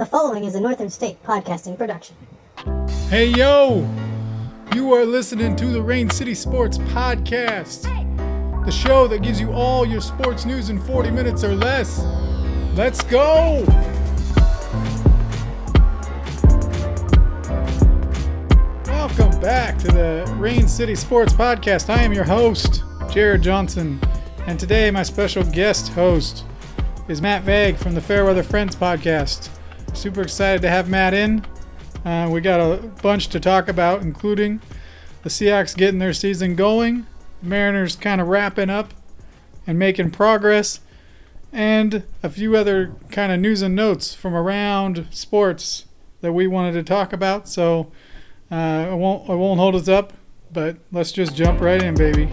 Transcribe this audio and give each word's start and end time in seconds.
The 0.00 0.06
following 0.06 0.44
is 0.44 0.54
a 0.54 0.60
Northern 0.60 0.88
State 0.88 1.22
podcasting 1.24 1.76
production. 1.76 2.16
Hey 3.10 3.26
yo! 3.26 3.86
You 4.74 4.94
are 4.94 5.04
listening 5.04 5.54
to 5.56 5.66
the 5.66 5.82
Rain 5.82 6.08
City 6.08 6.32
Sports 6.32 6.78
Podcast, 6.78 7.82
the 8.64 8.70
show 8.70 9.06
that 9.08 9.18
gives 9.18 9.38
you 9.38 9.52
all 9.52 9.84
your 9.84 10.00
sports 10.00 10.46
news 10.46 10.70
in 10.70 10.80
40 10.80 11.10
minutes 11.10 11.44
or 11.44 11.54
less. 11.54 12.02
Let's 12.74 13.02
go! 13.02 13.62
Welcome 18.86 19.38
back 19.38 19.76
to 19.80 19.88
the 19.88 20.34
Rain 20.38 20.66
City 20.66 20.94
Sports 20.94 21.34
Podcast. 21.34 21.90
I 21.90 22.02
am 22.02 22.14
your 22.14 22.24
host, 22.24 22.84
Jared 23.10 23.42
Johnson, 23.42 24.00
and 24.46 24.58
today 24.58 24.90
my 24.90 25.02
special 25.02 25.44
guest 25.44 25.88
host 25.88 26.46
is 27.06 27.20
Matt 27.20 27.42
Vague 27.42 27.76
from 27.76 27.94
the 27.94 28.00
Fairweather 28.00 28.42
Friends 28.42 28.74
Podcast. 28.74 29.50
Super 30.00 30.22
excited 30.22 30.62
to 30.62 30.70
have 30.70 30.88
Matt 30.88 31.12
in. 31.12 31.44
Uh, 32.06 32.26
we 32.32 32.40
got 32.40 32.58
a 32.58 32.78
bunch 33.02 33.28
to 33.28 33.38
talk 33.38 33.68
about, 33.68 34.00
including 34.00 34.62
the 35.24 35.28
Seahawks 35.28 35.76
getting 35.76 35.98
their 35.98 36.14
season 36.14 36.56
going, 36.56 37.06
Mariners 37.42 37.96
kind 37.96 38.18
of 38.18 38.28
wrapping 38.28 38.70
up 38.70 38.94
and 39.66 39.78
making 39.78 40.10
progress, 40.10 40.80
and 41.52 42.04
a 42.22 42.30
few 42.30 42.56
other 42.56 42.94
kind 43.10 43.30
of 43.30 43.40
news 43.40 43.60
and 43.60 43.76
notes 43.76 44.14
from 44.14 44.34
around 44.34 45.06
sports 45.10 45.84
that 46.22 46.32
we 46.32 46.46
wanted 46.46 46.72
to 46.72 46.82
talk 46.82 47.12
about. 47.12 47.46
So 47.46 47.92
uh, 48.50 48.54
I 48.54 48.94
won't 48.94 49.28
I 49.28 49.34
won't 49.34 49.60
hold 49.60 49.74
us 49.74 49.86
up, 49.86 50.14
but 50.50 50.78
let's 50.90 51.12
just 51.12 51.36
jump 51.36 51.60
right 51.60 51.82
in, 51.82 51.94
baby. 51.94 52.30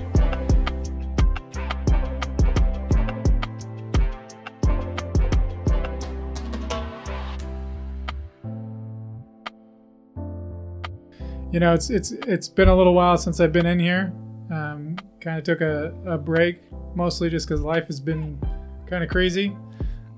You 11.52 11.62
know, 11.62 11.74
it's 11.74 11.90
it's 11.90 12.12
it's 12.12 12.50
been 12.50 12.68
a 12.68 12.76
little 12.76 12.94
while 12.94 13.18
since 13.18 13.40
I've 13.40 13.54
been 13.54 13.66
in 13.66 13.80
here. 13.80 14.12
Um, 14.52 14.98
kind 15.22 15.38
of 15.38 15.44
took 15.44 15.62
a, 15.62 15.94
a 16.06 16.18
break, 16.18 16.60
mostly 16.96 17.30
just 17.30 17.48
because 17.48 17.62
life 17.62 17.88
has 17.88 18.00
been 18.00 18.40
kind 18.86 19.04
of 19.04 19.10
crazy. 19.10 19.56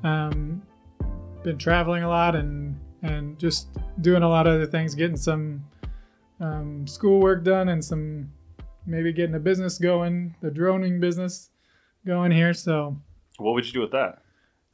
Um, 0.04 0.62
been 1.44 1.58
traveling 1.58 2.04
a 2.04 2.10
lot 2.10 2.36
and 2.36 2.80
and 3.04 3.38
just 3.40 3.68
doing 4.02 4.24
a 4.24 4.30
lot 4.30 4.48
of 4.48 4.54
other 4.56 4.66
things, 4.66 4.96
getting 4.96 5.16
some 5.18 5.64
um, 6.40 6.88
schoolwork 6.88 7.44
done 7.44 7.70
and 7.70 7.84
some 7.84 8.32
maybe 8.88 9.14
getting 9.14 9.36
a 9.36 9.40
business 9.40 9.78
going, 9.78 10.36
the 10.42 10.50
droning 10.50 11.00
business 11.00 11.52
going 12.06 12.32
here. 12.32 12.54
So 12.56 12.98
What 13.38 13.54
would 13.54 13.68
you 13.68 13.74
do 13.74 13.82
with 13.82 13.92
that? 13.92 14.20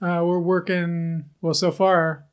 uh, 0.02 0.24
we're 0.26 0.40
working. 0.40 1.26
Well, 1.42 1.54
so 1.54 1.72
far, 1.72 2.26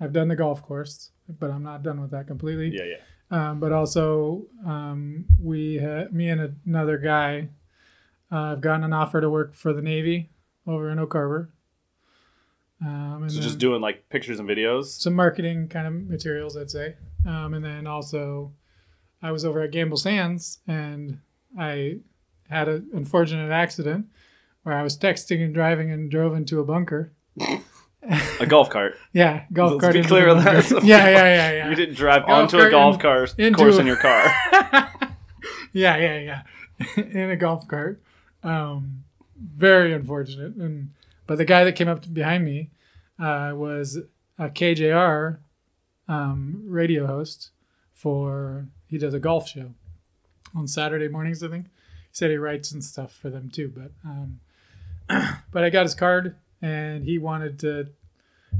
I've 0.00 0.12
done 0.14 0.28
the 0.28 0.36
golf 0.36 0.62
course, 0.62 1.10
but 1.28 1.50
I'm 1.50 1.62
not 1.62 1.82
done 1.82 2.00
with 2.00 2.10
that 2.12 2.26
completely. 2.26 2.70
Yeah, 2.74 2.84
yeah. 2.84 2.96
Um, 3.30 3.58
but 3.60 3.72
also, 3.72 4.46
um, 4.64 5.24
we, 5.42 5.78
ha- 5.78 6.06
me 6.12 6.28
and 6.28 6.56
another 6.66 6.96
guy, 6.98 7.48
uh, 8.30 8.50
have 8.50 8.60
gotten 8.60 8.84
an 8.84 8.92
offer 8.92 9.20
to 9.20 9.28
work 9.30 9.54
for 9.54 9.72
the 9.72 9.82
Navy 9.82 10.30
over 10.66 10.90
in 10.90 10.98
Oak 10.98 11.12
Harbor. 11.12 11.50
Um, 12.84 13.22
and 13.22 13.32
So 13.32 13.40
just 13.40 13.58
doing 13.58 13.80
like 13.80 14.08
pictures 14.10 14.38
and 14.38 14.48
videos. 14.48 14.84
some 14.86 15.14
marketing 15.14 15.68
kind 15.68 15.86
of 15.86 15.94
materials, 16.08 16.56
I'd 16.56 16.70
say. 16.70 16.96
Um, 17.26 17.54
and 17.54 17.64
then 17.64 17.86
also, 17.86 18.52
I 19.22 19.32
was 19.32 19.44
over 19.44 19.60
at 19.62 19.70
Gamble 19.72 19.96
Sands 19.96 20.58
and 20.68 21.18
I 21.58 22.00
had 22.48 22.68
an 22.68 22.88
unfortunate 22.94 23.50
accident 23.50 24.06
where 24.62 24.76
I 24.76 24.82
was 24.82 24.96
texting 24.98 25.42
and 25.42 25.54
driving 25.54 25.90
and 25.90 26.10
drove 26.10 26.34
into 26.36 26.60
a 26.60 26.64
bunker. 26.64 27.12
A 28.40 28.46
golf 28.46 28.70
cart. 28.70 28.96
Yeah, 29.12 29.44
golf 29.52 29.72
Let's 29.72 29.80
cart. 29.80 29.92
be 29.94 30.02
clear 30.02 30.28
on 30.28 30.44
that. 30.44 30.70
Yeah, 30.84 31.08
yeah, 31.08 31.10
yeah, 31.10 31.52
yeah. 31.52 31.68
You 31.70 31.74
didn't 31.74 31.94
drive 31.96 32.26
Golf 32.26 32.54
onto 32.54 32.58
a 32.58 32.70
golf 32.70 32.94
in- 32.96 33.00
cart 33.00 33.34
into 33.38 33.56
course 33.58 33.76
a- 33.76 33.80
in 33.80 33.86
your 33.86 33.96
car. 33.96 34.24
yeah, 35.72 35.96
yeah, 35.96 36.18
yeah. 36.18 36.42
in 37.02 37.30
a 37.30 37.36
golf 37.36 37.66
cart. 37.68 38.00
Um, 38.42 39.04
very 39.38 39.92
unfortunate. 39.92 40.54
And 40.56 40.90
but 41.26 41.38
the 41.38 41.44
guy 41.44 41.64
that 41.64 41.72
came 41.72 41.88
up 41.88 42.12
behind 42.12 42.44
me 42.44 42.70
uh, 43.18 43.52
was 43.54 43.98
a 44.38 44.48
KJR 44.50 45.38
um, 46.08 46.62
radio 46.66 47.06
host 47.06 47.50
for. 47.92 48.66
He 48.88 48.98
does 48.98 49.14
a 49.14 49.18
golf 49.18 49.48
show 49.48 49.72
on 50.54 50.68
Saturday 50.68 51.08
mornings. 51.08 51.42
I 51.42 51.48
think 51.48 51.66
he 51.66 51.70
said 52.12 52.30
he 52.30 52.36
writes 52.36 52.70
and 52.70 52.84
stuff 52.84 53.12
for 53.12 53.30
them 53.30 53.50
too. 53.50 53.72
But 53.74 53.90
um, 54.08 54.40
but 55.50 55.64
I 55.64 55.70
got 55.70 55.82
his 55.84 55.94
card, 55.96 56.36
and 56.62 57.04
he 57.04 57.18
wanted 57.18 57.58
to 57.60 57.88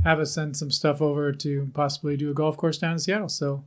have 0.04 0.18
us 0.20 0.32
send 0.32 0.56
some 0.56 0.70
stuff 0.70 1.00
over 1.02 1.32
to 1.32 1.70
possibly 1.74 2.16
do 2.16 2.30
a 2.30 2.34
golf 2.34 2.56
course 2.56 2.78
down 2.78 2.92
in 2.92 2.98
Seattle. 2.98 3.28
So 3.28 3.64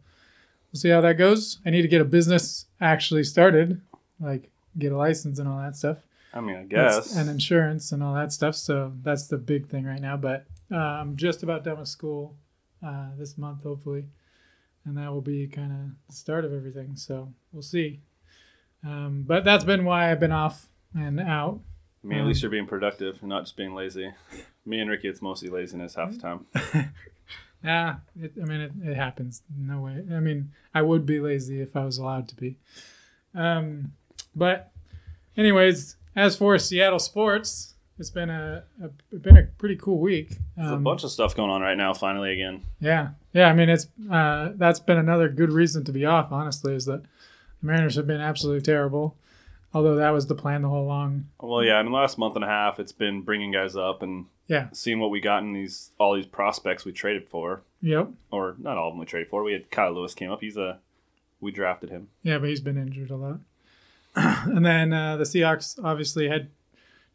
we'll 0.72 0.80
see 0.80 0.90
how 0.90 1.02
that 1.02 1.18
goes. 1.18 1.60
I 1.66 1.70
need 1.70 1.82
to 1.82 1.88
get 1.88 2.02
a 2.02 2.06
business 2.06 2.66
actually 2.80 3.24
started, 3.24 3.82
like 4.20 4.50
get 4.78 4.92
a 4.92 4.98
license 4.98 5.40
and 5.40 5.48
all 5.48 5.60
that 5.60 5.76
stuff. 5.76 5.98
I 6.34 6.42
mean, 6.42 6.56
I 6.56 6.66
That's- 6.66 7.08
guess. 7.08 7.16
And 7.18 7.30
insurance 7.30 7.92
and 7.92 8.04
all 8.04 8.14
that 8.14 8.32
stuff. 8.32 8.56
So 8.56 8.94
that's 9.02 9.28
the 9.28 9.38
big 9.38 9.68
thing 9.68 9.86
right 9.86 10.02
now. 10.02 10.16
But 10.18 10.46
uh, 10.72 10.76
I'm 10.78 11.16
just 11.18 11.42
about 11.44 11.64
done 11.64 11.80
with 11.80 11.88
school 11.88 12.36
uh, 12.86 13.08
this 13.18 13.38
month, 13.38 13.64
hopefully. 13.64 14.06
And 14.86 14.98
that 14.98 15.12
will 15.12 15.22
be 15.22 15.48
kind 15.48 15.72
of 15.72 15.78
the 16.08 16.14
start 16.14 16.46
of 16.46 16.54
everything. 16.54 16.96
So 16.96 17.34
we'll 17.52 17.64
see. 17.64 18.02
Um, 18.86 19.24
but 19.28 19.44
that's 19.44 19.64
been 19.64 19.84
why 19.86 20.12
I've 20.12 20.20
been 20.20 20.32
off 20.32 20.68
and 20.96 21.20
out. 21.20 21.60
I 22.04 22.08
mean, 22.08 22.20
at 22.20 22.26
least 22.28 22.42
you're 22.42 22.52
being 22.52 22.66
productive 22.68 23.18
and 23.20 23.30
not 23.30 23.44
just 23.44 23.58
being 23.58 23.74
lazy. 23.76 24.12
Me 24.70 24.80
and 24.80 24.90
Ricky, 24.90 25.08
it's 25.08 25.22
mostly 25.22 25.50
laziness 25.50 25.96
half 25.96 26.12
the 26.12 26.18
time. 26.20 26.46
Yeah, 27.62 27.96
it, 28.18 28.32
I 28.42 28.46
mean, 28.46 28.62
it, 28.62 28.72
it 28.86 28.96
happens. 28.96 29.42
No 29.54 29.82
way. 29.82 30.02
I 30.14 30.22
mean, 30.22 30.52
I 30.74 30.82
would 30.82 31.06
be 31.06 31.20
lazy 31.20 31.60
if 31.62 31.76
I 31.76 31.84
was 31.84 31.98
allowed 31.98 32.30
to 32.30 32.36
be. 32.38 32.56
Um, 33.36 33.92
but, 34.34 34.72
anyways, 35.36 35.98
as 36.16 36.38
for 36.38 36.58
Seattle 36.58 37.00
sports, 37.00 37.74
it's 37.98 38.12
been 38.12 38.30
a, 38.30 38.64
a 38.82 38.90
it's 39.12 39.22
been 39.22 39.36
a 39.36 39.44
pretty 39.58 39.76
cool 39.76 40.00
week. 40.00 40.38
There's 40.56 40.72
a 40.72 40.76
Um, 40.76 40.84
bunch 40.86 41.04
of 41.04 41.12
stuff 41.12 41.36
going 41.36 41.50
on 41.50 41.62
right 41.62 41.76
now, 41.76 41.94
finally, 41.94 42.32
again. 42.32 42.62
yeah, 42.80 43.10
yeah. 43.34 43.50
I 43.50 43.54
mean, 43.54 43.68
it's 43.68 43.88
uh, 44.10 44.54
that's 44.56 44.80
been 44.80 44.98
another 44.98 45.28
good 45.28 45.52
reason 45.52 45.84
to 45.84 45.92
be 45.92 46.06
off. 46.06 46.32
Honestly, 46.32 46.74
is 46.74 46.86
that 46.86 47.02
the 47.02 47.68
Mariners 47.68 47.96
have 47.96 48.08
been 48.08 48.22
absolutely 48.22 48.62
terrible. 48.62 49.18
Although 49.74 49.96
that 49.98 50.12
was 50.12 50.28
the 50.28 50.34
plan 50.36 50.62
the 50.62 50.70
whole 50.70 50.86
long. 50.88 51.26
Well, 51.42 51.62
yeah, 51.62 51.82
in 51.82 51.88
the 51.88 51.92
last 51.92 52.18
month 52.18 52.36
and 52.36 52.46
a 52.46 52.48
half, 52.48 52.80
it's 52.80 52.94
been 52.94 53.22
bringing 53.22 53.52
guys 53.52 53.76
up 53.76 54.02
and 54.02 54.28
Yeah. 54.50 54.68
seeing 54.74 55.00
what 55.00 55.12
we 55.12 55.22
got 55.22 55.44
in 55.44 55.54
these 55.54 55.92
all 55.98 56.14
these 56.16 56.26
prospects 56.26 56.84
we 56.84 56.92
traded 56.92 57.30
for, 57.30 57.62
Yep. 57.82 58.10
or 58.32 58.56
not 58.60 58.78
all 58.78 58.88
of 58.90 58.94
them 58.94 59.00
we 59.00 59.06
traded 59.06 59.30
for. 59.30 59.44
We 59.44 59.54
had 59.54 59.72
Kyle 59.72 59.94
Lewis 59.94 60.14
came 60.14 60.30
up. 60.32 60.42
He's 60.42 60.58
a 60.58 60.80
we 61.40 61.52
drafted 61.52 61.90
him. 61.90 62.10
Yeah, 62.24 62.40
but 62.40 62.50
he's 62.50 62.60
been 62.60 62.78
injured 62.78 63.12
a 63.12 63.16
lot. 63.16 63.40
and 64.16 64.66
then 64.66 64.92
uh, 64.92 65.16
the 65.18 65.24
Seahawks 65.24 65.80
obviously 65.82 66.28
had 66.28 66.50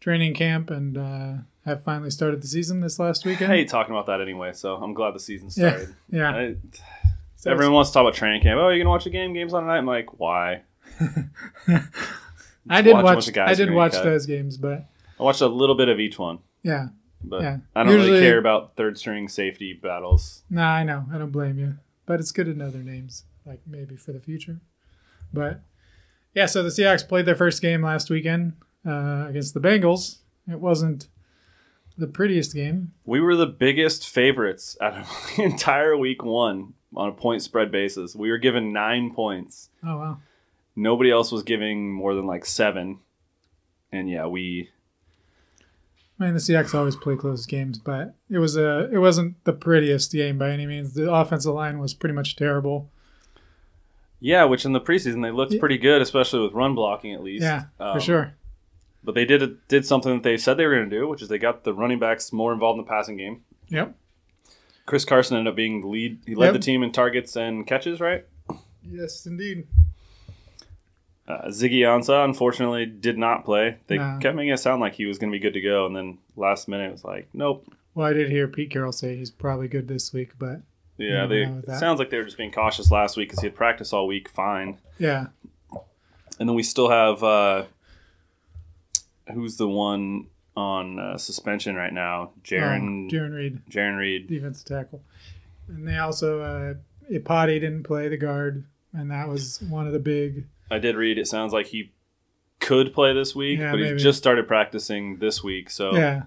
training 0.00 0.32
camp 0.34 0.70
and 0.70 0.96
uh, 0.96 1.32
have 1.66 1.82
finally 1.82 2.10
started 2.10 2.40
the 2.40 2.46
season 2.46 2.80
this 2.80 2.98
last 2.98 3.24
weekend. 3.26 3.52
I 3.52 3.56
hate 3.56 3.68
talking 3.68 3.94
about 3.94 4.06
that 4.06 4.20
anyway, 4.22 4.52
so 4.54 4.76
I'm 4.76 4.94
glad 4.94 5.14
the 5.14 5.20
season 5.20 5.50
started. 5.50 5.94
yeah. 6.10 6.30
I, 6.30 6.56
So 7.36 7.50
Everyone 7.50 7.74
wants 7.74 7.90
to 7.90 7.94
talk 7.94 8.02
about 8.02 8.14
training 8.14 8.40
camp. 8.42 8.58
Oh, 8.60 8.68
you're 8.68 8.78
gonna 8.78 8.90
watch 8.90 9.04
a 9.06 9.10
game? 9.10 9.32
Games 9.34 9.52
on 9.52 9.62
tonight? 9.64 9.78
I'm 9.78 9.86
like, 9.86 10.18
why? 10.20 10.62
I 12.70 12.80
did 12.82 12.94
watch 12.94 13.04
watch. 13.04 13.14
bunch 13.16 13.28
of 13.28 13.34
guys 13.34 13.60
I 13.60 13.64
did 13.64 13.74
watch 13.74 13.92
cut. 13.92 14.04
those 14.04 14.24
games, 14.26 14.56
but 14.56 14.86
I 15.18 15.22
watched 15.22 15.40
a 15.42 15.46
little 15.48 15.74
bit 15.74 15.88
of 15.88 16.00
each 16.00 16.18
one, 16.18 16.38
yeah, 16.62 16.88
but 17.24 17.42
Yeah. 17.42 17.58
I 17.74 17.82
don't 17.84 17.94
really 17.94 18.20
care 18.20 18.38
about 18.38 18.76
third 18.76 18.98
string 18.98 19.28
safety 19.28 19.72
battles. 19.72 20.44
nah, 20.50 20.72
I 20.74 20.84
know. 20.84 21.06
I 21.12 21.18
don't 21.18 21.30
blame 21.32 21.58
you, 21.58 21.74
but 22.06 22.20
it's 22.20 22.32
good 22.32 22.46
to 22.46 22.54
know 22.54 22.70
their 22.70 22.82
names, 22.82 23.24
like 23.46 23.60
maybe 23.66 23.96
for 23.96 24.12
the 24.12 24.20
future. 24.20 24.60
But 25.32 25.60
yeah, 26.34 26.46
so 26.46 26.62
the 26.62 26.68
Seahawks 26.68 27.06
played 27.08 27.26
their 27.26 27.34
first 27.36 27.60
game 27.62 27.82
last 27.82 28.10
weekend 28.10 28.54
uh, 28.86 29.26
against 29.28 29.54
the 29.54 29.60
Bengals. 29.60 30.18
It 30.48 30.60
wasn't 30.60 31.08
the 31.96 32.06
prettiest 32.06 32.54
game. 32.54 32.92
We 33.04 33.20
were 33.20 33.36
the 33.36 33.46
biggest 33.46 34.08
favorites 34.08 34.76
out 34.80 34.94
of 34.98 35.30
the 35.36 35.42
entire 35.44 35.96
week 35.96 36.22
one 36.24 36.74
on 36.96 37.08
a 37.08 37.12
point 37.12 37.42
spread 37.42 37.70
basis. 37.72 38.14
We 38.14 38.30
were 38.30 38.38
given 38.38 38.72
nine 38.72 39.12
points. 39.14 39.70
Oh 39.84 39.96
wow. 39.98 40.18
Nobody 40.76 41.10
else 41.10 41.30
was 41.30 41.42
giving 41.44 41.92
more 41.92 42.14
than 42.14 42.26
like 42.26 42.44
seven. 42.44 42.98
And 43.92 44.10
yeah, 44.10 44.26
we 44.26 44.70
I 46.20 46.24
mean, 46.26 46.34
the 46.34 46.40
Seahawks 46.40 46.74
always 46.74 46.94
play 46.96 47.16
close 47.16 47.44
games, 47.44 47.78
but 47.78 48.14
it 48.30 48.38
was 48.38 48.56
a 48.56 48.88
it 48.92 48.98
wasn't 48.98 49.42
the 49.44 49.52
prettiest 49.52 50.12
game 50.12 50.38
by 50.38 50.50
any 50.50 50.64
means. 50.66 50.94
The 50.94 51.12
offensive 51.12 51.52
line 51.54 51.78
was 51.80 51.92
pretty 51.94 52.14
much 52.14 52.36
terrible. 52.36 52.88
yeah, 54.20 54.44
which 54.44 54.64
in 54.64 54.72
the 54.72 54.80
preseason 54.80 55.22
they 55.22 55.30
looked 55.30 55.58
pretty 55.58 55.76
good, 55.78 56.00
especially 56.00 56.40
with 56.40 56.52
run 56.52 56.74
blocking 56.74 57.12
at 57.12 57.22
least. 57.22 57.42
Yeah, 57.42 57.64
for 57.78 57.84
Um, 57.84 58.00
sure. 58.00 58.34
But 59.02 59.14
they 59.14 59.24
did 59.26 59.58
did 59.68 59.84
something 59.84 60.14
that 60.14 60.22
they 60.22 60.36
said 60.36 60.56
they 60.56 60.64
were 60.66 60.76
going 60.76 60.88
to 60.88 60.96
do, 60.98 61.08
which 61.08 61.20
is 61.20 61.28
they 61.28 61.38
got 61.38 61.64
the 61.64 61.74
running 61.74 61.98
backs 61.98 62.32
more 62.32 62.52
involved 62.52 62.78
in 62.78 62.84
the 62.84 62.88
passing 62.88 63.16
game. 63.16 63.42
Yep. 63.68 63.94
Chris 64.86 65.04
Carson 65.04 65.36
ended 65.36 65.50
up 65.52 65.56
being 65.56 65.80
the 65.80 65.88
lead. 65.88 66.20
He 66.26 66.34
led 66.34 66.46
Yep. 66.46 66.52
the 66.54 66.58
team 66.60 66.82
in 66.82 66.92
targets 66.92 67.36
and 67.36 67.66
catches, 67.66 68.00
right? 68.00 68.24
Yes, 68.82 69.26
indeed. 69.26 69.66
Uh, 71.26 71.46
Ziggy 71.48 71.80
Ansah 71.80 72.24
unfortunately 72.24 72.84
did 72.84 73.16
not 73.16 73.44
play. 73.46 73.78
They 73.86 73.96
Nah. 73.96 74.18
kept 74.18 74.36
making 74.36 74.52
it 74.52 74.58
sound 74.58 74.80
like 74.82 74.94
he 74.94 75.06
was 75.06 75.18
going 75.18 75.32
to 75.32 75.34
be 75.38 75.40
good 75.42 75.54
to 75.54 75.60
go, 75.60 75.86
and 75.86 75.96
then 75.96 76.18
last 76.36 76.68
minute 76.68 76.88
it 76.88 76.92
was 76.92 77.04
like, 77.04 77.28
nope, 77.32 77.66
Well, 77.94 78.06
I 78.06 78.12
did 78.12 78.30
hear 78.30 78.46
Pete 78.46 78.70
Carroll 78.70 78.92
say 78.92 79.16
he's 79.16 79.30
probably 79.30 79.66
good 79.68 79.88
this 79.88 80.12
week, 80.12 80.32
but 80.38 80.60
Yeah, 80.98 81.20
never 81.22 81.28
they 81.34 81.46
know 81.46 81.52
with 81.54 81.66
that. 81.66 81.80
sounds 81.80 81.98
like 81.98 82.10
they 82.10 82.18
were 82.18 82.24
just 82.24 82.36
being 82.36 82.52
cautious 82.52 82.90
last 82.90 83.16
week 83.16 83.28
because 83.30 83.40
he 83.40 83.46
had 83.46 83.54
practiced 83.56 83.94
all 83.94 84.06
week, 84.06 84.28
fine. 84.28 84.78
yeah, 84.98 85.28
And 86.38 86.46
then 86.48 86.54
we 86.54 86.62
still 86.62 86.90
have 86.90 87.22
uh, 87.24 87.64
who's 89.32 89.56
the 89.56 89.68
one 89.68 90.26
on 90.56 90.98
uh, 90.98 91.16
suspension 91.18 91.74
right 91.74 91.92
now? 91.92 92.30
Jarran 92.44 93.06
oh, 93.06 93.10
Jarran 93.14 93.34
Reed, 93.34 93.60
Jarran 93.70 93.96
Reed. 93.98 94.28
defensive 94.28 94.66
tackle, 94.66 95.02
and 95.68 95.88
they 95.88 95.96
also 95.96 96.40
uh, 96.42 96.74
Iupati 97.10 97.60
didn't 97.60 97.84
play 97.84 98.08
the 98.08 98.16
guard, 98.16 98.64
and 98.92 99.10
that 99.10 99.28
was 99.28 99.60
one 99.62 99.86
of 99.86 99.92
the 99.92 99.98
big. 99.98 100.44
I 100.74 100.78
did 100.78 100.96
read. 100.96 101.18
It 101.18 101.26
sounds 101.28 101.52
like 101.52 101.66
he 101.66 101.92
could 102.60 102.92
play 102.94 103.12
this 103.12 103.34
week, 103.34 103.58
Yeah, 103.58 103.72
but 103.72 103.78
maybe. 103.80 103.96
he 103.96 104.02
just 104.02 104.18
started 104.18 104.46
practicing 104.48 105.18
this 105.18 105.42
week. 105.42 105.70
So, 105.70 105.94
Yeah, 105.94 106.22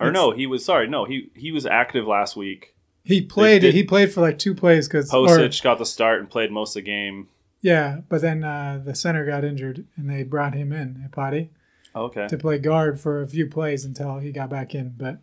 or 0.00 0.08
It's- 0.08 0.12
no, 0.14 0.30
he 0.30 0.46
was 0.46 0.64
sorry. 0.64 0.88
No, 0.88 1.04
he 1.04 1.30
he 1.34 1.52
was 1.52 1.66
active 1.66 2.06
last 2.06 2.36
week. 2.36 2.74
he 3.04 3.20
played. 3.20 3.62
did- 3.62 3.74
He 3.74 3.82
played 3.82 4.12
for 4.12 4.20
like 4.20 4.38
two 4.38 4.54
plays 4.54 4.86
because 4.88 5.10
Pocic 5.10 5.62
got 5.62 5.78
the 5.78 5.84
start 5.86 6.20
and 6.20 6.30
played 6.30 6.50
most 6.52 6.76
of 6.76 6.82
the 6.84 6.86
game. 6.90 7.28
Yeah, 7.60 8.00
but 8.08 8.20
then 8.22 8.42
uh, 8.44 8.80
the 8.84 8.94
center 8.94 9.24
got 9.26 9.44
injured, 9.44 9.84
and 9.96 10.08
they 10.10 10.22
brought 10.24 10.54
him 10.54 10.72
in, 10.72 11.08
Iupati, 11.08 11.48
Okay. 11.94 12.26
to 12.28 12.36
play 12.38 12.58
guard 12.58 12.98
for 13.00 13.22
a 13.22 13.26
few 13.28 13.46
plays 13.48 13.84
until 13.84 14.18
he 14.18 14.32
got 14.32 14.50
back 14.50 14.74
in. 14.74 14.94
But 14.96 15.18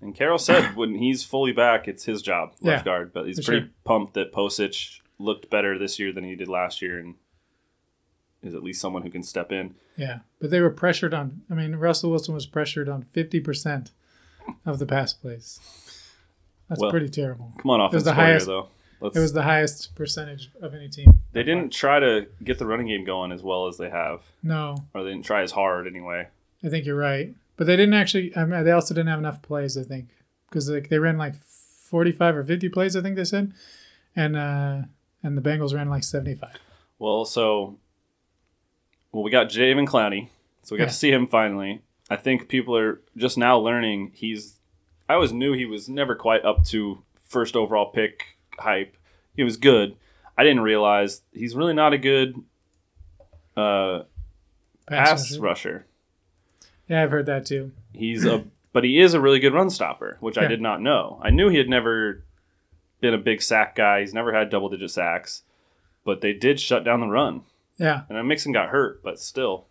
And 0.00 0.14
Carroll 0.14 0.38
said 0.38 0.74
when 0.76 0.94
he's 0.96 1.22
fully 1.24 1.52
back, 1.52 1.86
it's 1.88 2.04
his 2.04 2.22
job, 2.22 2.50
left 2.60 2.80
Yeah, 2.86 2.92
guard. 2.92 3.12
But 3.12 3.26
he's 3.26 3.44
pretty 3.44 3.62
sure. 3.66 3.70
pumped 3.84 4.14
that 4.14 4.32
Pocic 4.32 5.00
looked 5.18 5.48
better 5.50 5.78
this 5.78 5.98
year 6.00 6.12
than 6.12 6.24
he 6.24 6.34
did 6.36 6.48
last 6.48 6.82
year, 6.82 6.98
and 6.98 7.14
is 8.42 8.54
at 8.54 8.62
least 8.62 8.80
someone 8.80 9.02
who 9.02 9.10
can 9.10 9.22
step 9.22 9.52
in. 9.52 9.74
yeah, 9.96 10.20
but 10.40 10.50
they 10.50 10.60
were 10.60 10.70
pressured 10.70 11.14
on. 11.14 11.42
I 11.50 11.54
mean, 11.54 11.76
Russell 11.76 12.10
Wilson 12.10 12.34
was 12.34 12.46
pressured 12.46 12.88
on 12.88 13.02
fifty 13.02 13.40
percent 13.40 13.90
of 14.66 14.78
the 14.78 14.86
pass 14.86 15.12
plays. 15.12 15.60
That's 16.68 16.80
Well, 16.80 16.90
pretty 16.90 17.08
terrible. 17.08 17.52
Come 17.58 17.70
on, 17.70 17.80
offense 17.80 18.04
the 18.04 18.14
highest- 18.14 18.46
though. 18.46 18.68
Let's, 19.00 19.16
It 19.16 19.20
was 19.20 19.32
the 19.32 19.42
highest 19.42 19.96
percentage 19.96 20.48
of 20.60 20.74
any 20.74 20.88
team. 20.88 21.18
they 21.32 21.42
didn't 21.42 21.72
try 21.72 21.98
to 21.98 22.28
get 22.44 22.60
the 22.60 22.66
running 22.66 22.86
game 22.86 23.04
going 23.04 23.32
as 23.32 23.42
well 23.42 23.66
as 23.66 23.76
they 23.76 23.90
have, 23.90 24.20
No, 24.44 24.76
or 24.94 25.02
they 25.02 25.10
didn't 25.10 25.24
try 25.24 25.42
as 25.42 25.50
hard 25.50 25.88
anyway. 25.88 26.28
I 26.62 26.68
think 26.68 26.86
you're 26.86 26.94
right, 26.96 27.34
but 27.56 27.66
they 27.66 27.74
didn't 27.76 27.94
actually. 27.94 28.36
I 28.36 28.44
mean, 28.44 28.62
they 28.64 28.70
also 28.70 28.94
didn't 28.94 29.08
have 29.08 29.18
enough 29.18 29.42
plays. 29.42 29.76
I 29.76 29.82
think 29.82 30.06
because 30.48 30.70
like 30.70 30.88
they 30.88 31.00
ran 31.00 31.18
like 31.18 31.34
forty-five 31.44 32.36
or 32.36 32.44
fifty 32.44 32.68
plays. 32.68 32.94
I 32.94 33.02
think 33.02 33.16
they 33.16 33.24
said, 33.24 33.52
and 34.14 34.36
uh 34.36 34.82
and 35.24 35.36
the 35.36 35.42
Bengals 35.42 35.74
ran 35.74 35.90
like 35.90 36.04
seventy-five. 36.04 36.56
Well, 37.00 37.24
so 37.24 37.78
well, 39.12 39.22
we 39.22 39.30
got 39.30 39.48
Jadeveon 39.48 39.86
Clowney, 39.86 40.28
so 40.62 40.74
we 40.74 40.78
got 40.78 40.84
Yeah. 40.84 40.88
to 40.88 40.94
see 40.94 41.12
him 41.12 41.26
finally. 41.26 41.82
I 42.10 42.16
think 42.16 42.48
people 42.48 42.76
are 42.76 43.00
just 43.16 43.38
now 43.38 43.58
learning 43.58 44.12
he's. 44.14 44.58
I 45.08 45.14
always 45.14 45.32
knew 45.32 45.52
he 45.52 45.66
was 45.66 45.88
never 45.88 46.14
quite 46.14 46.44
up 46.44 46.64
to 46.66 47.02
first 47.28 47.54
overall 47.56 47.86
pick 47.90 48.38
hype. 48.58 48.96
He 49.36 49.42
was 49.42 49.56
good. 49.56 49.96
I 50.36 50.42
didn't 50.44 50.60
realize 50.62 51.22
he's 51.32 51.54
really 51.54 51.74
not 51.74 51.92
a 51.92 51.98
good 51.98 52.34
uh, 53.56 54.02
pass 54.88 55.36
rusher. 55.38 55.40
rusher. 55.42 55.86
Yeah, 56.88 57.02
I've 57.02 57.10
heard 57.10 57.26
that 57.26 57.46
too. 57.46 57.72
He's 57.92 58.24
a, 58.24 58.44
but 58.72 58.84
he 58.84 59.00
is 59.00 59.14
a 59.14 59.20
really 59.20 59.40
good 59.40 59.54
run 59.54 59.70
stopper, 59.70 60.16
which 60.20 60.38
I 60.38 60.46
did 60.46 60.60
not 60.60 60.80
know. 60.80 61.20
I 61.22 61.30
knew 61.30 61.48
he 61.48 61.58
had 61.58 61.68
never 61.68 62.22
been 63.00 63.14
a 63.14 63.18
big 63.18 63.42
sack 63.42 63.74
guy. 63.74 64.00
He's 64.00 64.14
never 64.14 64.32
had 64.32 64.50
double 64.50 64.68
digit 64.68 64.90
sacks, 64.90 65.42
but 66.04 66.20
they 66.20 66.32
did 66.32 66.60
shut 66.60 66.84
down 66.84 67.00
the 67.00 67.06
run. 67.06 67.42
Yeah, 67.82 68.02
And 68.08 68.28
Mixon 68.28 68.52
got 68.52 68.68
hurt, 68.68 69.02
but 69.02 69.18
still. 69.18 69.66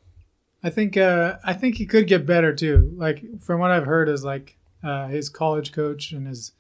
I 0.61 0.69
think 0.69 0.97
uh, 0.97 1.37
I 1.45 1.53
think 1.53 1.75
he 1.75 1.85
could 1.85 2.07
get 2.07 2.25
better 2.25 2.53
too. 2.53 2.93
Like 2.97 3.23
from 3.39 3.61
what 3.61 3.71
I've 3.71 3.85
heard, 3.85 4.09
is 4.09 4.25
like 4.25 4.57
uh, 4.83 5.07
his 5.07 5.29
college 5.29 5.71
coach 5.71 6.11
and 6.11 6.27
his 6.27 6.51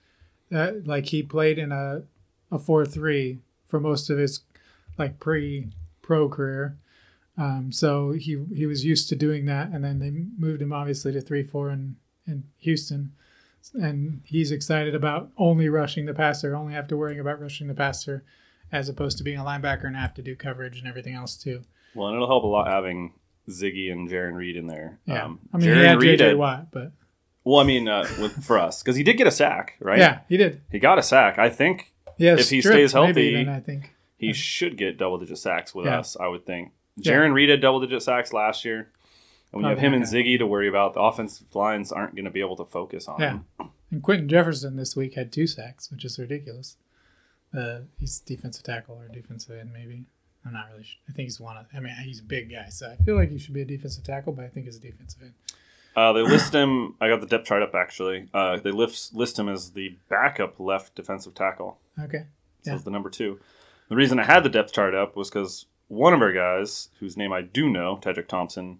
uh, 0.53 0.71
like 0.85 1.07
he 1.07 1.21
played 1.21 1.59
in 1.59 1.73
a 1.73 2.03
a 2.51 2.57
four 2.57 2.85
three 2.85 3.39
for 3.67 3.81
most 3.81 4.09
of 4.09 4.17
his 4.17 4.41
like 4.97 5.19
pre 5.19 5.67
pro 6.01 6.29
career. 6.29 6.77
Um, 7.37 7.73
so 7.73 8.11
he 8.11 8.43
he 8.55 8.65
was 8.65 8.85
used 8.85 9.09
to 9.09 9.15
doing 9.17 9.45
that, 9.47 9.71
and 9.71 9.83
then 9.83 9.99
they 9.99 10.09
moved 10.09 10.61
him 10.61 10.71
obviously 10.71 11.11
to 11.11 11.19
three 11.21 11.43
four 11.43 11.69
in 11.69 11.97
in 12.25 12.45
Houston, 12.59 13.11
and 13.73 14.21
he's 14.23 14.51
excited 14.51 14.95
about 14.95 15.31
only 15.37 15.67
rushing 15.67 16.05
the 16.05 16.13
passer, 16.13 16.55
only 16.55 16.73
have 16.73 16.87
to 16.87 16.97
worrying 16.97 17.19
about 17.19 17.41
rushing 17.41 17.67
the 17.67 17.73
passer, 17.73 18.23
as 18.71 18.89
opposed 18.89 19.17
to 19.17 19.23
being 19.23 19.37
a 19.37 19.43
linebacker 19.43 19.85
and 19.85 19.95
have 19.95 20.13
to 20.15 20.21
do 20.21 20.35
coverage 20.35 20.79
and 20.79 20.87
everything 20.87 21.13
else 21.15 21.35
too. 21.35 21.61
Well, 21.95 22.07
and 22.07 22.15
it'll 22.15 22.27
help 22.27 22.43
a 22.43 22.47
lot 22.47 22.67
having 22.67 23.13
Ziggy 23.49 23.91
and 23.91 24.07
Jarran 24.09 24.33
Reed 24.35 24.55
in 24.55 24.67
there. 24.67 24.99
Yeah, 25.05 25.25
Um, 25.25 25.39
I 25.53 25.57
mean 25.57 25.67
Jarran 25.67 25.85
had 25.85 26.01
Reed 26.01 26.19
JJ 26.19 26.27
had- 26.29 26.37
Watt, 26.37 26.71
but 26.71 26.91
Well, 27.43 27.59
I 27.59 27.63
mean, 27.63 27.87
uh, 27.87 28.07
with, 28.19 28.43
for 28.43 28.57
us, 28.59 28.81
because 28.83 28.95
he 28.95 29.03
did 29.03 29.17
get 29.17 29.27
a 29.27 29.31
sack, 29.31 29.75
right? 29.79 29.97
yeah, 29.99 30.19
he 30.29 30.37
did. 30.37 30.61
He 30.71 30.79
got 30.79 30.99
a 30.99 31.03
sack. 31.03 31.37
I 31.39 31.49
think 31.49 31.91
Yeah, 32.17 32.33
If 32.37 32.49
he 32.49 32.61
stays 32.61 32.93
healthy- 32.93 33.13
maybe 33.13 33.39
even, 33.41 33.49
I 33.49 33.59
think. 33.59 33.95
he 34.17 34.31
should 34.31 34.77
get 34.77 34.97
double 34.97 35.17
digit 35.17 35.39
sacks 35.39 35.73
with 35.73 35.87
Yeah. 35.87 35.99
us, 35.99 36.15
I 36.19 36.27
would 36.27 36.45
think. 36.45 36.71
Yeah. 36.97 37.13
Jarran 37.13 37.33
Reed 37.33 37.49
had 37.49 37.59
double 37.61 37.79
digit 37.79 38.03
sacks 38.03 38.31
last 38.31 38.63
year. 38.63 38.91
And 39.51 39.61
when 39.61 39.63
you 39.63 39.69
have 39.69 39.79
him 39.79 39.93
and 39.93 40.03
Ziggy 40.05 40.37
to 40.37 40.45
worry 40.47 40.67
about, 40.69 40.93
the 40.93 41.01
offensive 41.01 41.53
lines 41.55 41.91
aren't 41.91 42.15
going 42.15 42.25
to 42.25 42.31
be 42.31 42.39
able 42.39 42.55
to 42.57 42.63
focus 42.65 43.07
on 43.07 43.19
Yeah. 43.19 43.29
him. 43.31 43.45
And 43.89 44.01
Quentin 44.03 44.29
Jefferson 44.29 44.75
this 44.77 44.95
week 44.95 45.15
had 45.15 45.31
two 45.31 45.47
sacks, 45.47 45.89
which 45.91 46.05
is 46.05 46.17
ridiculous. 46.19 46.77
Uh, 47.57 47.79
he's 47.99 48.19
defensive 48.19 48.63
tackle 48.63 48.95
or 48.95 49.07
defensive 49.07 49.57
end, 49.57 49.71
maybe. 49.73 50.05
I'm 50.45 50.53
not 50.53 50.67
really 50.71 50.83
sure. 50.83 50.99
I 51.09 51.11
think 51.11 51.27
he's 51.27 51.39
one 51.39 51.57
of. 51.57 51.65
I 51.75 51.79
mean, 51.79 51.93
he's 52.03 52.19
a 52.19 52.23
big 52.23 52.49
guy, 52.51 52.69
so 52.69 52.89
I 52.89 52.95
feel 53.03 53.15
like 53.15 53.29
he 53.29 53.37
should 53.37 53.53
be 53.53 53.61
a 53.61 53.65
defensive 53.65 54.03
tackle, 54.03 54.33
but 54.33 54.45
I 54.45 54.47
think 54.47 54.65
he's 54.65 54.77
a 54.77 54.81
defensive 54.81 55.21
end. 55.21 55.33
Uh, 55.95 56.13
they 56.13 56.21
list 56.21 56.53
him. 56.53 56.95
I 57.01 57.09
got 57.09 57.19
the 57.19 57.27
depth 57.27 57.45
chart 57.45 57.61
up 57.61 57.75
actually. 57.75 58.29
Uh, 58.33 58.57
they 58.57 58.71
list 58.71 59.13
list 59.13 59.37
him 59.37 59.49
as 59.49 59.71
the 59.71 59.97
backup 60.09 60.57
left 60.59 60.95
defensive 60.95 61.35
tackle. 61.35 61.77
Okay. 61.99 62.25
So 62.63 62.71
Yeah. 62.71 62.75
it's 62.75 62.85
the 62.85 62.91
number 62.91 63.09
two. 63.09 63.39
The 63.89 63.97
reason 63.97 64.17
I 64.17 64.23
had 64.23 64.43
the 64.43 64.49
depth 64.49 64.71
chart 64.71 64.95
up 64.95 65.17
was 65.17 65.29
because 65.29 65.65
one 65.89 66.13
of 66.13 66.21
our 66.21 66.31
guys, 66.31 66.87
whose 67.01 67.17
name 67.17 67.33
I 67.33 67.41
do 67.41 67.69
know, 67.69 67.97
Tedric 68.01 68.29
Thompson, 68.29 68.79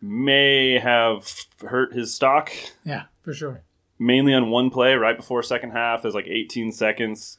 may 0.00 0.78
have 0.78 1.32
hurt 1.66 1.94
his 1.94 2.14
stock 2.14 2.52
Yeah, 2.84 3.04
for 3.22 3.32
sure. 3.32 3.62
Mainly 4.02 4.34
on 4.34 4.50
one 4.50 4.70
play 4.70 4.94
right 4.94 5.16
before 5.16 5.42
second 5.42 5.70
half. 5.70 6.02
There's 6.02 6.14
like 6.14 6.26
18 6.28 6.72
seconds. 6.72 7.38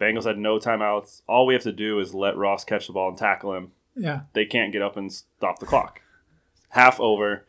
Bengals 0.00 0.24
had 0.24 0.38
no 0.38 0.58
timeouts. 0.58 1.22
All 1.28 1.46
we 1.46 1.54
have 1.54 1.62
to 1.62 1.72
do 1.72 2.00
is 2.00 2.14
let 2.14 2.36
Ross 2.36 2.64
catch 2.64 2.86
the 2.86 2.92
ball 2.92 3.08
and 3.08 3.16
tackle 3.18 3.54
him. 3.54 3.72
Yeah. 3.94 4.20
They 4.32 4.44
can't 4.44 4.72
get 4.72 4.82
up 4.82 4.96
and 4.96 5.12
stop 5.12 5.58
the 5.58 5.66
clock. 5.66 6.00
Half 6.70 6.98
over. 7.00 7.44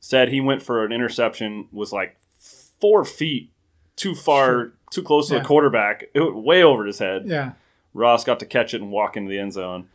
Said 0.00 0.28
he 0.28 0.40
went 0.40 0.62
for 0.62 0.84
an 0.84 0.92
interception, 0.92 1.68
was 1.72 1.92
like 1.92 2.18
four 2.38 3.04
feet 3.04 3.50
too 3.96 4.14
far, 4.14 4.72
too 4.90 5.02
close 5.02 5.28
to 5.28 5.34
Yeah. 5.34 5.40
the 5.40 5.46
quarterback. 5.46 6.04
It 6.12 6.20
went 6.20 6.36
way 6.36 6.62
over 6.62 6.84
his 6.84 6.98
head. 6.98 7.22
Yeah. 7.26 7.52
Ross 7.94 8.24
got 8.24 8.38
to 8.40 8.46
catch 8.46 8.74
it 8.74 8.82
and 8.82 8.90
walk 8.90 9.16
into 9.16 9.30
the 9.30 9.38
end 9.38 9.54
zone. 9.54 9.88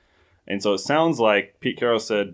And 0.48 0.62
so 0.64 0.74
it 0.74 0.80
sounds 0.80 1.20
like 1.20 1.60
Pete 1.60 1.78
Carroll 1.78 2.00
said, 2.00 2.34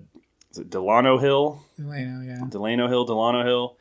is 0.50 0.60
it 0.60 0.70
Delano 0.70 1.18
Hill? 1.18 1.62
Delano, 1.76 2.22
yeah. 2.26 2.40
Delano 2.48 2.88
Hill, 2.88 3.04
Delano 3.06 3.44
Hill. 3.44 3.77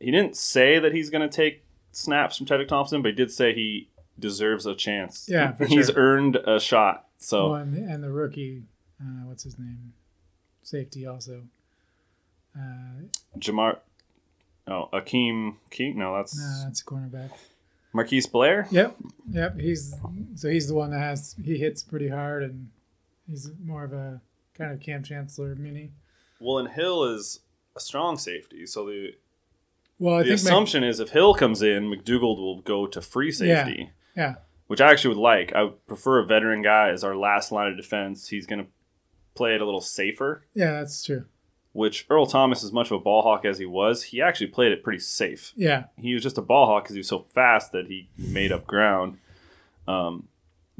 He 0.00 0.10
didn't 0.10 0.36
say 0.36 0.78
that 0.78 0.92
he's 0.94 1.10
going 1.10 1.28
to 1.28 1.34
take 1.34 1.64
snaps 1.92 2.36
from 2.36 2.46
Tedric 2.46 2.68
Thompson, 2.68 3.02
but 3.02 3.08
he 3.10 3.14
did 3.14 3.30
say 3.30 3.52
he 3.52 3.88
deserves 4.18 4.66
a 4.66 4.74
chance. 4.74 5.26
Yeah, 5.28 5.52
for 5.56 5.66
he's 5.66 5.86
sure. 5.86 5.96
earned 5.96 6.36
a 6.36 6.60
shot. 6.60 7.06
So 7.18 7.50
Oh, 7.50 7.54
and, 7.54 7.74
the, 7.74 7.80
and 7.92 8.02
the 8.02 8.10
rookie, 8.10 8.62
uh, 9.00 9.24
what's 9.26 9.42
his 9.42 9.58
name? 9.58 9.92
Safety 10.62 11.06
also. 11.06 11.42
Uh, 12.56 13.02
Jamar, 13.38 13.78
oh 14.66 14.88
Akeem, 14.92 15.56
Akeem, 15.70 15.94
no, 15.96 16.16
that's 16.16 16.36
no, 16.36 16.64
that's 16.64 16.80
a 16.80 16.84
cornerback. 16.84 17.30
Marquise 17.92 18.26
Blair. 18.26 18.68
Yep, 18.70 18.96
yep. 19.30 19.58
He's 19.58 19.94
so 20.34 20.48
he's 20.48 20.68
the 20.68 20.74
one 20.74 20.90
that 20.90 21.00
has 21.00 21.34
he 21.42 21.56
hits 21.58 21.82
pretty 21.82 22.08
hard, 22.08 22.42
and 22.42 22.68
he's 23.28 23.50
more 23.64 23.84
of 23.84 23.92
a 23.92 24.20
kind 24.56 24.72
of 24.72 24.80
Kam 24.80 25.02
Chancellor 25.02 25.54
mini. 25.54 25.90
Well, 26.40 26.58
and 26.58 26.68
Hill 26.68 27.04
is 27.04 27.40
a 27.76 27.80
strong 27.80 28.18
safety, 28.18 28.66
so 28.66 28.86
the 28.86 29.12
Well, 29.98 30.16
I 30.16 30.22
the 30.22 30.32
assumption 30.32 30.84
is 30.84 31.00
if 31.00 31.10
Hill 31.10 31.34
comes 31.34 31.62
in, 31.62 31.90
McDougald 31.90 32.38
will 32.38 32.60
go 32.60 32.86
to 32.86 33.00
free 33.00 33.30
safety. 33.32 33.90
yeah, 34.16 34.36
which 34.68 34.80
I 34.80 34.90
actually 34.90 35.14
would 35.16 35.20
like. 35.22 35.52
I 35.54 35.64
would 35.64 35.86
prefer 35.86 36.18
a 36.20 36.24
veteran 36.26 36.62
guy 36.62 36.90
as 36.90 37.02
our 37.04 37.16
last 37.16 37.50
line 37.52 37.70
of 37.70 37.76
defense. 37.76 38.28
He's 38.28 38.46
going 38.46 38.64
to 38.64 38.70
play 39.34 39.54
it 39.54 39.60
a 39.60 39.64
little 39.64 39.80
safer, 39.80 40.44
yeah, 40.54 40.72
that's 40.72 41.02
true. 41.04 41.24
which 41.72 42.06
Earl 42.10 42.26
Thomas, 42.26 42.64
as 42.64 42.72
much 42.72 42.86
of 42.90 42.92
a 42.92 42.98
ball 42.98 43.22
hawk 43.22 43.44
as 43.44 43.58
he 43.58 43.66
was, 43.66 44.02
he 44.04 44.20
actually 44.20 44.48
played 44.48 44.72
it 44.72 44.82
pretty 44.82 44.98
safe. 44.98 45.52
Yeah, 45.56 45.84
He 45.96 46.12
was 46.14 46.22
just 46.24 46.38
a 46.38 46.42
ball 46.42 46.66
hawk 46.66 46.84
because 46.84 46.94
he 46.94 47.00
was 47.00 47.08
so 47.08 47.26
fast 47.32 47.70
that 47.72 47.86
he 47.86 48.08
made 48.16 48.50
up 48.52 48.66
ground. 48.66 49.18
Um, 49.86 50.26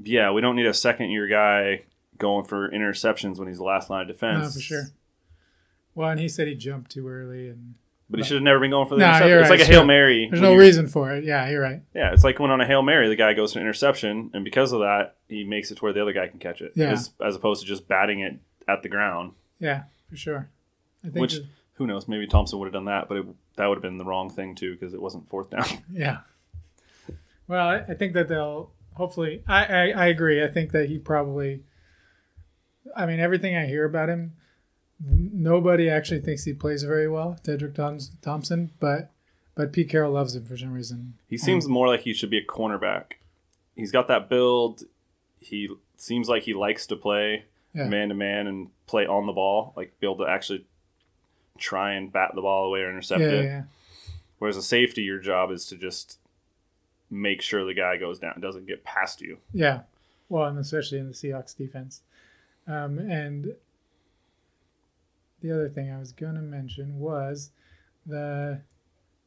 yeah, 0.03 0.31
we 0.33 0.41
don't 0.41 0.57
need 0.57 0.67
a 0.67 0.75
second 0.75 1.11
year 1.11 1.27
guy 1.29 1.83
going 2.19 2.45
for 2.45 2.69
interceptions 2.71 3.39
when 3.39 3.47
he's 3.49 3.59
the 3.59 3.65
last 3.65 3.91
line 3.91 4.03
of 4.03 4.09
defense. 4.09 4.45
no, 4.45 4.51
for 4.51 4.61
sure. 4.61 4.85
Well, 5.95 6.11
and 6.11 6.21
he 6.21 6.29
said 6.29 6.47
he 6.49 6.55
jumped 6.55 6.91
too 6.93 7.07
early, 7.09 7.49
and 7.49 7.75
But 8.11 8.21
he 8.21 8.25
should 8.25 8.37
have 8.37 8.43
never 8.43 8.59
been 8.61 8.71
going 8.71 8.89
for 8.89 8.97
the 8.97 9.03
interception. 9.05 9.29
you're 9.29 9.41
It's 9.41 9.51
like 9.51 9.61
a 9.61 9.65
sure. 9.65 9.75
Hail 9.75 9.85
Mary. 9.85 10.29
there's 10.31 10.41
no 10.41 10.53
you- 10.53 10.59
reason 10.61 10.89
for 10.89 11.13
it. 11.13 11.25
Yeah, 11.25 11.49
you're 11.51 11.61
right. 11.61 11.83
Yeah, 11.95 12.13
it's 12.13 12.25
like 12.25 12.39
when 12.39 12.51
on 12.51 12.61
a 12.61 12.67
Hail 12.67 12.81
Mary, 12.83 13.07
the 13.09 13.17
guy 13.17 13.35
goes 13.35 13.53
for 13.53 13.59
an 13.59 13.65
interception, 13.67 14.31
and 14.33 14.45
because 14.45 14.73
of 14.73 14.81
that, 14.81 15.17
he 15.29 15.45
makes 15.45 15.71
it 15.71 15.77
to 15.77 15.81
where 15.83 15.93
the 15.93 16.01
other 16.01 16.13
guy 16.15 16.27
can 16.29 16.39
catch 16.39 16.63
it. 16.63 16.73
Yeah. 16.75 16.93
As, 16.93 17.11
as 17.23 17.37
opposed 17.37 17.61
to 17.61 17.67
just 17.67 17.87
batting 17.87 18.21
it 18.21 18.39
at 18.67 18.83
the 18.83 18.89
ground. 18.89 19.33
Yeah, 19.61 19.83
for 20.09 20.17
sure. 20.17 20.49
I 21.05 21.09
think 21.09 21.21
Which- 21.21 21.35
that- 21.35 21.47
who 21.75 21.87
knows? 21.87 22.09
Maybe 22.09 22.27
Thompson 22.27 22.59
would 22.59 22.65
have 22.67 22.73
done 22.73 22.87
that, 22.87 23.09
but 23.09 23.19
it, 23.19 23.27
that 23.57 23.67
would 23.67 23.77
have 23.77 23.83
been 23.83 23.99
the 23.99 24.05
wrong 24.05 24.31
thing 24.31 24.55
too 24.57 24.73
because 24.73 24.95
it 24.95 25.01
wasn't 25.03 25.29
fourth 25.29 25.51
down. 25.51 25.65
Yeah. 25.93 26.19
Well, 27.47 27.69
I, 27.69 27.77
I 27.81 27.95
think 27.95 28.15
that 28.15 28.29
they'll 28.29 28.73
hopefully. 28.95 29.43
I, 29.47 29.65
I 29.65 29.89
I 29.91 30.07
agree. 30.07 30.43
I 30.43 30.49
think 30.49 30.73
that 30.73 30.89
he 30.89 30.99
probably. 30.99 31.63
I 32.97 33.07
mean, 33.07 33.21
everything 33.21 33.55
I 33.57 33.67
hear 33.67 33.85
about 33.85 34.09
him, 34.09 34.33
nobody 35.01 35.89
actually 35.89 36.21
thinks 36.21 36.45
he 36.45 36.53
plays 36.53 36.83
very 36.83 37.09
well, 37.09 37.39
Tedric 37.43 37.75
Thompson, 38.23 38.71
but 38.81 39.11
but 39.55 39.73
Pete 39.73 39.89
Carroll 39.89 40.13
loves 40.13 40.37
him 40.37 40.45
for 40.45 40.57
some 40.57 40.73
reason. 40.73 41.15
he 41.29 41.37
seems 41.37 41.67
more 41.67 41.89
like 41.89 42.01
he 42.03 42.13
should 42.15 42.31
be 42.31 42.39
a 42.39 42.45
cornerback. 42.45 43.15
He's 43.75 43.91
got 43.93 44.07
that 44.09 44.29
build. 44.29 44.85
He 45.41 45.69
seems 45.97 46.29
like 46.29 46.45
he 46.45 46.55
likes 46.55 46.87
to 46.89 46.97
play 46.97 47.45
man 47.75 48.09
to 48.09 48.15
man 48.15 48.47
and 48.49 48.69
play 48.87 49.07
on 49.07 49.27
the 49.27 49.33
ball, 49.33 49.73
like 49.77 49.99
be 50.01 50.07
able 50.07 50.19
to 50.19 50.29
actually 50.29 50.65
try 51.59 51.93
and 51.93 52.13
bat 52.13 52.33
the 52.35 52.41
ball 52.43 52.67
away 52.67 52.81
or 52.81 52.91
intercept 52.91 53.21
Yeah, 53.21 53.27
it. 53.29 53.45
yeah, 53.45 53.63
Whereas 54.39 54.57
a 54.57 54.63
safety, 54.63 55.03
your 55.03 55.19
job 55.21 55.51
is 55.53 55.67
to 55.67 55.77
just 55.77 56.19
make 57.11 57.41
sure 57.43 57.65
the 57.65 57.75
guy 57.75 57.97
goes 57.97 58.19
down, 58.19 58.41
doesn't 58.41 58.67
get 58.67 58.85
past 58.85 59.21
you. 59.21 59.39
yeah. 59.53 59.81
Well, 60.29 60.45
and 60.47 60.59
especially 60.59 60.99
in 60.99 61.07
the 61.09 61.15
Seahawks 61.15 61.57
defense. 61.57 62.03
Um, 62.67 62.99
and 62.99 63.55
the 65.41 65.53
other 65.53 65.69
thing 65.69 65.91
I 65.91 65.99
was 65.99 66.13
going 66.13 66.35
to 66.35 66.41
mention 66.43 66.99
was 66.99 67.51
the 68.07 68.61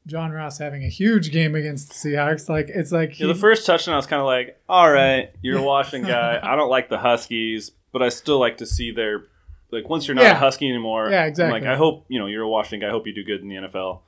John 0.08 0.32
Ross 0.32 0.58
having 0.58 0.84
a 0.84 0.88
huge 0.90 1.32
game 1.32 1.56
against 1.56 1.90
the 1.90 2.10
Seahawks. 2.10 2.50
Like 2.50 2.70
it's 2.70 2.92
like 2.92 3.20
Yeah, 3.20 3.28
the 3.28 3.36
first 3.36 3.66
touchdown, 3.66 3.94
I 3.94 3.98
was 3.98 4.08
kind 4.08 4.20
of 4.20 4.26
like, 4.26 4.60
all 4.68 4.92
right, 4.92 5.32
you're 5.42 5.60
a 5.60 5.64
Washington 5.64 6.10
guy. 6.10 6.40
I 6.44 6.56
don't 6.56 6.70
like 6.70 6.90
the 6.90 6.98
Huskies, 6.98 7.72
but 7.92 8.02
I 8.02 8.10
still 8.10 8.40
like 8.40 8.58
to 8.58 8.66
see 8.66 8.92
their 8.92 9.26
like 9.72 9.88
once 9.88 10.08
you're 10.08 10.16
not 10.16 10.24
Yeah. 10.24 10.32
a 10.32 10.36
Husky 10.40 10.68
anymore. 10.68 11.10
Yeah, 11.10 11.22
I'm 11.24 11.30
exactly. 11.30 11.62
like 11.62 11.70
I 11.70 11.76
hope 11.78 12.06
you 12.10 12.20
know 12.20 12.26
you're 12.26 12.44
a 12.44 12.50
Washington 12.50 12.82
guy. 12.82 12.88
I 12.88 12.92
hope 12.92 13.06
you 13.08 13.14
do 13.14 13.24
good 13.24 13.42
in 13.42 13.48
the 13.50 13.56
NFL. 13.56 14.00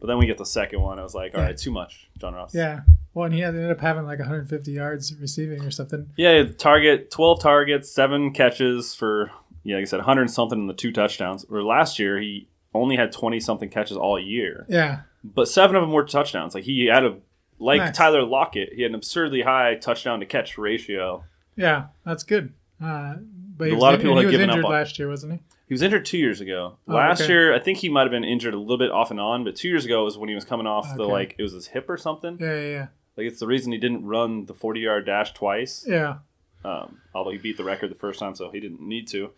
But 0.00 0.08
then 0.08 0.18
we 0.18 0.26
get 0.26 0.36
the 0.38 0.46
second 0.46 0.80
one. 0.80 0.98
I 0.98 1.02
was 1.04 1.14
like, 1.14 1.34
all 1.34 1.40
Yeah. 1.40 1.46
right, 1.48 1.56
too 1.56 1.70
much, 1.70 2.08
John 2.18 2.34
Ross. 2.34 2.52
Yeah. 2.54 2.80
Well, 3.14 3.26
and 3.26 3.34
he 3.34 3.42
ended 3.44 3.70
up 3.70 3.80
having 3.80 4.04
like 4.04 4.18
150 4.18 4.72
yards 4.72 5.14
receiving 5.20 5.62
or 5.62 5.70
something. 5.70 6.08
Yeah, 6.16 6.44
target 6.44 7.10
12 7.10 7.40
targets, 7.40 7.90
seven 7.90 8.32
catches 8.32 8.94
for 8.96 9.30
yeah, 9.64 9.76
like 9.76 9.82
I 9.82 9.84
said, 9.86 9.98
100 9.98 10.22
and 10.22 10.30
something 10.30 10.58
in 10.58 10.66
the 10.66 10.74
two 10.74 10.92
touchdowns. 10.92 11.44
Where 11.48 11.62
last 11.62 11.98
year 11.98 12.18
he 12.20 12.48
only 12.74 12.96
had 12.96 13.12
20 13.12 13.38
something 13.40 13.68
catches 13.68 13.96
all 13.96 14.18
year, 14.18 14.66
Yeah. 14.68 15.00
but 15.22 15.48
seven 15.48 15.76
of 15.76 15.82
them 15.82 15.92
were 15.92 16.04
touchdowns. 16.04 16.54
Like 16.54 16.64
he 16.64 16.86
had 16.86 17.04
a 17.04 17.16
like 17.58 17.78
Nice. 17.78 17.96
Tyler 17.96 18.24
Lockett, 18.24 18.72
he 18.74 18.82
had 18.82 18.90
an 18.90 18.94
absurdly 18.96 19.42
high 19.42 19.76
touchdown 19.76 20.20
to 20.20 20.26
catch 20.26 20.58
ratio. 20.58 21.24
Yeah. 21.56 21.86
That's 22.04 22.24
good. 22.24 22.52
Uh, 22.82 23.14
but 23.56 23.66
he 23.68 23.72
A 23.72 23.74
was, 23.76 23.82
lot 23.82 23.94
of 23.94 24.00
people 24.00 24.16
had 24.20 24.30
given 24.30 24.50
up 24.50 24.56
on- 24.64 24.70
last 24.70 24.98
year, 24.98 25.08
wasn't 25.08 25.34
he? 25.34 25.38
He 25.68 25.74
was 25.74 25.80
injured 25.82 26.04
two 26.04 26.18
years 26.18 26.40
ago. 26.40 26.76
Oh, 26.88 26.92
Last 26.94 27.22
okay. 27.22 27.32
year, 27.32 27.54
I 27.54 27.58
think 27.58 27.78
he 27.78 27.88
might 27.88 28.02
have 28.02 28.10
been 28.10 28.24
injured 28.24 28.52
a 28.52 28.58
little 28.58 28.76
bit 28.78 28.90
off 28.90 29.10
and 29.10 29.18
on, 29.20 29.42
but 29.44 29.56
two 29.56 29.68
years 29.68 29.84
ago 29.86 30.04
was 30.04 30.18
when 30.18 30.28
he 30.28 30.34
was 30.34 30.44
coming 30.44 30.66
off 30.66 30.96
the 30.96 31.04
like 31.04 31.34
it 31.38 31.42
was 31.42 31.52
his 31.52 31.68
hip 31.68 31.88
or 31.88 31.96
something. 31.96 32.36
Yeah. 32.40 32.54
Yeah. 32.54 32.68
Yeah. 32.68 32.86
Like 33.16 33.26
it's 33.26 33.40
the 33.40 33.46
reason 33.46 33.72
he 33.72 33.78
didn't 33.78 34.04
run 34.04 34.46
the 34.46 34.54
forty 34.54 34.80
yard 34.80 35.06
dash 35.06 35.32
twice. 35.32 35.84
Yeah. 35.88 36.16
Um, 36.64 36.98
although 37.14 37.30
he 37.30 37.38
beat 37.38 37.56
the 37.56 37.64
record 37.64 37.90
the 37.90 37.94
first 37.96 38.18
time, 38.20 38.34
so 38.34 38.50
he 38.50 38.60
didn't 38.60 38.80
need 38.80 39.06
to. 39.08 39.30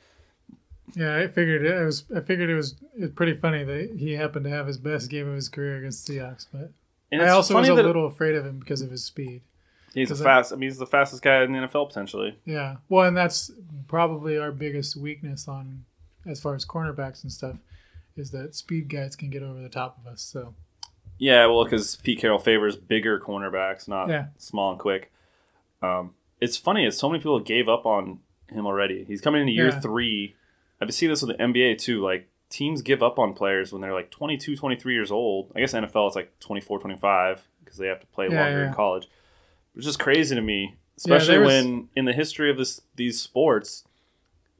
Yeah, 0.94 1.16
I 1.16 1.28
figured 1.28 1.64
it, 1.64 1.84
was. 1.84 2.04
I 2.14 2.20
figured 2.20 2.50
it 2.50 2.54
was. 2.54 2.74
It's 2.96 3.14
pretty 3.14 3.34
funny 3.34 3.64
that 3.64 3.96
he 3.98 4.12
happened 4.12 4.44
to 4.44 4.50
have 4.50 4.66
his 4.66 4.78
best 4.78 5.10
game 5.10 5.26
of 5.28 5.34
his 5.34 5.48
career 5.48 5.78
against 5.78 6.06
the 6.06 6.18
Seahawks, 6.18 6.46
but 6.52 6.70
And 7.10 7.22
I 7.22 7.28
also 7.30 7.54
was 7.56 7.68
a 7.68 7.74
little 7.74 8.06
afraid 8.06 8.34
of 8.34 8.44
him 8.44 8.58
because 8.58 8.82
of 8.82 8.90
his 8.90 9.02
speed. 9.02 9.40
he's 9.94 10.12
I- 10.20 10.24
fast. 10.24 10.52
I 10.52 10.56
mean, 10.56 10.68
he's 10.68 10.78
the 10.78 10.86
fastest 10.86 11.22
guy 11.22 11.42
in 11.42 11.52
the 11.52 11.58
NFL 11.60 11.88
potentially. 11.88 12.38
Yeah. 12.44 12.76
Well, 12.88 13.06
and 13.08 13.16
that's 13.16 13.50
probably 13.88 14.36
our 14.38 14.52
biggest 14.52 14.94
weakness 14.96 15.48
on 15.48 15.84
as 16.26 16.40
far 16.40 16.54
as 16.54 16.64
cornerbacks 16.66 17.22
and 17.22 17.32
stuff 17.32 17.56
is 18.16 18.30
that 18.30 18.54
speed 18.54 18.88
guys 18.88 19.16
can 19.16 19.30
get 19.30 19.42
over 19.42 19.60
the 19.60 19.68
top 19.68 19.98
of 19.98 20.10
us. 20.12 20.20
So 20.22 20.54
Yeah, 21.18 21.46
well, 21.46 21.64
because 21.64 21.96
Pete 21.96 22.18
Carroll 22.20 22.38
favors 22.38 22.76
bigger 22.76 23.18
cornerbacks, 23.20 23.88
not 23.88 24.08
Yeah. 24.08 24.26
small 24.36 24.70
and 24.72 24.78
quick. 24.80 25.12
Um, 25.82 26.14
it's 26.40 26.56
funny 26.56 26.84
is 26.86 26.98
so 26.98 27.08
many 27.08 27.20
people 27.20 27.40
gave 27.40 27.68
up 27.68 27.86
on 27.86 28.20
him 28.50 28.66
already. 28.66 29.04
He's 29.04 29.20
coming 29.20 29.40
into 29.40 29.52
year 29.52 29.68
Yeah. 29.68 29.80
three. 29.80 30.34
I've 30.80 30.92
seen 30.94 31.08
this 31.10 31.22
with 31.22 31.36
the 31.36 31.42
NBA 31.42 31.78
too. 31.78 32.02
Like 32.02 32.28
teams 32.50 32.82
give 32.82 33.02
up 33.02 33.18
on 33.18 33.32
players 33.34 33.72
when 33.72 33.80
they're 33.82 33.94
like 33.94 34.10
22, 34.10 34.56
23 34.56 34.94
years 34.94 35.10
old. 35.10 35.52
I 35.56 35.60
guess 35.60 35.72
NFL 35.72 36.06
it's 36.08 36.16
like 36.16 36.38
24, 36.40 36.78
25 36.80 37.42
because 37.64 37.78
they 37.78 37.86
have 37.88 38.00
to 38.00 38.06
play 38.08 38.28
Yeah, 38.30 38.40
longer 38.42 38.62
yeah. 38.62 38.68
in 38.68 38.74
college. 38.74 39.08
Which 39.74 39.86
is 39.86 39.96
crazy 39.96 40.34
to 40.34 40.40
me, 40.42 40.76
especially 40.96 41.38
was- 41.38 41.46
when 41.48 41.88
in 41.96 42.04
the 42.04 42.12
history 42.12 42.50
of 42.50 42.56
this 42.58 42.80
these 42.96 43.20
sports, 43.20 43.84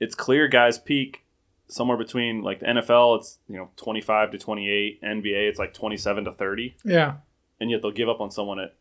it's 0.00 0.14
clear 0.14 0.49
guys 0.49 0.78
peak 0.78 1.25
somewhere 1.68 1.97
between 1.97 2.42
like 2.42 2.61
the 2.61 2.66
NFL 2.66 3.18
it's 3.18 3.38
you 3.49 3.56
know 3.56 3.71
25 3.76 4.33
to 4.33 4.38
28, 4.38 5.02
NBA 5.02 5.49
it's 5.49 5.59
like 5.59 5.73
27 5.75 6.25
to 6.25 6.33
30 6.33 6.76
yeah, 6.85 7.14
and 7.61 7.71
yet 7.71 7.80
they'll 7.83 7.90
give 7.90 8.09
up 8.09 8.21
on 8.21 8.30
someone 8.30 8.59
at 8.61 8.75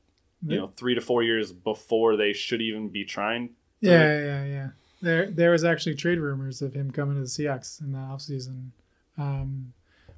you 0.45 0.57
know 0.57 0.71
three 0.75 0.93
to 0.95 0.99
four 1.01 1.23
years 1.23 1.53
before 1.53 2.17
they 2.17 2.33
should 2.33 2.61
even 2.61 2.89
be 2.89 3.05
trying. 3.05 3.51
yeah, 3.79 4.19
yeah, 4.19 4.43
yeah. 4.45 4.67
There, 5.03 5.29
there 5.29 5.51
was 5.51 5.65
actually 5.65 5.95
trade 5.95 6.17
rumors 6.17 6.61
of 6.61 6.73
him 6.73 6.89
coming 6.89 7.15
to 7.15 7.21
the 7.21 7.27
Seahawks 7.27 7.81
in 7.81 7.91
the 7.91 7.97
offseason 7.97 8.69
um, 9.17 9.73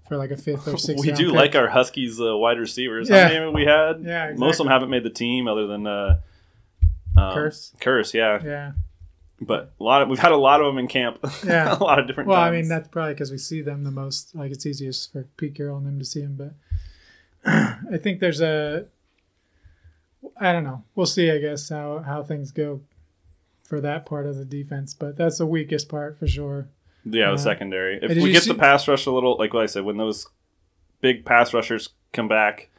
for 0.08 0.16
like 0.16 0.30
a 0.30 0.38
fifth 0.38 0.68
or 0.68 0.78
sixth. 0.78 1.04
we 1.04 1.12
do 1.12 1.28
pick. 1.30 1.36
like 1.36 1.56
our 1.56 1.68
Huskies 1.68 2.22
uh, 2.22 2.38
wide 2.38 2.60
receivers. 2.60 3.10
Yeah. 3.10 3.28
How 3.28 3.34
many 3.34 3.52
we 3.52 3.66
had? 3.66 4.04
Yeah, 4.04 4.34
most 4.38 4.60
of 4.60 4.66
them 4.66 4.68
haven't 4.72 4.92
made 4.92 5.02
the 5.04 5.10
team 5.10 5.48
other 5.48 5.66
than 5.66 5.88
uh, 5.88 6.20
um, 7.18 7.36
Kearse. 7.36 7.76
Kearse, 7.78 8.14
yeah. 8.14 8.40
Yeah. 8.44 8.72
But 9.42 9.74
a 9.80 9.84
lot 9.84 10.04
of 10.04 10.10
we've 10.10 10.20
had 10.20 10.32
a 10.32 10.38
lot 10.38 10.62
of 10.62 10.68
them 10.68 10.78
in 10.78 10.88
camp. 10.88 11.18
Yeah. 11.44 11.76
a 11.76 11.82
lot 11.84 11.98
of 11.98 12.06
different. 12.06 12.30
Well, 12.30 12.40
I 12.40 12.52
mean 12.52 12.68
that's 12.68 12.88
probably 12.88 13.14
because 13.16 13.32
we 13.32 13.40
see 13.40 13.62
them 13.62 13.84
the 13.86 13.92
most. 13.92 14.36
Like 14.36 14.52
it's 14.52 14.68
easiest 14.68 15.12
for 15.12 15.24
Pete 15.38 15.56
Carroll 15.56 15.78
and 15.78 15.88
them 15.88 15.98
to 15.98 16.06
see 16.06 16.22
him, 16.22 16.36
but 16.38 16.54
I 17.92 17.98
think 17.98 18.20
there's 18.20 18.40
a. 18.40 18.86
I 20.40 20.54
don't 20.54 20.64
know. 20.64 20.84
We'll 20.94 21.06
see. 21.08 21.32
I 21.32 21.40
guess 21.40 21.70
how 21.70 22.04
how 22.06 22.22
things 22.22 22.52
go 22.52 22.82
for 23.66 23.82
that 23.82 24.06
part 24.06 24.26
of 24.28 24.38
the 24.38 24.46
defense, 24.46 24.94
but 24.94 25.18
that's 25.18 25.40
the 25.40 25.46
weakest 25.46 25.90
part 25.90 26.18
for 26.18 26.28
sure. 26.28 26.70
yeah, 27.04 27.30
uh, 27.30 27.32
the 27.32 27.38
secondary. 27.38 28.00
If 28.02 28.22
we 28.24 28.32
get 28.32 28.44
see- 28.44 28.52
the 28.52 28.58
pass 28.58 28.88
rush 28.88 29.06
a 29.06 29.12
little, 29.12 29.38
like 29.38 29.54
what 29.54 29.64
I 29.64 29.66
said, 29.66 29.84
when 29.84 29.98
those 29.98 30.28
big 31.02 31.26
pass 31.26 31.54
rushers 31.54 31.90
come 32.14 32.28
back, 32.28 32.70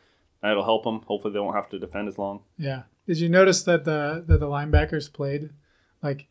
that'll 0.42 0.64
help 0.64 0.84
them. 0.84 1.02
Hopefully, 1.06 1.34
they 1.34 1.40
won't 1.40 1.56
have 1.56 1.68
to 1.70 1.78
defend 1.78 2.08
as 2.08 2.18
long. 2.18 2.40
Yeah. 2.56 2.82
Did 3.06 3.18
you 3.18 3.28
notice 3.28 3.62
that 3.64 3.84
the 3.84 4.24
that 4.26 4.40
the 4.40 4.46
linebackers 4.46 5.12
played 5.12 5.50
like 6.02 6.26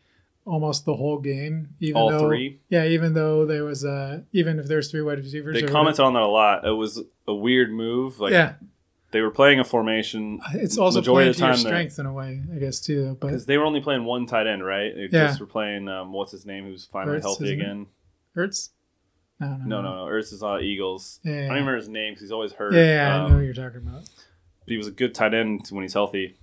almost 0.45 0.85
the 0.85 0.95
whole 0.95 1.19
game? 1.19 1.69
Even 1.79 2.01
All 2.01 2.09
though, 2.09 2.27
three? 2.27 2.59
Yeah, 2.69 2.85
even 2.85 3.13
though 3.13 3.45
there 3.45 3.63
was 3.63 3.85
uh 3.85 4.21
even 4.33 4.59
if 4.59 4.67
there's 4.67 4.91
three 4.91 5.01
wide 5.01 5.19
receivers. 5.19 5.55
They 5.55 5.67
commented 5.67 6.01
on 6.01 6.13
that 6.13 6.23
a 6.23 6.27
lot. 6.27 6.65
It 6.65 6.71
was 6.71 7.01
a 7.27 7.33
weird 7.33 7.71
move. 7.71 8.19
Like 8.19 8.33
yeah, 8.33 8.53
they 9.15 9.21
were 9.21 9.31
playing 9.31 9.61
a 9.61 9.63
formation. 9.63 10.41
it's 10.53 10.77
also 10.77 10.99
majority 10.99 11.13
playing 11.15 11.29
of 11.29 11.35
the 11.37 11.39
your 11.41 11.47
time 11.47 11.63
that- 11.63 11.69
strength 11.69 11.99
in 11.99 12.05
a 12.05 12.11
way, 12.13 12.41
I 12.53 12.59
guess 12.59 12.81
too. 12.81 13.15
But 13.21 13.27
Because 13.27 13.45
they 13.45 13.57
were 13.57 13.63
only 13.63 13.79
playing 13.79 14.03
one 14.03 14.25
tight 14.25 14.45
end, 14.45 14.63
right? 14.65 14.93
They 14.93 15.03
Yeah. 15.03 15.27
just 15.27 15.39
were 15.39 15.45
playing 15.45 15.87
um, 15.87 16.11
what's 16.11 16.33
his 16.33 16.45
name, 16.45 16.65
who's 16.65 16.85
finally 16.85 17.17
Ertz, 17.19 17.21
healthy 17.21 17.45
isn't 17.45 17.59
it? 17.59 17.63
again. 17.63 17.87
Hurts. 18.35 18.71
No, 19.39 19.47
no, 19.57 19.65
No, 19.65 19.81
no, 19.81 19.95
no. 20.05 20.11
Ertz 20.11 20.33
is 20.33 20.43
on 20.43 20.61
Eagles. 20.61 21.19
Yeah, 21.23 21.31
I 21.33 21.35
don't 21.39 21.49
remember 21.49 21.75
his 21.77 21.87
name 21.89 22.11
because 22.11 22.21
he's 22.23 22.31
always 22.33 22.51
hurt. 22.53 22.73
Yeah, 22.73 22.81
yeah, 22.83 23.15
I 23.15 23.19
Um, 23.23 23.31
know 23.31 23.37
what 23.37 23.45
you're 23.45 23.53
talking 23.53 23.77
about. 23.87 24.01
but 24.03 24.67
he 24.67 24.77
was 24.77 24.87
a 24.87 24.91
good 24.91 25.15
tight 25.15 25.33
end 25.33 25.67
when 25.69 25.83
he's 25.83 25.93
healthy. 25.93 26.35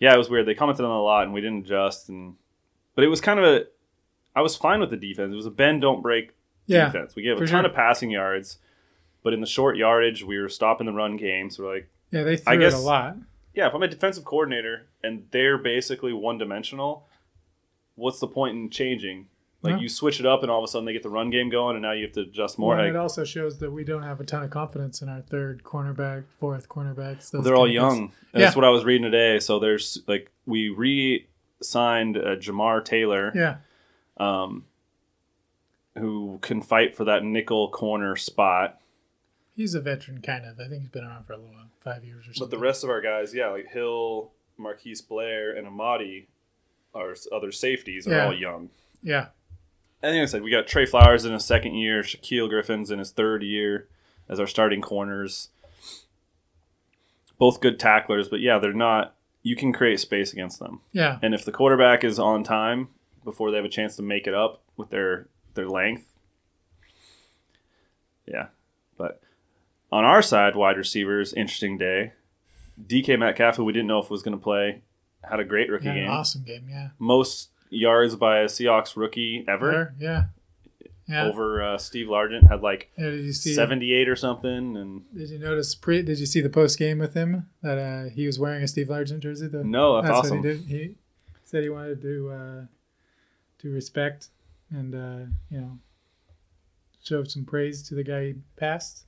Yeah, 0.00 0.14
it 0.14 0.18
was 0.18 0.28
weird. 0.28 0.46
They 0.46 0.54
commented 0.54 0.84
on 0.84 0.90
a 0.90 1.00
lot, 1.02 1.22
and 1.24 1.32
we 1.32 1.40
didn't 1.40 1.64
adjust. 1.64 2.08
And 2.08 2.34
but 2.96 3.04
it 3.04 3.08
was 3.08 3.20
kind 3.20 3.38
of 3.38 3.44
a. 3.44 3.66
I 4.34 4.40
was 4.40 4.56
fine 4.56 4.80
with 4.80 4.90
the 4.90 4.96
defense. 4.96 5.32
It 5.32 5.36
was 5.36 5.46
a 5.46 5.50
bend, 5.50 5.80
don't 5.82 6.02
break 6.02 6.32
Yeah, 6.66 6.86
defense. 6.86 7.14
We 7.14 7.22
gave 7.22 7.36
a 7.36 7.40
ton 7.40 7.48
sure. 7.48 7.66
of 7.66 7.74
passing 7.74 8.10
yards, 8.10 8.58
but 9.22 9.32
in 9.32 9.40
the 9.40 9.46
short 9.46 9.76
yardage, 9.76 10.22
we 10.24 10.38
were 10.38 10.48
stopping 10.48 10.86
the 10.86 10.92
run 10.92 11.16
game. 11.16 11.50
So 11.50 11.64
we're 11.64 11.74
like, 11.74 11.88
yeah, 12.10 12.22
they 12.24 12.32
I 12.32 12.36
threw 12.36 12.54
it 12.54 12.58
guess- 12.60 12.74
a 12.74 12.78
lot. 12.78 13.16
yeah, 13.54 13.66
if 13.68 13.74
I'm 13.74 13.82
a 13.82 13.88
defensive 13.88 14.24
coordinator 14.24 14.86
and 15.02 15.26
they're 15.30 15.58
basically 15.58 16.12
one 16.12 16.38
dimensional, 16.38 17.06
what's 17.94 18.20
the 18.20 18.26
point 18.28 18.56
in 18.56 18.70
changing? 18.70 19.26
Like 19.62 19.74
Yeah. 19.74 19.80
you 19.82 19.88
switch 19.88 20.18
it 20.18 20.26
up 20.26 20.42
and 20.42 20.50
all 20.50 20.58
of 20.58 20.64
a 20.64 20.66
sudden 20.66 20.86
they 20.86 20.92
get 20.92 21.04
the 21.04 21.08
run 21.08 21.30
game 21.30 21.48
going 21.48 21.76
and 21.76 21.82
now 21.82 21.92
you 21.92 22.02
have 22.02 22.12
to 22.14 22.22
adjust 22.22 22.58
more. 22.58 22.74
Well, 22.74 22.84
Like, 22.84 22.90
it 22.94 22.96
also 22.96 23.22
shows 23.24 23.58
that 23.60 23.70
we 23.70 23.84
don't 23.84 24.02
have 24.02 24.20
a 24.20 24.24
ton 24.24 24.42
of 24.42 24.50
confidence 24.50 25.02
in 25.02 25.08
our 25.08 25.20
third 25.20 25.62
cornerback, 25.62 26.24
fourth 26.40 26.68
cornerbacks. 26.68 27.30
those 27.30 27.44
they're 27.44 27.54
all 27.54 27.66
kind 27.66 27.78
of 27.78 27.82
things. 27.92 27.98
young. 28.00 28.12
And 28.32 28.42
That's 28.42 28.56
what 28.56 28.64
I 28.64 28.70
was 28.70 28.84
reading 28.84 29.04
today. 29.04 29.38
So 29.38 29.60
there's 29.60 30.02
like 30.08 30.32
we 30.46 30.68
re-signed 30.68 32.16
uh, 32.16 32.34
Jamar 32.36 32.84
Taylor, 32.84 33.30
Yeah, 33.36 33.56
um, 34.16 34.64
who 35.96 36.38
can 36.42 36.60
fight 36.62 36.96
for 36.96 37.04
that 37.04 37.22
nickel 37.22 37.68
corner 37.70 38.16
spot. 38.16 38.80
He's 39.54 39.74
a 39.74 39.80
veteran, 39.80 40.22
kind 40.22 40.44
of. 40.46 40.58
I 40.58 40.68
think 40.68 40.82
he's 40.82 40.90
been 40.90 41.04
around 41.04 41.24
for 41.26 41.34
a 41.34 41.36
little 41.36 41.52
while, 41.52 41.68
five 41.80 42.04
years 42.04 42.26
or 42.28 42.32
so. 42.34 42.44
But 42.44 42.50
the 42.50 42.58
rest 42.58 42.84
of 42.84 42.90
our 42.90 43.00
guys, 43.02 43.34
yeah, 43.34 43.48
like 43.48 43.68
Hill, 43.68 44.30
Marquise 44.56 45.02
Blair, 45.02 45.54
and 45.54 45.66
Amadi, 45.66 46.28
our 46.94 47.14
other 47.30 47.52
safeties, 47.52 48.06
are 48.06 48.12
Yeah. 48.12 48.26
all 48.26 48.34
young. 48.34 48.70
yeah, 49.02 49.28
And 50.02 50.14
like 50.16 50.22
I 50.22 50.26
said, 50.26 50.42
we 50.42 50.50
got 50.50 50.66
Tre 50.66 50.86
Flowers 50.86 51.24
in 51.24 51.32
his 51.32 51.44
second 51.44 51.74
year, 51.74 52.02
Shaquill 52.02 52.48
Griffin's 52.48 52.90
in 52.90 52.98
his 52.98 53.10
third 53.10 53.42
year 53.42 53.88
as 54.28 54.40
our 54.40 54.46
starting 54.46 54.80
corners. 54.80 55.50
Both 57.38 57.60
good 57.60 57.78
tacklers, 57.80 58.28
but 58.28 58.40
yeah, 58.40 58.58
they're 58.58 58.72
not. 58.72 59.14
You 59.42 59.56
can 59.56 59.72
create 59.72 59.98
space 60.00 60.32
against 60.32 60.60
them, 60.60 60.80
yeah, 60.92 61.18
and 61.20 61.34
if 61.34 61.44
the 61.44 61.50
quarterback 61.52 62.04
is 62.04 62.18
on 62.18 62.44
time 62.44 62.88
before 63.24 63.50
they 63.50 63.56
have 63.56 63.64
a 63.66 63.68
chance 63.68 63.96
to 63.96 64.02
make 64.02 64.26
it 64.28 64.34
up 64.34 64.62
with 64.76 64.90
their 64.90 65.26
their 65.54 65.68
length, 65.68 66.06
Yeah. 68.26 68.46
But 68.96 69.20
on 69.92 70.04
our 70.04 70.22
side, 70.22 70.56
wide 70.56 70.76
receivers, 70.78 71.32
interesting 71.34 71.78
day. 71.78 72.12
DK 72.84 73.18
Metcalf, 73.18 73.56
who 73.56 73.64
we 73.64 73.72
didn't 73.72 73.86
know 73.88 73.98
if 74.00 74.10
was 74.10 74.22
going 74.22 74.36
to 74.36 74.42
play, 74.42 74.82
had 75.28 75.38
a 75.38 75.44
great 75.44 75.70
rookie 75.70 75.84
Yeah, 75.86 75.94
game. 75.94 76.10
awesome 76.10 76.42
game. 76.42 76.66
Yeah. 76.68 76.88
Most 76.98 77.50
yards 77.70 78.16
by 78.16 78.38
a 78.40 78.46
Seahawks 78.46 78.96
rookie 78.96 79.44
ever. 79.46 79.94
Yeah. 80.00 80.24
Yeah. 81.08 81.26
Over 81.26 81.62
uh, 81.62 81.78
Steve 81.78 82.06
Largent 82.06 82.48
had 82.48 82.62
like 82.62 82.90
Yeah, 82.96 83.10
see? 83.32 83.54
78 83.54 84.08
or 84.08 84.16
something. 84.16 84.76
And 84.76 85.02
Did 85.14 85.30
you 85.30 85.38
notice? 85.38 85.74
Pre? 85.74 86.00
Did 86.02 86.18
you 86.18 86.26
see 86.26 86.40
the 86.40 86.48
post 86.48 86.78
game 86.78 86.98
with 86.98 87.12
him 87.14 87.48
that 87.62 87.76
uh, 87.78 88.08
he 88.08 88.24
was 88.26 88.38
wearing 88.38 88.62
a 88.62 88.68
Steve 88.68 88.86
Largent 88.88 89.20
jersey? 89.20 89.48
The, 89.48 89.62
no, 89.64 89.96
that's, 89.96 90.06
That's 90.08 90.18
awesome. 90.26 90.38
what 90.38 90.46
he 90.48 90.52
did. 90.54 90.66
He 90.68 90.94
said 91.44 91.62
he 91.64 91.68
wanted 91.68 92.00
to 92.02 92.30
uh, 92.30 92.64
to 93.58 93.70
respect 93.70 94.28
and 94.70 94.94
uh, 94.94 95.26
you 95.50 95.60
know 95.60 95.78
show 97.02 97.24
some 97.24 97.44
praise 97.44 97.82
to 97.88 97.94
the 97.94 98.04
guy 98.04 98.26
he 98.26 98.34
passed. 98.56 99.04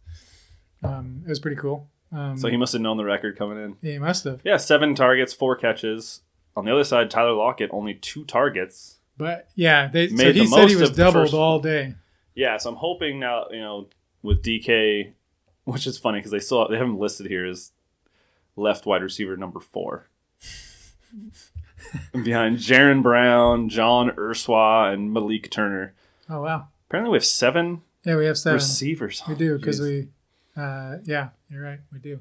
Um, 0.85 1.23
it 1.25 1.29
was 1.29 1.41
pretty 1.41 1.57
cool. 1.57 1.89
Um, 2.13 2.37
So 2.37 2.49
he 2.49 2.57
must 2.57 2.73
have 2.75 2.83
known 2.83 2.97
the 2.97 3.05
record 3.05 3.37
coming 3.37 3.59
in. 3.63 3.77
he 3.83 3.99
must 3.99 4.25
have. 4.25 4.41
Yeah, 4.45 4.57
seven 4.59 4.95
targets, 4.95 5.33
four 5.33 5.57
catches. 5.57 6.21
On 6.57 6.65
the 6.65 6.73
other 6.73 6.85
side, 6.85 7.11
Tyler 7.11 7.33
Lockett, 7.33 7.71
only 7.73 7.95
two 7.95 8.25
targets. 8.25 8.99
But 9.17 9.49
yeah, 9.57 9.89
they, 9.89 10.09
made 10.09 10.19
so 10.19 10.33
he 10.33 10.41
the 10.41 10.47
said 10.47 10.69
he 10.69 10.77
was 10.77 10.91
doubled 10.91 11.25
first- 11.25 11.35
all 11.35 11.59
day. 11.61 11.95
Yeah, 12.35 12.57
so 12.59 12.71
I'm 12.71 12.77
hoping 12.77 13.19
now, 13.21 13.47
you 13.51 13.61
know, 13.61 13.89
with 14.23 14.43
DK, 14.43 15.13
which 15.65 15.87
is 15.87 15.99
funny 15.99 16.19
because 16.19 16.33
they 16.33 16.39
still 16.41 16.69
they 16.69 16.77
have 16.77 16.87
him 16.87 16.99
listed 16.99 17.27
here 17.27 17.47
as 17.47 17.73
left 18.57 18.87
wide 18.87 19.03
receiver 19.03 19.37
number 19.37 19.61
four. 19.61 20.09
Behind 22.25 22.59
Jaron 22.59 23.03
Brown, 23.03 23.69
John 23.69 24.11
Ursua, 24.13 24.93
and 24.93 25.13
Malik 25.13 25.51
Turner. 25.51 25.95
Oh 26.31 26.43
wow. 26.43 26.69
Apparently, 26.89 27.11
we 27.13 27.17
have 27.17 27.25
seven 27.25 27.83
Yeah, 28.05 28.17
we 28.17 28.27
have 28.27 28.39
seven. 28.39 28.57
receivers. 28.57 29.23
We 29.29 29.35
do 29.35 29.59
because 29.59 29.81
we. 29.81 30.09
Uh, 30.57 30.97
yeah, 31.05 31.29
you're 31.51 31.63
right. 31.63 31.81
We 31.93 31.99
do. 31.99 32.21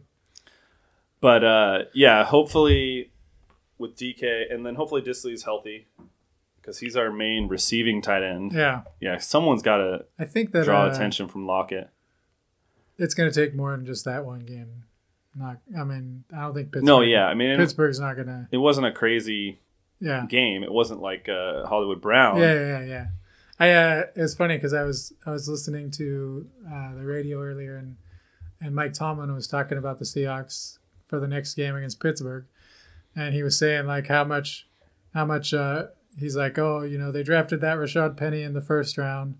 But 1.22 1.44
uh, 1.44 1.80
yeah, 1.94 2.24
hopefully 2.26 3.12
with 3.78 3.96
DK, 3.96 4.52
and 4.54 4.66
then 4.66 4.76
hopefully 4.76 5.02
Dissly's 5.02 5.44
healthy 5.44 5.88
because 6.62 6.80
he's 6.80 6.96
our 6.96 7.12
main 7.12 7.48
receiving 7.48 8.02
tight 8.02 8.24
end. 8.24 8.54
Yeah, 8.54 8.82
Yeah, 9.00 9.18
someone's 9.18 9.62
got 9.62 9.78
to 9.78 10.06
I 10.18 10.26
think 10.26 10.52
that 10.52 10.66
draw 10.66 10.84
uh, 10.86 10.90
attention 10.90 11.28
from 11.28 11.46
Lockett. 11.46 11.90
It's 12.98 13.14
going 13.14 13.32
to 13.32 13.36
take 13.46 13.56
more 13.56 13.72
than 13.76 13.86
just 13.86 14.06
that 14.06 14.26
one 14.26 14.42
game. 14.42 14.84
Not. 15.36 15.58
I 15.78 15.84
mean, 15.84 16.24
I 16.36 16.42
don't 16.42 16.54
think 16.54 16.68
Pittsburgh. 16.68 16.84
No, 16.86 17.02
yeah, 17.02 17.26
I 17.26 17.34
mean, 17.34 17.58
Pittsburgh's 17.58 18.00
not 18.00 18.16
going 18.16 18.28
to. 18.28 18.48
it 18.52 18.58
wasn't 18.58 18.86
a 18.88 18.92
crazy 18.92 19.60
Yeah. 20.00 20.26
game. 20.28 20.64
It 20.64 20.72
wasn't 20.72 21.02
like 21.02 21.28
uh, 21.28 21.66
Hollywood 21.66 22.02
Brown. 22.02 22.38
Yeah, 22.40 22.54
yeah, 22.54 22.68
yeah, 22.80 22.86
yeah. 22.86 23.06
I 23.60 23.72
uh, 23.72 24.04
it 24.16 24.22
was 24.22 24.36
funny 24.36 24.58
because 24.58 24.74
I 24.74 24.84
was 24.84 25.14
I 25.26 25.32
was 25.32 25.48
listening 25.50 25.90
to 25.92 26.48
uh, 26.72 26.96
the 26.96 27.04
radio 27.06 27.42
earlier 27.42 27.78
and 27.78 27.96
and 28.64 28.74
Mike 28.74 28.94
Tomlin 28.94 29.34
was 29.34 29.48
talking 29.48 29.78
about 29.78 30.00
the 30.00 30.06
Seahawks 30.06 30.78
for 31.08 31.20
the 31.20 31.28
next 31.28 31.54
game 31.56 31.76
against 31.76 32.00
Pittsburgh, 32.00 32.46
and 33.16 33.34
he 33.34 33.44
was 33.44 33.58
saying 33.58 33.86
like 33.86 34.08
how 34.08 34.24
much 34.24 34.68
how 35.14 35.26
much 35.26 35.54
uh, 35.54 35.88
he's 36.18 36.36
like 36.36 36.58
oh 36.58 36.82
you 36.82 36.98
know 36.98 37.12
they 37.12 37.24
drafted 37.24 37.62
that 37.62 37.78
Rashaad 37.78 38.18
Penny 38.18 38.42
in 38.42 38.54
the 38.54 38.62
first 38.62 38.98
round, 38.98 39.36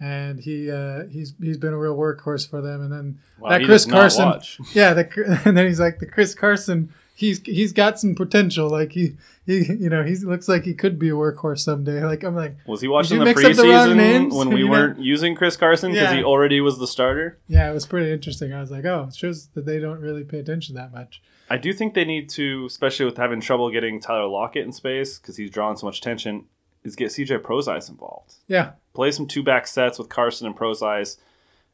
and 0.00 0.40
he 0.40 0.70
uh, 0.70 1.04
he's 1.10 1.34
he's 1.40 1.58
been 1.58 1.72
a 1.72 1.78
real 1.78 1.96
workhorse 1.96 2.48
for 2.48 2.60
them, 2.60 2.82
and 2.82 2.92
then 2.92 3.18
Wow, 3.38 3.50
that 3.50 3.64
Chris 3.64 3.86
Carson 3.86 4.40
yeah 4.72 4.94
the 4.94 5.40
and 5.44 5.56
then 5.56 5.66
he's 5.66 5.80
like 5.80 5.98
the 5.98 6.06
Chris 6.06 6.34
Carson 6.34 6.92
he's 7.18 7.42
he's 7.42 7.72
got 7.72 7.98
some 7.98 8.14
potential 8.14 8.70
like 8.70 8.92
he 8.92 9.16
he 9.44 9.64
you 9.72 9.90
know 9.90 10.04
he 10.04 10.14
looks 10.16 10.48
like 10.48 10.62
he 10.62 10.72
could 10.72 11.00
be 11.00 11.08
a 11.08 11.12
workhorse 11.12 11.58
someday 11.58 12.00
like 12.04 12.22
I'm 12.22 12.36
like 12.36 12.56
Was 12.64 12.80
he 12.80 12.86
watching 12.86 13.18
the 13.18 13.24
the 13.24 13.34
preseason 13.34 13.96
names? 13.96 14.32
when 14.32 14.50
we 14.54 14.62
weren't 14.62 15.00
using 15.00 15.34
Chris 15.34 15.56
Carson 15.56 15.90
because 15.92 16.14
he 16.14 16.22
already 16.22 16.60
was 16.60 16.78
the 16.78 16.86
starter? 16.86 17.38
Yeah, 17.48 17.68
it 17.68 17.74
was 17.74 17.86
pretty 17.86 18.12
interesting. 18.12 18.52
I 18.52 18.60
was 18.60 18.70
like, 18.70 18.84
oh, 18.84 19.06
it 19.08 19.16
shows 19.16 19.48
that 19.54 19.66
they 19.66 19.80
don't 19.80 20.00
really 20.00 20.22
pay 20.22 20.38
attention 20.38 20.76
that 20.76 20.92
much. 20.92 21.20
I 21.50 21.56
do 21.56 21.72
think 21.72 21.94
they 21.94 22.04
need 22.04 22.28
to, 22.30 22.66
especially 22.66 23.06
with 23.06 23.16
having 23.16 23.40
trouble 23.40 23.68
getting 23.70 24.00
Tyler 24.00 24.28
Lockett 24.28 24.64
in 24.64 24.70
space 24.72 25.18
because 25.18 25.36
he's 25.36 25.50
drawing 25.50 25.76
so 25.76 25.86
much 25.86 25.98
attention, 25.98 26.44
is 26.84 26.94
get 26.94 27.08
CJ 27.08 27.42
Prosise 27.42 27.88
involved. 27.88 28.34
Yeah, 28.46 28.72
Play 28.94 29.10
some 29.10 29.26
two 29.26 29.42
back 29.42 29.66
sets 29.66 29.98
with 29.98 30.08
Carson 30.08 30.46
and 30.46 30.54
Prosise 30.54 31.16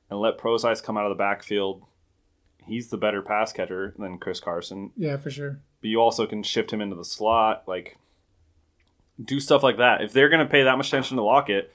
and 0.08 0.20
let 0.20 0.38
Prosise 0.38 0.80
come 0.80 0.96
out 0.96 1.04
of 1.04 1.10
the 1.10 1.22
backfield. 1.22 1.82
He's 2.66 2.88
the 2.88 2.96
better 2.96 3.22
pass 3.22 3.52
catcher 3.52 3.94
than 3.98 4.18
Chris 4.18 4.40
Carson, 4.40 4.92
yeah, 4.96 5.16
for 5.16 5.30
sure. 5.30 5.60
but 5.80 5.88
you 5.88 6.00
also 6.00 6.26
can 6.26 6.42
shift 6.42 6.72
him 6.72 6.80
into 6.80 6.96
the 6.96 7.04
slot. 7.04 7.64
Like, 7.66 7.98
do 9.22 9.38
stuff 9.40 9.62
like 9.62 9.76
that. 9.78 10.02
If 10.02 10.12
they're 10.12 10.28
going 10.28 10.44
to 10.44 10.50
pay 10.50 10.62
that 10.64 10.76
much 10.76 10.88
attention 10.88 11.16
to 11.16 11.22
Lockett, 11.22 11.72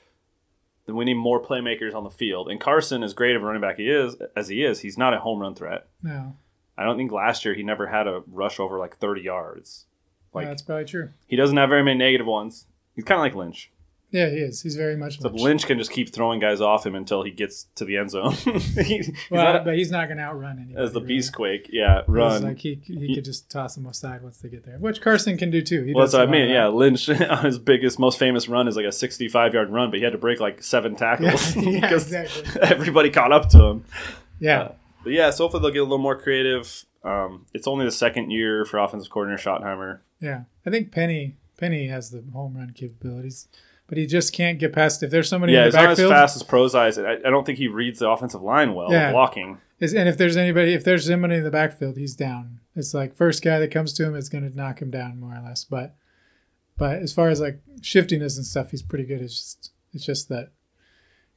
then 0.85 0.95
we 0.95 1.05
need 1.05 1.13
more 1.15 1.41
playmakers 1.41 1.93
on 1.93 2.03
the 2.03 2.09
field. 2.09 2.49
And 2.49 2.59
Carson, 2.59 3.03
as 3.03 3.13
great 3.13 3.35
of 3.35 3.43
a 3.43 3.45
running 3.45 3.61
back 3.61 3.77
he 3.77 3.89
is, 3.89 4.15
as 4.35 4.47
he 4.47 4.63
is, 4.63 4.79
he's 4.81 4.97
not 4.97 5.13
a 5.13 5.19
home 5.19 5.39
run 5.39 5.55
threat. 5.55 5.87
No, 6.01 6.35
I 6.77 6.83
don't 6.83 6.97
think 6.97 7.11
last 7.11 7.45
year 7.45 7.53
he 7.53 7.63
never 7.63 7.87
had 7.87 8.07
a 8.07 8.23
rush 8.27 8.59
over 8.59 8.79
like 8.79 8.97
30 8.97 9.21
yards. 9.21 9.85
Like 10.33 10.43
yeah, 10.45 10.49
that's 10.49 10.61
probably 10.61 10.85
true. 10.85 11.09
he 11.27 11.35
doesn't 11.35 11.57
have 11.57 11.69
very 11.69 11.83
many 11.83 11.97
negative 11.99 12.27
ones. 12.27 12.67
He's 12.95 13.05
kind 13.05 13.19
of 13.19 13.23
like 13.23 13.35
Lynch. 13.35 13.71
Yeah, 14.11 14.27
he 14.29 14.37
is. 14.37 14.61
He's 14.63 14.75
very 14.75 14.95
much. 14.97 15.15
Except 15.17 15.35
Lynch. 15.35 15.43
Lynch 15.43 15.65
can 15.67 15.77
just 15.77 15.91
keep 15.91 16.11
throwing 16.11 16.39
guys 16.39 16.61
off 16.61 16.83
him 16.85 16.95
until 16.95 17.21
he 17.23 17.29
gets 17.29 17.67
to 17.75 17.85
the 17.85 17.97
end 17.97 18.09
zone. 18.09 18.31
He- 18.33 18.51
he's 18.83 19.11
Well, 19.29 19.53
not- 19.53 19.65
but 19.65 19.75
he's 19.75 19.91
not 19.91 20.07
going 20.07 20.17
to 20.17 20.23
outrun 20.23 20.57
anybody. 20.57 20.83
as 20.83 20.93
the 20.93 20.99
really. 21.01 21.13
beast 21.15 21.33
quake, 21.35 21.69
yeah, 21.71 22.01
run. 22.07 22.41
Like 22.41 22.57
he, 22.57 22.79
he, 22.83 22.95
He- 23.07 23.15
could 23.15 23.25
just 23.25 23.51
toss 23.51 23.75
them 23.75 23.85
aside 23.85 24.23
once 24.23 24.37
they 24.39 24.49
get 24.49 24.65
there, 24.65 24.77
which 24.79 24.99
Carson 25.01 25.37
can 25.37 25.51
do 25.51 25.61
too. 25.61 25.83
He 25.83 25.93
well, 25.93 26.05
does 26.05 26.13
that's 26.13 26.21
what 26.21 26.29
I 26.29 26.31
mean. 26.31 26.45
of 26.45 26.49
Yeah. 26.49 26.67
Lynch 26.69 27.07
on 27.29 27.45
his 27.45 27.59
biggest, 27.59 27.99
most 27.99 28.17
famous 28.17 28.49
run 28.49 28.67
is 28.67 28.75
like 28.75 28.85
a 28.85 28.91
65 28.91 29.53
yard 29.53 29.69
run, 29.69 29.91
but 29.91 29.99
he 29.99 30.03
had 30.03 30.13
to 30.13 30.17
break 30.17 30.39
like 30.39 30.63
seven 30.63 30.95
tackles 30.95 31.55
Yeah, 31.55 31.69
yeah, 31.69 31.79
because 31.81 32.11
exactly. 32.11 32.61
everybody 32.63 33.09
caught 33.11 33.31
up 33.31 33.49
to 33.49 33.63
him. 33.63 33.85
yeah, 34.39 34.59
Uh, 34.61 34.71
But 35.03 35.13
yeah, 35.13 35.29
so 35.29 35.43
hopefully 35.43 35.61
they'll 35.61 35.71
get 35.73 35.79
a 35.79 35.83
little 35.83 35.97
more 35.99 36.17
creative. 36.19 36.83
Um, 37.03 37.45
it's 37.53 37.67
only 37.67 37.85
the 37.85 37.91
second 37.91 38.31
year 38.31 38.65
for 38.65 38.79
offensive 38.79 39.11
coordinator 39.11 39.41
Schottenheimer. 39.41 39.99
yeah. 40.19 40.43
I 40.65 40.71
think 40.71 40.91
Penny 40.91 41.35
Penny 41.57 41.87
has 41.87 42.09
the 42.09 42.23
home 42.33 42.55
run 42.57 42.71
capabilities, 42.75 43.47
but 43.89 43.97
he 43.97 44.05
just 44.05 44.31
can't 44.33 44.59
get 44.59 44.71
past. 44.71 45.03
If 45.03 45.09
there's 45.11 45.27
somebody 45.27 45.53
Yeah, 45.53 45.59
in 45.59 45.65
he's 45.65 45.73
the 45.73 45.81
not 45.81 45.91
as 45.91 45.99
fast 45.99 46.35
as 46.37 46.43
Prosise. 46.43 46.97
I, 46.97 47.13
I 47.13 47.29
don't 47.29 47.45
think 47.45 47.57
he 47.57 47.67
reads 47.67 47.99
the 47.99 48.09
offensive 48.09 48.41
line 48.41 48.73
well 48.75 48.91
Yeah. 48.91 49.11
blocking. 49.11 49.57
Is, 49.79 49.93
and 49.93 50.07
if 50.07 50.17
there's 50.17 50.37
anybody, 50.37 50.73
if 50.73 50.83
there's 50.83 51.07
somebody 51.07 51.35
in 51.35 51.43
the 51.43 51.51
backfield, 51.51 51.97
he's 51.97 52.15
down. 52.15 52.59
It's 52.75 52.93
like 52.93 53.15
first 53.15 53.43
guy 53.43 53.59
that 53.59 53.71
comes 53.71 53.93
to 53.93 54.05
him 54.05 54.15
is 54.15 54.29
going 54.29 54.49
to 54.49 54.55
knock 54.55 54.81
him 54.81 54.91
down 54.91 55.19
more 55.19 55.33
or 55.35 55.41
less. 55.43 55.63
But, 55.63 55.95
but 56.77 56.97
as 57.01 57.11
far 57.13 57.29
as 57.29 57.41
like 57.41 57.59
shiftiness 57.81 58.37
and 58.37 58.45
stuff, 58.45 58.71
he's 58.71 58.81
pretty 58.83 59.05
good. 59.05 59.21
It's 59.21 59.33
just, 59.35 59.71
it's 59.93 60.05
just 60.05 60.29
that 60.29 60.51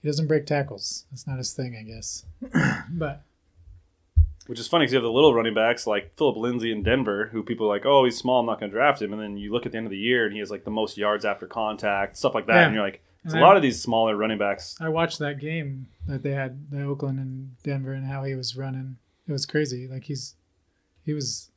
he 0.00 0.08
doesn't 0.08 0.26
break 0.26 0.44
tackles. 0.46 1.04
That's 1.10 1.26
not 1.26 1.38
his 1.38 1.52
thing, 1.52 1.76
I 1.78 1.84
guess. 1.84 2.24
but 2.90 3.22
Which 4.46 4.58
is 4.58 4.66
funny 4.68 4.82
because 4.82 4.92
you 4.92 4.96
have 4.96 5.04
the 5.04 5.12
little 5.12 5.34
running 5.34 5.54
backs 5.54 5.86
like 5.86 6.16
Phillip 6.16 6.36
Lindsay 6.36 6.72
in 6.72 6.82
Denver, 6.82 7.28
who 7.32 7.42
people 7.42 7.66
are 7.66 7.74
like, 7.74 7.86
oh, 7.86 8.04
he's 8.04 8.18
small, 8.18 8.40
I'm 8.40 8.46
not 8.46 8.58
going 8.58 8.70
to 8.70 8.76
draft 8.76 9.00
him. 9.00 9.12
And 9.12 9.22
then 9.22 9.36
you 9.36 9.52
look 9.52 9.66
at 9.66 9.72
the 9.72 9.78
end 9.78 9.86
of 9.86 9.90
the 9.92 9.96
year 9.98 10.24
and 10.24 10.32
he 10.32 10.40
has 10.40 10.50
like 10.50 10.64
the 10.64 10.70
most 10.70 10.96
yards 10.98 11.24
after 11.24 11.46
contact, 11.46 12.16
stuff 12.16 12.34
like 12.34 12.46
that. 12.46 12.54
Yeah. 12.54 12.64
And 12.66 12.74
you're 12.74 12.82
like, 12.84 13.02
it's 13.24 13.34
a 13.34 13.38
lot 13.38 13.54
of 13.56 13.62
these 13.62 13.80
smaller 13.80 14.16
running 14.16 14.38
backs. 14.38 14.76
I 14.80 14.88
watched 14.88 15.20
that 15.20 15.38
game 15.38 15.86
that 16.08 16.24
they 16.24 16.32
had 16.32 16.72
the 16.72 16.82
Oakland 16.82 17.20
and 17.20 17.56
Denver 17.62 17.92
and 17.92 18.04
how 18.04 18.24
he 18.24 18.34
was 18.34 18.56
running. 18.56 18.96
It 19.28 19.32
was 19.32 19.46
crazy. 19.46 19.86
Like 19.86 20.02
he's, 20.04 20.34
he 21.04 21.12
was, 21.12 21.50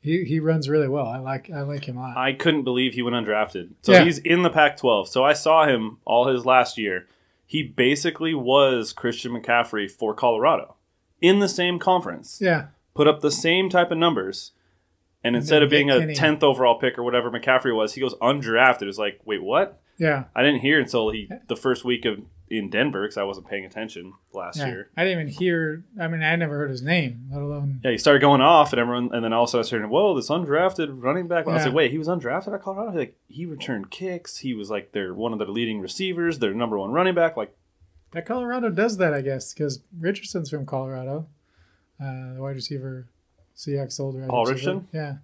he 0.00 0.22
he 0.24 0.38
runs 0.38 0.68
really 0.68 0.86
well. 0.86 1.06
I 1.06 1.18
like 1.18 1.50
I 1.50 1.62
like 1.62 1.84
him 1.88 1.96
a 1.96 2.00
lot. 2.02 2.16
I 2.16 2.32
couldn't 2.32 2.62
believe 2.62 2.94
he 2.94 3.02
went 3.02 3.16
undrafted. 3.16 3.70
So 3.82 3.90
Yeah. 3.90 4.04
he's 4.04 4.18
in 4.18 4.42
the 4.44 4.50
Pac 4.50 4.76
12. 4.76 5.08
So 5.08 5.24
I 5.24 5.32
saw 5.32 5.66
him 5.66 5.98
all 6.04 6.28
his 6.28 6.46
last 6.46 6.78
year. 6.78 7.08
He 7.44 7.64
basically 7.64 8.32
was 8.34 8.92
Christian 8.92 9.32
McCaffrey 9.32 9.90
for 9.90 10.14
Colorado 10.14 10.76
in 11.20 11.38
the 11.40 11.48
same 11.48 11.78
conference. 11.78 12.38
yeah, 12.40 12.66
put 12.94 13.08
up 13.08 13.20
the 13.20 13.30
same 13.30 13.68
type 13.68 13.90
of 13.90 13.98
numbers. 13.98 14.52
And 15.24 15.34
And 15.34 15.42
instead 15.42 15.64
of 15.64 15.70
being 15.70 15.90
a 15.90 15.98
10th 15.98 16.44
overall 16.44 16.78
pick 16.78 16.96
or 16.96 17.02
whatever 17.02 17.28
McCaffrey 17.28 17.74
was, 17.74 17.94
he 17.94 18.00
goes 18.00 18.14
undrafted. 18.22 18.82
It's 18.82 18.98
like, 18.98 19.20
wait, 19.24 19.42
what? 19.42 19.80
yeah, 19.98 20.24
I 20.34 20.42
didn't 20.42 20.60
hear 20.60 20.78
until 20.80 21.10
he 21.10 21.28
the 21.48 21.56
first 21.56 21.84
week 21.84 22.04
of 22.04 22.20
in 22.50 22.70
Denver 22.70 23.02
because 23.02 23.18
I 23.18 23.24
wasn't 23.24 23.48
paying 23.48 23.64
attention 23.64 24.14
last 24.32 24.58
yeah. 24.58 24.68
year. 24.68 24.90
I 24.96 25.04
didn't 25.04 25.20
even 25.20 25.32
hear. 25.32 25.84
I 26.00 26.08
mean, 26.08 26.22
I 26.22 26.36
never 26.36 26.56
heard 26.56 26.70
his 26.70 26.82
name, 26.82 27.28
let 27.30 27.42
alone. 27.42 27.80
Yeah, 27.84 27.90
he 27.90 27.98
started 27.98 28.20
going 28.20 28.40
off, 28.40 28.72
and 28.72 28.80
everyone, 28.80 29.10
and 29.12 29.24
then 29.24 29.32
all 29.32 29.44
of 29.44 29.48
a 29.48 29.50
sudden 29.50 29.64
I 29.64 29.66
started, 29.66 29.88
whoa, 29.88 30.14
this 30.14 30.30
undrafted 30.30 31.02
running 31.02 31.28
back. 31.28 31.46
I 31.46 31.54
was 31.54 31.64
like, 31.66 31.74
wait, 31.74 31.90
he 31.90 31.98
was 31.98 32.08
undrafted 32.08 32.54
at 32.54 32.62
Colorado. 32.62 32.96
Like 32.96 33.16
he 33.26 33.44
returned 33.44 33.90
kicks. 33.90 34.38
He 34.38 34.54
was 34.54 34.70
like 34.70 34.92
their 34.92 35.12
one 35.12 35.32
of 35.32 35.38
their 35.38 35.48
leading 35.48 35.80
receivers, 35.80 36.38
their 36.38 36.54
number 36.54 36.78
one 36.78 36.92
running 36.92 37.14
back. 37.14 37.36
Like 37.36 37.54
That 38.12 38.24
Colorado 38.26 38.70
does 38.70 38.96
that, 38.98 39.12
I 39.12 39.20
guess, 39.20 39.52
because 39.52 39.80
Richardson's 39.98 40.48
from 40.50 40.64
Colorado, 40.66 41.26
uh, 42.00 42.34
the 42.34 42.40
wide 42.40 42.54
receiver, 42.56 43.06
Seahawks 43.56 44.00
older. 44.00 44.26
Paul. 44.28 44.46
Richardson? 44.46 44.88
Yeah, 44.92 45.16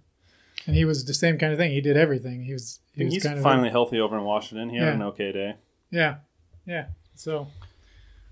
and 0.67 0.75
he 0.75 0.85
was 0.85 1.05
the 1.05 1.13
same 1.13 1.37
kind 1.37 1.51
of 1.51 1.57
thing. 1.57 1.71
He 1.71 1.81
did 1.81 1.97
everything. 1.97 2.43
He 2.43 2.53
was. 2.53 2.79
He 2.93 3.05
was 3.05 3.13
he's 3.13 3.23
kind 3.23 3.37
of 3.37 3.43
finally 3.43 3.69
healthy 3.69 3.99
over 3.99 4.17
in 4.17 4.23
Washington. 4.23 4.69
He 4.69 4.77
had 4.77 4.93
an 4.93 5.01
okay 5.01 5.31
day. 5.31 5.55
yeah, 5.91 6.15
yeah. 6.65 6.85
So 7.15 7.47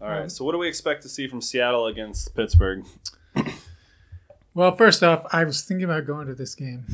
All 0.02 0.08
right, 0.10 0.22
Um, 0.24 0.30
so 0.30 0.46
what 0.46 0.52
do 0.54 0.58
we 0.58 0.68
expect 0.68 1.02
to 1.04 1.10
see 1.10 1.28
from 1.28 1.42
Seattle 1.42 1.88
against 1.88 2.36
Pittsburgh? 2.36 2.86
Well, 4.54 4.76
first 4.76 5.02
off, 5.04 5.26
I 5.32 5.44
was 5.46 5.63
thinking 5.63 5.86
about 5.86 6.06
going 6.06 6.28
to 6.28 6.36
this 6.36 6.54
game 6.54 6.86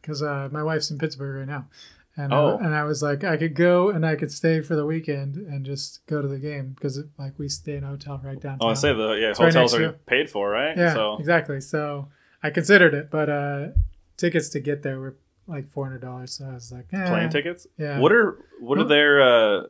because 0.00 0.22
uh, 0.22 0.48
my 0.52 0.62
wife's 0.62 0.90
in 0.90 0.98
Pittsburgh 0.98 1.38
right 1.38 1.48
now, 1.48 1.66
And 2.16 2.32
Oh. 2.32 2.58
I, 2.60 2.64
and 2.66 2.74
I 2.74 2.84
was 2.84 3.02
like, 3.02 3.24
I 3.24 3.36
could 3.38 3.54
go 3.54 3.88
and 3.88 4.04
I 4.04 4.16
could 4.16 4.30
stay 4.30 4.60
for 4.60 4.76
the 4.76 4.84
weekend 4.84 5.36
and 5.36 5.64
just 5.64 6.06
go 6.06 6.20
to 6.20 6.28
the 6.28 6.38
game 6.38 6.70
because 6.74 7.00
like 7.18 7.38
we 7.38 7.48
stay 7.48 7.76
in 7.76 7.84
a 7.84 7.88
hotel 7.88 8.20
right 8.22 8.38
downtown. 8.38 8.58
Oh, 8.60 8.68
I 8.70 8.74
say 8.74 8.92
the 8.92 9.12
yeah 9.12 9.30
It's 9.30 9.40
right 9.40 9.46
hotels 9.52 9.72
to 9.72 9.88
are 9.88 9.92
paid 9.92 10.28
for, 10.28 10.50
right? 10.50 10.76
Yeah, 10.76 10.92
So 10.92 11.16
exactly. 11.18 11.60
So 11.62 12.08
I 12.42 12.50
considered 12.50 12.92
it, 12.92 13.10
but 13.10 13.30
uh, 13.30 13.68
tickets 14.18 14.50
to 14.50 14.60
get 14.60 14.82
there 14.82 14.98
were 15.00 15.14
like 15.46 15.70
four 15.72 15.86
hundred 15.86 16.02
dollars. 16.02 16.32
So 16.34 16.44
I 16.46 16.52
was 16.54 16.70
like, 16.70 16.86
eh. 16.92 17.08
plane 17.08 17.30
tickets. 17.30 17.66
Yeah. 17.78 17.98
What 17.98 18.12
are 18.12 18.38
what 18.60 18.78
are 18.78 18.84
their 18.84 19.22
uh, 19.22 19.62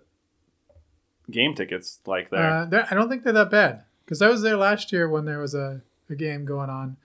game 1.31 1.55
tickets 1.55 2.01
like 2.07 2.31
there? 2.31 2.41
Uh, 2.41 2.87
I 2.91 2.95
don't 2.95 3.09
think 3.09 3.23
they're 3.25 3.33
that 3.35 3.51
bad 3.51 3.85
because 4.05 4.21
I 4.21 4.29
was 4.29 4.43
there 4.43 4.57
last 4.57 4.93
year 4.93 5.09
when 5.09 5.25
there 5.25 5.39
was 5.39 5.55
a, 5.55 5.81
a 6.11 6.15
game 6.15 6.45
going 6.45 6.71
on, 6.71 6.97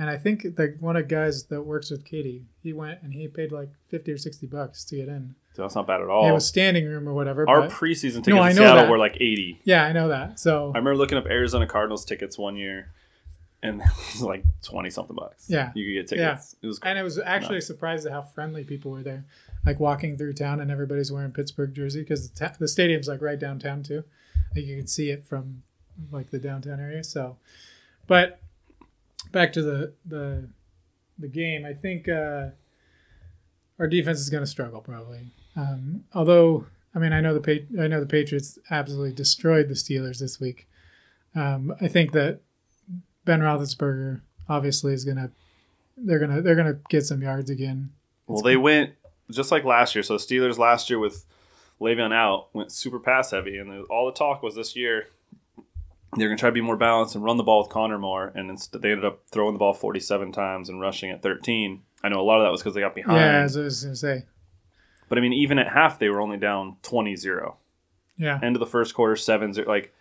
and 0.00 0.10
I 0.10 0.16
think 0.18 0.44
like 0.58 0.76
one 0.80 0.96
of 0.96 1.02
the 1.08 1.14
guys 1.14 1.44
that 1.44 1.62
works 1.62 1.90
with 1.90 2.04
Katie, 2.04 2.42
he 2.62 2.72
went 2.72 3.02
and 3.02 3.12
he 3.12 3.28
paid 3.28 3.52
like 3.52 3.68
fifty 3.88 4.10
or 4.10 4.18
sixty 4.18 4.46
bucks 4.46 4.84
to 4.86 4.96
get 4.96 5.08
in. 5.08 5.36
so 5.54 5.62
that's 5.62 5.74
not 5.76 5.86
bad 5.86 6.00
at 6.00 6.08
all. 6.08 6.28
It 6.28 6.32
was 6.32 6.46
standing 6.48 6.86
room 6.86 7.08
or 7.08 7.12
whatever. 7.12 7.48
Our 7.48 7.68
preseason 7.68 8.24
tickets 8.24 8.28
No, 8.28 8.42
in 8.44 8.56
Seattle 8.56 8.76
that. 8.82 8.90
were 8.90 8.98
like 8.98 9.16
eighty. 9.20 9.60
yeah, 9.64 9.84
I 9.84 9.92
know 9.92 10.08
that. 10.08 10.40
So 10.40 10.66
I 10.74 10.78
remember 10.78 10.96
looking 10.96 11.18
up 11.18 11.26
Arizona 11.26 11.66
Cardinals 11.66 12.04
tickets 12.04 12.36
one 12.38 12.56
year, 12.56 12.90
and 13.62 13.80
it 13.82 13.86
was 14.14 14.22
like 14.22 14.42
twenty 14.62 14.90
something 14.90 15.14
bucks. 15.14 15.44
Yeah. 15.48 15.70
you 15.74 15.84
could 15.84 16.08
get 16.10 16.18
Yeah. 16.18 16.28
tickets. 16.30 16.56
It 16.62 16.66
was 16.66 16.80
and 16.82 16.98
it 16.98 17.02
was 17.02 17.18
actually 17.18 17.60
surprised 17.60 18.06
at 18.06 18.12
how 18.12 18.22
friendly 18.22 18.64
people 18.64 18.90
were 18.92 19.02
there, 19.02 19.24
like 19.66 19.78
walking 19.80 20.16
through 20.16 20.32
town 20.32 20.60
and 20.60 20.70
everybody's 20.70 21.12
wearing 21.12 21.32
Pittsburgh 21.32 21.74
jersey 21.74 22.00
because 22.00 22.30
the, 22.30 22.38
ta- 22.48 22.54
the 22.58 22.68
stadium's 22.68 23.06
like 23.08 23.20
right 23.20 23.38
downtown 23.38 23.82
too. 23.82 24.02
Like 24.56 24.64
you 24.64 24.76
can 24.78 24.86
see 24.86 25.10
it 25.10 25.26
from 25.26 25.62
like 26.10 26.30
the 26.30 26.38
downtown 26.38 26.80
area. 26.80 27.04
So, 27.04 27.36
but 28.06 28.40
back 29.32 29.52
to 29.54 29.62
the 29.62 29.92
the 30.06 30.48
the 31.18 31.28
game, 31.28 31.64
I 31.66 31.74
think 31.74 32.08
uh, 32.08 32.48
our 33.78 33.86
defense 33.86 34.20
is 34.20 34.30
going 34.30 34.42
to 34.44 34.50
struggle 34.50 34.80
probably. 34.80 35.20
Um, 35.56 36.04
although 36.14 36.66
I 36.94 36.98
mean 36.98 37.12
I 37.12 37.20
know 37.20 37.34
the 37.38 37.40
pa- 37.40 37.82
I 37.82 37.88
know 37.88 38.00
the 38.00 38.06
Patriots 38.06 38.58
absolutely 38.70 39.12
destroyed 39.12 39.68
the 39.68 39.74
Steelers 39.74 40.18
this 40.18 40.40
week. 40.40 40.66
Um, 41.34 41.74
I 41.80 41.88
think 41.88 42.12
that 42.12 42.40
Ben 43.24 43.40
Roethlisberger 43.40 44.20
obviously 44.48 44.92
is 44.94 45.04
going 45.04 45.16
to 45.18 45.30
they're 45.96 46.18
gonna 46.18 46.40
they're 46.42 46.56
gonna 46.56 46.78
get 46.88 47.04
some 47.04 47.22
yards 47.22 47.50
again. 47.50 47.90
Well, 48.26 48.42
they 48.42 48.56
went 48.56 48.92
just 49.30 49.50
like 49.52 49.64
last 49.64 49.94
year. 49.94 50.02
So 50.02 50.16
Steelers 50.16 50.56
last 50.58 50.88
year 50.90 50.98
with 50.98 51.24
Le'Veon 51.80 52.12
out 52.14 52.48
went 52.54 52.72
super 52.72 52.98
pass 52.98 53.30
heavy, 53.32 53.58
and 53.58 53.70
the- 53.70 53.82
all 53.84 54.06
the 54.06 54.12
talk 54.12 54.42
was 54.42 54.54
this 54.54 54.74
year 54.76 55.08
they're 56.16 56.28
going 56.28 56.36
to 56.36 56.40
try 56.40 56.48
to 56.50 56.54
be 56.54 56.60
more 56.60 56.76
balanced 56.76 57.14
and 57.14 57.22
run 57.24 57.36
the 57.36 57.42
ball 57.44 57.60
with 57.62 57.70
Connor 57.70 57.98
more. 57.98 58.32
And 58.34 58.50
instead, 58.50 58.82
they 58.82 58.90
ended 58.90 59.04
up 59.04 59.22
throwing 59.30 59.52
the 59.54 59.58
ball 59.58 59.72
47 59.74 60.32
times 60.32 60.68
and 60.68 60.80
rushing 60.80 61.10
at 61.10 61.22
13. 61.22 61.82
I 62.02 62.08
know 62.08 62.20
a 62.20 62.22
lot 62.22 62.40
of 62.40 62.44
that 62.46 62.50
was 62.50 62.60
because 62.62 62.74
they 62.74 62.80
got 62.80 62.94
behind. 62.94 63.18
Yeah, 63.18 63.42
as 63.42 63.56
I 63.56 63.62
was 63.62 63.84
gonna 63.84 63.94
say. 63.96 64.24
But 65.08 65.18
I 65.18 65.20
mean, 65.20 65.32
even 65.32 65.58
at 65.58 65.68
half, 65.72 65.98
they 65.98 66.08
were 66.08 66.20
only 66.20 66.36
down 66.36 66.76
20 66.82 67.14
0. 67.16 67.56
Yeah, 68.16 68.38
End 68.42 68.56
of 68.56 68.60
the 68.60 68.66
first 68.66 68.94
quarter, 68.94 69.16
7 69.16 69.52
0. 69.54 69.66
Like, 69.68 69.94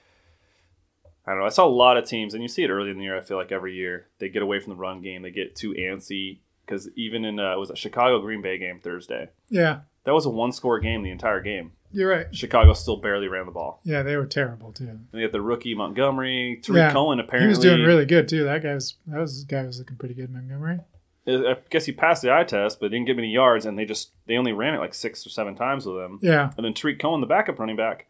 I 1.25 1.31
don't 1.31 1.39
know. 1.39 1.45
I 1.45 1.49
saw 1.49 1.65
a 1.65 1.69
lot 1.69 1.97
of 1.97 2.05
teams, 2.05 2.33
and 2.33 2.41
you 2.43 2.49
see 2.49 2.63
it 2.63 2.69
early 2.69 2.89
in 2.89 2.97
the 2.97 3.03
year, 3.03 3.17
I 3.17 3.21
feel 3.21 3.37
like 3.37 3.51
every 3.51 3.75
year. 3.75 4.07
They 4.19 4.29
get 4.29 4.41
away 4.41 4.59
from 4.59 4.71
the 4.71 4.77
run 4.79 5.01
game, 5.01 5.21
they 5.21 5.31
get 5.31 5.55
too 5.55 5.73
antsy. 5.73 6.39
Because 6.65 6.89
even 6.95 7.25
in, 7.25 7.39
uh, 7.39 7.53
it 7.53 7.59
was 7.59 7.69
a 7.71 7.75
Chicago 7.75 8.19
Green 8.21 8.41
Bay 8.41 8.57
game 8.59 8.79
Thursday. 8.79 9.29
yeah, 9.49 9.79
That 10.03 10.13
was 10.13 10.25
a 10.25 10.29
one 10.29 10.51
score 10.51 10.79
game 10.79 11.01
the 11.03 11.09
entire 11.11 11.41
game. 11.41 11.71
You're 11.91 12.09
right. 12.09 12.27
Chicago 12.35 12.73
still 12.73 12.97
barely 12.97 13.27
ran 13.27 13.45
the 13.45 13.51
ball. 13.51 13.81
Yeah, 13.83 14.03
they 14.03 14.15
were 14.15 14.25
terrible 14.27 14.71
too. 14.71 14.87
And 14.89 15.07
they 15.11 15.21
had 15.21 15.31
the 15.31 15.41
rookie 15.41 15.73
Montgomery, 15.75 16.59
Tarik 16.63 16.77
Yeah. 16.77 16.91
Cohen 16.93 17.19
Apparently, 17.19 17.47
He 17.47 17.49
was 17.49 17.59
doing 17.59 17.81
really 17.83 18.05
good 18.05 18.27
too. 18.27 18.43
That 18.43 18.61
guy 18.63 18.73
was 18.75 18.95
that 19.07 19.19
was 19.19 19.43
guy 19.45 19.63
was 19.63 19.79
looking 19.79 19.97
pretty 19.97 20.13
good. 20.15 20.29
Montgomery. 20.31 20.79
I 21.27 21.57
guess 21.69 21.85
he 21.85 21.91
passed 21.91 22.21
the 22.23 22.33
eye 22.33 22.43
test, 22.43 22.79
but 22.79 22.89
didn't 22.91 23.05
get 23.05 23.15
many 23.15 23.31
yards, 23.31 23.65
and 23.65 23.77
they 23.77 23.85
just 23.85 24.11
they 24.25 24.35
only 24.37 24.51
ran 24.51 24.73
it 24.73 24.79
like 24.79 24.93
six 24.93 25.25
or 25.25 25.29
seven 25.29 25.55
times 25.55 25.85
with 25.85 25.97
him. 25.97 26.19
Yeah, 26.21 26.51
And 26.57 26.65
then 26.65 26.73
Tarik 26.73 26.99
Cohen, 26.99 27.21
the 27.21 27.27
backup 27.27 27.59
running 27.59 27.75
back, 27.75 28.07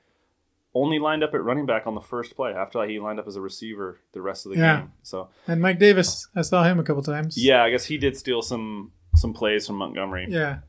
only 0.73 0.99
lined 0.99 1.23
up 1.23 1.33
at 1.33 1.43
running 1.43 1.65
back 1.65 1.87
on 1.87 1.95
the 1.95 2.01
first 2.01 2.35
play. 2.35 2.51
After 2.53 2.79
that, 2.79 2.89
he 2.89 2.99
lined 2.99 3.19
up 3.19 3.27
as 3.27 3.35
a 3.35 3.41
receiver 3.41 3.99
the 4.13 4.21
rest 4.21 4.45
of 4.45 4.51
the 4.53 4.59
Yeah. 4.59 4.79
game. 4.81 4.91
So 5.03 5.29
and 5.47 5.61
Mike 5.61 5.79
Davis. 5.79 6.27
I 6.35 6.41
saw 6.43 6.63
him 6.63 6.79
a 6.79 6.83
couple 6.83 7.01
times. 7.03 7.37
yeah, 7.43 7.63
I 7.63 7.69
guess 7.71 7.85
he 7.85 7.97
did 7.97 8.15
steal 8.15 8.41
some 8.41 8.91
some 9.15 9.33
plays 9.33 9.67
from 9.67 9.77
Montgomery. 9.77 10.27
yeah, 10.29 10.59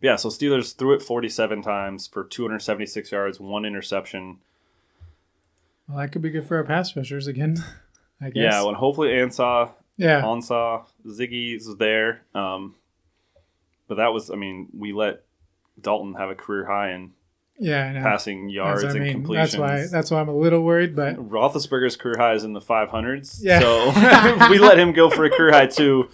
Yeah, 0.00 0.16
so 0.16 0.28
Steelers 0.28 0.76
threw 0.76 0.92
it 0.94 1.02
47 1.02 1.62
times 1.62 2.06
for 2.06 2.24
276 2.24 3.10
yards, 3.10 3.40
one 3.40 3.64
interception. 3.64 4.38
well, 5.88 5.98
that 5.98 6.12
could 6.12 6.22
be 6.22 6.30
good 6.30 6.46
for 6.46 6.56
our 6.56 6.64
pass 6.64 6.94
rushers 6.96 7.26
again. 7.26 7.56
I 8.20 8.30
guess. 8.30 8.52
Yeah, 8.52 8.62
when 8.62 8.74
hopefully 8.74 9.08
Ansah 9.10 9.70
yeah, 9.96 10.22
Ansah, 10.22 10.84
Ziggy's 11.06 11.74
there. 11.76 12.22
Um, 12.34 12.74
but 13.88 13.96
that 13.96 14.12
was, 14.12 14.30
I 14.30 14.36
mean, 14.36 14.68
we 14.76 14.92
let 14.92 15.22
Dalton 15.80 16.14
have 16.14 16.30
a 16.30 16.34
career 16.34 16.66
high 16.66 16.92
in 16.92 17.12
yeah. 17.58 18.02
Passing 18.02 18.50
yards 18.50 18.82
That's, 18.82 18.94
I 18.94 18.98
and 18.98 19.06
mean, 19.06 19.12
completions. 19.14 19.52
that's 19.52 19.58
why 19.58 19.86
that's 19.90 20.10
why 20.10 20.20
I'm 20.20 20.28
a 20.28 20.36
little 20.36 20.60
worried. 20.60 20.94
But 20.94 21.16
Roethlisberger's 21.16 21.96
career 21.96 22.16
high 22.18 22.34
is 22.34 22.44
in 22.44 22.52
the 22.52 22.60
500s. 22.60 23.38
Yeah. 23.40 23.60
So 23.60 23.84
if 24.44 24.50
we 24.50 24.58
let 24.58 24.78
him 24.78 24.92
go 24.92 25.08
for 25.08 25.24
a 25.24 25.30
career 25.30 25.52
high 25.52 25.66
too, 25.66 26.10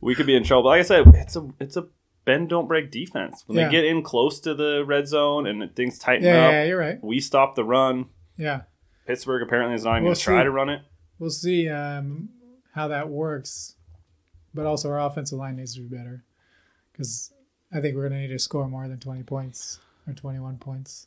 we 0.00 0.14
could 0.14 0.24
be 0.24 0.34
in 0.34 0.44
trouble. 0.44 0.70
Like 0.70 0.80
I 0.80 0.84
said, 0.84 1.04
it's 1.14 1.36
a 1.36 1.46
it's 1.60 1.76
a 1.76 1.88
bend 2.28 2.48
don't 2.50 2.68
break 2.68 2.90
defense. 2.90 3.42
When 3.46 3.56
Yeah. 3.58 3.64
they 3.66 3.70
get 3.72 3.84
in 3.86 4.02
close 4.02 4.38
to 4.40 4.54
the 4.54 4.84
red 4.86 5.08
zone 5.08 5.46
and 5.46 5.74
things 5.74 5.98
tighten 5.98 6.24
yeah, 6.26 6.44
up, 6.46 6.52
yeah, 6.52 6.64
you're 6.64 6.78
right. 6.78 7.02
we 7.02 7.20
stop 7.20 7.54
the 7.54 7.64
run. 7.64 8.06
Yeah, 8.36 8.62
Pittsburgh 9.06 9.42
apparently 9.42 9.74
is 9.74 9.84
not 9.84 9.92
even 9.92 10.04
We'll 10.04 10.10
going 10.10 10.16
to 10.16 10.22
try 10.22 10.42
to 10.44 10.50
run 10.50 10.68
it. 10.68 10.82
we'll 11.18 11.30
see 11.30 11.68
um, 11.68 12.28
how 12.74 12.88
that 12.88 13.08
works. 13.08 13.74
But 14.54 14.66
also, 14.66 14.90
our 14.90 15.00
offensive 15.00 15.38
line 15.38 15.56
needs 15.56 15.74
to 15.74 15.80
be 15.80 15.96
better 15.96 16.24
because 16.92 17.32
I 17.72 17.80
think 17.80 17.94
we're 17.96 18.08
going 18.08 18.20
to 18.20 18.26
need 18.26 18.32
to 18.32 18.38
score 18.38 18.66
more 18.68 18.86
than 18.88 18.98
20 18.98 19.22
points 19.22 19.78
or 20.06 20.12
21 20.14 20.58
points. 20.58 21.06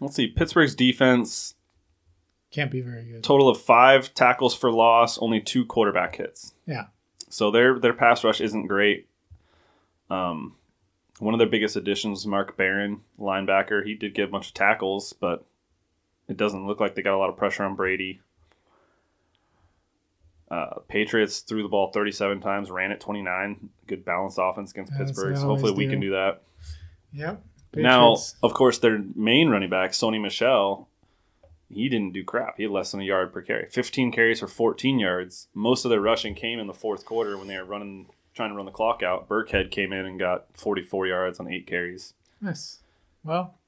Let's 0.00 0.14
see. 0.16 0.26
Pittsburgh's 0.28 0.74
defense 0.74 1.54
Can't 2.50 2.70
be 2.70 2.80
very 2.80 3.04
good. 3.04 3.22
total 3.24 3.48
of 3.48 3.60
five 3.60 4.12
tackles 4.14 4.54
for 4.56 4.70
loss, 4.72 5.16
only 5.18 5.40
two 5.40 5.64
quarterback 5.64 6.16
hits. 6.16 6.54
Yeah. 6.66 6.86
So 7.28 7.50
their 7.50 7.78
their 7.78 7.92
pass 7.94 8.22
rush 8.24 8.40
isn't 8.40 8.66
great. 8.66 9.08
Um, 10.10 10.55
one 11.18 11.34
of 11.34 11.38
their 11.38 11.48
biggest 11.48 11.76
additions, 11.76 12.18
was 12.18 12.26
Mark 12.26 12.56
Barron, 12.56 13.00
linebacker. 13.18 13.84
He 13.84 13.94
did 13.94 14.14
get 14.14 14.28
a 14.28 14.32
bunch 14.32 14.48
of 14.48 14.54
tackles, 14.54 15.12
but 15.12 15.44
it 16.28 16.36
doesn't 16.36 16.66
look 16.66 16.80
like 16.80 16.94
they 16.94 17.02
got 17.02 17.16
a 17.16 17.18
lot 17.18 17.30
of 17.30 17.36
pressure 17.36 17.64
on 17.64 17.74
Brady. 17.74 18.20
Uh, 20.50 20.80
Patriots 20.88 21.40
threw 21.40 21.62
the 21.62 21.68
ball 21.68 21.90
37 21.92 22.40
times, 22.40 22.70
ran 22.70 22.92
it 22.92 23.00
29. 23.00 23.68
Good 23.86 24.04
balanced 24.04 24.38
offense 24.40 24.70
against 24.70 24.92
As 24.92 24.98
Pittsburgh. 24.98 25.36
So 25.36 25.46
hopefully 25.46 25.72
we 25.72 25.86
do. 25.86 25.90
can 25.90 26.00
do 26.00 26.10
that. 26.10 26.42
Yep. 27.12 27.42
Now, 27.74 28.16
of 28.42 28.54
course, 28.54 28.78
their 28.78 29.02
main 29.14 29.48
running 29.48 29.68
back, 29.68 29.90
Sony 29.90 30.20
Michel, 30.20 30.88
he 31.68 31.88
didn't 31.88 32.12
do 32.12 32.24
crap. 32.24 32.56
He 32.56 32.62
had 32.62 32.72
less 32.72 32.92
than 32.92 33.00
a 33.00 33.04
yard 33.04 33.32
per 33.32 33.42
carry. 33.42 33.68
15 33.68 34.12
carries 34.12 34.40
for 34.40 34.46
14 34.46 34.98
yards. 34.98 35.48
Most 35.52 35.84
of 35.84 35.90
their 35.90 36.00
rushing 36.00 36.34
came 36.34 36.58
in 36.58 36.68
the 36.68 36.72
fourth 36.72 37.04
quarter 37.04 37.36
when 37.36 37.48
they 37.48 37.58
were 37.58 37.64
running, 37.64 38.06
trying 38.36 38.50
to 38.50 38.54
run 38.54 38.66
the 38.66 38.70
clock 38.72 39.02
out. 39.02 39.28
Burkhead 39.28 39.70
came 39.72 39.92
in 39.92 40.04
and 40.06 40.18
got 40.20 40.44
44 40.54 41.06
yards 41.08 41.40
on 41.40 41.50
eight 41.50 41.66
carries. 41.66 42.12
nice. 42.40 42.80
Well, 43.24 43.58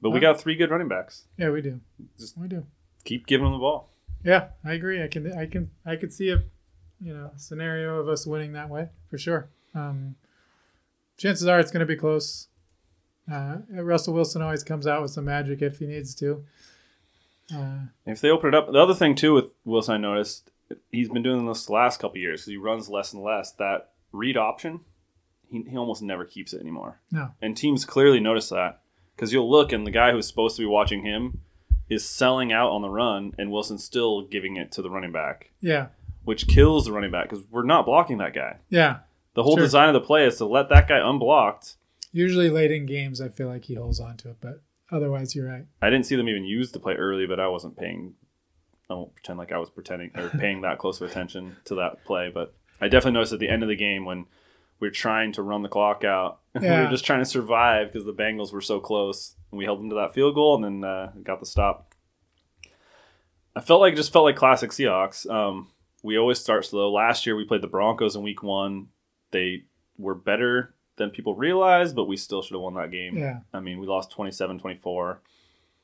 But 0.00 0.10
we 0.10 0.20
got 0.20 0.38
three 0.40 0.54
good 0.54 0.70
running 0.70 0.86
backs. 0.86 1.24
yeah, 1.36 1.50
we 1.50 1.60
do. 1.62 1.80
Just- 2.18 2.38
we 2.38 2.46
do. 2.46 2.64
Keep 3.04 3.26
giving 3.26 3.44
them 3.46 3.54
the 3.54 3.58
ball. 3.58 3.90
Yeah, 4.22 4.48
I 4.64 4.74
agree. 4.74 5.02
I 5.02 5.08
can, 5.08 5.32
I 5.32 5.46
can, 5.46 5.70
I 5.84 5.96
could 5.96 6.12
see 6.12 6.28
a, 6.30 6.42
you 7.00 7.12
know, 7.14 7.30
scenario 7.36 7.98
of 7.98 8.08
us 8.08 8.26
winning 8.26 8.52
that 8.52 8.68
way 8.68 8.88
for 9.08 9.18
sure. 9.18 9.48
Um, 9.74 10.14
chances 11.16 11.46
are 11.48 11.58
it's 11.58 11.70
going 11.72 11.80
to 11.80 11.86
be 11.86 11.96
close. 11.96 12.48
Uh, 13.30 13.58
Russell 13.70 14.14
Wilson 14.14 14.42
always 14.42 14.62
comes 14.62 14.86
out 14.86 15.02
with 15.02 15.10
some 15.10 15.24
magic 15.24 15.62
if 15.62 15.78
he 15.78 15.86
needs 15.86 16.14
to. 16.16 16.44
Uh, 17.54 17.86
If 18.04 18.20
they 18.20 18.30
open 18.30 18.48
it 18.48 18.54
up, 18.54 18.70
the 18.70 18.78
other 18.80 18.94
thing 18.94 19.14
too 19.14 19.32
with 19.34 19.50
Wilson, 19.64 19.94
I 19.94 19.98
noticed 19.98 20.50
he's 20.90 21.08
been 21.08 21.22
doing 21.22 21.46
this 21.46 21.66
the 21.66 21.72
last 21.72 22.00
couple 22.00 22.18
years 22.18 22.40
because 22.42 22.50
he 22.50 22.56
runs 22.56 22.88
less 22.88 23.12
and 23.12 23.22
less. 23.22 23.52
That 23.52 23.90
read 24.12 24.36
option, 24.36 24.80
he, 25.50 25.62
he 25.68 25.76
almost 25.76 26.02
never 26.02 26.24
keeps 26.24 26.52
it 26.52 26.60
anymore. 26.60 27.00
no, 27.10 27.30
And 27.40 27.56
teams 27.56 27.84
clearly 27.84 28.20
notice 28.20 28.48
that 28.50 28.80
because 29.14 29.32
you'll 29.32 29.50
look 29.50 29.72
and 29.72 29.86
the 29.86 29.90
guy 29.90 30.12
who's 30.12 30.26
supposed 30.28 30.56
to 30.56 30.62
be 30.62 30.66
watching 30.66 31.04
him 31.04 31.40
is 31.88 32.04
selling 32.08 32.52
out 32.52 32.70
on 32.70 32.82
the 32.82 32.88
run, 32.88 33.32
and 33.38 33.52
Wilson's 33.52 33.84
still 33.84 34.22
giving 34.22 34.56
it 34.56 34.72
to 34.72 34.82
the 34.82 34.90
running 34.90 35.12
back, 35.12 35.52
yeah, 35.60 35.86
which 36.24 36.48
kills 36.48 36.84
the 36.86 36.92
running 36.92 37.12
back 37.12 37.28
because 37.28 37.44
we're 37.50 37.62
not 37.62 37.86
blocking 37.86 38.18
that 38.18 38.34
guy. 38.34 38.56
yeah. 38.68 38.98
The 39.34 39.42
whole 39.42 39.56
Sure. 39.56 39.64
design 39.66 39.88
of 39.88 39.92
the 39.94 40.00
play 40.00 40.24
is 40.26 40.38
to 40.38 40.46
let 40.46 40.70
that 40.70 40.88
guy 40.88 40.98
unblocked. 40.98 41.76
Usually 42.10 42.48
late 42.48 42.72
in 42.72 42.86
games, 42.86 43.20
I 43.20 43.28
feel 43.28 43.48
like 43.48 43.66
he 43.66 43.74
holds 43.74 44.00
on 44.00 44.16
to 44.16 44.30
it, 44.30 44.36
but 44.40 44.62
otherwise, 44.90 45.34
you're 45.36 45.46
right. 45.46 45.66
I 45.82 45.90
didn't 45.90 46.06
see 46.06 46.16
them 46.16 46.28
even 46.28 46.44
use 46.44 46.72
the 46.72 46.80
play 46.80 46.94
early, 46.94 47.26
but 47.26 47.38
I 47.38 47.46
wasn't 47.48 47.76
paying. 47.76 48.14
I 48.88 48.94
won't 48.94 49.14
pretend 49.14 49.38
like 49.38 49.52
I 49.52 49.58
was 49.58 49.70
pretending 49.70 50.10
or 50.16 50.28
paying 50.28 50.60
that 50.62 50.78
close 50.78 51.00
of 51.00 51.10
attention 51.10 51.56
to 51.64 51.74
that 51.76 52.04
play, 52.04 52.30
but 52.32 52.54
I 52.80 52.86
definitely 52.88 53.12
noticed 53.12 53.32
at 53.32 53.40
the 53.40 53.48
end 53.48 53.62
of 53.62 53.68
the 53.68 53.76
game 53.76 54.04
when 54.04 54.26
we 54.78 54.86
are 54.88 54.92
trying 54.92 55.32
to 55.32 55.42
run 55.42 55.62
the 55.62 55.68
clock 55.68 56.04
out, 56.04 56.40
we 56.54 56.66
Yeah. 56.66 56.84
were 56.84 56.90
just 56.90 57.04
trying 57.04 57.20
to 57.20 57.24
survive 57.24 57.92
because 57.92 58.04
the 58.06 58.12
Bengals 58.14 58.52
were 58.52 58.60
so 58.60 58.78
close, 58.78 59.34
and 59.50 59.58
we 59.58 59.64
held 59.64 59.80
them 59.80 59.88
to 59.90 59.96
that 59.96 60.14
field 60.14 60.34
goal, 60.34 60.54
and 60.54 60.64
then 60.64 60.84
uh, 60.88 61.12
got 61.22 61.40
the 61.40 61.46
stop. 61.46 61.94
I 63.54 63.60
felt 63.60 63.80
like 63.80 63.94
it 63.94 63.96
just 63.96 64.12
felt 64.12 64.24
like 64.26 64.36
classic 64.36 64.70
Seahawks. 64.70 65.28
Um, 65.28 65.68
we 66.02 66.18
always 66.18 66.38
start 66.38 66.64
slow. 66.66 66.92
Last 66.92 67.24
year 67.26 67.34
we 67.36 67.44
played 67.44 67.62
the 67.62 67.66
Broncos 67.68 68.14
in 68.14 68.22
Week 68.22 68.42
One. 68.42 68.88
They 69.30 69.64
were 69.98 70.14
better 70.14 70.74
than 70.96 71.10
people 71.10 71.34
realized, 71.34 71.96
but 71.96 72.04
we 72.04 72.16
still 72.16 72.42
should 72.42 72.54
have 72.54 72.60
won 72.60 72.74
that 72.74 72.90
game. 72.90 73.16
Yeah. 73.16 73.40
I 73.52 73.60
mean, 73.60 73.78
we 73.80 73.86
lost 73.86 74.14
27-24. 74.16 75.18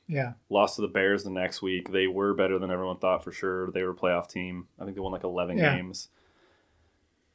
Yeah. 0.07 0.33
Lost 0.49 0.75
to 0.75 0.81
the 0.81 0.87
Bears 0.87 1.23
the 1.23 1.29
next 1.29 1.61
week. 1.61 1.91
They 1.91 2.07
were 2.07 2.33
better 2.33 2.59
than 2.59 2.71
everyone 2.71 2.97
thought 2.97 3.23
for 3.23 3.31
sure. 3.31 3.71
They 3.71 3.83
were 3.83 3.91
a 3.91 3.95
playoff 3.95 4.27
team. 4.29 4.67
I 4.79 4.83
think 4.83 4.95
they 4.95 5.01
won 5.01 5.11
like 5.13 5.23
11 5.23 5.57
Yeah. 5.57 5.75
games. 5.75 6.09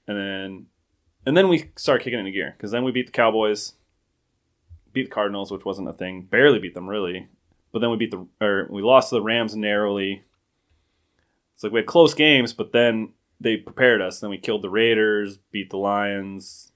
And 0.06 0.16
then 0.18 0.66
and 1.26 1.36
then 1.36 1.48
we 1.48 1.70
started 1.76 2.04
kicking 2.04 2.18
into 2.18 2.30
gear 2.30 2.56
cuz 2.58 2.70
then 2.70 2.84
we 2.84 2.92
beat 2.92 3.06
the 3.06 3.12
Cowboys, 3.12 3.74
beat 4.92 5.04
the 5.04 5.10
Cardinals, 5.10 5.50
which 5.50 5.64
wasn't 5.64 5.88
a 5.88 5.92
thing. 5.92 6.22
Barely 6.22 6.58
beat 6.58 6.74
them 6.74 6.88
really. 6.88 7.28
But 7.72 7.80
then 7.80 7.90
we 7.90 7.96
beat 7.96 8.10
the 8.10 8.26
or 8.40 8.66
we 8.70 8.82
lost 8.82 9.10
to 9.10 9.16
the 9.16 9.22
Rams 9.22 9.54
narrowly. 9.56 10.22
It's 11.54 11.62
like 11.64 11.72
we 11.72 11.80
had 11.80 11.86
close 11.86 12.14
games, 12.14 12.52
but 12.52 12.72
then 12.72 13.12
they 13.40 13.56
prepared 13.56 14.00
us. 14.00 14.20
Then 14.20 14.30
we 14.30 14.38
killed 14.38 14.62
the 14.62 14.70
Raiders, 14.70 15.38
beat 15.50 15.70
the 15.70 15.76
Lions. 15.76 16.72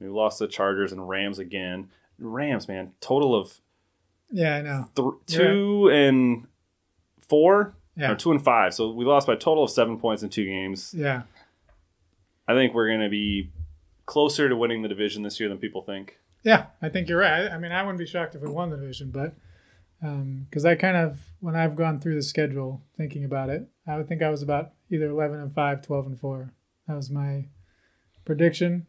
We 0.00 0.08
lost 0.08 0.38
the 0.38 0.48
Chargers 0.48 0.92
and 0.92 1.08
Rams 1.08 1.38
again. 1.38 1.90
Rams, 2.18 2.66
man, 2.68 2.92
total 3.00 3.34
of 3.34 3.60
Yeah, 4.32 4.56
I 4.56 4.62
know. 4.62 4.88
th- 4.96 5.38
two 5.38 5.88
and 5.92 6.46
four 7.20 7.74
Yeah. 7.96 8.12
or 8.12 8.16
two 8.16 8.30
and 8.32 8.42
five. 8.42 8.74
So 8.74 8.90
we 8.90 9.04
lost 9.04 9.26
by 9.26 9.34
a 9.34 9.36
total 9.36 9.64
of 9.64 9.70
seven 9.70 9.98
points 9.98 10.22
in 10.22 10.30
two 10.30 10.44
games. 10.44 10.94
Yeah. 10.96 11.22
I 12.48 12.54
think 12.54 12.74
we're 12.74 12.88
going 12.88 13.00
to 13.02 13.08
be 13.08 13.50
closer 14.06 14.48
to 14.48 14.56
winning 14.56 14.82
the 14.82 14.88
division 14.88 15.22
this 15.22 15.38
year 15.38 15.48
than 15.48 15.58
people 15.58 15.82
think. 15.82 16.18
Yeah, 16.42 16.66
I 16.80 16.88
think 16.88 17.08
you're 17.08 17.18
right. 17.20 17.48
I, 17.48 17.56
mean, 17.58 17.70
I 17.70 17.82
wouldn't 17.82 17.98
be 18.00 18.06
shocked 18.06 18.34
if 18.34 18.42
we 18.42 18.48
won 18.48 18.70
the 18.70 18.76
division, 18.76 19.10
but 19.12 19.34
um, 20.02 20.46
because 20.50 20.64
I 20.64 20.74
kind 20.74 20.96
of, 20.96 21.20
when 21.38 21.54
I've 21.54 21.76
gone 21.76 22.00
through 22.00 22.16
the 22.16 22.22
schedule 22.22 22.82
thinking 22.96 23.24
about 23.24 23.48
it, 23.48 23.68
I 23.86 23.96
would 23.96 24.08
think 24.08 24.22
I 24.22 24.30
was 24.30 24.42
about 24.42 24.72
either 24.90 25.06
11 25.10 25.38
and 25.38 25.54
5, 25.54 25.82
12 25.82 26.06
and 26.06 26.18
4. 26.18 26.52
That 26.88 26.96
was 26.96 27.10
my 27.10 27.46
prediction. 28.24 28.86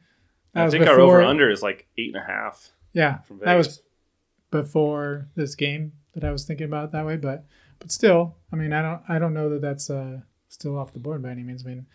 That 0.53 0.61
I 0.61 0.65
was 0.65 0.73
think 0.73 0.87
our 0.87 0.99
over 0.99 1.21
under 1.21 1.49
is 1.51 1.61
like 1.61 1.87
eight 1.97 2.13
and 2.15 2.23
a 2.23 2.25
half 2.25 2.69
Yeah, 2.93 3.19
from 3.19 3.39
that 3.43 3.55
was 3.55 3.81
before 4.61 5.27
this 5.35 5.55
game 5.55 5.91
that 6.13 6.23
I 6.23 6.31
was 6.31 6.45
thinking 6.45 6.65
about 6.65 6.91
that 6.93 7.05
way, 7.05 7.17
but 7.17 7.45
but 7.79 7.91
still, 7.91 8.37
I 8.51 8.55
mean, 8.55 8.71
I 8.71 8.81
don't 8.81 9.01
I 9.09 9.19
don't 9.19 9.33
know 9.33 9.49
that 9.49 9.61
that's 9.61 9.89
uh, 9.89 10.19
still 10.47 10.77
off 10.77 10.93
the 10.93 10.99
board 10.99 11.21
by 11.21 11.31
any 11.31 11.43
means. 11.43 11.65
I 11.65 11.69
mean, 11.69 11.85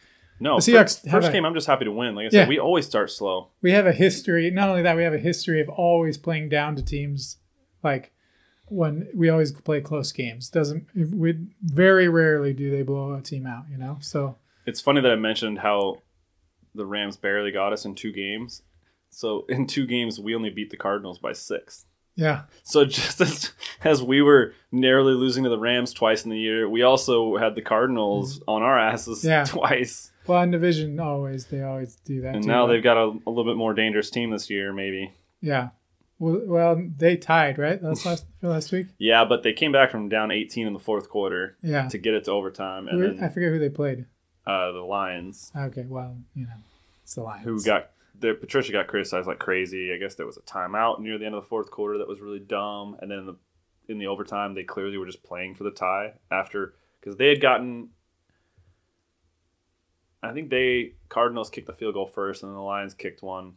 no, 0.40 0.56
the 0.56 0.72
Seahawks 0.72 1.02
have 1.04 1.12
first 1.22 1.28
a- 1.28 1.32
game, 1.32 1.44
I'm 1.46 1.54
just 1.54 1.66
happy 1.66 1.84
to 1.86 1.92
win. 1.92 2.14
Like 2.14 2.24
I 2.24 2.26
Yeah. 2.26 2.30
said, 2.42 2.48
we 2.48 2.58
always 2.58 2.84
start 2.86 3.10
slow. 3.10 3.48
we 3.62 3.70
have 3.72 3.86
a 3.86 3.92
history. 3.92 4.50
Not 4.50 4.68
only 4.68 4.82
that, 4.82 4.96
we 4.96 5.04
have 5.04 5.14
a 5.14 5.18
history 5.18 5.60
of 5.60 5.68
always 5.68 6.18
playing 6.18 6.48
down 6.50 6.76
to 6.76 6.84
teams. 6.84 7.38
Like 7.82 8.12
when 8.66 9.08
we 9.14 9.30
always 9.30 9.52
play 9.52 9.80
close 9.80 10.12
games. 10.12 10.50
Doesn't 10.50 10.86
we? 10.94 11.34
Very 11.62 12.08
rarely 12.08 12.52
do 12.52 12.70
they 12.70 12.82
blow 12.82 13.14
a 13.14 13.22
team 13.22 13.46
out. 13.46 13.64
You 13.70 13.78
know. 13.78 13.98
So 14.00 14.36
It's 14.66 14.80
funny 14.80 15.00
that 15.00 15.10
I 15.12 15.16
mentioned 15.16 15.60
how 15.60 16.02
the 16.74 16.84
Rams 16.84 17.16
barely 17.16 17.50
got 17.52 17.72
us 17.72 17.84
in 17.84 17.94
two 17.94 18.12
games. 18.12 18.62
So 19.10 19.46
in 19.48 19.66
two 19.66 19.86
games, 19.86 20.20
we 20.20 20.34
only 20.34 20.50
beat 20.50 20.70
the 20.70 20.76
Cardinals 20.76 21.18
by 21.18 21.32
six. 21.32 21.86
Yeah, 22.18 22.42
So 22.64 22.84
just 22.98 23.20
as, 23.20 23.52
as 23.84 24.02
we 24.02 24.20
were 24.20 24.52
narrowly 24.72 25.14
losing 25.14 25.44
to 25.44 25.50
the 25.50 25.58
Rams 25.58 25.92
twice 25.94 26.24
in 26.24 26.30
the 26.30 26.38
year, 26.38 26.68
we 26.68 26.82
also 26.82 27.36
had 27.38 27.54
the 27.54 27.62
Cardinals 27.62 28.42
on 28.46 28.62
our 28.62 28.78
asses. 28.78 29.24
Yeah. 29.24 29.44
twice. 29.46 30.10
well, 30.26 30.42
in 30.42 30.50
division 30.50 30.98
always 31.00 31.46
they 31.46 31.62
always 31.62 31.94
do 32.04 32.20
that. 32.22 32.34
And 32.34 32.42
too, 32.44 32.48
now 32.48 32.66
they've 32.66 32.82
got 32.82 32.96
a, 32.98 33.16
a 33.26 33.30
little 33.30 33.44
bit 33.44 33.56
more 33.56 33.72
dangerous 33.72 34.10
team 34.10 34.30
this 34.30 34.50
year, 34.50 34.72
maybe. 34.72 35.12
yeah. 35.40 35.68
Well, 36.20 36.40
well, 36.46 36.82
they 36.96 37.16
tied 37.16 37.58
right. 37.58 37.80
That's 37.80 38.04
last 38.04 38.26
for 38.40 38.48
last 38.48 38.72
week. 38.72 38.88
Yeah, 38.98 39.24
but 39.24 39.44
they 39.44 39.52
came 39.52 39.70
back 39.70 39.92
from 39.92 40.08
down 40.08 40.32
18 40.32 40.66
in 40.66 40.72
the 40.72 40.80
fourth 40.80 41.08
quarter 41.08 41.56
Yeah. 41.62 41.86
to 41.90 41.96
get 41.96 42.12
it 42.14 42.24
to 42.24 42.32
overtime, 42.32 42.88
and 42.88 43.00
Who- 43.18 43.24
I 43.24 43.28
forget 43.28 43.50
who 43.52 43.60
they 43.60 43.68
played. 43.68 44.04
uh, 44.44 44.72
the 44.72 44.80
Lions, 44.80 45.52
Okay, 45.56 45.84
well, 45.88 46.16
you 46.34 46.46
know, 46.46 46.54
it's 47.04 47.14
the 47.14 47.22
Lions. 47.22 47.44
who 47.44 47.62
got 47.62 47.90
the 48.20 48.34
Patricia 48.34 48.72
got 48.72 48.86
criticized 48.88 49.26
like 49.26 49.38
crazy. 49.38 49.92
I 49.92 49.96
guess 49.98 50.14
there 50.14 50.26
was 50.26 50.36
a 50.36 50.42
timeout 50.42 51.00
near 51.00 51.18
the 51.18 51.26
end 51.26 51.34
of 51.34 51.42
the 51.42 51.48
fourth 51.48 51.70
quarter 51.70 51.98
that 51.98 52.08
was 52.08 52.20
really 52.20 52.40
dumb, 52.40 52.96
and 53.00 53.10
then 53.10 53.18
in 53.20 53.26
the 53.26 53.36
in 53.88 53.98
the 53.98 54.06
overtime 54.06 54.54
they 54.54 54.64
clearly 54.64 54.98
were 54.98 55.06
just 55.06 55.22
playing 55.22 55.54
for 55.54 55.64
the 55.64 55.70
tie 55.70 56.14
after 56.30 56.74
because 57.00 57.16
they 57.16 57.28
had 57.28 57.40
gotten. 57.40 57.90
I 60.22 60.32
think 60.32 60.50
they 60.50 60.94
Cardinals 61.08 61.48
kicked 61.48 61.68
the 61.68 61.72
field 61.72 61.94
goal 61.94 62.06
first, 62.06 62.42
and 62.42 62.50
then 62.50 62.56
the 62.56 62.62
Lions 62.62 62.92
kicked 62.94 63.22
one, 63.22 63.54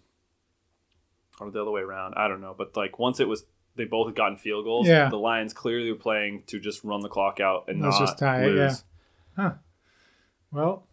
or 1.39 1.49
the 1.49 1.61
other 1.61 1.71
way 1.71 1.81
around. 1.81 2.13
I 2.15 2.27
don't 2.27 2.41
know, 2.41 2.53
but 2.57 2.75
like 2.77 2.99
once 2.99 3.19
it 3.19 3.27
was. 3.27 3.45
They 3.73 3.85
both 3.85 4.07
had 4.07 4.17
gotten 4.17 4.35
field 4.35 4.65
goals. 4.65 4.85
Yeah. 4.85 5.07
The 5.07 5.15
Lions 5.15 5.53
clearly 5.53 5.89
were 5.89 5.97
playing 5.97 6.43
to 6.47 6.59
just 6.59 6.83
run 6.83 6.99
the 6.99 7.07
clock 7.07 7.39
out 7.39 7.69
and 7.69 7.81
Let's 7.81 7.97
not 7.97 8.05
just 8.05 8.19
tie 8.19 8.43
it, 8.43 8.47
lose. 8.47 8.83
yeah. 9.37 9.53
Well, 10.51 10.85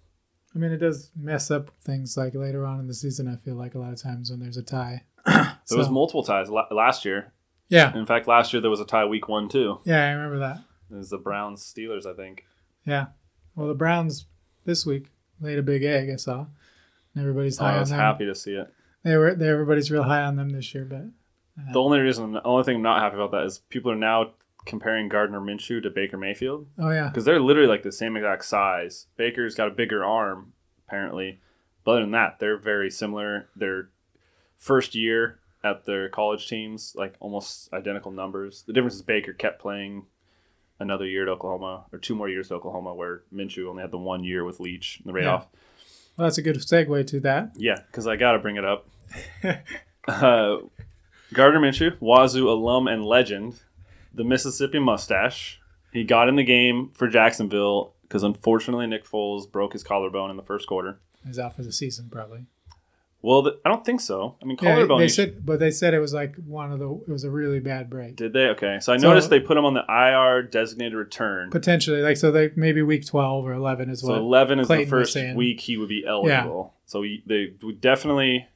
I 0.55 0.59
mean, 0.59 0.73
it 0.73 0.79
does 0.79 1.11
mess 1.17 1.51
up 1.51 1.71
things 1.83 2.17
like 2.17 2.35
later 2.35 2.65
on 2.67 2.81
in 2.81 2.87
the 2.87 2.95
season. 2.95 3.29
I 3.29 3.37
feel 3.37 3.55
like 3.55 3.75
a 3.75 3.79
lot 3.79 3.93
of 3.93 4.01
times 4.03 4.31
when 4.31 4.41
there's 4.41 4.57
a 4.57 4.63
tie. 4.63 5.05
There 5.27 5.77
was 5.77 5.91
multiple 5.91 6.23
ties 6.25 6.49
la- 6.49 6.67
last 6.71 7.05
year. 7.05 7.33
Yeah, 7.69 7.95
In 7.95 8.07
fact, 8.07 8.27
last 8.27 8.55
year 8.55 8.63
there 8.63 8.71
was 8.71 8.81
a 8.81 8.87
tie 8.87 9.05
week 9.05 9.29
one 9.29 9.51
too. 9.51 9.81
yeah, 9.85 10.07
I 10.07 10.13
remember 10.13 10.39
that. 10.39 10.63
It 10.91 10.97
was 10.97 11.11
the 11.11 11.19
Browns 11.19 11.63
Steelers, 11.63 12.07
I 12.07 12.15
think. 12.15 12.47
Yeah. 12.87 13.07
Well, 13.55 13.69
the 13.69 13.75
Browns 13.75 14.25
this 14.65 14.87
week 14.87 15.09
laid 15.39 15.59
a 15.59 15.63
big 15.63 15.85
egg. 15.85 16.09
I 16.11 16.17
saw. 16.17 16.47
And 17.15 17.21
everybody's 17.21 17.61
Oh, 17.61 17.65
high 17.65 17.77
I 17.77 17.81
was 17.81 17.93
on 17.93 17.99
them. 17.99 18.07
happy 18.07 18.25
to 18.25 18.35
see 18.35 18.53
it. 18.55 18.73
They 19.03 19.17
were. 19.19 19.35
They, 19.35 19.49
everybody's 19.49 19.91
real 19.91 20.03
high 20.05 20.23
on 20.23 20.37
them 20.37 20.49
this 20.49 20.73
year, 20.75 20.87
but 20.87 21.03
uh, 21.61 21.73
The 21.75 21.79
only 21.83 21.99
reason, 22.01 22.33
the 22.33 22.43
only 22.47 22.65
thing 22.65 22.77
I'm 22.77 22.83
not 22.83 23.03
happy 23.03 23.17
about 23.17 23.33
that 23.33 23.45
is 23.45 23.59
people 23.59 23.91
are 23.93 23.97
now 23.97 24.31
comparing 24.66 25.09
Gardner 25.09 25.40
Minshew 25.40 25.83
to 25.83 25.90
Baker 25.90 26.16
Mayfield 26.18 26.66
oh 26.79 26.90
yeah, 26.90 27.09
because 27.09 27.25
they're 27.25 27.40
literally 27.40 27.68
like 27.68 27.83
the 27.83 27.92
same 27.92 28.16
exact 28.16 28.44
size. 28.44 29.07
Baker's 29.16 29.55
got 29.55 29.68
a 29.68 29.73
bigger 29.73 30.05
arm, 30.05 30.53
apparently. 30.87 31.40
But 31.85 31.92
other 31.92 32.01
than 32.03 32.11
that, 32.12 32.38
they're 32.38 32.59
very 32.59 32.90
similar. 32.90 33.49
Their 33.57 33.88
first 34.59 34.94
year 34.94 35.38
at 35.64 35.87
their 35.87 36.09
college 36.09 36.49
teams, 36.49 36.94
like 36.97 37.14
almost 37.21 37.73
identical 37.73 38.11
numbers. 38.12 38.62
The 38.66 38.73
difference 38.73 38.94
is 38.94 39.03
Baker 39.03 39.33
kept 39.33 39.61
playing 39.61 40.05
another 40.81 41.07
year 41.07 41.23
at 41.23 41.29
Oklahoma, 41.29 41.87
or 41.92 41.99
two 41.99 42.14
more 42.14 42.29
years 42.29 42.53
at 42.53 42.55
Oklahoma, 42.57 42.94
where 42.94 43.23
Minshew 43.35 43.68
only 43.68 43.83
had 43.83 43.90
the 43.90 43.99
one 43.99 44.23
year 44.23 44.44
with 44.44 44.61
Leach 44.61 45.01
in 45.05 45.12
the 45.12 45.18
Yeah. 45.21 45.29
off. 45.31 45.49
well, 46.16 46.27
that's 46.27 46.38
a 46.38 46.42
good 46.42 46.57
segue 46.57 47.07
to 47.09 47.21
that. 47.21 47.53
Yeah, 47.57 47.79
because 47.87 48.07
I 48.07 48.16
got 48.16 48.33
to 48.33 48.38
bring 48.38 48.57
it 48.57 48.64
up. 48.64 48.87
uh, 50.09 50.59
Gardner 51.33 51.61
Minshew, 51.61 51.97
Wazoo 52.01 52.49
alum 52.49 52.87
and 52.87 53.05
legend, 53.05 53.61
the 54.14 54.25
Mississippi 54.25 54.79
mustache. 54.79 55.61
He 55.92 56.05
got 56.05 56.29
in 56.29 56.37
the 56.37 56.44
game 56.44 56.90
for 56.94 57.09
Jacksonville 57.09 57.94
because 58.03 58.23
unfortunately 58.23 58.87
Nick 58.87 59.05
Foles 59.07 59.51
broke 59.51 59.73
his 59.73 59.83
collarbone 59.85 60.31
in 60.31 60.37
the 60.37 60.42
first 60.42 60.66
quarter. 60.66 60.99
He's 61.27 61.38
out 61.38 61.55
for 61.57 61.62
the 61.62 61.73
season 61.73 62.09
probably. 62.11 62.47
Well, 63.21 63.42
th- 63.42 63.57
I 63.64 63.68
don't 63.68 63.85
think 63.85 64.01
so. 64.01 64.37
I 64.40 64.44
mean, 64.44 64.57
Yeah, 64.62 64.75
collarbone. 64.75 65.01
they 65.01 65.09
said, 65.09 65.44
but 65.44 65.59
they 65.59 65.73
said 65.73 65.92
it 65.92 65.99
was 65.99 66.14
like 66.14 66.37
one 66.37 66.71
of 66.71 66.79
the. 66.79 66.88
It 66.88 67.09
was 67.11 67.25
a 67.25 67.31
really 67.31 67.59
bad 67.59 67.90
break. 67.90 68.14
did 68.14 68.33
they? 68.33 68.47
Okay, 68.51 68.79
so 68.81 68.92
I 68.92 68.97
So- 68.97 69.09
noticed 69.09 69.29
they 69.29 69.40
put 69.40 69.57
him 69.57 69.64
on 69.64 69.75
the 69.75 69.85
IR 69.88 70.42
designated 70.44 70.94
return. 70.94 71.51
Potentially, 71.51 72.01
like 72.01 72.16
so, 72.16 72.31
they 72.31 72.51
maybe 72.55 72.81
week 72.81 73.05
twelve 73.05 73.44
or 73.44 73.53
eleven 73.55 73.90
is 73.90 74.03
so 74.03 74.09
what. 74.11 74.18
11 74.18 74.61
is 74.61 74.66
Clayton 74.68 74.85
the 74.85 74.90
first 74.90 75.16
week 75.35 75.59
he 75.61 75.77
would 75.77 75.88
be 75.88 76.05
eligible. 76.07 76.75
So 76.87 77.03
he, 77.03 77.25
they 77.27 77.55
would 77.62 77.81
definitely 77.81 78.47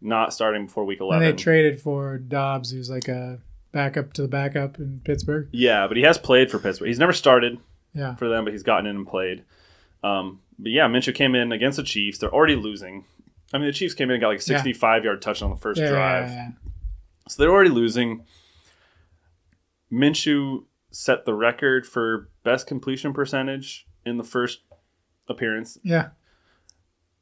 not 0.00 0.32
starting 0.32 0.64
before 0.66 0.84
week 0.84 1.00
And 1.00 1.08
11. 1.08 1.26
they 1.26 1.32
traded 1.42 1.80
for 1.80 2.16
Dobbs, 2.18 2.70
who's 2.70 2.88
like 2.88 3.08
a 3.08 3.40
backup 3.72 4.12
to 4.14 4.22
the 4.22 4.28
backup 4.28 4.78
in 4.78 5.00
Pittsburgh. 5.04 5.48
Yeah, 5.52 5.86
but 5.86 5.96
he 5.96 6.02
has 6.04 6.18
played 6.18 6.50
for 6.50 6.58
Pittsburgh. 6.58 6.88
He's 6.88 6.98
never 6.98 7.12
started 7.12 7.58
Yeah, 7.94 8.14
for 8.16 8.28
them, 8.28 8.44
but 8.44 8.52
he's 8.52 8.62
gotten 8.62 8.86
in 8.86 8.96
and 8.96 9.06
played. 9.06 9.44
Um, 10.02 10.40
but 10.58 10.72
yeah, 10.72 10.86
Minshew 10.88 11.14
came 11.14 11.34
in 11.34 11.52
against 11.52 11.76
the 11.76 11.82
Chiefs. 11.82 12.18
They're 12.18 12.32
already 12.32 12.56
losing. 12.56 13.04
I 13.52 13.58
mean, 13.58 13.66
the 13.66 13.72
Chiefs 13.72 13.94
came 13.94 14.08
in 14.10 14.14
and 14.14 14.20
got 14.20 14.28
like 14.28 14.38
a 14.40 14.52
Yeah. 14.52 14.56
65 14.58 15.04
yard 15.04 15.22
touchdown 15.22 15.50
on 15.50 15.56
the 15.56 15.60
first 15.60 15.80
yeah, 15.80 15.88
drive. 15.90 16.28
yeah, 16.28 16.34
yeah. 16.34 16.48
So 17.28 17.42
they're 17.42 17.52
already 17.52 17.70
losing. 17.70 18.24
Minshew 19.92 20.64
set 20.90 21.24
the 21.24 21.34
record 21.34 21.86
for 21.86 22.28
best 22.44 22.66
completion 22.66 23.12
percentage 23.12 23.86
in 24.04 24.16
the 24.16 24.24
first 24.24 24.60
appearance. 25.28 25.78
yeah. 25.82 26.08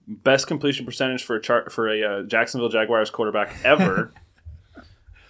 Best 0.09 0.47
completion 0.47 0.87
percentage 0.87 1.25
for 1.25 1.35
a 1.35 1.43
chart 1.43 1.73
for 1.73 1.89
a 1.89 2.03
uh, 2.05 2.23
Jacksonville 2.23 2.69
Jaguars 2.69 3.11
quarterback 3.11 3.53
ever. 3.65 4.13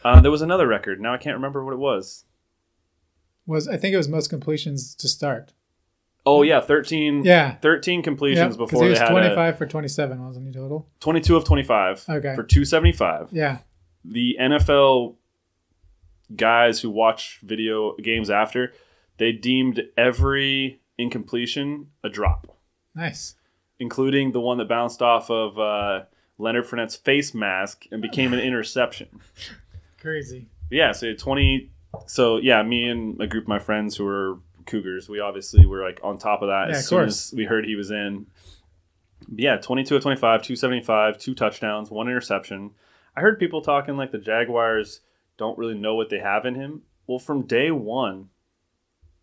uh, 0.06 0.20
there 0.20 0.30
was 0.30 0.42
another 0.42 0.66
record. 0.66 1.00
Now 1.00 1.14
I 1.14 1.18
can't 1.18 1.34
remember 1.36 1.64
what 1.64 1.74
it 1.74 1.78
was. 1.78 2.24
Was 3.46 3.68
I 3.68 3.76
think 3.76 3.94
it 3.94 3.96
was 3.96 4.08
most 4.08 4.28
completions 4.28 4.94
to 4.96 5.08
start. 5.08 5.52
Oh 6.24 6.42
yeah, 6.42 6.60
13, 6.60 7.22
Yeah. 7.24 7.54
13 7.56 8.02
completions 8.02 8.56
Yep, 8.56 8.58
before 8.58 8.82
he 8.84 8.90
was 8.90 8.98
had 8.98 9.08
a, 9.08 9.10
twenty-five 9.12 9.56
for 9.56 9.64
twenty-seven, 9.66 10.24
wasn't 10.26 10.46
he 10.48 10.52
total? 10.52 10.88
22 11.00 11.36
of 11.36 11.44
25 11.44 12.04
Okay. 12.08 12.34
for 12.34 12.42
275. 12.42 13.28
Yeah, 13.32 13.58
The 14.04 14.36
NFL 14.40 15.14
guys 16.34 16.80
who 16.80 16.90
watch 16.90 17.38
video 17.44 17.94
games 18.02 18.28
after, 18.30 18.72
they 19.18 19.30
deemed 19.30 19.82
every 19.96 20.80
incompletion 20.98 21.90
a 22.02 22.08
drop, 22.08 22.58
nice. 22.96 23.36
including 23.78 24.32
the 24.32 24.40
one 24.40 24.58
that 24.58 24.68
bounced 24.68 25.02
off 25.02 25.30
of 25.30 25.56
uh, 25.60 26.06
Leonard 26.38 26.64
Fournette's 26.66 26.96
face 26.96 27.32
mask 27.34 27.84
and 27.92 28.02
became 28.02 28.32
an 28.32 28.40
interception. 28.40 29.20
Crazy. 30.00 30.46
Yeah, 30.70 30.92
so 30.92 31.14
20. 31.14 31.70
So 32.06 32.36
yeah, 32.38 32.62
me 32.62 32.88
and 32.88 33.20
a 33.20 33.26
group 33.26 33.44
of 33.44 33.48
my 33.48 33.58
friends 33.58 33.96
who 33.96 34.04
were 34.04 34.38
Cougars, 34.66 35.08
we 35.08 35.20
obviously 35.20 35.64
were 35.64 35.82
like 35.82 36.00
on 36.02 36.18
top 36.18 36.42
of 36.42 36.48
that 36.48 36.68
Yeah, 36.68 36.74
as 36.76 36.78
of 36.80 36.84
soon 36.88 36.98
course. 36.98 37.32
as 37.32 37.36
we 37.36 37.44
heard 37.44 37.64
he 37.64 37.76
was 37.76 37.90
in. 37.90 38.26
yeah, 39.34 39.56
22 39.56 39.96
of 39.96 40.02
25, 40.02 40.42
275, 40.42 41.18
two 41.18 41.34
touchdowns, 41.34 41.90
one 41.90 42.08
interception. 42.08 42.72
I 43.16 43.20
heard 43.20 43.38
people 43.38 43.62
talking 43.62 43.96
like 43.96 44.12
the 44.12 44.18
Jaguars 44.18 45.00
don't 45.38 45.56
really 45.58 45.78
know 45.78 45.94
what 45.94 46.10
they 46.10 46.18
have 46.18 46.44
in 46.44 46.54
him. 46.54 46.82
Well, 47.06 47.18
from 47.18 47.42
day 47.42 47.70
one, 47.70 48.28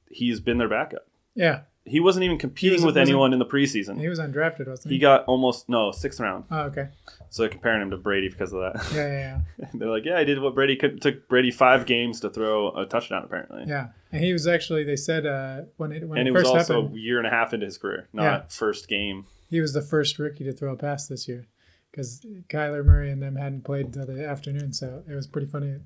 he's 0.10 0.40
been 0.40 0.58
their 0.58 0.70
backup. 0.70 1.08
Yeah, 1.36 1.62
He 1.86 2.00
wasn't 2.00 2.24
even 2.24 2.38
competing 2.38 2.78
was- 2.78 2.86
with 2.86 2.98
anyone 2.98 3.34
in 3.34 3.40
the 3.40 3.46
preseason. 3.46 4.00
he 4.00 4.08
was 4.08 4.18
undrafted, 4.20 4.68
wasn't 4.68 4.90
he? 4.90 4.96
He 4.96 5.00
got 5.00 5.26
almost 5.26 5.68
no 5.68 5.92
sixth 5.92 6.20
round. 6.20 6.46
oh, 6.50 6.62
okay. 6.62 6.88
So 7.30 7.44
they're 7.44 7.50
comparing 7.50 7.82
him 7.82 7.90
to 7.92 7.98
Brady 7.98 8.30
because 8.30 8.54
of 8.54 8.62
that. 8.62 8.86
Yeah, 8.94 9.08
yeah, 9.08 9.40
yeah. 9.60 9.68
they're 9.74 9.90
like, 9.90 10.06
yeah, 10.06 10.18
I 10.18 10.24
did 10.24 10.40
what 10.40 10.56
Brady 10.56 10.76
could. 10.78 11.02
Took 11.02 11.28
Brady 11.28 11.52
five 11.52 11.86
games 11.86 12.20
to 12.22 12.30
throw 12.30 12.72
a 12.76 12.86
touchdown 12.86 13.24
apparently. 13.26 13.66
Yeah, 13.68 13.88
and 14.14 14.24
he 14.24 14.32
was 14.32 14.48
actually. 14.48 14.84
They 14.86 14.96
said 14.96 15.26
uh, 15.26 15.62
when 15.78 15.92
it 15.92 16.08
when 16.08 16.20
and 16.20 16.28
it 16.28 16.32
it 16.32 16.34
was 16.34 16.46
also 16.46 16.82
happened, 16.84 16.96
a 16.96 17.00
year 17.00 17.18
and 17.18 17.28
a 17.28 17.32
half 17.32 17.54
into 17.54 17.66
his 17.66 17.78
career, 17.78 18.08
not 18.14 18.24
Yeah. 18.24 18.42
first 18.48 18.88
game. 18.88 19.26
he 19.50 19.60
was 19.60 19.74
the 19.74 19.82
first 19.82 20.18
rookie 20.20 20.44
to 20.46 20.54
throw 20.54 20.72
a 20.74 20.78
pass 20.78 21.08
this 21.08 21.28
year 21.28 21.48
because 21.92 22.26
Kyler 22.50 22.84
Murray 22.86 23.12
and 23.12 23.22
them 23.22 23.36
hadn't 23.36 23.64
played 23.66 23.88
until 23.88 24.06
the 24.06 24.26
afternoon, 24.26 24.72
so 24.74 25.04
it 25.10 25.14
was 25.14 25.28
pretty 25.28 25.48
funny. 25.48 25.74
to 25.74 25.80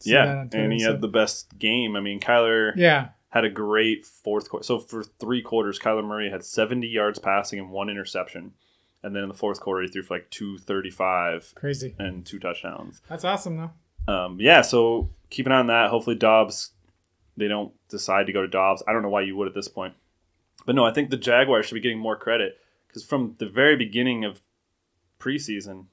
see 0.00 0.12
that 0.12 0.50
Yeah, 0.52 0.60
and 0.60 0.72
he 0.72 0.80
so- 0.80 0.92
had 0.92 1.00
the 1.00 1.08
best 1.08 1.58
game. 1.58 1.96
I 1.96 2.00
mean, 2.00 2.20
Kyler 2.20 2.72
yeah, 2.76 3.08
had 3.30 3.44
a 3.44 3.50
great 3.50 4.06
fourth 4.06 4.48
quarter. 4.48 4.64
So 4.64 4.78
for 4.78 5.02
three 5.02 5.42
quarters, 5.42 5.78
Kyler 5.78 6.04
Murray 6.04 6.30
had 6.30 6.44
70 6.44 6.86
yards 6.86 7.18
passing 7.18 7.58
and 7.58 7.70
one 7.70 7.90
interception. 7.90 8.52
And 9.02 9.14
then 9.14 9.22
in 9.22 9.28
the 9.28 9.34
fourth 9.34 9.60
quarter, 9.60 9.82
he 9.82 9.88
threw 9.88 10.02
for 10.02 10.14
like 10.16 10.30
235 10.30 11.52
crazy. 11.54 11.94
and 11.98 12.24
two 12.24 12.38
touchdowns. 12.38 13.00
That's 13.08 13.24
awesome 13.24 13.56
though. 13.56 14.12
Um, 14.12 14.38
yeah, 14.40 14.62
so 14.62 15.10
keep 15.30 15.46
an 15.46 15.52
eye 15.52 15.58
on 15.58 15.66
that. 15.66 15.90
Hopefully, 15.90 16.16
Dobbs, 16.16 16.70
they 17.36 17.46
don't 17.46 17.72
decide 17.88 18.26
to 18.26 18.32
go 18.32 18.40
to 18.42 18.48
Dobbs. 18.48 18.82
I 18.88 18.92
don't 18.92 19.02
know 19.02 19.10
why 19.10 19.20
you 19.20 19.36
would 19.36 19.46
at 19.48 19.54
this 19.54 19.68
point. 19.68 19.94
But 20.64 20.74
no, 20.74 20.84
I 20.84 20.92
think 20.92 21.10
the 21.10 21.16
Jaguars 21.16 21.66
should 21.66 21.74
be 21.74 21.80
getting 21.80 21.98
more 21.98 22.16
credit 22.16 22.58
because 22.88 23.04
from 23.04 23.36
the 23.38 23.46
very 23.46 23.76
beginning 23.76 24.24
of 24.24 24.40
preseason, 25.20 25.86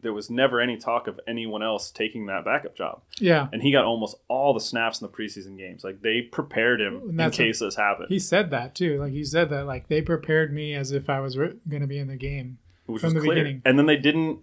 there 0.00 0.12
was 0.12 0.30
never 0.30 0.60
any 0.60 0.76
talk 0.76 1.08
of 1.08 1.18
anyone 1.26 1.62
else 1.62 1.90
taking 1.90 2.26
that 2.26 2.44
backup 2.44 2.76
job. 2.76 3.02
Yeah, 3.18 3.48
And 3.52 3.62
he 3.62 3.72
got 3.72 3.84
almost 3.84 4.16
all 4.28 4.54
the 4.54 4.60
snaps 4.60 5.00
in 5.00 5.06
the 5.06 5.12
preseason 5.12 5.58
games. 5.58 5.82
Like 5.82 6.02
they 6.02 6.22
prepared 6.22 6.80
him 6.80 7.18
in 7.18 7.30
case 7.32 7.58
this 7.60 7.74
happened. 7.76 8.06
he 8.08 8.18
said 8.20 8.50
that 8.50 8.74
too. 8.76 8.98
Like 9.00 9.12
he 9.12 9.24
said 9.24 9.50
that 9.50 9.66
like 9.66 9.88
they 9.88 10.00
prepared 10.02 10.52
me 10.52 10.74
as 10.74 10.92
if 10.92 11.10
I 11.10 11.18
was 11.20 11.36
re- 11.36 11.54
going 11.68 11.82
to 11.82 11.88
be 11.88 11.98
in 11.98 12.06
the 12.06 12.16
game. 12.16 12.58
which 12.86 13.00
from 13.00 13.14
was 13.14 13.22
the 13.22 13.28
clear. 13.28 13.34
beginning. 13.42 13.62
And 13.64 13.76
then 13.78 13.86
they 13.86 13.96
didn't. 13.96 14.40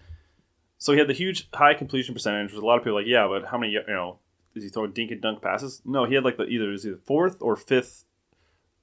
So 0.78 0.92
he 0.92 1.00
had 1.00 1.08
the 1.08 1.14
huge 1.14 1.48
high 1.54 1.74
completion 1.74 2.14
percentage. 2.14 2.52
With 2.54 2.62
a 2.62 2.66
lot 2.66 2.78
of 2.78 2.84
people 2.84 2.96
like, 2.98 3.08
yeah, 3.08 3.26
but 3.28 3.46
how 3.50 3.58
many? 3.58 3.72
You 3.72 3.82
know, 3.88 4.20
is 4.56 4.64
he 4.64 4.70
throwing 4.70 4.92
dink 4.92 5.10
and 5.12 5.22
dunk 5.22 5.42
passes? 5.42 5.82
No, 5.86 6.04
he 6.04 6.16
had 6.16 6.26
like 6.26 6.36
the 6.36 6.44
either 6.48 6.68
it 6.68 6.72
was 6.72 6.86
either 6.86 7.00
fourth 7.06 7.38
or 7.42 7.56
fifth 7.56 8.04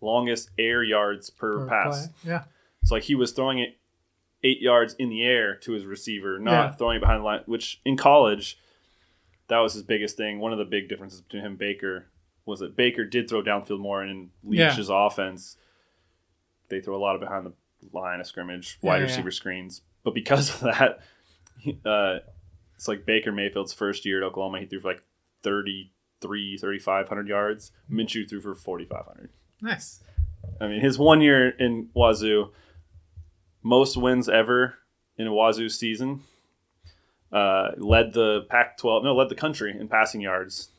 longest 0.01 0.51
air 0.59 0.83
yards 0.83 1.29
per 1.31 1.65
or 1.65 1.67
pass. 1.69 2.07
play. 2.09 2.15
Yeah, 2.33 2.45
So 2.85 2.95
like 2.95 3.05
he 3.05 3.15
was 3.15 3.33
throwing 3.33 3.59
it 3.59 3.77
eight 4.45 4.61
yards 4.61 4.95
in 4.99 5.09
the 5.09 5.23
air 5.23 5.55
to 5.57 5.73
his 5.73 5.85
receiver, 5.87 6.39
not 6.39 6.51
Yeah. 6.53 6.73
throwing 6.73 6.97
it 6.97 7.01
behind 7.01 7.21
the 7.21 7.25
line. 7.25 7.43
Which 7.47 7.81
in 7.85 7.97
college, 7.97 8.59
that 9.49 9.59
was 9.59 9.75
his 9.75 9.83
biggest 9.83 10.17
thing. 10.17 10.39
One 10.41 10.53
of 10.53 10.59
the 10.59 10.65
big 10.65 10.89
differences 10.89 11.21
between 11.21 11.43
him 11.43 11.53
and 11.53 11.59
Baker 11.59 12.07
was 12.45 12.61
that 12.61 12.75
Baker 12.77 13.05
did 13.05 13.29
throw 13.29 13.43
downfield 13.43 13.79
more, 13.81 14.03
and 14.03 14.11
in 14.11 14.31
Yeah. 14.53 14.71
Leach's 14.71 14.89
offense, 14.91 15.57
they 16.69 16.81
throw 16.81 16.97
a 16.97 16.99
lot 16.99 17.15
of 17.15 17.21
behind 17.21 17.47
the 17.47 17.53
line 17.93 18.19
of 18.21 18.27
scrimmage, 18.27 18.79
wide 18.83 18.97
yeah, 18.99 19.03
receiver 19.05 19.31
screens. 19.31 19.83
But 20.03 20.15
because 20.15 20.51
of 20.55 20.61
that, 20.63 21.01
uh, 21.85 22.19
it's 22.75 22.89
like 22.89 23.07
Baker 23.07 23.31
Mayfield's 23.31 23.73
first 23.73 24.05
year 24.05 24.23
at 24.23 24.27
Oklahoma. 24.27 24.59
He 24.61 24.67
threw 24.67 24.81
for 24.81 24.89
like 24.89 25.03
33, 25.43 26.57
3,500 26.57 27.29
yards. 27.29 27.73
Minshew 27.91 28.29
threw 28.29 28.41
for 28.41 28.55
4,500. 28.55 29.31
nice. 29.61 30.03
I 30.61 30.67
mean, 30.67 30.81
his 30.81 30.99
one 30.99 31.21
year 31.21 31.51
in 31.51 31.89
Wazoo, 31.95 32.51
most 33.63 33.97
wins 33.97 34.29
ever 34.29 34.75
in 35.17 35.27
a 35.27 35.33
Wazoo 35.33 35.69
season, 35.69 36.23
uh, 37.33 37.71
led 37.77 38.13
the 38.13 38.43
Pac-12, 38.49 39.05
no, 39.05 39.15
led 39.15 39.29
the 39.29 39.35
country 39.35 39.75
in 39.79 39.89
passing 39.89 40.21
yards, 40.21 40.71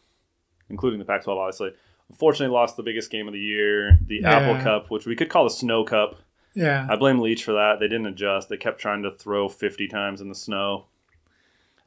including 0.69 0.99
the 0.99 1.05
Pac-12, 1.05 1.37
obviously. 1.37 1.71
Unfortunately, 2.09 2.53
lost 2.53 2.77
the 2.77 2.83
biggest 2.83 3.09
game 3.09 3.27
of 3.27 3.33
the 3.33 3.39
year, 3.39 3.97
the 4.05 4.17
Yeah. 4.21 4.31
Apple 4.31 4.61
Cup, 4.61 4.91
which 4.91 5.05
we 5.05 5.15
could 5.15 5.29
call 5.29 5.43
the 5.45 5.49
Snow 5.49 5.83
Cup. 5.83 6.19
Yeah, 6.53 6.85
I 6.87 6.95
blame 6.97 7.19
Leach 7.19 7.43
for 7.43 7.53
that. 7.53 7.77
They 7.79 7.87
didn't 7.87 8.05
adjust. 8.05 8.49
They 8.49 8.57
kept 8.57 8.79
trying 8.79 9.01
to 9.03 9.11
throw 9.11 9.49
50 9.49 9.87
times 9.87 10.21
in 10.21 10.29
the 10.29 10.35
snow. 10.35 10.85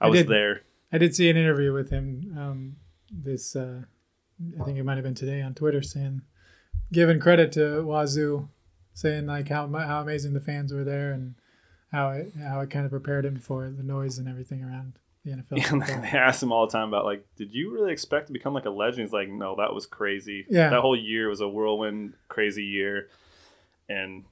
I, 0.00 0.06
I 0.06 0.08
was 0.10 0.20
did- 0.20 0.28
there. 0.28 0.62
I 0.92 0.98
did 0.98 1.14
see 1.14 1.28
an 1.30 1.36
interview 1.36 1.72
with 1.72 1.90
him. 1.90 2.34
Um, 2.36 2.76
this 3.10 3.54
uh, 3.54 3.82
I 4.60 4.64
think 4.64 4.78
it 4.78 4.84
might 4.84 4.94
have 4.96 5.04
been 5.04 5.14
today 5.14 5.42
on 5.42 5.54
Twitter, 5.54 5.82
saying 5.82 6.22
giving 6.92 7.20
credit 7.20 7.52
to 7.52 7.82
Wazoo, 7.84 8.48
saying 8.96 9.26
like 9.26 9.48
how 9.48 9.68
how 9.68 10.00
amazing 10.00 10.32
the 10.32 10.40
fans 10.40 10.72
were 10.72 10.82
there 10.82 11.12
and 11.12 11.34
how 11.92 12.10
it 12.10 12.32
how 12.42 12.60
it 12.60 12.70
kind 12.70 12.86
of 12.86 12.90
prepared 12.90 13.26
him 13.26 13.36
for 13.36 13.68
the 13.70 13.82
noise 13.82 14.16
and 14.16 14.26
everything 14.26 14.64
around 14.64 14.94
the 15.22 15.32
NFL. 15.32 15.44
And 15.50 15.84
football. 15.84 16.00
they 16.00 16.18
asked 16.18 16.42
him 16.42 16.50
all 16.50 16.66
the 16.66 16.72
time 16.72 16.88
about 16.88 17.04
like, 17.04 17.24
did 17.36 17.52
you 17.52 17.72
really 17.72 17.92
expect 17.92 18.28
to 18.28 18.32
become 18.32 18.54
like 18.54 18.64
a 18.64 18.70
legend? 18.70 19.02
He's 19.02 19.12
like, 19.12 19.28
no, 19.28 19.54
that 19.56 19.74
was 19.74 19.84
crazy. 19.84 20.46
Yeah. 20.48 20.70
that 20.70 20.80
whole 20.80 20.96
year 20.96 21.28
was 21.28 21.42
a 21.42 21.48
whirlwind, 21.48 22.14
crazy 22.28 22.64
year, 22.64 23.08
and 23.88 24.24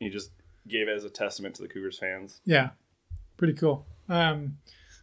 he 0.00 0.08
just 0.08 0.30
gave 0.66 0.88
it 0.88 0.96
as 0.96 1.04
a 1.04 1.10
testament 1.10 1.54
to 1.56 1.62
the 1.62 1.68
Cougars 1.68 1.98
fans. 1.98 2.40
Yeah, 2.46 2.70
pretty 3.36 3.52
cool. 3.52 3.84
Um, 4.08 4.56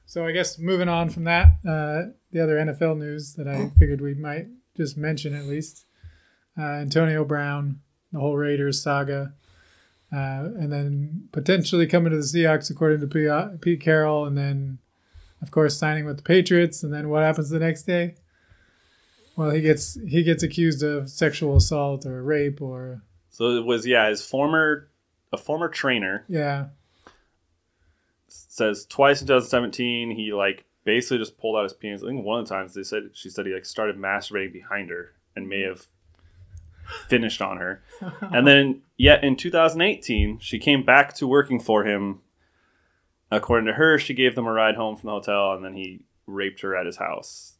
so 0.07 0.25
I 0.25 0.31
guess 0.31 0.57
moving 0.57 0.89
on 0.89 1.09
from 1.09 1.25
that, 1.25 1.47
uh, 1.67 2.13
the 2.31 2.41
other 2.41 2.57
NFL 2.57 2.97
news 2.97 3.35
that 3.35 3.47
I 3.47 3.69
figured 3.77 4.01
we 4.01 4.15
might 4.15 4.47
just 4.75 4.97
mention 4.97 5.35
at 5.35 5.45
least 5.45 5.85
uh, 6.57 6.63
Antonio 6.63 7.23
Brown, 7.23 7.81
the 8.13 8.19
whole 8.19 8.37
Raiders 8.37 8.81
saga, 8.81 9.33
uh, 10.13 10.47
and 10.55 10.71
then 10.71 11.27
potentially 11.31 11.87
coming 11.87 12.11
to 12.11 12.17
the 12.17 12.23
Seahawks 12.23 12.69
according 12.69 13.01
to 13.01 13.07
P- 13.07 13.57
Pete 13.59 13.81
Carroll, 13.81 14.25
and 14.25 14.37
then 14.37 14.77
of 15.41 15.51
course 15.51 15.77
signing 15.77 16.05
with 16.05 16.17
the 16.17 16.23
Patriots, 16.23 16.83
and 16.83 16.93
then 16.93 17.09
what 17.09 17.23
happens 17.23 17.49
the 17.49 17.59
next 17.59 17.83
day? 17.83 18.15
Well, 19.35 19.49
he 19.49 19.61
gets 19.61 19.95
he 20.07 20.23
gets 20.23 20.43
accused 20.43 20.83
of 20.83 21.09
sexual 21.09 21.57
assault 21.57 22.05
or 22.05 22.21
rape 22.21 22.61
or 22.61 23.01
So 23.31 23.49
it 23.57 23.65
was 23.65 23.85
yeah, 23.85 24.07
his 24.09 24.25
former 24.25 24.89
a 25.31 25.37
former 25.37 25.67
trainer 25.67 26.23
yeah 26.27 26.67
says 28.27 28.85
twice 28.85 29.19
in 29.19 29.27
2017 29.27 30.11
he 30.11 30.31
like 30.31 30.63
basically 30.83 31.17
just 31.17 31.37
pulled 31.39 31.55
out 31.55 31.63
his 31.63 31.73
penis. 31.73 32.03
I 32.03 32.07
think 32.07 32.23
one 32.23 32.39
of 32.39 32.47
the 32.47 32.53
times 32.53 32.73
they 32.73 32.83
said 32.83 33.09
she 33.13 33.29
said 33.29 33.45
he 33.45 33.53
like 33.53 33.65
started 33.65 33.97
masturbating 33.97 34.53
behind 34.53 34.89
her 34.89 35.13
and 35.35 35.49
may 35.49 35.61
have 35.61 35.87
finished 37.07 37.41
on 37.41 37.57
her. 37.57 37.81
And 38.21 38.47
then 38.47 38.81
yet 38.97 39.23
in 39.23 39.35
2018 39.35 40.39
she 40.39 40.59
came 40.59 40.83
back 40.83 41.13
to 41.15 41.27
working 41.27 41.59
for 41.59 41.85
him. 41.85 42.21
According 43.31 43.65
to 43.67 43.73
her, 43.73 43.97
she 43.97 44.13
gave 44.13 44.35
them 44.35 44.45
a 44.45 44.51
ride 44.51 44.75
home 44.75 44.95
from 44.95 45.07
the 45.07 45.13
hotel 45.13 45.53
and 45.53 45.65
then 45.65 45.73
he 45.73 46.05
raped 46.27 46.61
her 46.61 46.75
at 46.75 46.85
his 46.85 46.97
house. 46.97 47.55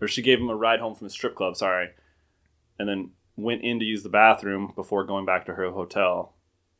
Or 0.00 0.08
she 0.08 0.22
gave 0.22 0.38
him 0.38 0.50
a 0.50 0.56
ride 0.56 0.80
home 0.80 0.94
from 0.94 1.06
the 1.06 1.12
strip 1.12 1.34
club, 1.34 1.56
sorry. 1.56 1.90
And 2.78 2.88
then 2.88 3.10
went 3.36 3.62
in 3.62 3.78
to 3.80 3.84
use 3.84 4.02
the 4.02 4.08
bathroom 4.08 4.72
before 4.74 5.04
going 5.04 5.24
back 5.24 5.46
to 5.46 5.54
her 5.54 5.70
hotel 5.70 6.34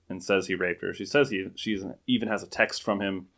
and 0.09 0.22
says 0.22 0.46
he 0.46 0.55
raped 0.55 0.83
her. 0.83 0.92
She 0.94 1.05
says 1.05 1.31
he 1.31 1.48
she 1.55 1.79
even 2.07 2.29
has 2.29 2.42
a 2.42 2.48
text 2.48 2.83
from 2.83 3.00
him 3.00 3.29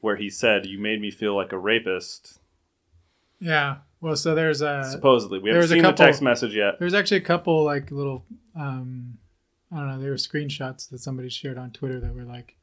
where 0.00 0.16
he 0.16 0.30
said, 0.30 0.66
"You 0.66 0.78
made 0.78 1.00
me 1.00 1.10
feel 1.10 1.34
like 1.34 1.52
a 1.52 1.58
rapist." 1.58 2.38
yeah. 3.40 3.78
Well, 4.00 4.16
so 4.16 4.34
there's 4.34 4.60
a 4.60 4.84
Supposedly, 4.84 5.38
we 5.40 5.50
there 5.50 5.60
haven't 5.60 5.70
seen 5.76 5.82
couple- 5.82 5.96
the 6.04 6.10
text 6.10 6.22
message 6.22 6.54
yet. 6.54 6.78
There's 6.78 6.94
actually 6.94 7.18
a 7.18 7.22
couple 7.22 7.64
like 7.64 7.90
little 7.90 8.24
um 8.56 9.18
I 9.72 9.76
don't 9.76 9.88
know, 9.88 10.00
they 10.00 10.08
were 10.08 10.14
screenshots 10.16 10.88
that 10.90 10.98
somebody 10.98 11.28
shared 11.28 11.58
on 11.58 11.70
Twitter 11.72 12.00
that 12.00 12.14
were 12.14 12.22
like 12.22 12.56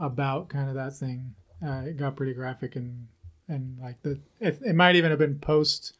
about 0.00 0.48
kind 0.48 0.68
of 0.68 0.74
that 0.76 0.94
thing. 0.94 1.34
Uh, 1.64 1.82
it 1.86 1.96
got 1.96 2.16
pretty 2.16 2.34
graphic 2.34 2.76
and 2.76 3.08
and 3.48 3.78
like 3.80 4.02
the 4.02 4.18
it, 4.40 4.58
it 4.64 4.74
might 4.74 4.96
even 4.96 5.10
have 5.10 5.18
been 5.18 5.38
post 5.38 5.94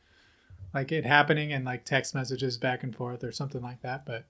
like 0.72 0.90
it 0.90 1.04
happening 1.04 1.52
and 1.52 1.64
like 1.64 1.84
text 1.84 2.14
messages 2.14 2.56
back 2.56 2.82
and 2.82 2.94
forth 2.96 3.22
or 3.24 3.32
something 3.32 3.60
like 3.62 3.82
that. 3.82 4.06
But 4.06 4.24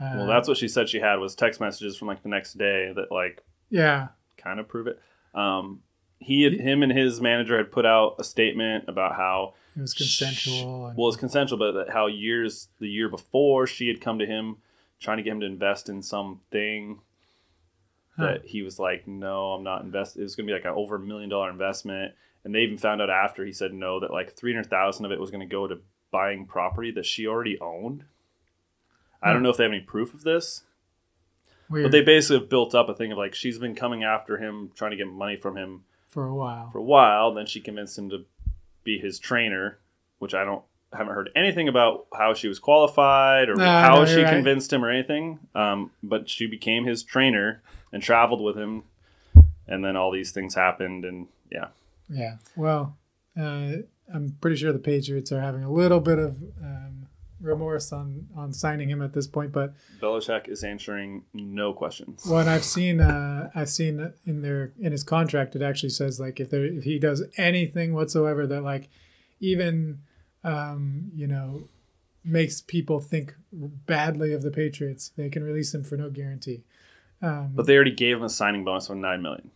uh, 0.00 0.12
Well, 0.16 0.26
that's 0.26 0.48
what 0.48 0.56
she 0.56 0.68
said 0.68 0.88
she 0.88 1.00
had 1.00 1.16
was 1.16 1.34
text 1.34 1.60
messages 1.60 1.96
from 1.96 2.08
like 2.08 2.22
the 2.22 2.28
next 2.28 2.54
day 2.54 2.92
that 2.94 3.10
like 3.10 3.42
yeah, 3.70 4.08
kind 4.36 4.58
of 4.60 4.68
prove 4.68 4.88
it. 4.88 5.00
Um, 5.34 5.80
he 6.18 6.42
had, 6.42 6.54
him 6.54 6.82
and 6.82 6.92
his 6.92 7.20
manager 7.20 7.56
had 7.56 7.72
put 7.72 7.86
out 7.86 8.16
a 8.18 8.24
statement 8.24 8.84
about 8.88 9.14
how 9.14 9.54
it 9.76 9.80
was 9.80 9.94
consensual. 9.94 10.86
And, 10.86 10.96
well, 10.96 11.08
it's 11.08 11.16
consensual, 11.16 11.58
but 11.58 11.90
how 11.90 12.06
years 12.06 12.68
the 12.78 12.88
year 12.88 13.08
before 13.08 13.66
she 13.66 13.88
had 13.88 14.00
come 14.00 14.18
to 14.18 14.26
him 14.26 14.56
trying 14.98 15.16
to 15.16 15.22
get 15.22 15.32
him 15.32 15.40
to 15.40 15.46
invest 15.46 15.88
in 15.88 16.02
something 16.02 17.00
Huh. 18.16 18.24
that 18.26 18.46
he 18.46 18.62
was 18.62 18.78
like, 18.78 19.06
"No, 19.06 19.52
I'm 19.52 19.62
not 19.62 19.82
invest. 19.82 20.16
It 20.16 20.22
was 20.22 20.34
going 20.34 20.46
to 20.46 20.50
be 20.50 20.54
like 20.54 20.64
an 20.64 20.72
over 20.76 20.96
a 20.96 21.00
million 21.00 21.30
dollar 21.30 21.48
investment." 21.48 22.12
And 22.44 22.54
they 22.54 22.60
even 22.60 22.76
found 22.76 23.00
out 23.00 23.08
after 23.08 23.44
he 23.44 23.52
said 23.52 23.72
no 23.72 24.00
that 24.00 24.10
like 24.10 24.32
three 24.32 24.52
hundred 24.52 24.68
thousand 24.68 25.04
of 25.06 25.12
it 25.12 25.20
was 25.20 25.30
going 25.30 25.40
to 25.40 25.46
go 25.46 25.66
to 25.68 25.78
buying 26.10 26.44
property 26.46 26.90
that 26.92 27.06
she 27.06 27.26
already 27.26 27.58
owned. 27.60 28.04
I 29.22 29.32
don't 29.32 29.42
know 29.42 29.50
if 29.50 29.56
they 29.58 29.64
have 29.64 29.72
any 29.72 29.82
proof 29.82 30.12
of 30.12 30.22
this, 30.24 30.62
weird 31.68 31.84
but 31.84 31.92
they 31.92 32.02
basically 32.02 32.38
have 32.40 32.48
built 32.48 32.74
up 32.74 32.88
a 32.88 32.94
thing 32.94 33.12
of 33.12 33.18
like 33.18 33.34
she's 33.34 33.58
been 33.58 33.74
coming 33.76 34.02
after 34.02 34.38
him, 34.38 34.72
trying 34.74 34.90
to 34.90 34.96
get 34.96 35.06
money 35.06 35.36
from 35.36 35.56
him 35.56 35.84
for 36.08 36.26
a 36.26 36.34
while. 36.34 36.70
for 36.72 36.78
a 36.78 36.82
while. 36.82 37.32
Then 37.32 37.46
she 37.46 37.60
convinced 37.60 37.96
him 37.96 38.10
to 38.10 38.24
be 38.84 38.98
his 38.98 39.18
trainer, 39.18 39.78
which 40.18 40.34
I 40.34 40.44
don't 40.44 40.62
haven't 40.92 41.14
heard 41.14 41.30
anything 41.36 41.68
about 41.68 42.06
how 42.12 42.34
she 42.34 42.48
was 42.48 42.58
qualified 42.58 43.48
or 43.48 43.54
No, 43.54 43.64
how 43.64 44.00
no, 44.00 44.06
she 44.06 44.22
right. 44.22 44.32
convinced 44.32 44.72
him 44.72 44.84
or 44.84 44.90
anything. 44.90 45.38
Um, 45.54 45.92
but 46.02 46.28
she 46.28 46.46
became 46.48 46.84
his 46.84 47.04
trainer 47.04 47.62
and 47.92 48.02
traveled 48.02 48.40
with 48.40 48.56
him, 48.56 48.82
and 49.68 49.84
then 49.84 49.96
all 49.96 50.10
these 50.10 50.32
things 50.32 50.54
happened, 50.56 51.04
and 51.04 51.28
yeah, 51.50 51.68
Yeah. 52.08 52.36
Well, 52.56 52.96
uh, 53.38 53.72
I'm 54.12 54.36
pretty 54.40 54.56
sure 54.56 54.72
the 54.72 54.80
Patriots 54.80 55.30
are 55.30 55.40
having 55.40 55.62
a 55.62 55.70
little 55.70 56.00
bit 56.00 56.18
of 56.18 56.36
um, 56.60 56.99
remorse 57.40 57.92
on 57.92 58.26
on 58.36 58.52
signing 58.52 58.88
him 58.88 59.02
at 59.02 59.12
this 59.12 59.26
point, 59.26 59.52
but 59.52 59.74
Belichick 60.00 60.48
is 60.48 60.62
answering 60.64 61.24
no 61.32 61.72
questions. 61.72 62.24
When 62.26 62.48
I've 62.48 62.64
seen, 62.64 63.00
uh, 63.00 63.50
I've 63.54 63.68
seen 63.70 64.12
in 64.26 64.42
their 64.42 64.72
in 64.80 64.92
his 64.92 65.02
contract, 65.04 65.56
it 65.56 65.62
actually 65.62 65.90
says 65.90 66.20
like 66.20 66.40
if 66.40 66.50
there 66.50 66.64
if 66.64 66.84
he 66.84 66.98
does 66.98 67.22
anything 67.36 67.94
whatsoever 67.94 68.46
that 68.46 68.62
like 68.62 68.88
even 69.40 70.00
um, 70.44 71.10
you 71.14 71.26
know 71.26 71.68
makes 72.24 72.60
people 72.60 73.00
think 73.00 73.34
badly 73.86 74.32
of 74.32 74.42
the 74.42 74.50
Patriots, 74.50 75.10
they 75.16 75.28
can 75.28 75.42
release 75.42 75.74
him 75.74 75.82
for 75.82 75.96
no 75.96 76.10
guarantee. 76.10 76.62
Um, 77.22 77.52
But 77.54 77.66
they 77.66 77.74
already 77.74 77.94
gave 77.94 78.16
him 78.16 78.22
a 78.22 78.28
signing 78.28 78.64
bonus 78.64 78.88
of 78.88 78.96
nine 78.96 79.22
million. 79.22 79.50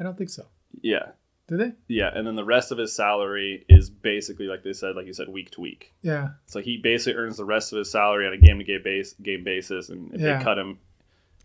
I 0.00 0.04
don't 0.04 0.16
think 0.16 0.30
so. 0.30 0.46
Yeah, 0.80 1.10
Did 1.52 1.60
they? 1.60 1.72
yeah, 1.94 2.10
and 2.14 2.26
then 2.26 2.34
the 2.34 2.44
rest 2.44 2.72
of 2.72 2.78
his 2.78 2.94
salary 2.96 3.64
is 3.68 3.90
basically 3.90 4.46
like 4.46 4.62
they 4.62 4.72
said, 4.72 4.96
like 4.96 5.06
you 5.06 5.12
said, 5.12 5.28
week 5.28 5.50
to 5.52 5.60
week. 5.60 5.92
Yeah, 6.00 6.30
So 6.46 6.60
he 6.60 6.78
basically 6.78 7.14
earns 7.20 7.36
the 7.36 7.44
rest 7.44 7.72
of 7.72 7.78
his 7.78 7.90
salary 7.90 8.26
on 8.26 8.32
a 8.32 8.38
game 8.38 8.58
to 8.58 8.64
game 8.64 8.80
base 8.82 9.14
game 9.22 9.44
basis, 9.44 9.90
and 9.90 10.14
if 10.14 10.20
Yeah. 10.20 10.38
they 10.38 10.44
cut 10.44 10.58
him, 10.58 10.78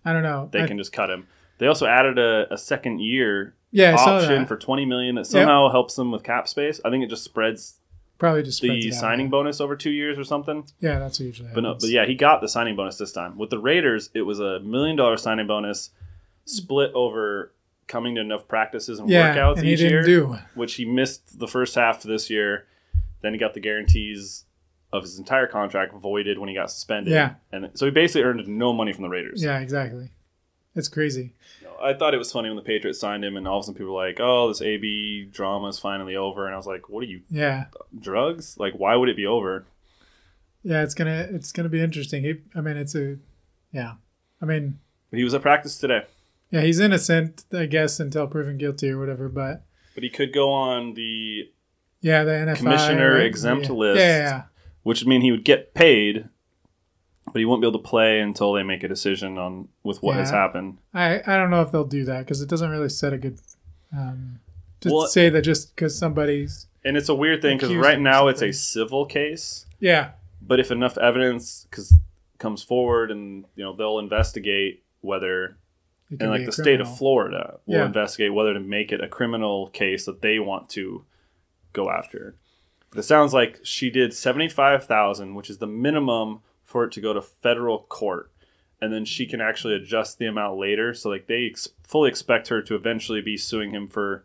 I 0.06 0.14
don't 0.14 0.24
know. 0.24 0.48
they 0.52 0.62
I- 0.64 0.68
can 0.68 0.78
just 0.78 0.94
cut 0.94 1.10
him. 1.10 1.28
They 1.58 1.68
also 1.68 1.88
added 1.88 2.18
a, 2.18 2.54
a 2.54 2.58
second 2.58 3.02
year 3.02 3.54
yeah, 3.72 3.96
option 3.96 4.46
for 4.46 4.56
twenty 4.56 4.86
million 4.86 5.16
that 5.16 5.26
somehow 5.28 5.70
helps 5.72 5.96
them 5.96 6.12
with 6.12 6.24
cap 6.24 6.48
space. 6.48 6.80
I 6.86 6.90
think 6.90 7.04
it 7.04 7.10
just 7.10 7.24
spreads 7.26 7.80
Probably 8.18 8.42
just 8.44 8.62
the 8.62 8.70
it 8.88 8.94
out. 8.94 9.00
signing 9.00 9.30
bonus 9.30 9.60
over 9.60 9.76
two 9.76 9.92
years 9.92 10.18
or 10.18 10.24
something. 10.24 10.66
Yeah, 10.80 11.00
that's 11.00 11.20
what 11.20 11.26
usually 11.26 11.50
But 11.54 11.62
no, 11.62 11.74
but 11.74 11.90
yeah, 11.90 12.06
he 12.06 12.16
got 12.16 12.40
the 12.42 12.48
signing 12.48 12.76
bonus 12.78 12.98
this 12.98 13.12
time. 13.12 13.38
With 13.38 13.50
the 13.50 13.60
Raiders, 13.60 14.10
it 14.14 14.22
was 14.22 14.40
a 14.40 14.60
million 14.62 14.96
dollar 14.96 15.18
signing 15.18 15.46
bonus 15.48 15.90
split 16.46 16.92
over 16.94 17.52
coming 17.88 18.16
to 18.16 18.22
enough 18.22 18.48
practices 18.48 19.00
and 19.00 19.10
yeah, 19.10 19.34
workouts 19.36 19.58
and 19.58 19.66
each 19.68 19.80
year, 19.80 20.04
do. 20.04 20.38
which 20.56 20.76
he 20.76 20.86
missed 20.86 21.40
the 21.40 21.48
first 21.48 21.76
half 21.76 22.04
of 22.04 22.10
this 22.10 22.30
year. 22.30 22.66
Then 23.22 23.34
he 23.34 23.40
got 23.40 23.54
the 23.54 23.60
guarantees 23.60 24.46
of 24.94 25.04
his 25.04 25.18
entire 25.20 25.48
contract 25.48 25.94
voided 25.94 26.40
when 26.40 26.50
he 26.50 26.56
got 26.56 26.72
suspended. 26.72 27.14
Yeah. 27.14 27.36
and 27.52 27.72
so 27.74 27.86
he 27.86 27.92
basically 27.92 28.24
earned 28.24 28.48
no 28.48 28.72
money 28.74 28.94
from 28.94 29.04
the 29.04 29.10
Raiders. 29.10 29.44
Yeah, 29.44 29.60
exactly. 29.60 30.12
It's 30.76 30.88
crazy. 30.88 31.34
I 31.82 31.94
thought 31.94 32.14
it 32.14 32.18
was 32.18 32.32
funny 32.32 32.50
when 32.50 32.56
the 32.56 32.62
Patriots 32.64 33.00
signed 33.00 33.24
him, 33.26 33.36
and 33.38 33.48
all 33.48 33.58
of 33.60 33.64
a 33.64 33.66
sudden 33.66 33.78
people 33.78 33.94
were 33.94 34.06
like, 34.06 34.20
"Oh, 34.20 34.48
this 34.48 34.62
AB 34.62 35.30
drama 35.32 35.68
is 35.68 35.80
finally 35.80 36.16
over," 36.16 36.46
and 36.46 36.54
I 36.54 36.58
was 36.58 36.68
like, 36.68 36.90
"What 36.90 37.04
are 37.04 37.08
you 37.08 37.22
Yeah, 37.30 37.66
drugs? 38.00 38.58
Like, 38.60 38.74
why 38.74 38.96
would 38.96 39.10
it 39.10 39.16
be 39.16 39.26
over?" 39.26 39.66
yeah. 40.64 40.84
It's 40.84 40.94
gonna 40.94 41.28
it's 41.32 41.52
gonna 41.52 41.70
be 41.70 41.82
interesting. 41.82 42.24
He, 42.24 42.36
I 42.56 42.62
mean, 42.62 42.78
it's 42.78 42.96
a 42.96 43.18
yeah. 43.72 43.94
I 44.42 44.46
mean, 44.46 44.80
He 45.12 45.24
was 45.24 45.34
at 45.34 45.42
practice 45.42 45.78
today, 45.78 46.06
Yeah, 46.52 46.62
he's 46.62 46.80
innocent, 46.80 47.46
I 47.52 47.66
guess, 47.66 48.00
until 48.00 48.28
proven 48.28 48.58
guilty 48.58 48.90
or 48.90 49.00
whatever. 49.00 49.30
But 49.30 49.64
but 49.94 50.04
he 50.04 50.10
could 50.10 50.34
go 50.34 50.52
on 50.52 50.94
the 50.94 51.50
yeah, 52.02 52.24
the 52.24 52.32
NFL 52.32 52.58
Commissioner 52.58 53.16
right? 53.16 53.26
exempt 53.26 53.68
yeah. 53.68 53.74
list. 53.74 54.00
Yeah, 54.00 54.18
yeah, 54.18 54.44
which 54.84 55.02
would 55.02 55.08
mean 55.08 55.22
he 55.22 55.32
would 55.32 55.46
get 55.46 55.74
paid, 55.74 56.30
but 57.26 57.36
he 57.36 57.46
won't 57.46 57.62
be 57.62 57.68
able 57.68 57.80
to 57.80 57.88
play 57.88 58.20
until 58.20 58.54
they 58.54 58.64
make 58.64 58.84
a 58.84 58.88
decision 58.88 59.38
on 59.38 59.68
with 59.84 60.02
what 60.02 60.16
has 60.16 60.30
happened. 60.32 60.78
I 60.94 61.22
I 61.26 61.38
don't 61.38 61.50
know 61.50 61.62
if 61.62 61.72
they'll 61.72 61.84
do 61.84 62.06
that 62.06 62.20
because 62.20 62.42
it 62.42 62.50
doesn't 62.50 62.70
really 62.70 62.90
set 62.90 63.14
a 63.14 63.18
good. 63.18 63.40
Um, 63.96 64.40
to 64.82 64.92
Well- 64.92 65.08
say 65.08 65.30
that 65.30 65.42
just 65.42 65.76
because 65.76 65.98
somebody's 65.98 66.68
And 66.84 66.98
it's 66.98 67.10
a 67.10 67.16
weird 67.16 67.42
thing 67.42 67.58
because 67.58 67.74
right 67.76 68.00
now 68.00 68.28
it's 68.28 68.42
a 68.42 68.52
civil 68.52 69.06
case, 69.06 69.66
yeah 69.80 70.12
but 70.42 70.60
if 70.60 70.72
enough 70.72 70.98
evidence 70.98 71.68
cause, 71.72 71.94
comes 72.38 72.64
forward 72.64 73.12
and 73.12 73.46
you 73.56 73.64
know 73.64 73.74
they'll 73.74 74.00
investigate 74.00 74.84
whether 75.02 75.58
and 76.10 76.30
like 76.30 76.46
the 76.46 76.52
state 76.52 76.80
of. 76.82 76.98
Florida 76.98 77.60
will 77.66 77.78
Yeah. 77.80 77.86
investigate 77.86 78.34
whether 78.34 78.54
to 78.54 78.60
make 78.60 78.92
it 78.92 79.02
a 79.04 79.08
criminal 79.08 79.68
case 79.70 80.06
that 80.06 80.22
they 80.22 80.40
want 80.40 80.70
to 80.70 81.06
go 81.74 81.90
after. 81.90 82.36
But 82.90 83.00
it 83.00 83.04
sounds 83.04 83.34
like 83.34 83.60
she 83.64 83.90
did 83.90 84.14
seventy 84.14 84.48
five 84.50 84.86
thousand, 84.86 85.36
which 85.36 85.50
is 85.50 85.58
the 85.58 85.68
minimum 85.68 86.40
for 86.64 86.84
it 86.86 86.92
to 86.94 87.02
go 87.02 87.14
to 87.14 87.22
federal 87.22 87.80
court, 87.84 88.32
and 88.82 88.92
then 88.94 89.04
she 89.06 89.26
can 89.26 89.42
actually 89.42 89.74
adjust 89.76 90.18
the 90.20 90.26
amount 90.26 90.58
later. 90.58 90.94
So 90.94 91.10
like 91.10 91.28
they 91.28 91.48
ex- 91.48 91.70
fully 91.84 92.10
expect 92.10 92.48
her 92.48 92.62
to 92.62 92.76
eventually 92.76 93.22
be 93.22 93.36
suing 93.38 93.72
him 93.72 93.88
for 93.88 94.24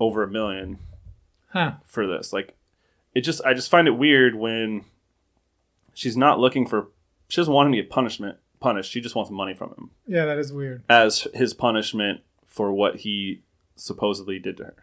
over 0.00 0.22
a 0.22 0.28
million 0.28 0.78
Huh. 1.48 1.74
for 1.84 2.06
this. 2.06 2.32
Like 2.32 2.56
it 3.14 3.20
just 3.22 3.44
I 3.44 3.52
just 3.54 3.70
find 3.70 3.86
it 3.88 3.92
weird 3.92 4.34
when 4.34 4.84
she's 5.94 6.16
not 6.16 6.38
looking 6.38 6.66
for 6.66 6.88
she 7.28 7.40
doesn't 7.40 7.52
want 7.52 7.66
him 7.66 7.72
to 7.72 7.82
get 7.82 7.90
punishment 7.90 8.38
punished. 8.60 8.90
She 8.90 9.00
just 9.00 9.14
wants 9.14 9.30
money 9.30 9.54
from 9.54 9.70
him 9.70 9.90
Yeah, 10.06 10.24
that 10.26 10.38
is 10.38 10.52
weird. 10.52 10.82
as 10.88 11.26
his 11.34 11.54
punishment 11.54 12.20
for 12.46 12.72
what 12.72 12.96
he 12.96 13.42
supposedly 13.76 14.38
did 14.38 14.56
to 14.58 14.64
her. 14.64 14.74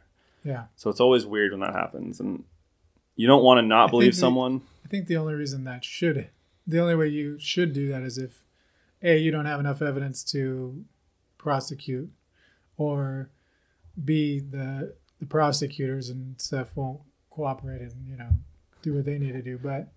Yeah, 0.43 0.65
So 0.75 0.89
it's 0.91 0.99
always 0.99 1.25
weird 1.25 1.51
when 1.51 1.61
that 1.61 1.73
happens, 1.73 2.19
and 2.19 2.43
you 3.15 3.25
don't 3.27 3.43
want 3.43 3.57
to 3.57 3.61
not 3.63 3.89
believe 3.91 4.13
the- 4.13 4.19
someone. 4.19 4.61
I 4.83 4.87
think 4.87 5.07
the 5.07 5.17
only 5.17 5.33
reason 5.33 5.63
that 5.63 5.83
should, 5.83 6.29
the 6.67 6.79
only 6.79 6.93
way 6.95 7.07
you 7.07 7.39
should 7.39 7.73
do 7.73 7.87
that 7.89 8.03
is 8.03 8.17
if, 8.19 8.43
a, 9.01 9.17
you 9.17 9.31
don't 9.31 9.45
have 9.47 9.59
enough 9.59 9.81
evidence 9.81 10.23
to 10.25 10.85
prosecute, 11.37 12.11
or 12.77 13.29
b, 14.03 14.39
the 14.39 14.93
the 15.19 15.25
prosecutors 15.25 16.09
and 16.09 16.39
stuff 16.41 16.69
won't 16.75 16.99
cooperate 17.29 17.81
and 17.81 18.07
you 18.09 18.17
know 18.17 18.29
do 18.81 18.93
what 18.93 19.05
they 19.05 19.17
need 19.17 19.31
to 19.33 19.41
do. 19.41 19.57
But 19.57 19.87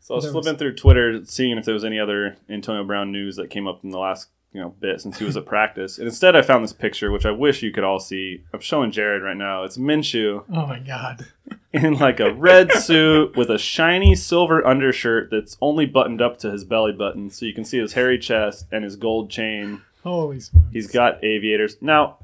So 0.00 0.14
I 0.14 0.16
was 0.16 0.30
flipping 0.30 0.56
through 0.56 0.74
Twitter, 0.74 1.24
seeing 1.24 1.58
if 1.58 1.64
there 1.64 1.74
was 1.74 1.84
any 1.84 2.00
other 2.00 2.36
Antonio 2.48 2.82
Brown 2.84 3.12
news 3.12 3.36
that 3.36 3.50
came 3.50 3.68
up 3.68 3.84
in 3.84 3.90
the 3.90 3.98
last 3.98 4.28
you 4.52 4.60
know 4.60 4.70
bit 4.80 5.00
since 5.00 5.18
he 5.18 5.24
was 5.24 5.36
at 5.36 5.46
practice, 5.54 5.98
and 5.98 6.08
instead 6.08 6.34
I 6.34 6.42
found 6.42 6.64
this 6.64 6.72
picture, 6.72 7.12
which 7.12 7.26
I 7.26 7.30
wish 7.30 7.62
you 7.62 7.70
could 7.70 7.84
all 7.84 8.00
see. 8.00 8.42
I'm 8.52 8.60
showing 8.60 8.90
Jared 8.90 9.22
right 9.22 9.36
now. 9.36 9.62
It's 9.62 9.76
Minshew 9.76 10.44
oh 10.52 10.66
my 10.66 10.78
god, 10.80 11.26
in 11.72 11.94
like 11.94 12.18
a 12.18 12.32
red 12.32 12.72
suit 12.72 13.36
with 13.36 13.50
a 13.50 13.58
shiny 13.58 14.14
silver 14.16 14.66
undershirt 14.66 15.30
that's 15.30 15.56
only 15.60 15.86
buttoned 15.86 16.20
up 16.20 16.38
to 16.38 16.50
his 16.50 16.64
belly 16.64 16.92
button, 16.92 17.30
so 17.30 17.46
you 17.46 17.54
can 17.54 17.64
see 17.64 17.78
his 17.78 17.92
hairy 17.92 18.18
chest 18.18 18.66
and 18.72 18.82
his 18.82 18.96
gold 18.96 19.30
chain. 19.30 19.82
holy 20.02 20.40
smokes! 20.40 20.66
He's 20.72 20.90
got 20.90 21.22
aviators. 21.22 21.76
Now 21.80 22.18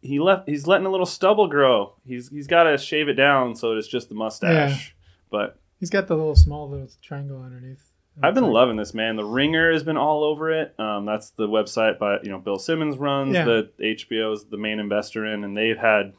he 0.00 0.18
left 0.18 0.48
he's 0.48 0.66
letting 0.66 0.86
a 0.86 0.90
little 0.90 1.04
stubble 1.04 1.48
grow. 1.48 1.94
He's 2.06 2.30
he's 2.30 2.46
gotta 2.46 2.78
shave 2.78 3.08
it 3.08 3.14
down 3.14 3.54
so 3.56 3.76
it's 3.76 3.88
just 3.88 4.08
the 4.08 4.14
mustache. 4.14 4.94
But 5.30 5.58
he's 5.80 5.90
got 5.90 6.06
the 6.06 6.14
little 6.16 6.36
small 6.36 6.68
little 6.70 6.88
triangle 7.02 7.42
underneath. 7.42 7.90
I've 8.22 8.34
been 8.34 8.50
loving 8.50 8.76
this 8.76 8.92
man. 8.92 9.16
The 9.16 9.24
Ringer 9.24 9.72
has 9.72 9.82
been 9.82 9.96
all 9.96 10.24
over 10.24 10.50
it. 10.50 10.74
Um, 10.78 11.06
that's 11.06 11.30
the 11.30 11.48
website 11.48 11.98
by 11.98 12.18
you 12.22 12.28
know 12.30 12.38
Bill 12.38 12.58
Simmons 12.58 12.96
runs 12.98 13.34
Yeah. 13.34 13.44
that 13.46 13.78
HBO 13.78 14.32
is 14.34 14.44
the 14.44 14.58
main 14.58 14.78
investor 14.78 15.24
in, 15.26 15.42
and 15.42 15.56
they've 15.56 15.78
had 15.78 16.12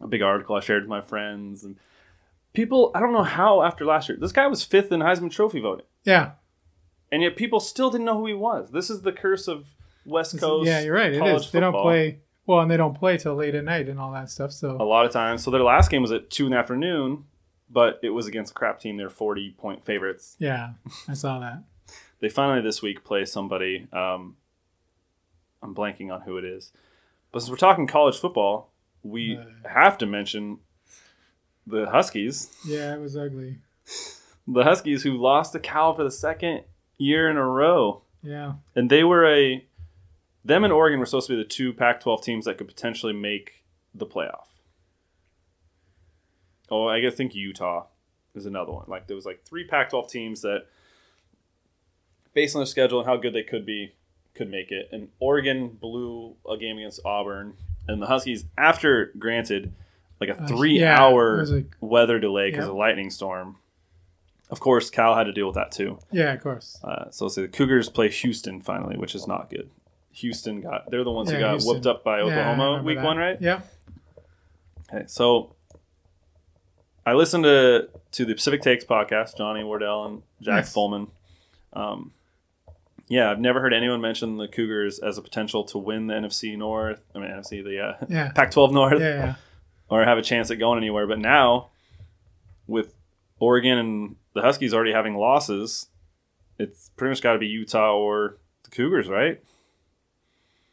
a 0.00 0.06
big 0.06 0.20
article 0.22 0.56
I 0.56 0.60
shared 0.60 0.82
with 0.82 0.90
my 0.90 1.00
friends 1.00 1.64
and 1.64 1.76
people. 2.52 2.90
I 2.94 3.00
don't 3.00 3.12
know 3.12 3.22
how 3.22 3.62
after 3.62 3.84
last 3.86 4.08
year 4.08 4.18
this 4.20 4.32
guy 4.32 4.46
was 4.46 4.62
fifth 4.64 4.92
in 4.92 5.00
Heisman 5.00 5.30
Trophy 5.30 5.60
voting, 5.60 5.86
Yeah, 6.04 6.32
and 7.10 7.22
yet 7.22 7.36
people 7.36 7.60
still 7.60 7.90
didn't 7.90 8.04
know 8.04 8.18
who 8.18 8.26
he 8.26 8.34
was. 8.34 8.70
This 8.70 8.90
is 8.90 9.02
the 9.02 9.12
curse 9.12 9.48
of 9.48 9.74
West 10.04 10.38
Coast. 10.38 10.66
yeah, 10.66 10.80
you're 10.80 10.94
right. 10.94 11.12
It 11.14 11.24
is. 11.24 11.42
is. 11.46 11.50
They 11.50 11.60
don't 11.60 11.72
play 11.72 12.18
well, 12.46 12.60
and 12.60 12.70
they 12.70 12.76
don't 12.76 12.94
play 12.98 13.16
till 13.16 13.36
late 13.36 13.54
at 13.54 13.64
night 13.64 13.88
and 13.88 13.98
all 14.00 14.12
that 14.12 14.28
stuff. 14.28 14.50
So 14.52 14.76
a 14.78 14.84
lot 14.84 15.06
of 15.06 15.12
times. 15.12 15.42
So 15.44 15.50
their 15.50 15.62
last 15.62 15.90
game 15.90 16.02
was 16.02 16.12
at 16.12 16.28
two 16.30 16.46
in 16.46 16.50
the 16.52 16.58
afternoon, 16.58 17.24
but 17.72 17.98
it 18.02 18.10
was 18.10 18.26
against 18.26 18.52
a 18.52 18.54
crap 18.54 18.78
team. 18.80 18.96
They're 18.96 19.08
forty 19.10 19.50
point 19.52 19.84
favorites. 19.84 20.36
yeah, 20.38 20.72
I 21.08 21.14
saw 21.14 21.38
that. 21.40 21.62
They 22.20 22.28
finally 22.28 22.60
this 22.62 22.80
week 22.82 23.02
play 23.02 23.24
somebody. 23.24 23.88
Um, 23.92 24.36
I'm 25.60 25.74
blanking 25.74 26.12
on 26.14 26.20
who 26.20 26.36
it 26.38 26.44
is, 26.44 26.72
but 27.32 27.40
since 27.40 27.50
we're 27.50 27.56
talking 27.56 27.88
college 27.88 28.16
football, 28.16 28.70
we 29.02 29.36
Uh. 29.36 29.68
have 29.68 29.98
to 29.98 30.06
mention 30.06 30.58
the 31.66 31.86
Huskies. 31.90 32.56
Yeah, 32.64 32.94
it 32.94 33.00
was 33.00 33.16
ugly. 33.16 33.58
The 34.46 34.62
Huskies 34.62 35.02
who 35.02 35.16
lost 35.16 35.52
to 35.52 35.58
Cal 35.58 35.94
for 35.94 36.04
the 36.04 36.10
second 36.12 36.62
year 36.98 37.28
in 37.28 37.36
a 37.36 37.44
row, 37.44 38.02
Yeah, 38.22 38.54
and 38.76 38.88
they 38.88 39.02
were 39.02 39.26
a 39.26 39.66
them 40.44 40.62
and 40.64 40.72
Oregon 40.72 41.00
were 41.00 41.06
supposed 41.06 41.26
to 41.28 41.32
be 41.36 41.42
the 41.42 41.48
two 41.48 41.72
Pac-12 41.72 42.22
teams 42.22 42.44
that 42.44 42.56
could 42.58 42.68
potentially 42.68 43.12
make 43.12 43.64
the 43.94 44.06
playoff. 44.06 44.46
Oh, 46.72 46.88
I 46.88 47.00
guess 47.00 47.14
think 47.14 47.34
Utah 47.34 47.84
is 48.34 48.46
another 48.46 48.72
one. 48.72 48.84
Like 48.88 49.06
there 49.06 49.14
was 49.16 49.26
like 49.26 49.44
three 49.44 49.64
Pac-12 49.66 50.08
teams 50.08 50.40
that, 50.40 50.64
based 52.34 52.56
on 52.56 52.60
their 52.60 52.66
schedule 52.66 52.98
and 53.00 53.06
how 53.08 53.16
good 53.16 53.34
they 53.34 53.42
could 53.42 53.66
be, 53.66 53.92
could 54.34 54.50
make 54.50 54.70
it. 54.72 54.88
And 54.90 55.08
Oregon 55.20 55.68
blew 55.68 56.34
a 56.48 56.56
game 56.56 56.78
against 56.78 57.00
Auburn, 57.04 57.54
and 57.86 58.00
the 58.00 58.06
Huskies, 58.06 58.44
after 58.56 59.12
granted 59.18 59.72
like 60.20 60.30
a 60.30 60.40
Uh, 60.40 60.46
three-hour 60.46 61.44
yeah, 61.46 61.54
like- 61.56 61.76
weather 61.80 62.18
delay 62.18 62.50
because 62.50 62.64
Yeah. 62.64 62.70
of 62.70 62.76
lightning 62.76 63.10
storm. 63.10 63.56
Of 64.50 64.60
course, 64.60 64.88
Cal 64.88 65.14
had 65.16 65.24
to 65.24 65.32
deal 65.32 65.46
with 65.46 65.56
that 65.56 65.72
too. 65.72 65.98
yeah, 66.10 66.32
of 66.32 66.40
course. 66.42 66.78
Uh, 66.84 67.10
so 67.10 67.24
let's 67.24 67.34
say 67.34 67.42
the 67.42 67.48
Cougars 67.48 67.88
play 67.88 68.08
Houston 68.08 68.60
finally, 68.60 68.96
which 68.96 69.14
is 69.14 69.26
not 69.26 69.50
good. 69.50 69.68
Houston 70.12 70.60
got 70.60 70.90
they're 70.90 71.04
the 71.04 71.10
ones 71.10 71.30
who 71.30 71.38
got 71.38 71.52
Houston. 71.52 71.74
whooped 71.74 71.86
up 71.86 72.04
by 72.04 72.20
Oklahoma 72.20 72.82
week 72.82 72.98
that. 72.98 73.04
one, 73.04 73.16
right? 73.16 73.40
Yeah, 73.40 73.60
Okay, 74.92 75.04
so 75.06 75.54
I 77.04 77.14
listened 77.14 77.44
to 77.44 77.88
to 78.12 78.24
the 78.24 78.34
Pacific 78.34 78.62
Takes 78.62 78.84
podcast, 78.84 79.36
Johnny 79.36 79.64
Wardell 79.64 80.04
and 80.04 80.22
Jack 80.40 80.54
Nice. 80.64 80.72
Fulman. 80.74 81.08
Um, 81.72 82.12
yeah, 83.08 83.30
I've 83.30 83.40
never 83.40 83.60
heard 83.60 83.74
anyone 83.74 84.00
mention 84.00 84.36
the 84.36 84.48
Cougars 84.48 84.98
as 84.98 85.18
a 85.18 85.22
potential 85.22 85.64
to 85.64 85.78
win 85.78 86.06
the 86.06 86.14
NFC 86.14 86.56
North. 86.56 87.04
I 87.14 87.18
mean, 87.18 87.30
NFC 87.30 87.62
the 87.64 87.80
uh, 87.80 88.06
Yeah. 88.08 88.30
Pac-12 88.34 88.72
North, 88.72 89.00
Yeah, 89.00 89.08
yeah. 89.08 89.34
or 89.88 90.04
have 90.04 90.18
a 90.18 90.22
chance 90.22 90.50
at 90.50 90.58
going 90.58 90.78
anywhere. 90.78 91.06
But 91.06 91.18
now, 91.18 91.68
with 92.66 92.94
Oregon 93.38 93.78
and 93.78 94.16
the 94.34 94.42
Huskies 94.42 94.72
already 94.72 94.92
having 94.92 95.14
losses, 95.16 95.88
it's 96.58 96.90
pretty 96.96 97.10
much 97.10 97.22
got 97.22 97.32
to 97.34 97.38
be 97.38 97.48
Utah 97.48 97.94
or 97.96 98.36
the 98.64 98.70
Cougars, 98.70 99.08
right? 99.08 99.42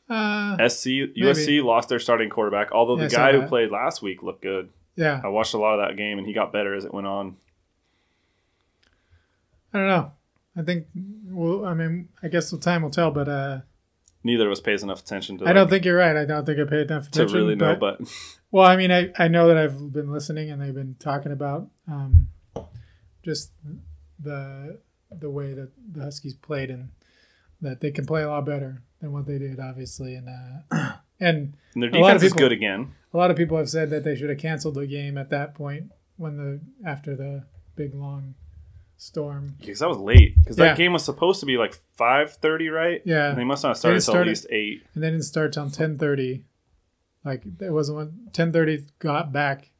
Uh, 0.09 0.55
SC 0.67 0.88
USC 1.17 1.63
lost 1.63 1.89
their 1.89 1.99
starting 1.99 2.30
quarterback, 2.30 2.71
although 2.71 2.97
Yeah, 2.97 3.07
the 3.07 3.15
guy 3.15 3.32
who 3.34 3.45
played 3.47 3.69
last 3.71 4.01
week 4.01 4.23
looked 4.23 4.41
good. 4.41 4.69
Yeah. 4.99 5.21
I 5.23 5.29
watched 5.29 5.53
a 5.53 5.57
lot 5.57 5.79
of 5.79 5.87
that 5.87 5.95
game, 5.95 6.17
and 6.17 6.27
he 6.27 6.33
got 6.33 6.51
better 6.51 6.75
as 6.75 6.83
it 6.83 6.93
went 6.93 7.07
on. 7.07 7.37
I 9.73 9.77
don't 9.77 9.87
know. 9.87 10.11
I 10.57 10.61
think. 10.63 10.87
Well, 11.27 11.65
I 11.65 11.73
mean, 11.73 12.09
I 12.21 12.27
guess 12.27 12.51
the 12.51 12.57
time 12.57 12.81
will 12.81 12.89
tell. 12.89 13.11
But 13.11 13.29
uh, 13.29 13.59
Neither 14.23 14.47
of 14.47 14.51
us 14.51 14.59
pays 14.59 14.83
enough 14.83 14.99
attention 14.99 15.37
to. 15.37 15.47
I 15.47 15.53
don't 15.53 15.69
think 15.69 15.85
you're 15.85 15.97
right. 15.97 16.17
I 16.17 16.25
don't 16.25 16.45
think 16.45 16.59
I 16.59 16.65
paid 16.65 16.91
enough 16.91 17.07
attention 17.07 17.33
to 17.33 17.41
really 17.41 17.55
know, 17.55 17.75
but, 17.75 17.99
but 17.99 18.09
well, 18.51 18.65
I 18.65 18.75
mean, 18.75 18.91
I, 18.91 19.11
I 19.17 19.29
know 19.29 19.47
that 19.47 19.57
I've 19.57 19.93
been 19.93 20.11
listening 20.11 20.51
and 20.51 20.61
they've 20.61 20.73
been 20.73 20.97
talking 20.99 21.31
about 21.31 21.69
um, 21.87 22.27
just 23.23 23.51
the 24.19 24.79
the 25.09 25.29
way 25.29 25.53
that 25.53 25.71
the 25.93 26.03
Huskies 26.03 26.33
played 26.33 26.69
and 26.69 26.89
that 27.61 27.79
they 27.79 27.91
can 27.91 28.05
play 28.05 28.23
a 28.23 28.29
lot 28.29 28.45
better 28.45 28.81
than 28.99 29.13
what 29.13 29.25
they 29.25 29.37
did, 29.37 29.59
obviously. 29.59 30.15
And 30.15 30.27
uh, 30.71 30.93
and 31.20 31.53
and 31.74 31.84
their 31.84 31.89
A 31.89 31.99
lot 31.99 32.15
of 32.15 32.24
is 32.24 32.32
people- 32.34 32.47
good 32.47 32.51
again. 32.51 32.91
a 33.13 33.17
lot 33.17 33.32
of 33.32 33.38
people 33.38 33.57
have 33.57 33.70
said 33.70 33.89
that 33.91 34.03
they 34.03 34.15
should 34.15 34.30
have 34.30 34.39
canceled 34.39 34.76
the 34.76 34.88
game 34.88 35.17
at 35.17 35.30
that 35.30 35.53
point 35.55 35.91
when 36.17 36.38
the 36.38 36.59
after 36.88 37.15
the 37.15 37.43
big 37.76 37.93
long 37.95 38.36
storm. 38.97 39.55
Because 39.59 39.80
that 39.80 39.88
was 39.89 39.97
late. 39.97 40.36
Because 40.39 40.57
Yeah. 40.57 40.65
that 40.65 40.78
game 40.78 40.93
was 40.93 41.03
supposed 41.05 41.39
to 41.39 41.45
be 41.45 41.57
like 41.57 41.74
five 41.95 42.34
thirty, 42.34 42.70
right? 42.70 43.01
Yeah. 43.05 43.30
And 43.30 43.38
they 43.38 43.43
must 43.43 43.63
not 43.63 43.70
have 43.70 43.76
They 43.78 43.99
started 43.99 44.07
until 44.07 44.22
at 44.22 44.28
least 44.28 44.47
eight. 44.49 44.84
and 44.93 45.03
they 45.03 45.09
didn't 45.11 45.24
start 45.26 45.53
till 45.53 45.70
ten 45.70 45.97
thirty. 45.97 46.43
Like 47.24 47.43
it 47.61 47.72
wasn't 47.72 47.97
when 47.97 48.30
ten 48.34 48.51
thirty 48.51 48.86
got 48.99 49.32
back 49.32 49.72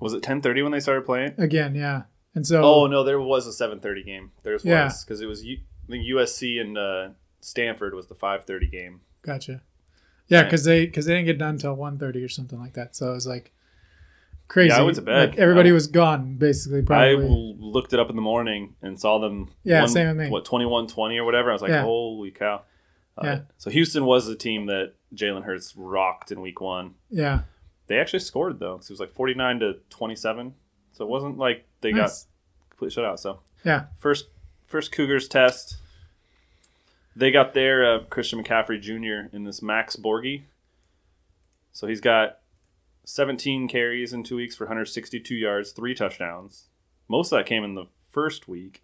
Was 0.00 0.14
it 0.14 0.22
ten 0.22 0.40
thirty 0.40 0.62
when 0.62 0.72
they 0.72 0.80
started 0.80 1.04
playing? 1.04 1.34
again. 1.38 1.74
Yeah, 1.74 2.02
and 2.34 2.46
so 2.46 2.62
Oh 2.62 2.86
no, 2.86 3.04
there 3.04 3.20
was 3.20 3.46
a 3.46 3.52
seven 3.52 3.78
thirty 3.80 4.02
game. 4.02 4.32
There's 4.42 4.64
Yeah. 4.64 4.84
was 4.84 5.04
because 5.04 5.20
it 5.20 5.26
was 5.26 5.44
U- 5.44 5.58
I 5.88 5.90
think 5.90 6.04
USC 6.06 6.58
and 6.60 6.78
uh, 6.78 7.08
Stanford 7.40 7.94
was 7.94 8.06
the 8.06 8.14
five 8.14 8.44
thirty 8.44 8.66
game. 8.68 9.00
gotcha. 9.22 9.62
Yeah, 10.32 10.42
because 10.44 10.64
they 10.64 10.86
because 10.86 11.06
they 11.06 11.14
didn't 11.14 11.26
get 11.26 11.38
done 11.38 11.58
till 11.58 11.74
one 11.74 11.98
thirty 11.98 12.22
or 12.22 12.28
something 12.28 12.58
like 12.58 12.74
that. 12.74 12.94
So 12.96 13.10
it 13.10 13.14
was 13.14 13.26
like 13.26 13.52
crazy. 14.48 14.68
Yeah, 14.70 14.78
I 14.80 14.82
went 14.82 14.96
to 14.96 15.02
bed. 15.02 15.30
Like 15.30 15.38
everybody 15.38 15.70
I- 15.70 15.72
was 15.72 15.86
gone 15.86 16.36
basically. 16.36 16.80
I 16.80 16.84
Probably. 16.84 17.26
l- 17.26 17.56
looked 17.58 17.92
it 17.92 18.00
up 18.00 18.10
in 18.10 18.16
the 18.16 18.22
morning 18.22 18.74
and 18.82 18.98
saw 19.00 19.18
them. 19.18 19.50
Yeah, 19.64 19.80
one- 19.80 19.88
same 19.88 20.08
with 20.08 20.16
me. 20.16 20.30
What 20.30 20.44
twenty 20.44 20.66
one 20.66 20.86
twenty 20.86 21.18
or 21.18 21.24
whatever? 21.24 21.50
I 21.50 21.52
was 21.52 21.62
like, 21.62 21.70
Yeah. 21.70 21.82
holy 21.82 22.30
cow! 22.30 22.62
Uh, 23.18 23.22
Yeah. 23.24 23.40
So 23.58 23.70
Houston 23.70 24.04
was 24.06 24.26
the 24.26 24.36
team 24.36 24.66
that 24.66 24.94
Jalen 25.14 25.44
Hurts 25.44 25.74
rocked 25.76 26.32
in 26.32 26.40
Week 26.40 26.60
One. 26.60 26.94
yeah. 27.10 27.40
They 27.88 27.98
actually 27.98 28.20
scored 28.20 28.58
though, 28.58 28.76
'cause 28.76 28.88
it 28.88 28.92
was 28.92 29.00
like 29.00 29.12
forty 29.12 29.34
nine 29.34 29.58
to 29.60 29.74
twenty 29.90 30.14
seven. 30.16 30.54
So 30.92 31.04
it 31.04 31.08
wasn't 31.10 31.36
like 31.36 31.66
they 31.82 31.92
Nice. 31.92 32.24
got 32.24 32.30
complete 32.70 32.92
shutout. 32.96 33.18
So 33.18 33.40
Yeah. 33.64 33.86
first 33.98 34.28
first 34.66 34.92
Cougars 34.92 35.28
test. 35.28 35.76
They 37.14 37.30
got 37.30 37.54
their 37.54 37.84
uh, 37.84 38.04
Christian 38.04 38.42
McCaffrey 38.42 38.80
Jr. 38.80 39.34
in 39.34 39.44
this 39.44 39.62
Max 39.62 39.96
Borghi. 39.96 40.42
So 41.72 41.86
he's 41.86 42.00
got 42.00 42.38
17 43.04 43.68
carries 43.68 44.12
in 44.12 44.22
two 44.22 44.36
weeks 44.36 44.56
for 44.56 44.64
162 44.64 45.34
yards, 45.34 45.72
three 45.72 45.94
touchdowns. 45.94 46.68
Most 47.08 47.32
of 47.32 47.38
that 47.38 47.46
came 47.46 47.64
in 47.64 47.74
the 47.74 47.86
first 48.10 48.48
week. 48.48 48.82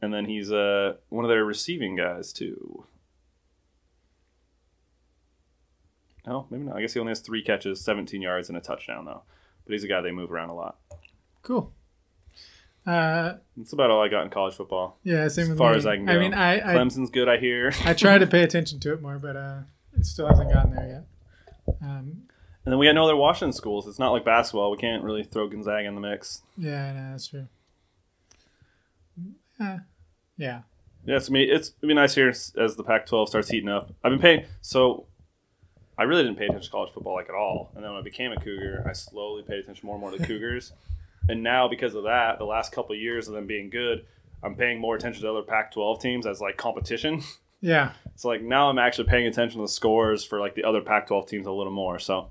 And 0.00 0.14
then 0.14 0.26
he's 0.26 0.52
uh, 0.52 0.94
one 1.08 1.24
of 1.24 1.28
their 1.28 1.44
receiving 1.44 1.96
guys, 1.96 2.32
too. 2.32 2.86
No, 6.24 6.46
maybe 6.50 6.64
not. 6.64 6.76
I 6.76 6.82
guess 6.82 6.92
he 6.92 7.00
only 7.00 7.10
has 7.10 7.20
three 7.20 7.42
catches, 7.42 7.80
17 7.80 8.20
yards, 8.22 8.48
and 8.48 8.56
a 8.56 8.60
touchdown, 8.60 9.06
though. 9.06 9.22
But 9.64 9.72
he's 9.72 9.82
a 9.82 9.88
guy 9.88 10.00
they 10.00 10.12
move 10.12 10.30
around 10.30 10.50
a 10.50 10.54
lot. 10.54 10.78
Cool. 11.42 11.72
Uh, 12.86 13.34
That's 13.56 13.72
about 13.74 13.90
all 13.90 14.02
I 14.02 14.08
got 14.08 14.24
in 14.24 14.30
college 14.30 14.54
football. 14.54 14.98
yeah. 15.04 15.28
Same 15.28 15.42
As 15.44 15.48
with 15.50 15.58
far 15.58 15.72
me. 15.72 15.76
as 15.78 15.86
I 15.86 15.96
can 15.96 16.08
I 16.08 16.18
mean, 16.18 16.32
I 16.32 16.56
I, 16.56 16.74
Clemson's 16.74 17.10
good, 17.10 17.28
I 17.28 17.36
hear. 17.38 17.72
I 17.84 17.92
try 17.92 18.16
to 18.18 18.26
pay 18.26 18.42
attention 18.48 18.80
to 18.80 18.92
it 18.94 19.02
more, 19.02 19.18
but 19.18 19.36
uh, 19.36 19.58
it 19.98 20.06
still 20.06 20.26
hasn't 20.26 20.50
gotten 20.52 20.74
there 20.74 21.04
yet. 21.66 21.76
Um, 21.82 22.22
And 22.64 22.72
then 22.72 22.78
we 22.78 22.86
got 22.86 22.94
no 22.94 23.04
other 23.04 23.16
Washington 23.16 23.52
schools. 23.52 23.86
It's 23.86 23.98
not 23.98 24.12
like 24.12 24.24
basketball. 24.24 24.70
We 24.70 24.78
can't 24.78 25.02
really 25.04 25.22
throw 25.24 25.48
Gonzaga 25.48 25.86
in 25.86 25.94
the 25.94 26.00
mix. 26.00 26.42
yeah, 26.56 26.92
no, 26.92 27.10
that's 27.12 27.26
true. 27.26 27.46
Uh, 29.60 29.78
yeah. 30.36 30.60
Yeah, 31.04 31.16
it's, 31.16 31.28
I 31.28 31.32
mean, 31.32 31.48
it's 31.50 31.68
it'd 31.78 31.88
be 31.88 31.94
nice 31.94 32.14
here 32.14 32.28
as 32.28 32.52
as 32.58 32.76
the 32.76 32.84
Pac-12 32.84 33.28
starts 33.28 33.48
heating 33.48 33.68
up. 33.68 33.92
I've 34.04 34.10
been 34.12 34.20
paying 34.20 34.44
so. 34.60 35.06
I 35.96 36.04
really 36.04 36.22
didn't 36.22 36.36
pay 36.38 36.44
attention 36.44 36.64
to 36.66 36.70
college 36.70 36.92
football 36.92 37.14
like 37.14 37.28
at 37.28 37.34
all, 37.34 37.70
and 37.74 37.82
then 37.82 37.90
when 37.90 38.00
I 38.00 38.04
became 38.04 38.30
a 38.30 38.36
Cougar, 38.36 38.84
I 38.88 38.92
slowly 38.92 39.42
paid 39.42 39.58
attention 39.58 39.86
more 39.86 39.94
and 39.96 40.00
more 40.00 40.10
to 40.12 40.18
the 40.18 40.26
Cougars. 40.32 40.72
And 41.28 41.42
now, 41.42 41.68
because 41.68 41.94
of 41.94 42.04
that, 42.04 42.38
the 42.38 42.44
last 42.44 42.72
couple 42.72 42.94
of 42.94 43.00
years 43.00 43.28
of 43.28 43.34
them 43.34 43.46
being 43.46 43.70
good, 43.70 44.06
I'm 44.42 44.54
paying 44.54 44.80
more 44.80 44.96
attention 44.96 45.22
to 45.22 45.30
other 45.30 45.42
Pac-12 45.42 46.00
teams 46.00 46.26
as 46.26 46.40
like 46.40 46.56
competition. 46.56 47.22
Yeah. 47.60 47.94
So 48.14 48.28
like 48.28 48.40
now 48.40 48.70
I'm 48.70 48.78
actually 48.78 49.08
paying 49.08 49.26
attention 49.26 49.58
to 49.58 49.64
the 49.64 49.68
scores 49.68 50.22
for 50.22 50.38
like 50.38 50.54
the 50.54 50.62
other 50.62 50.80
Pac-12 50.80 51.26
teams 51.26 51.44
a 51.44 51.50
little 51.50 51.72
more. 51.72 51.98
So 51.98 52.30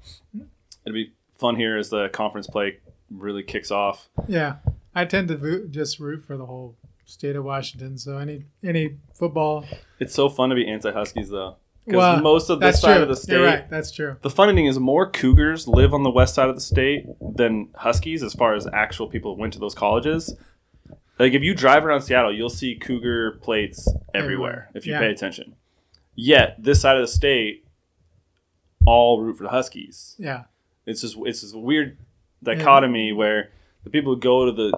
it'd 0.86 0.94
be 0.94 1.12
fun 1.38 1.58
here 1.58 1.78
as 1.78 1.90
the 1.90 2.08
conference 2.14 2.48
play 2.48 2.78
really 3.12 3.44
kicks 3.44 3.70
off. 3.70 4.08
Yeah. 4.30 4.60
I 4.96 5.04
tend 5.04 5.28
to 5.28 5.38
root, 5.38 5.72
just 5.72 6.00
root 6.00 6.24
for 6.24 6.38
the 6.38 6.46
whole 6.46 6.78
state 7.04 7.36
of 7.36 7.44
Washington. 7.44 7.98
So 7.98 8.18
any 8.18 8.46
any 8.64 9.00
football. 9.14 9.66
It's 10.00 10.14
so 10.16 10.30
fun 10.30 10.48
to 10.50 10.56
be 10.56 10.66
anti-Huskies 10.66 11.30
though, 11.30 11.58
because 11.88 11.98
Well, 11.98 12.22
most 12.22 12.50
of 12.50 12.60
this 12.60 12.82
side 12.82 12.96
true. 12.96 13.04
of 13.04 13.08
the 13.10 13.16
state. 13.16 13.34
You're 13.36 13.46
right. 13.46 13.70
That's 13.70 13.92
true. 13.92 14.18
The 14.22 14.30
funny 14.30 14.54
thing 14.54 14.66
is, 14.68 14.78
more 14.78 15.10
Cougars 15.10 15.68
live 15.68 15.94
on 15.94 16.04
the 16.04 16.12
west 16.12 16.36
side 16.36 16.50
of 16.50 16.56
the 16.56 16.62
state 16.62 17.06
than 17.22 17.70
Huskies, 17.76 18.22
as 18.24 18.34
far 18.34 18.54
as 18.56 18.68
actual 18.74 19.08
people 19.08 19.34
who 19.36 19.42
went 19.42 19.54
to 19.54 19.60
those 19.60 19.74
colleges. 19.74 20.36
Like 21.18 21.34
if 21.34 21.42
you 21.42 21.56
drive 21.56 21.84
around 21.86 22.02
Seattle, 22.02 22.32
you'll 22.36 22.50
see 22.50 22.76
Cougar 22.76 23.40
plates 23.42 23.88
everywhere 24.14 24.70
if 24.76 24.86
you 24.86 24.94
Yeah. 24.94 25.00
pay 25.00 25.10
attention. 25.12 25.56
Yet 26.16 26.56
this 26.62 26.82
side 26.82 26.96
of 26.98 27.02
the 27.02 27.08
state, 27.08 27.66
all 28.86 29.22
root 29.22 29.38
for 29.38 29.44
the 29.44 29.50
Huskies. 29.50 30.16
Yeah. 30.20 30.44
It's 30.86 31.02
just 31.02 31.18
it's 31.26 31.42
this 31.42 31.54
weird 31.54 31.98
dichotomy 32.44 33.12
where 33.14 33.50
the 33.84 33.90
people 33.90 34.14
who 34.14 34.20
go 34.20 34.46
to 34.46 34.52
the 34.52 34.72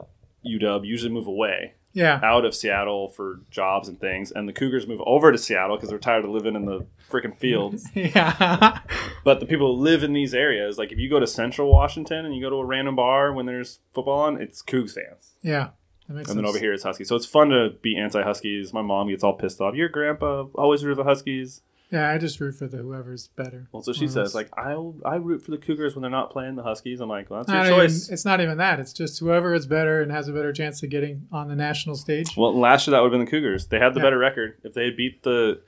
UW 0.45 0.85
usually 0.87 1.11
move 1.13 1.27
away 1.27 1.73
Yeah. 1.93 2.19
out 2.23 2.45
of 2.45 2.53
Seattle 2.53 3.09
for 3.09 3.41
jobs 3.49 3.87
and 3.87 3.99
things, 3.99 4.31
and 4.31 4.47
the 4.47 4.53
Cougars 4.53 4.87
move 4.87 5.01
over 5.05 5.31
to 5.31 5.37
Seattle 5.37 5.75
because 5.75 5.89
they're 5.89 5.97
tired 5.99 6.23
of 6.23 6.31
living 6.31 6.55
in 6.55 6.65
the 6.65 6.85
freaking 7.09 7.35
fields. 7.37 7.87
Yeah. 7.95 8.79
But 9.23 9.39
the 9.39 9.45
people 9.45 9.75
who 9.75 9.81
live 9.81 10.03
in 10.03 10.13
these 10.13 10.33
areas, 10.33 10.77
like 10.77 10.91
if 10.91 10.99
you 10.99 11.09
go 11.09 11.19
to 11.19 11.27
Central 11.27 11.71
Washington 11.71 12.25
and 12.25 12.35
you 12.35 12.41
go 12.41 12.49
to 12.49 12.57
a 12.57 12.65
random 12.65 12.95
bar 12.95 13.33
when 13.33 13.45
there's 13.45 13.79
football 13.93 14.19
on, 14.21 14.41
it's 14.41 14.61
Cougs 14.61 14.93
fans. 14.93 15.33
yeah. 15.41 15.69
That 16.07 16.15
makes 16.15 16.29
And 16.29 16.39
then 16.39 16.45
over 16.47 16.57
here 16.57 16.73
it's 16.73 16.81
Huskies. 16.83 17.07
So 17.07 17.15
it's 17.15 17.25
fun 17.27 17.49
to 17.49 17.69
be 17.83 17.95
anti-Huskies. 17.95 18.73
My 18.73 18.81
mom 18.81 19.09
gets 19.09 19.23
all 19.23 19.33
pissed 19.33 19.61
off. 19.61 19.75
Your 19.75 19.89
grandpa 19.89 20.45
always 20.55 20.83
root 20.83 20.95
for 20.95 21.03
the 21.03 21.09
Huskies. 21.09 21.61
Yeah, 21.91 22.07
I 22.11 22.19
just 22.19 22.39
root 22.39 22.53
for 22.53 22.67
the 22.67 22.77
whoever's 22.77 23.29
better. 23.29 23.67
Well, 23.71 23.81
so 23.81 23.93
she 23.93 24.07
says 24.07 24.35
like 24.35 24.49
I 24.57 24.73
I 25.03 25.15
root 25.15 25.41
for 25.41 25.49
the 25.51 25.57
Cougars 25.57 25.95
when 25.95 26.01
they're 26.03 26.11
not 26.11 26.29
playing 26.31 26.55
the 26.55 26.61
Huskies. 26.63 26.99
I'm 26.99 27.09
like, 27.09 27.29
well, 27.31 27.39
that's 27.39 27.49
Not 27.49 27.65
your 27.65 27.77
even- 27.77 27.87
choice. 27.87 28.09
it's 28.09 28.25
not 28.25 28.41
even 28.41 28.57
that. 28.59 28.79
It's 28.79 28.93
just 28.93 29.19
whoever 29.19 29.55
is 29.55 29.65
better 29.65 30.01
and 30.01 30.11
has 30.11 30.27
a 30.27 30.31
better 30.33 30.53
chance 30.53 30.83
of 30.83 30.89
getting 30.91 31.27
on 31.31 31.47
the 31.47 31.55
national 31.55 31.95
stage. 31.95 32.37
Well, 32.37 32.57
last 32.57 32.85
year 32.85 32.91
that 32.91 32.99
would 33.01 33.11
have 33.11 33.19
been 33.19 33.25
the 33.25 33.31
Cougars. 33.31 33.67
They 33.67 33.79
had 33.79 33.95
the 33.95 33.99
Yeah. 34.01 34.05
better 34.05 34.17
record. 34.19 34.57
If 34.63 34.73
they 34.75 34.85
had 34.85 34.97
beat 34.97 35.23
the 35.23 35.61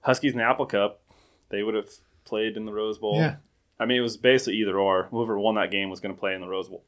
Huskies 0.00 0.32
in 0.32 0.38
the 0.38 0.44
Apple 0.44 0.66
Cup, 0.66 1.00
they 1.50 1.62
would 1.62 1.74
have 1.74 1.90
played 2.24 2.56
in 2.56 2.64
the 2.66 2.72
Rose 2.72 2.98
Bowl. 2.98 3.16
Yeah. 3.16 3.36
I 3.78 3.86
mean, 3.86 3.98
it 3.98 4.02
was 4.02 4.16
basically 4.16 4.56
either 4.60 4.76
or. 4.78 5.04
Whoever 5.12 5.38
won 5.38 5.54
that 5.56 5.70
game 5.70 5.90
was 5.90 6.00
going 6.00 6.12
to 6.14 6.18
play 6.18 6.34
in 6.34 6.40
the 6.40 6.48
Rose 6.48 6.68
Bowl. 6.68 6.82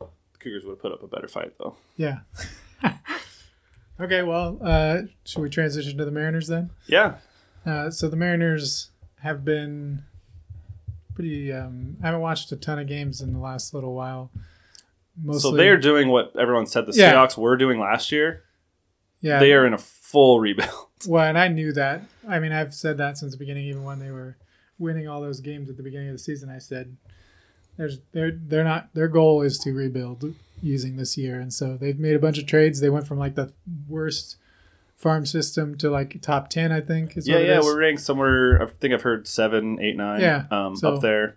The 0.00 0.06
Cougars 0.40 0.64
would 0.64 0.72
have 0.72 0.80
put 0.80 0.90
up 0.92 1.02
a 1.04 1.06
better 1.06 1.28
fight, 1.28 1.52
though. 1.58 1.76
Yeah. 1.96 2.20
okay, 4.00 4.22
well, 4.22 4.58
uh, 4.60 5.02
should 5.24 5.42
we 5.42 5.50
transition 5.50 5.96
to 5.98 6.04
the 6.04 6.10
Mariners 6.10 6.48
then? 6.48 6.70
Yeah. 6.86 7.16
Uh, 7.64 7.90
so 7.90 8.08
the 8.08 8.16
Mariners 8.16 8.90
have 9.20 9.44
been 9.44 10.02
pretty. 11.14 11.52
Um, 11.52 11.96
I 12.02 12.06
haven't 12.06 12.20
watched 12.20 12.50
a 12.52 12.56
ton 12.56 12.78
of 12.78 12.86
games 12.86 13.20
in 13.20 13.32
the 13.32 13.38
last 13.38 13.74
little 13.74 13.94
while. 13.94 14.30
Mostly, 15.22 15.40
So 15.50 15.56
they're 15.56 15.76
doing 15.78 16.08
what 16.08 16.32
everyone 16.38 16.66
said 16.66 16.86
the 16.86 16.92
Yeah. 16.94 17.12
Seahawks 17.12 17.36
were 17.36 17.56
doing 17.56 17.78
last 17.78 18.10
year. 18.12 18.42
yeah. 19.20 19.38
They 19.38 19.52
are 19.52 19.66
in 19.66 19.74
a 19.74 19.78
full 19.78 20.40
rebuild. 20.40 20.70
Well, 21.08 21.24
and 21.24 21.36
I 21.36 21.48
knew 21.48 21.72
that. 21.72 22.02
I 22.28 22.38
mean, 22.38 22.52
I've 22.52 22.72
said 22.72 22.96
that 22.98 23.18
since 23.18 23.32
the 23.32 23.38
beginning, 23.38 23.64
even 23.66 23.82
when 23.82 23.98
they 23.98 24.12
were 24.12 24.36
winning 24.78 25.08
all 25.08 25.20
those 25.20 25.40
games 25.40 25.68
at 25.68 25.76
the 25.76 25.82
beginning 25.82 26.08
of 26.10 26.14
the 26.14 26.18
season. 26.20 26.48
I 26.48 26.58
said, 26.58 26.96
"There's 27.76 27.98
they're 28.12 28.30
they're 28.30 28.62
not 28.62 28.94
their 28.94 29.08
goal 29.08 29.42
is 29.42 29.58
to 29.64 29.72
rebuild 29.72 30.32
using 30.62 30.94
this 30.96 31.18
year," 31.18 31.40
and 31.40 31.52
so 31.52 31.76
they've 31.76 31.98
made 31.98 32.14
a 32.14 32.20
bunch 32.20 32.38
of 32.38 32.46
trades. 32.46 32.78
They 32.78 32.88
went 32.88 33.08
from 33.08 33.18
like 33.18 33.34
the 33.34 33.52
worst 33.88 34.36
farm 35.02 35.26
system 35.26 35.76
to 35.78 35.90
like 35.90 36.22
top 36.22 36.48
ten, 36.48 36.70
I 36.72 36.80
think. 36.80 37.16
Is 37.16 37.26
yeah, 37.28 37.38
yeah. 37.38 37.58
is. 37.58 37.64
We're 37.64 37.78
ranked 37.80 38.00
somewhere. 38.02 38.62
I 38.62 38.66
think 38.66 38.94
I've 38.94 39.02
heard 39.02 39.26
seven, 39.26 39.78
eight, 39.80 39.96
nine. 39.96 40.20
Yeah, 40.20 40.44
Um, 40.50 40.76
so- 40.76 40.94
up 40.94 41.02
there. 41.02 41.36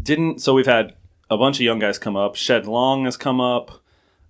Didn't 0.00 0.40
so 0.40 0.54
we've 0.54 0.66
had 0.66 0.94
a 1.28 1.36
bunch 1.36 1.56
of 1.56 1.62
young 1.62 1.78
guys 1.80 1.98
come 1.98 2.16
up. 2.16 2.36
Shed 2.36 2.66
Long 2.66 3.04
has 3.06 3.16
come 3.16 3.40
up. 3.40 3.82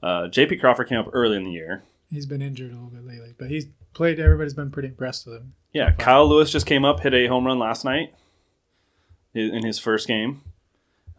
Uh, 0.02 0.28
J.P. 0.28 0.56
Crawford 0.58 0.88
came 0.88 0.98
up 0.98 1.10
early 1.12 1.36
in 1.36 1.44
the 1.44 1.50
year. 1.50 1.82
He's 2.10 2.24
been 2.24 2.40
injured 2.40 2.70
a 2.70 2.74
little 2.74 2.88
bit 2.88 3.04
lately, 3.04 3.34
but 3.36 3.50
he's 3.50 3.66
played. 3.92 4.18
Everybody's 4.18 4.54
been 4.54 4.70
pretty 4.70 4.88
impressed 4.88 5.26
with 5.26 5.36
him. 5.36 5.54
Yeah, 5.72 5.90
Kyle 5.92 6.26
Lewis 6.26 6.50
just 6.50 6.66
came 6.66 6.84
up, 6.84 7.00
hit 7.00 7.12
a 7.12 7.26
home 7.26 7.46
run 7.46 7.58
last 7.58 7.84
night 7.84 8.14
in 9.34 9.64
his 9.66 9.78
first 9.78 10.08
game. 10.08 10.40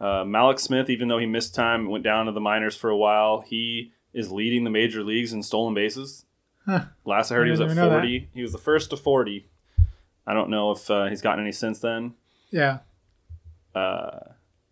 Uh, 0.00 0.24
Mallex 0.24 0.60
Smith, 0.60 0.90
even 0.90 1.08
though 1.08 1.18
he 1.18 1.26
missed 1.26 1.54
time, 1.54 1.88
went 1.88 2.02
down 2.02 2.26
to 2.26 2.32
the 2.32 2.40
minors 2.40 2.74
for 2.74 2.90
a 2.90 2.96
while. 2.96 3.42
He 3.46 3.92
is 4.12 4.32
leading 4.32 4.64
the 4.64 4.70
major 4.70 5.04
leagues 5.04 5.32
in 5.32 5.42
stolen 5.42 5.74
bases. 5.74 6.24
Huh. 6.70 6.84
Last 7.04 7.32
I 7.32 7.34
heard, 7.34 7.42
I 7.42 7.46
he 7.46 7.50
was 7.50 7.60
at 7.60 7.64
didn't 7.68 7.78
even 7.78 7.84
know 7.84 7.90
that. 7.96 8.02
40. 8.02 8.28
He 8.32 8.42
was 8.42 8.52
the 8.52 8.58
first 8.58 8.90
to 8.90 8.96
40. 8.96 9.46
I 10.26 10.34
don't 10.34 10.50
know 10.50 10.70
if 10.70 10.88
uh, 10.90 11.06
he's 11.06 11.20
gotten 11.20 11.42
any 11.42 11.50
since 11.52 11.80
then. 11.80 12.14
Yeah, 12.50 12.78
Uh, 13.74 14.18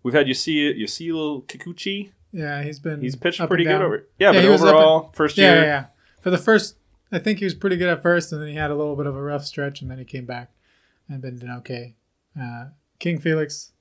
we've 0.03 0.15
had 0.15 0.27
Yusei 0.27 0.79
Yusei 0.79 1.11
Kikuchi. 1.47 2.11
yeah, 2.33 2.63
he's 2.63 2.79
been. 2.79 3.01
He's 3.01 3.17
pitched 3.17 3.41
pretty 3.49 3.65
good 3.65 3.81
over. 3.83 4.07
Yeah, 4.19 4.33
Yeah, 4.33 4.43
but 4.43 4.49
overall, 4.51 5.11
first 5.15 5.37
Yeah, 5.39 5.53
year, 5.55 5.61
yeah, 5.63 5.67
yeah. 5.67 5.85
For 6.21 6.31
the 6.31 6.39
first, 6.39 6.77
I 7.13 7.19
think 7.19 7.39
he 7.39 7.45
was 7.45 7.55
pretty 7.55 7.77
good 7.77 7.89
at 7.89 8.03
first, 8.03 8.33
and 8.33 8.41
then 8.43 8.49
he 8.49 8.55
had 8.55 8.71
a 8.71 8.75
little 8.77 8.95
bit 8.97 9.07
of 9.07 9.17
a 9.17 9.23
rough 9.23 9.45
stretch, 9.45 9.81
and 9.81 9.91
then 9.91 9.99
he 9.99 10.05
came 10.05 10.27
back 10.27 10.51
and 11.09 11.21
been 11.23 11.39
doing 11.39 11.53
okay. 11.59 11.95
Uh, 12.41 12.67
King 12.99 13.19
Felix 13.19 13.73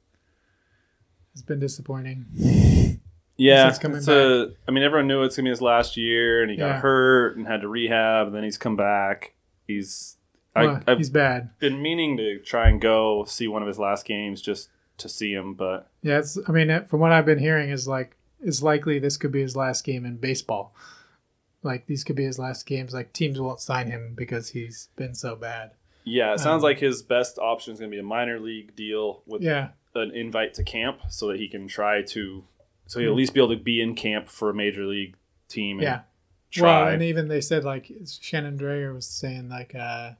has 1.34 1.42
been 1.44 1.60
disappointing. 1.60 2.87
Yeah, 3.38 3.70
it's 3.70 4.08
a, 4.08 4.54
I 4.68 4.72
mean, 4.72 4.84
everyone 4.84 5.08
knew 5.08 5.24
it's 5.24 5.36
gonna 5.38 5.46
be 5.48 5.52
his 5.52 5.62
last 5.62 5.96
year, 5.98 6.42
and 6.42 6.50
he 6.52 6.58
got 6.58 6.82
hurt 6.82 7.38
and 7.38 7.48
had 7.48 7.62
to 7.62 7.68
rehab. 7.68 8.28
And 8.28 8.36
then 8.36 8.44
he's 8.44 8.58
come 8.58 8.76
back. 8.76 9.34
He's 9.68 10.18
Well, 10.56 10.82
I, 10.88 10.92
I've 10.92 10.98
he's 10.98 11.10
bad. 11.10 11.52
been 11.60 11.82
meaning 11.82 12.18
to 12.18 12.40
try 12.40 12.68
and 12.68 12.82
go 12.82 13.26
see 13.26 13.48
one 13.48 13.62
of 13.62 13.68
his 13.68 13.78
last 13.80 14.06
games 14.06 14.42
just 14.42 14.70
to 14.98 15.08
see 15.08 15.32
him, 15.34 15.54
but 15.54 15.90
Yeah, 16.02 16.18
it's. 16.20 16.38
I 16.48 16.52
mean, 16.52 16.86
from 16.86 17.00
what 17.00 17.12
I've 17.12 17.26
been 17.28 17.38
hearing, 17.40 17.70
is 17.70 17.88
like 17.88 18.16
it's 18.42 18.64
likely 18.64 18.98
this 19.00 19.18
could 19.18 19.32
be 19.32 19.42
his 19.42 19.56
last 19.56 19.84
game 19.84 20.06
in 20.06 20.18
baseball. 20.18 20.74
Like 21.64 21.86
these 21.88 22.04
could 22.04 22.16
be 22.16 22.24
his 22.26 22.40
last 22.40 22.66
games. 22.66 22.94
Like 22.94 23.14
teams 23.14 23.40
won't 23.40 23.60
sign 23.60 23.88
him 23.92 24.14
because 24.16 24.50
he's 24.50 24.90
been 24.96 25.14
so 25.14 25.36
bad. 25.36 25.72
yeah, 26.06 26.34
it 26.34 26.40
sounds 26.40 26.64
Um, 26.64 26.70
like 26.70 26.80
his 26.80 27.02
best 27.04 27.38
option 27.38 27.74
is 27.74 27.80
gonna 27.80 27.92
be 27.92 28.00
a 28.00 28.04
minor 28.04 28.40
league 28.40 28.76
deal 28.76 29.22
with 29.28 29.42
Yeah, 29.44 29.70
an 29.94 30.12
invite 30.12 30.54
to 30.56 30.64
camp, 30.64 31.00
so 31.10 31.28
that 31.28 31.38
he 31.40 31.48
can 31.48 31.68
try 31.68 32.02
to, 32.04 32.44
so 32.88 33.00
Hmm. 33.00 33.04
he'll 33.04 33.12
at 33.14 33.18
least 33.18 33.34
be 33.34 33.40
able 33.40 33.56
to 33.56 33.62
be 33.64 33.82
in 33.82 33.94
camp 33.96 34.28
for 34.30 34.50
a 34.50 34.54
major 34.54 34.86
league 34.86 35.16
team. 35.48 35.78
And 35.78 35.84
yeah. 35.84 36.00
try. 36.52 36.84
Well, 36.86 36.94
and 36.94 37.04
even 37.04 37.28
they 37.28 37.42
said 37.42 37.64
like 37.64 37.92
Shannon 38.22 38.58
Drayer 38.58 38.94
was 38.94 39.08
saying 39.08 39.50
like 39.50 39.76
uh 39.76 40.12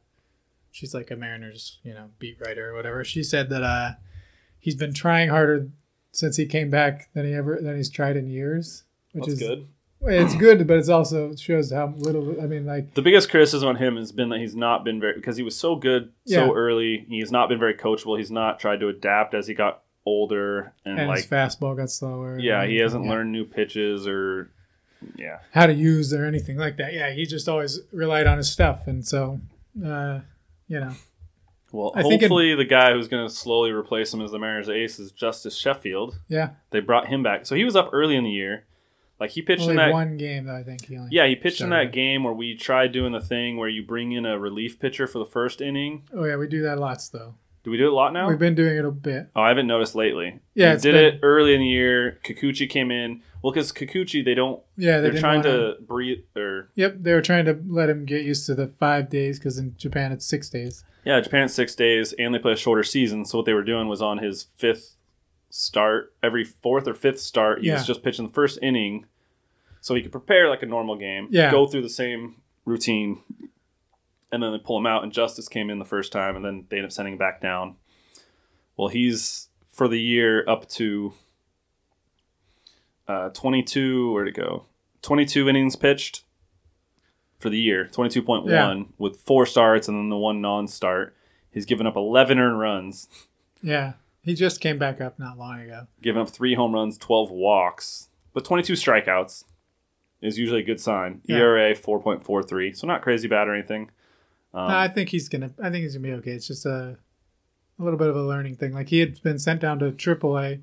she's 0.72 0.94
like 0.94 1.10
a 1.12 1.16
Mariners, 1.16 1.80
you 1.84 1.94
know, 1.94 2.10
beat 2.20 2.38
writer 2.40 2.70
or 2.70 2.76
whatever. 2.76 3.04
She 3.04 3.24
said 3.24 3.50
that 3.50 3.64
uh 3.64 3.92
he's 4.60 4.76
been 4.76 4.94
trying 4.94 5.30
harder 5.30 5.70
since 6.12 6.36
he 6.38 6.46
came 6.46 6.70
back 6.70 7.10
than 7.14 7.26
he 7.26 7.34
ever 7.34 7.60
than 7.62 7.76
he's 7.78 7.90
tried 7.90 8.18
in 8.18 8.28
years, 8.30 8.84
which 9.14 9.26
That's 9.26 9.34
is 9.42 9.48
good. 9.48 9.68
It's 10.02 10.36
good, 10.36 10.68
but 10.68 10.78
it's 10.78 10.90
also 10.90 11.36
shows 11.36 11.72
how 11.72 11.92
little. 11.98 12.40
I 12.40 12.46
mean, 12.46 12.68
like 12.68 12.94
The 12.94 13.02
biggest 13.02 13.32
criticism 13.32 13.68
on 13.68 13.78
him 13.78 13.98
has 13.98 14.12
been 14.12 14.30
that 14.30 14.40
he's 14.40 14.56
not 14.56 14.84
been 14.86 15.00
very 15.00 15.16
because 15.16 15.38
he 15.38 15.44
was 15.44 15.56
so 15.56 15.76
good 15.76 16.12
Yeah. 16.26 16.46
so 16.46 16.54
early. 16.54 17.06
He's 17.10 17.32
not 17.32 17.50
been 17.50 17.58
very 17.58 17.74
coachable. 17.74 18.16
He's 18.18 18.30
not 18.30 18.60
tried 18.60 18.80
to 18.82 18.90
adapt 18.90 19.34
as 19.34 19.48
he 19.48 19.56
got 19.56 19.82
older 20.08 20.74
and, 20.86 21.00
and 21.00 21.08
like 21.08 21.18
his 21.20 21.28
fastball 21.28 21.76
got 21.76 21.90
slower. 21.92 22.40
yeah, 22.40 22.66
he 22.66 22.78
hasn't 22.78 23.04
Yeah. 23.06 23.10
learned 23.12 23.32
new 23.32 23.46
pitches 23.46 24.08
or 24.08 24.52
yeah. 25.16 25.40
how 25.52 25.66
to 25.68 25.74
use 25.74 26.14
or 26.14 26.26
anything 26.26 26.58
like 26.58 26.78
that. 26.78 26.94
Yeah, 26.94 27.12
he 27.12 27.26
just 27.26 27.48
always 27.50 27.80
relied 27.92 28.26
on 28.28 28.38
his 28.38 28.50
stuff, 28.50 28.88
and 28.88 29.06
so 29.06 29.40
uh, 29.86 30.20
you 30.68 30.80
know, 30.80 30.92
Well, 31.72 31.92
I 31.96 32.02
think 32.02 32.16
it- 32.16 32.26
hopefully 32.26 32.56
the 32.56 32.66
guy 32.66 32.94
who's 32.94 33.08
going 33.08 33.28
to 33.28 33.34
slowly 33.34 33.72
replace 33.72 34.14
him 34.14 34.22
as 34.22 34.32
the 34.32 34.40
Mariners 34.40 34.70
ace 34.70 34.98
is 35.00 35.12
Justus 35.12 35.56
Sheffield. 35.58 36.18
yeah, 36.28 36.50
They 36.72 36.80
brought 36.80 37.08
him 37.08 37.22
back, 37.24 37.46
so 37.46 37.56
he 37.56 37.64
was 37.64 37.76
up 37.76 37.90
early 37.94 38.16
in 38.16 38.24
the 38.24 38.32
year. 38.32 38.66
Like 39.20 39.32
he 39.32 39.42
pitched 39.42 39.62
only 39.64 39.72
in 39.74 39.78
that 39.78 39.92
one 39.94 40.18
game 40.18 40.46
though. 40.46 40.56
I 40.56 40.62
think 40.64 40.86
he 40.86 40.96
only. 40.96 41.10
yeah 41.12 41.26
he 41.26 41.36
pitched 41.36 41.60
in 41.62 41.72
that 41.72 41.92
game 41.92 42.24
where 42.24 42.34
we 42.34 42.56
tried 42.56 42.92
doing 42.92 43.14
the 43.14 43.20
thing 43.20 43.58
where 43.58 43.68
you 43.68 43.82
bring 43.84 44.12
in 44.12 44.28
a 44.28 44.38
relief 44.38 44.80
pitcher 44.80 45.08
for 45.08 45.18
the 45.18 45.26
first 45.26 45.60
inning. 45.60 46.04
Oh 46.14 46.24
yeah, 46.24 46.36
we 46.38 46.48
do 46.48 46.62
that 46.62 46.78
lots 46.78 47.10
though. 47.10 47.34
Do 47.68 47.72
we 47.72 47.78
do 47.78 47.88
it 47.88 47.92
a 47.92 47.96
lot 47.96 48.14
now? 48.14 48.30
We've 48.30 48.40
been 48.40 48.56
doing 48.56 48.78
it 48.78 48.86
a 48.86 48.92
bit. 48.92 49.28
Oh, 49.36 49.42
I 49.42 49.50
haven't 49.50 49.68
noticed 49.68 49.94
lately. 49.94 50.40
Yeah, 50.56 50.76
we 50.76 50.80
did 50.80 50.94
been- 50.94 51.04
it 51.16 51.20
early 51.22 51.54
in 51.54 51.60
the 51.60 51.68
year. 51.68 52.18
Kikuchi 52.24 52.70
came 52.70 52.92
in. 52.92 53.22
Well, 53.44 53.52
because 53.52 53.74
Kikuchi, 53.74 54.24
they 54.24 54.36
don't. 54.36 54.62
Yeah, 54.78 55.02
they 55.02 55.10
They're 55.10 55.20
trying 55.20 55.44
to 55.44 55.76
breathe. 55.86 56.20
Or 56.38 56.70
Yep, 56.76 57.00
they 57.02 57.12
were 57.12 57.22
trying 57.22 57.44
to 57.44 57.60
let 57.68 57.90
him 57.90 58.06
get 58.06 58.24
used 58.24 58.46
to 58.46 58.56
the 58.56 58.68
five 58.80 59.10
days 59.10 59.38
because 59.38 59.58
in 59.58 59.76
Japan 59.78 60.14
it's 60.14 60.26
six 60.26 60.48
days. 60.50 60.86
yeah, 61.04 61.20
Japan 61.20 61.44
it's 61.44 61.56
six 61.56 61.76
days, 61.76 62.14
and 62.14 62.34
they 62.34 62.40
play 62.40 62.54
a 62.54 62.56
shorter 62.56 62.84
season. 62.84 63.26
So 63.26 63.40
what 63.40 63.46
they 63.46 63.54
were 63.54 63.64
doing 63.66 63.90
was 63.90 64.02
on 64.02 64.20
his 64.20 64.44
fifth 64.56 64.96
start, 65.50 66.14
every 66.24 66.46
fourth 66.46 66.88
or 66.88 66.94
fifth 66.94 67.20
start, 67.20 67.60
he 67.64 67.68
Yeah. 67.68 67.74
was 67.74 67.86
just 67.86 68.02
pitching 68.02 68.28
the 68.28 68.34
first 68.34 68.60
inning, 68.62 69.08
so 69.82 69.94
he 69.94 70.02
could 70.02 70.14
prepare 70.14 70.48
like 70.48 70.64
a 70.64 70.68
normal 70.68 70.96
game. 70.96 71.28
Yeah. 71.32 71.52
Go 71.52 71.68
through 71.68 71.82
the 71.82 71.90
same 71.90 72.36
routine, 72.64 73.20
and 74.32 74.42
then 74.44 74.52
they 74.52 74.58
pull 74.60 74.78
him 74.78 74.86
out. 74.86 75.04
And 75.04 75.12
Justus 75.12 75.48
came 75.48 75.70
in 75.70 75.80
the 75.80 75.86
first 75.86 76.12
time, 76.12 76.36
and 76.36 76.44
then 76.44 76.66
they 76.70 76.78
end 76.78 76.86
up 76.86 76.92
sending 76.92 77.14
him 77.14 77.18
back 77.20 77.42
down. 77.42 77.76
Well, 78.76 78.90
he's 78.90 79.50
for 79.72 79.88
the 79.88 80.00
year 80.00 80.44
up 80.48 80.68
to 80.70 81.14
uh, 83.08 83.30
22. 83.30 84.12
Where'd 84.12 84.28
it 84.28 84.36
go? 84.36 84.66
22 85.02 85.48
innings 85.48 85.76
pitched 85.76 86.24
for 87.40 87.50
the 87.50 87.58
year, 87.60 87.86
22.1 87.92 88.48
Yeah. 88.50 88.84
with 88.98 89.20
four 89.22 89.46
starts 89.46 89.88
and 89.88 89.98
then 89.98 90.10
the 90.10 90.18
one 90.18 90.42
non-start. 90.42 91.16
He's 91.52 91.66
given 91.66 91.86
up 91.88 91.96
11 91.96 92.40
earned 92.40 92.60
runs, 92.60 93.08
Yeah, 93.62 93.94
he 94.22 94.34
just 94.34 94.60
came 94.60 94.78
back 94.80 95.00
up 95.00 95.18
not 95.20 95.38
long 95.38 95.62
ago. 95.62 95.88
given 96.02 96.20
up 96.22 96.30
three 96.30 96.56
home 96.56 96.74
runs, 96.74 96.98
12 96.98 97.30
walks, 97.32 98.10
but 98.34 98.44
22 98.44 98.74
strikeouts 98.74 99.44
is 100.22 100.38
usually 100.40 100.62
a 100.62 100.66
good 100.66 100.80
sign. 100.82 101.22
Yeah. 101.26 101.38
ERA 101.38 101.76
4.43, 101.76 102.76
so 102.76 102.88
not 102.88 103.04
crazy 103.04 103.28
bad 103.28 103.48
or 103.48 103.54
anything. 103.54 103.92
Um, 104.58 104.68
No, 104.70 104.78
I 104.78 104.88
think 104.88 105.10
he's 105.10 105.30
gonna. 105.30 105.52
I 105.62 105.70
think 105.70 105.84
he's 105.84 105.96
gonna 105.96 106.08
be 106.08 106.14
okay. 106.16 106.32
It's 106.32 106.48
just 106.48 106.66
a, 106.66 106.98
a 107.80 107.84
little 107.84 108.00
bit 108.00 108.10
of 108.10 108.16
a 108.16 108.24
learning 108.24 108.56
thing. 108.56 108.74
Like 108.74 108.90
he 108.90 109.00
had 109.00 109.22
been 109.22 109.38
sent 109.40 109.62
down 109.62 109.80
to 109.80 109.92
AAA, 109.92 110.62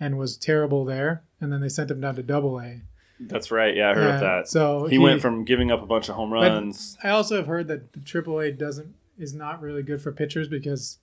and 0.00 0.16
was 0.18 0.36
terrible 0.36 0.84
there, 0.84 1.22
and 1.40 1.52
then 1.52 1.60
they 1.60 1.68
sent 1.68 1.90
him 1.90 2.00
down 2.00 2.14
to 2.16 2.22
Double 2.22 2.58
A. 2.60 2.82
that's 3.20 3.50
right. 3.50 3.74
Yeah, 3.76 3.90
I 3.90 3.94
heard 3.94 4.06
of 4.06 4.14
Uh, 4.16 4.20
that. 4.20 4.48
So 4.48 4.86
he, 4.86 4.96
went 4.98 5.20
from 5.20 5.44
giving 5.44 5.70
up 5.70 5.82
a 5.82 5.86
bunch 5.86 6.08
of 6.08 6.14
home 6.14 6.32
runs. 6.32 6.96
I 7.02 7.10
also 7.10 7.36
have 7.36 7.46
heard 7.46 7.66
that 7.68 7.92
the 7.92 8.00
AAA 8.00 8.56
doesn't 8.56 8.94
is 9.18 9.34
not 9.34 9.60
really 9.60 9.82
good 9.82 10.00
for 10.00 10.12
pitchers 10.12 10.46
because, 10.48 10.98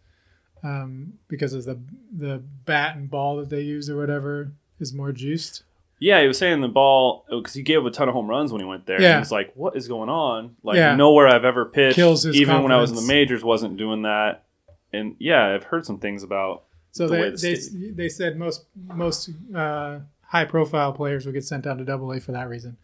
um, 0.64 1.14
because 1.28 1.54
of 1.54 1.66
the 1.66 1.78
the 2.12 2.42
bat 2.66 2.96
and 2.96 3.10
ball 3.10 3.36
that 3.38 3.50
they 3.50 3.62
use 3.62 3.90
or 3.90 3.98
whatever 3.98 4.52
is 4.80 4.94
more 4.94 5.12
juiced. 5.12 5.64
Yeah, 6.00 6.22
he 6.22 6.28
was 6.28 6.38
saying 6.38 6.60
the 6.62 6.68
ball 6.68 7.26
because 7.30 7.54
he 7.54 7.62
gave 7.64 7.80
up 7.80 7.86
a 7.86 7.92
ton 7.92 8.10
of 8.10 8.14
home 8.14 8.28
runs 8.28 8.52
when 8.52 8.60
he 8.62 8.68
went 8.68 8.86
there. 8.86 9.02
Yeah. 9.02 9.14
He 9.14 9.20
was 9.20 9.32
like, 9.32 9.54
"What 9.56 9.76
is 9.78 9.88
going 9.88 10.10
on?" 10.10 10.56
Like 10.62 10.76
Yeah. 10.78 10.96
nowhere 10.96 11.28
I've 11.28 11.46
ever 11.46 11.66
pitched, 11.66 11.98
even 12.00 12.64
when 12.64 12.72
I 12.72 12.80
was 12.82 12.90
in 12.92 12.96
the 12.98 13.02
majors, 13.02 13.44
wasn't 13.44 13.78
doing 13.78 14.02
that. 14.02 14.44
And 14.92 15.16
yeah, 15.20 15.54
I've 15.54 15.64
heard 15.64 15.86
some 15.86 16.00
things 16.00 16.22
about. 16.24 16.64
So 16.92 17.08
The 17.08 17.16
they 17.16 17.30
the 17.32 17.70
they, 17.86 17.92
they 17.92 18.10
said 18.10 18.38
most 18.38 18.66
most 18.88 19.30
uh, 19.54 20.00
high 20.22 20.46
profile 20.46 20.92
players 20.94 21.26
would 21.26 21.34
get 21.34 21.44
sent 21.46 21.64
down 21.64 21.78
to 21.78 21.86
Double 21.86 22.12
A 22.12 22.20
for 22.20 22.32
that 22.34 22.50
reason. 22.50 22.78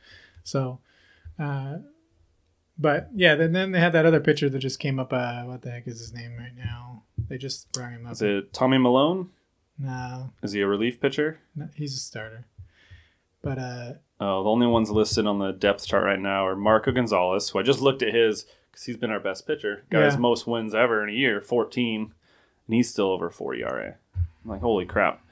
So, 0.43 0.80
uh, 1.39 1.78
but 2.78 3.09
yeah, 3.14 3.36
then 3.36 3.51
then 3.51 3.72
they 3.72 3.80
had 3.80 3.93
that 3.93 4.05
other 4.05 4.20
pitcher 4.20 4.49
that 4.49 4.59
just 4.59 4.80
came 4.80 4.99
up. 4.99 5.12
Uh, 5.14 5.43
what 5.43 5.62
the 5.62 5.72
heck 5.72 5.88
is 5.88 5.99
his 5.99 6.14
name 6.14 6.38
right 6.38 6.55
now? 6.55 7.03
They 7.30 7.38
just 7.38 7.72
brought 7.74 7.91
him 7.91 8.05
up. 8.05 8.14
Is 8.14 8.22
it 8.22 8.53
Tommy 8.53 8.78
Milone? 8.78 9.30
No, 9.80 10.32
Is 10.43 10.51
he 10.51 10.62
a 10.62 10.68
relief 10.68 10.99
pitcher? 10.99 11.39
no, 11.55 11.68
he's 11.76 11.95
a 11.95 11.99
starter. 11.99 12.45
But 13.41 13.57
uh, 13.57 13.93
Oh, 14.19 14.43
the 14.43 14.49
only 14.49 14.67
ones 14.67 14.91
listed 14.91 15.25
on 15.25 15.39
the 15.39 15.51
depth 15.51 15.87
chart 15.87 16.03
right 16.03 16.19
now 16.19 16.45
are 16.45 16.55
Marco 16.55 16.91
Gonzalez, 16.91 17.49
who 17.49 17.59
I 17.59 17.63
just 17.63 17.81
looked 17.81 18.03
at 18.03 18.13
his 18.13 18.45
because 18.69 18.85
he's 18.85 18.97
been 18.97 19.09
our 19.11 19.19
best 19.19 19.47
pitcher. 19.47 19.83
Guy's 19.89 20.13
Yeah. 20.13 20.19
most 20.19 20.45
wins 20.45 20.75
ever 20.75 21.03
in 21.03 21.09
a 21.09 21.17
year, 21.17 21.41
14, 21.41 22.13
and 22.67 22.75
he's 22.75 22.89
still 22.89 23.07
over 23.09 23.29
4 23.31 23.55
ERA. 23.55 23.95
I'm 24.15 24.49
like, 24.51 24.61
holy 24.61 24.85
crap. 24.85 25.25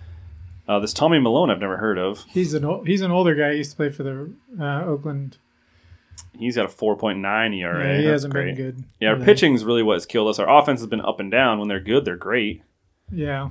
Uh, 0.68 0.80
this 0.80 0.94
Tommy 0.94 1.20
Milone 1.20 1.50
I've 1.52 1.60
never 1.60 1.78
heard 1.78 1.98
of. 2.00 2.26
he's 2.30 2.54
an 2.54 2.86
he's 2.86 3.02
an 3.02 3.12
older 3.12 3.34
guy. 3.36 3.52
He 3.52 3.58
used 3.60 3.72
to 3.72 3.78
play 3.78 3.90
for 3.90 4.04
the 4.04 4.32
uh, 4.60 4.84
Oakland. 4.86 5.38
He's 6.38 6.56
got 6.56 6.66
a 6.66 6.70
4.9 6.70 7.56
ERA. 7.58 7.84
yeah, 7.96 8.02
he 8.02 8.06
hasn't 8.08 8.34
been 8.34 8.56
good. 8.56 8.84
Yeah, 9.00 9.10
our 9.10 9.16
pitching's 9.18 9.64
really 9.66 9.84
what's 9.84 10.06
killed 10.06 10.30
us. 10.30 10.38
Our 10.40 10.50
offense 10.50 10.80
has 10.80 10.88
been 10.88 11.02
up 11.02 11.20
and 11.20 11.30
down. 11.32 11.60
When 11.60 11.68
they're 11.68 11.80
good, 11.80 12.06
they're 12.06 12.16
great. 12.18 12.62
Yeah, 13.12 13.50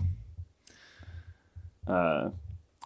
Uh, 1.86 2.30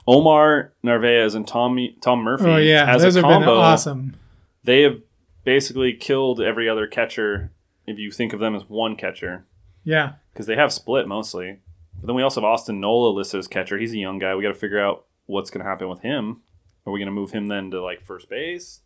Omar 0.07 0.72
Narvaez 0.82 1.34
and 1.34 1.46
Tommy 1.46 1.96
Tom 2.00 2.22
Murphy 2.22 2.44
oh 2.46 2.57
yeah, 2.57 2.92
as 2.92 3.03
those 3.03 3.16
a 3.16 3.20
combo, 3.20 3.57
awesome. 3.59 4.16
they 4.64 4.82
have 4.82 5.00
basically 5.44 5.92
killed 5.92 6.40
every 6.40 6.68
other 6.68 6.86
catcher 6.86 7.53
if 7.86 7.98
you 7.98 8.11
think 8.11 8.32
of 8.32 8.40
them 8.40 8.55
as 8.55 8.68
one 8.68 8.96
catcher 8.96 9.44
Yeah, 9.84 10.14
because 10.32 10.46
they 10.46 10.57
have 10.57 10.72
split 10.72 11.07
mostly. 11.07 11.59
But 12.00 12.09
then 12.09 12.16
we 12.16 12.22
also 12.22 12.40
have 12.40 12.48
Austin 12.48 12.80
Nola 12.80 13.11
listed 13.11 13.38
as 13.38 13.46
catcher. 13.46 13.78
He's 13.78 13.92
a 13.92 13.98
young 13.98 14.18
guy. 14.18 14.34
We 14.34 14.42
got 14.42 14.48
to 14.48 14.55
figure 14.55 14.80
out 14.80 15.05
what's 15.26 15.50
going 15.50 15.64
to 15.64 15.70
happen 15.70 15.88
with 15.88 16.00
him. 16.00 16.40
Are 16.84 16.92
we 16.92 16.98
going 16.98 17.07
to 17.07 17.12
move 17.12 17.30
him 17.30 17.46
then 17.46 17.70
to 17.70 17.80
like 17.80 18.05
first 18.05 18.28
base? 18.28 18.80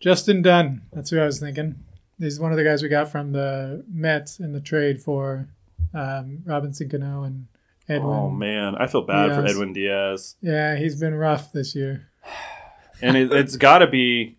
Justin 0.00 0.40
Dunn. 0.42 0.82
That's 0.92 1.10
who 1.10 1.20
I 1.20 1.26
was 1.26 1.40
thinking. 1.40 1.84
He's 2.18 2.40
one 2.40 2.50
of 2.50 2.56
the 2.56 2.64
guys 2.64 2.82
we 2.82 2.88
got 2.88 3.10
from 3.10 3.32
the 3.32 3.84
Mets 3.92 4.40
in 4.40 4.52
the 4.52 4.60
trade 4.60 5.02
for 5.02 5.48
um, 5.92 6.42
Robinson 6.46 6.88
Cano 6.88 7.24
and 7.24 7.46
Edwin. 7.88 8.10
Oh 8.10 8.30
man, 8.30 8.74
I 8.76 8.86
feel 8.86 9.02
bad 9.02 9.34
for 9.34 9.44
Edwin 9.46 9.72
Diaz, 9.72 10.36
Yeah, 10.40 10.76
he's 10.76 10.98
been 11.00 11.14
rough 11.14 11.52
this 11.52 11.74
year. 11.74 12.08
and 13.02 13.16
it, 13.16 13.32
it's 13.32 13.56
got 13.56 13.78
to 13.78 13.86
be 13.86 14.36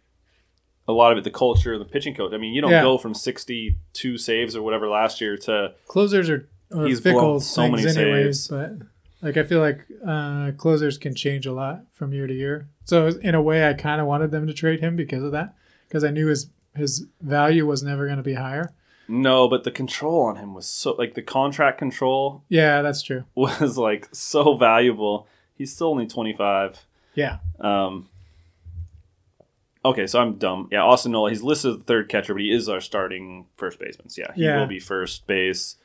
a 0.88 0.92
lot 0.94 1.12
of 1.12 1.18
it 1.20 1.24
the 1.24 1.32
culture, 1.32 1.78
the 1.78 1.86
pitching 1.86 2.16
coach. 2.16 2.34
I 2.34 2.38
mean, 2.38 2.54
you 2.54 2.62
don't 2.62 2.72
Yeah. 2.72 2.82
go 2.82 2.98
from 2.98 3.14
sixty-two 3.14 4.18
saves 4.18 4.56
or 4.56 4.62
whatever 4.62 4.88
last 4.90 5.22
year 5.22 5.38
to 5.38 5.74
Closers 5.88 6.30
are, 6.30 6.50
are 6.76 6.86
He's 6.86 7.00
fickle 7.00 7.22
blown 7.22 7.40
so 7.40 7.70
many 7.70 7.88
anyways, 7.88 8.44
saves. 8.44 8.48
but 8.48 8.88
like 9.22 9.38
I 9.38 9.44
feel 9.44 9.60
like 9.60 9.86
uh, 10.06 10.52
closers 10.58 10.98
can 10.98 11.14
change 11.16 11.46
a 11.46 11.52
lot 11.54 11.82
from 11.94 12.14
year 12.14 12.26
to 12.28 12.34
year. 12.34 12.70
So 12.86 13.08
in 13.08 13.36
a 13.36 13.42
way, 13.42 13.68
I 13.68 13.74
kind 13.74 14.02
of 14.02 14.08
wanted 14.08 14.32
them 14.32 14.48
to 14.48 14.54
trade 14.54 14.80
him 14.80 14.96
because 14.96 15.24
of 15.24 15.32
that, 15.34 15.54
because 15.88 16.04
I 16.04 16.10
knew 16.12 16.28
his 16.28 16.50
his 16.76 17.06
value 17.22 17.66
was 17.66 17.84
never 17.84 18.06
going 18.06 18.18
to 18.18 18.24
be 18.24 18.36
higher. 18.36 18.72
No, 19.10 19.48
but 19.48 19.64
the 19.64 19.72
control 19.72 20.22
on 20.24 20.36
him 20.38 20.54
was 20.54 20.66
so 20.66 20.92
like 20.94 21.16
the 21.16 21.22
contract 21.22 21.78
control 21.80 22.44
Yeah, 22.48 22.82
that's 22.82 23.02
true. 23.02 23.24
was 23.36 23.78
like 23.78 24.08
so 24.14 24.56
valuable. 24.56 25.28
He's 25.56 25.74
still 25.74 25.88
only 25.88 26.08
twenty-five. 26.08 26.86
Yeah, 27.16 27.40
Um, 27.60 28.08
okay, 29.84 30.08
so 30.08 30.20
I'm 30.20 30.36
dumb. 30.36 30.70
Yeah, 30.72 30.84
Austin 30.84 31.12
Nola. 31.12 31.30
He's 31.30 31.42
listed 31.44 31.72
as 31.72 31.78
the 31.80 31.84
third 31.84 32.08
catcher, 32.10 32.34
but 32.34 32.42
he 32.42 32.52
is 32.52 32.70
our 32.70 32.80
starting 32.80 33.46
first 33.58 33.80
baseman. 33.80 34.10
So 34.10 34.22
yeah, 34.22 34.34
he 34.36 34.44
Yeah. 34.44 34.60
will 34.60 34.68
be 34.68 34.80
first 34.80 35.26
base. 35.28 35.76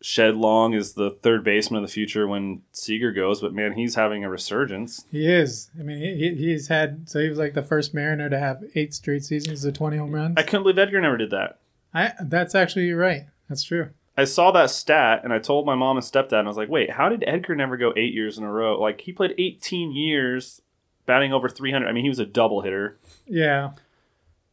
Shed 0.00 0.36
Long 0.36 0.74
is 0.74 0.92
the 0.94 1.10
third 1.10 1.42
baseman 1.42 1.82
of 1.82 1.88
the 1.88 1.92
future 1.92 2.28
when 2.28 2.62
Seager 2.72 3.10
goes, 3.12 3.40
but 3.40 3.52
man, 3.52 3.72
he's 3.72 3.96
having 3.96 4.22
a 4.24 4.30
resurgence. 4.30 5.04
he 5.10 5.26
is. 5.26 5.70
I 5.78 5.82
mean, 5.82 5.98
he, 5.98 6.14
he- 6.16 6.34
he's 6.36 6.68
had 6.68 7.08
so 7.08 7.18
he 7.20 7.28
was 7.28 7.38
like 7.38 7.54
the 7.54 7.62
first 7.64 7.92
Mariner 7.94 8.30
to 8.30 8.38
have 8.38 8.62
eight 8.76 8.94
straight 8.94 9.24
seasons 9.24 9.64
of 9.64 9.74
twenty 9.74 9.96
home 9.96 10.14
runs. 10.14 10.34
I 10.36 10.42
couldn't 10.42 10.62
believe 10.62 10.78
Edgar 10.78 11.00
never 11.00 11.16
did 11.16 11.30
that. 11.30 11.58
I 11.92 12.12
that's 12.22 12.54
actually 12.54 12.92
right. 12.92 13.24
That's 13.48 13.64
true. 13.64 13.90
I 14.16 14.24
saw 14.24 14.50
that 14.52 14.70
stat 14.70 15.20
and 15.24 15.32
I 15.32 15.38
told 15.38 15.64
my 15.66 15.74
mom 15.74 15.96
and 15.96 16.04
stepdad, 16.04 16.40
and 16.40 16.48
I 16.48 16.50
was 16.50 16.56
like, 16.56 16.68
wait, 16.68 16.90
how 16.90 17.08
did 17.08 17.22
Edgar 17.26 17.54
never 17.54 17.76
go 17.76 17.92
eight 17.96 18.12
years 18.12 18.36
in 18.36 18.42
a 18.44 18.50
row? 18.52 18.76
Like, 18.80 19.00
he 19.00 19.12
played 19.12 19.32
18 19.38 19.92
years 19.92 20.60
batting 21.06 21.32
over 21.32 21.48
300. 21.48 21.86
I 21.88 21.92
mean, 21.92 22.02
he 22.02 22.08
was 22.08 22.18
a 22.18 22.26
double 22.26 22.62
hitter, 22.62 22.98
Yeah. 23.26 23.70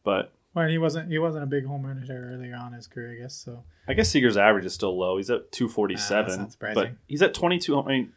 but 0.04 0.30
Well, 0.56 0.68
he 0.68 0.78
wasn't 0.78 1.10
he 1.10 1.18
wasn't 1.18 1.44
a 1.44 1.46
big 1.46 1.66
home 1.66 1.84
run 1.84 2.00
hitter 2.00 2.30
earlier 2.32 2.56
on 2.56 2.68
in 2.68 2.72
his 2.72 2.86
career, 2.86 3.12
I 3.12 3.16
guess. 3.16 3.34
So 3.34 3.62
I 3.86 3.92
guess 3.92 4.08
Seager's 4.08 4.38
average 4.38 4.64
is 4.64 4.72
still 4.72 4.98
low. 4.98 5.18
He's 5.18 5.28
at 5.28 5.34
ah, 5.34 5.42
that's 5.42 5.58
247, 5.58 6.38
not 6.40 6.52
surprising. 6.52 6.74
but 6.82 6.92
he's 7.06 7.20
at 7.20 7.34
22. 7.34 7.78
I 7.78 7.86
mean, 7.86 8.12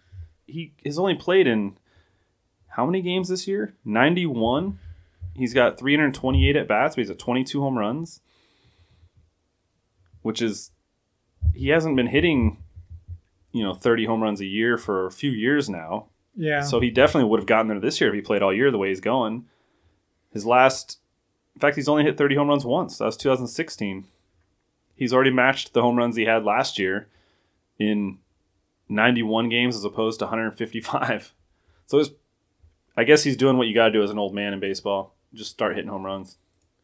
he 0.48 0.72
has 0.86 0.98
only 0.98 1.16
played 1.16 1.48
in 1.48 1.78
how 2.70 2.86
many 2.86 3.02
games 3.02 3.28
this 3.28 3.46
year? 3.46 3.76
91. 3.84 4.80
He's 5.36 5.54
got 5.54 5.78
328 5.78 6.56
at 6.56 6.66
bats, 6.66 6.96
but 6.96 7.02
he's 7.02 7.10
at 7.10 7.20
22 7.20 7.60
home 7.60 7.78
runs, 7.78 8.22
which 10.22 10.42
is 10.42 10.72
he 11.54 11.68
hasn't 11.68 11.98
been 11.98 12.08
hitting, 12.08 12.64
you 13.52 13.64
know, 13.64 13.74
30 13.74 14.06
home 14.06 14.24
runs 14.24 14.40
a 14.40 14.46
year 14.46 14.78
for 14.78 15.06
a 15.06 15.12
few 15.12 15.32
years 15.32 15.70
now. 15.70 16.08
yeah. 16.38 16.62
So 16.62 16.80
he 16.80 16.90
definitely 16.90 17.30
would 17.30 17.42
have 17.42 17.48
gotten 17.48 17.68
there 17.68 17.82
this 17.82 18.00
year 18.00 18.12
if 18.12 18.16
he 18.16 18.22
played 18.22 18.42
all 18.42 18.54
year 18.54 18.72
the 18.72 18.78
way 18.78 18.88
he's 18.88 19.02
going. 19.02 19.44
His 20.32 20.46
last, 20.46 21.00
in 21.56 21.60
fact, 21.60 21.76
he's 21.76 21.90
only 21.90 22.04
hit 22.04 22.18
30 22.18 22.36
home 22.36 22.48
runs 22.48 22.66
once. 22.66 22.98
That 22.98 23.06
was 23.06 23.18
2016. 23.18 24.06
He's 24.96 25.14
already 25.14 25.32
matched 25.32 25.74
the 25.74 25.82
home 25.82 25.98
runs 25.98 26.16
he 26.16 26.26
had 26.26 26.44
last 26.44 26.78
year 26.80 27.08
in 27.78 28.18
91 28.90 29.50
games 29.50 29.76
as 29.76 29.84
opposed 29.86 30.20
to 30.20 30.26
155. 30.26 31.34
So 31.88 32.04
I 32.96 33.04
guess 33.04 33.24
he's 33.24 33.38
doing 33.38 33.58
what 33.58 33.68
you 33.68 33.74
got 33.74 33.86
to 33.88 33.92
do 33.92 34.04
as 34.04 34.12
an 34.12 34.20
old 34.20 34.34
man 34.36 34.54
in 34.54 34.60
baseball. 34.60 35.16
Just 35.34 35.52
start 35.52 35.76
hitting 35.76 35.90
home 35.90 36.06
runs. 36.06 36.38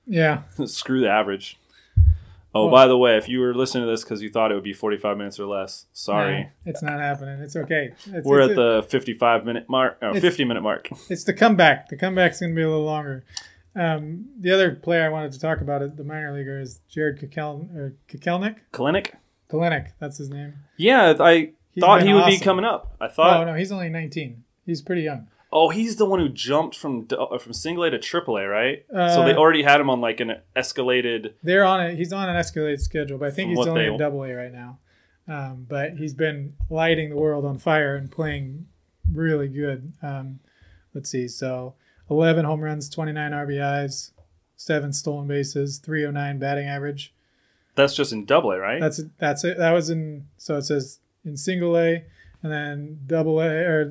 yeah. 0.06 0.44
Screw 0.66 1.00
the 1.02 1.10
average. 1.10 1.60
Oh, 2.54 2.64
Well- 2.66 2.72
by 2.72 2.88
the 2.88 2.98
way, 2.98 3.18
if 3.18 3.28
you 3.28 3.40
were 3.42 3.54
listening 3.54 3.84
to 3.86 3.92
this 3.92 4.04
because 4.04 4.22
you 4.22 4.30
thought 4.30 4.52
it 4.52 4.56
would 4.56 4.64
be 4.64 4.72
45 4.74 5.18
minutes 5.18 5.40
or 5.40 5.46
less, 5.46 5.86
sorry. 5.94 6.44
No, 6.44 6.50
it's 6.66 6.82
not 6.82 7.00
happening. 7.00 7.40
It's 7.42 7.56
okay. 7.56 7.90
It's, 8.08 8.26
We're 8.26 8.42
it's 8.42 8.52
at 8.52 8.56
the 8.56 8.86
55 8.88 9.46
minute 9.46 9.68
mark, 9.68 9.98
oh, 10.02 10.18
50 10.20 10.46
minute 10.46 10.62
mark. 10.64 10.88
It's 11.10 11.24
the 11.26 11.34
comeback. 11.34 11.90
The 11.90 11.98
comeback's 11.98 12.40
going 12.40 12.54
to 12.54 12.56
be 12.56 12.62
a 12.64 12.70
little 12.70 12.86
longer. 12.86 13.24
Um, 13.76 14.26
the 14.40 14.52
other 14.52 14.72
player 14.76 15.06
I 15.06 15.10
wanted 15.10 15.32
to 15.34 15.40
talk 15.40 15.62
about 15.62 15.82
at 15.82 15.98
the 15.98 16.04
minor 16.04 16.34
leaguer 16.34 16.60
is 16.60 16.80
Jarred 16.90 17.20
Kakel, 17.20 17.76
or 17.76 17.94
Kakelnick. 18.10 18.58
Clinic? 18.72 19.16
Kelenic, 19.50 19.90
that's 20.00 20.18
his 20.18 20.30
name. 20.30 20.54
Yeah, 20.78 21.14
I 21.20 21.52
He's 21.72 21.82
thought 21.84 22.04
he 22.04 22.14
would 22.14 22.26
be 22.26 22.40
coming 22.40 22.64
up. 22.66 22.96
I 23.02 23.08
thought. 23.10 23.42
Oh 23.42 23.46
no, 23.46 23.54
he's 23.54 23.72
only 23.72 23.90
19. 23.90 24.44
He's 24.66 24.82
pretty 24.82 25.02
young. 25.04 25.28
oh, 25.52 25.70
he's 25.70 25.96
the 25.98 26.06
one 26.06 26.20
who 26.20 26.28
jumped 26.30 26.76
from 26.76 27.08
uh, 27.18 27.38
from 27.38 27.54
single 27.54 27.84
A 27.84 27.90
to 27.92 28.00
triple 28.00 28.38
A, 28.38 28.48
right? 28.48 28.86
so 28.90 28.98
Uh, 28.98 29.26
they 29.26 29.36
already 29.36 29.64
had 29.64 29.80
him 29.82 29.90
on 29.90 30.02
like 30.02 30.20
an 30.20 30.38
escalated. 30.56 31.34
They're 31.44 31.66
on 31.66 31.86
it. 31.86 31.96
He's 31.98 32.12
on 32.14 32.30
an 32.30 32.36
escalated 32.36 32.80
schedule, 32.82 33.18
but 33.18 33.28
I 33.28 33.32
think 33.32 33.50
he's 33.50 33.68
only 33.68 33.86
in 33.86 33.98
Double 33.98 34.24
A 34.24 34.34
right 34.34 34.52
now. 34.54 34.80
Um, 35.28 35.66
but 35.68 35.94
he's 35.94 36.14
been 36.14 36.56
lighting 36.70 37.10
the 37.10 37.16
world 37.16 37.46
on 37.46 37.58
fire 37.58 37.96
and 37.96 38.12
playing 38.12 38.68
really 39.12 39.48
good. 39.48 39.94
Um, 40.02 40.40
let's 40.94 41.10
see. 41.10 41.28
So 41.28 41.76
11 42.10 42.46
home 42.46 42.62
runs, 42.62 42.90
29 42.90 43.32
RBIs, 43.32 44.12
seven 44.56 44.94
stolen 44.94 45.28
bases, 45.28 45.80
309 45.80 46.40
batting 46.40 46.68
average. 46.68 47.14
That's 47.76 47.96
just 47.96 48.14
in 48.14 48.26
double 48.26 48.52
A, 48.52 48.60
right? 48.60 48.80
That's 48.80 49.02
that's 49.18 49.44
it. 49.44 49.58
That 49.58 49.74
was 49.74 49.90
in 49.90 50.28
so 50.38 50.56
it 50.58 50.64
says 50.64 51.00
in 51.26 51.36
single 51.36 51.78
A, 51.78 52.06
and 52.42 52.52
then 52.52 53.00
double 53.06 53.42
A, 53.42 53.48
or 53.48 53.82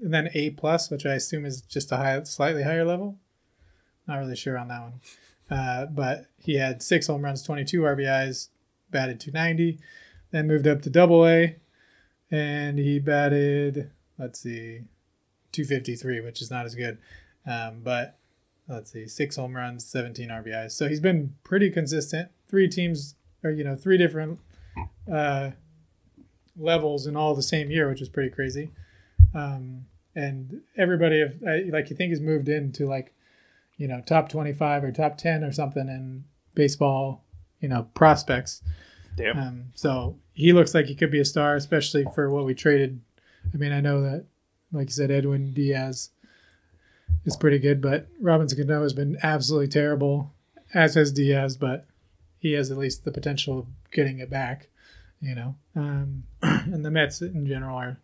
and 0.00 0.14
then 0.14 0.30
A 0.34 0.50
plus, 0.50 0.90
which 0.90 1.06
I 1.06 1.14
assume 1.14 1.44
is 1.44 1.60
just 1.60 1.90
a 1.92 1.96
high, 1.96 2.22
slightly 2.22 2.62
higher 2.62 2.84
level. 2.84 3.18
Not 4.06 4.18
really 4.18 4.36
sure 4.36 4.58
on 4.58 4.68
that 4.68 4.82
one, 4.82 4.92
uh, 5.50 5.86
but 5.86 6.26
he 6.38 6.56
had 6.56 6.82
six 6.82 7.08
home 7.08 7.22
runs, 7.22 7.42
twenty 7.42 7.64
two 7.64 7.80
RBIs, 7.80 8.48
batted 8.90 9.18
two 9.18 9.32
ninety, 9.32 9.80
then 10.30 10.46
moved 10.46 10.66
up 10.66 10.82
to 10.82 10.90
double 10.90 11.26
A, 11.26 11.56
and 12.30 12.78
he 12.78 13.00
batted 13.00 13.90
let's 14.18 14.40
see, 14.40 14.82
two 15.50 15.64
fifty 15.64 15.96
three, 15.96 16.20
which 16.20 16.40
is 16.40 16.50
not 16.50 16.64
as 16.64 16.76
good, 16.76 16.98
um, 17.46 17.80
but 17.82 18.18
let's 18.68 18.92
see, 18.92 19.06
six 19.06 19.36
home 19.36 19.54
runs, 19.54 19.84
17 19.84 20.28
RBIs. 20.28 20.72
So 20.72 20.88
he's 20.88 21.00
been 21.00 21.34
pretty 21.44 21.70
consistent. 21.70 22.30
Three 22.48 22.68
teams, 22.68 23.14
or 23.42 23.50
you 23.50 23.64
know, 23.64 23.76
three 23.76 23.98
different 23.98 24.38
uh, 25.10 25.50
levels 26.56 27.06
in 27.06 27.16
all 27.16 27.34
the 27.34 27.42
same 27.42 27.70
year, 27.70 27.88
which 27.88 28.02
is 28.02 28.08
pretty 28.08 28.30
crazy. 28.30 28.70
Um, 29.34 29.86
and 30.14 30.60
everybody, 30.76 31.20
have, 31.20 31.34
like 31.70 31.90
you 31.90 31.96
think, 31.96 32.10
has 32.10 32.20
moved 32.20 32.48
into 32.48 32.86
like, 32.86 33.14
you 33.78 33.88
know, 33.88 34.02
top 34.04 34.28
25 34.28 34.84
or 34.84 34.92
top 34.92 35.16
10 35.16 35.42
or 35.42 35.52
something 35.52 35.88
in 35.88 36.24
baseball, 36.54 37.24
you 37.60 37.68
know, 37.68 37.88
prospects. 37.94 38.62
Damn. 39.16 39.38
Um, 39.38 39.64
so 39.74 40.16
he 40.34 40.52
looks 40.52 40.74
like 40.74 40.86
he 40.86 40.94
could 40.94 41.10
be 41.10 41.20
a 41.20 41.24
star, 41.24 41.56
especially 41.56 42.04
for 42.14 42.30
what 42.30 42.44
we 42.44 42.54
traded. 42.54 43.00
I 43.52 43.56
mean, 43.56 43.72
I 43.72 43.80
know 43.80 44.02
that, 44.02 44.26
like 44.70 44.88
you 44.88 44.94
said, 44.94 45.10
Edwin 45.10 45.52
Diaz 45.52 46.10
is 47.24 47.36
pretty 47.36 47.58
good, 47.58 47.80
but 47.80 48.08
Robinson 48.20 48.58
Cano 48.58 48.82
has 48.82 48.92
been 48.92 49.16
absolutely 49.22 49.68
terrible, 49.68 50.32
as 50.74 50.94
has 50.94 51.12
Diaz, 51.12 51.56
but 51.56 51.86
he 52.38 52.52
has 52.52 52.70
at 52.70 52.78
least 52.78 53.04
the 53.04 53.12
potential 53.12 53.58
of 53.60 53.66
getting 53.92 54.18
it 54.18 54.28
back, 54.30 54.68
you 55.20 55.34
know. 55.34 55.54
Um, 55.76 56.24
and 56.42 56.84
the 56.84 56.90
Mets 56.90 57.20
in 57.22 57.46
general 57.46 57.76
are 57.76 57.98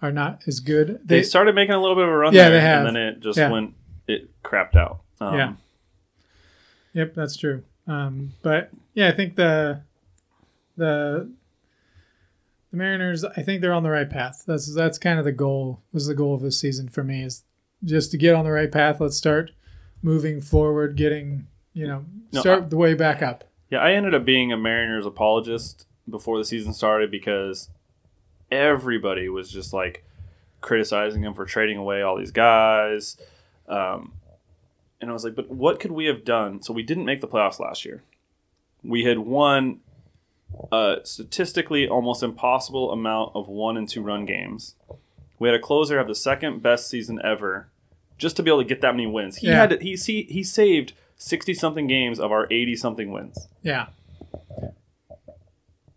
are 0.00 0.12
not 0.12 0.42
as 0.46 0.60
good. 0.60 1.00
they, 1.04 1.24
started 1.24 1.54
making 1.56 1.74
a 1.74 1.80
little 1.80 1.96
bit 1.96 2.04
of 2.04 2.10
a 2.10 2.16
run 2.16 2.32
Yeah, 2.32 2.50
there, 2.50 2.60
they 2.60 2.60
have. 2.60 2.86
and 2.86 2.94
then 2.94 3.02
it 3.02 3.20
just 3.20 3.36
Yeah. 3.36 3.50
went, 3.50 3.74
it 4.06 4.30
crapped 4.44 4.76
out. 4.76 5.00
Um, 5.20 5.34
Yeah. 5.34 5.52
Yep, 6.92 7.14
that's 7.14 7.36
true. 7.36 7.64
Um, 7.88 8.32
but 8.42 8.70
yeah, 8.94 9.08
I 9.08 9.12
think 9.12 9.34
the 9.36 9.80
the 10.76 11.30
the 12.70 12.76
Mariners. 12.76 13.24
I 13.24 13.42
think 13.42 13.60
they're 13.60 13.72
on 13.72 13.82
the 13.82 13.90
right 13.90 14.08
path. 14.08 14.44
That's 14.46 14.72
that's 14.74 14.98
kind 14.98 15.18
of 15.18 15.24
the 15.24 15.32
goal. 15.32 15.80
Was 15.92 16.06
the 16.06 16.14
goal 16.14 16.34
of 16.34 16.42
this 16.42 16.60
season 16.60 16.88
for 16.88 17.02
me 17.02 17.22
is 17.24 17.42
just 17.84 18.10
to 18.12 18.18
get 18.18 18.34
on 18.34 18.44
the 18.44 18.50
right 18.50 18.70
path. 18.70 19.00
Let's 19.00 19.16
start 19.16 19.50
moving 20.02 20.40
forward, 20.40 20.96
getting 20.96 21.46
you 21.72 21.86
know 21.86 22.04
No, 22.32 22.40
start 22.40 22.64
I- 22.64 22.66
the 22.68 22.76
way 22.76 22.94
back 22.94 23.22
up. 23.22 23.44
Yeah, 23.70 23.78
I 23.80 23.92
ended 23.92 24.14
up 24.14 24.24
being 24.24 24.50
a 24.50 24.56
Mariners 24.56 25.04
apologist 25.04 25.86
before 26.08 26.38
the 26.38 26.44
season 26.44 26.72
started 26.72 27.10
because 27.10 27.68
everybody 28.50 29.28
was 29.28 29.50
just 29.50 29.72
like 29.74 30.04
criticizing 30.60 31.22
him 31.22 31.34
for 31.34 31.44
trading 31.44 31.76
away 31.76 32.00
all 32.02 32.16
these 32.16 32.30
guys. 32.30 33.16
Um, 33.68 34.12
and 35.00 35.10
I 35.10 35.12
was 35.12 35.22
like, 35.22 35.34
but 35.34 35.50
what 35.50 35.80
could 35.80 35.92
we 35.92 36.06
have 36.06 36.24
done? 36.24 36.62
So 36.62 36.72
we 36.72 36.82
didn't 36.82 37.04
make 37.04 37.20
the 37.20 37.28
playoffs 37.28 37.60
last 37.60 37.84
year. 37.84 38.02
We 38.82 39.04
had 39.04 39.18
won 39.18 39.80
a 40.72 41.00
statistically 41.04 41.86
almost 41.86 42.22
impossible 42.22 42.90
amount 42.90 43.32
of 43.34 43.48
one 43.48 43.76
and 43.76 43.86
two 43.88 44.00
run 44.02 44.24
games. 44.24 44.74
We 45.38 45.48
had 45.48 45.54
a 45.54 45.60
closer 45.60 45.98
have 45.98 46.08
the 46.08 46.14
second 46.14 46.62
best 46.62 46.88
season 46.88 47.20
ever, 47.24 47.68
just 48.18 48.36
to 48.36 48.42
be 48.42 48.50
able 48.50 48.62
to 48.62 48.68
get 48.68 48.80
that 48.80 48.94
many 48.94 49.06
wins. 49.06 49.36
He 49.36 49.46
Yeah. 49.48 49.54
had 49.56 49.82
he 49.82 49.94
he 49.96 50.22
he 50.22 50.42
saved 50.42 50.92
sixty 51.16 51.54
something 51.54 51.86
games 51.86 52.18
of 52.18 52.32
our 52.32 52.46
eighty 52.50 52.74
something 52.76 53.10
wins. 53.12 53.48
Yeah, 53.62 53.86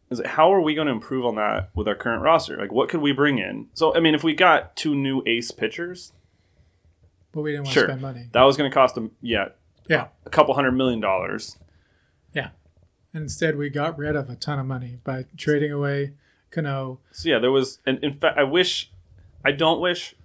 is 0.09 0.19
it, 0.19 0.27
how 0.27 0.53
are 0.53 0.61
we 0.61 0.73
going 0.75 0.87
to 0.87 0.93
improve 0.93 1.25
on 1.25 1.35
that 1.35 1.69
with 1.73 1.87
our 1.87 1.95
current 1.95 2.21
roster? 2.21 2.57
Like, 2.57 2.71
what 2.71 2.89
could 2.89 3.01
we 3.01 3.11
bring 3.13 3.39
in? 3.39 3.67
So, 3.73 3.95
I 3.95 3.99
mean, 3.99 4.13
if 4.13 4.23
we 4.23 4.33
got 4.33 4.75
two 4.75 4.93
new 4.93 5.23
ace 5.25 5.51
pitchers, 5.51 6.11
but 7.31 7.41
we 7.41 7.51
didn't 7.51 7.65
want 7.65 7.73
Sure. 7.73 7.83
to 7.83 7.89
spend 7.89 8.01
money. 8.01 8.27
that 8.33 8.43
was 8.43 8.57
going 8.57 8.69
to 8.69 8.73
cost 8.73 8.95
them, 8.95 9.11
yeah, 9.21 9.49
Yeah, 9.87 10.07
a 10.25 10.29
couple 10.29 10.53
hundred 10.53 10.71
million 10.73 10.99
dollars. 10.99 11.57
Yeah. 12.33 12.49
Instead 13.13 13.57
we 13.57 13.69
got 13.69 13.97
rid 13.97 14.15
of 14.15 14.29
a 14.29 14.35
ton 14.35 14.59
of 14.59 14.65
money 14.65 14.97
by 15.03 15.25
trading 15.37 15.71
away 15.71 16.13
Cano. 16.49 16.99
So 17.11 17.29
yeah, 17.29 17.39
there 17.39 17.51
was, 17.51 17.79
and 17.85 17.97
in 18.03 18.13
fact, 18.13 18.37
I 18.37 18.43
wish, 18.43 18.91
I 19.43 19.51
don't 19.51 19.81
wish, 19.81 20.15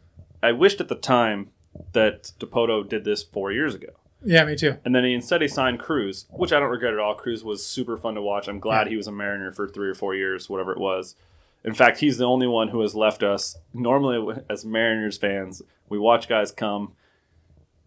I 0.42 0.52
wished 0.52 0.80
at 0.80 0.88
the 0.88 0.94
time 0.94 1.50
that 1.92 2.32
Dipoto 2.38 2.88
did 2.88 3.04
this 3.04 3.22
four 3.22 3.52
years 3.52 3.74
ago, 3.74 3.88
Yeah, 4.24 4.44
me 4.44 4.56
too. 4.56 4.76
and 4.84 4.94
then 4.94 5.04
he 5.04 5.14
instead 5.14 5.42
he 5.42 5.48
signed 5.48 5.78
Cruz, 5.78 6.26
which 6.30 6.52
I 6.52 6.60
don't 6.60 6.70
regret 6.70 6.92
at 6.94 6.98
all. 6.98 7.14
Cruz 7.14 7.44
was 7.44 7.64
super 7.66 7.96
fun 7.96 8.14
to 8.14 8.22
watch. 8.22 8.48
I'm 8.48 8.60
glad 8.60 8.86
Yeah. 8.86 8.90
he 8.90 8.96
was 8.96 9.06
a 9.06 9.12
Mariner 9.12 9.52
for 9.52 9.68
three 9.68 9.88
or 9.88 9.94
four 9.94 10.14
years, 10.14 10.48
whatever 10.48 10.72
it 10.72 10.78
was. 10.80 11.16
In 11.64 11.74
fact, 11.74 11.98
he's 11.98 12.18
the 12.18 12.24
only 12.24 12.46
one 12.46 12.68
who 12.68 12.80
has 12.80 12.94
left 12.94 13.22
us. 13.22 13.56
Normally, 13.74 14.42
as 14.48 14.64
Mariners 14.64 15.18
fans, 15.18 15.62
we 15.88 15.98
watch 15.98 16.28
guys 16.28 16.52
come 16.52 16.92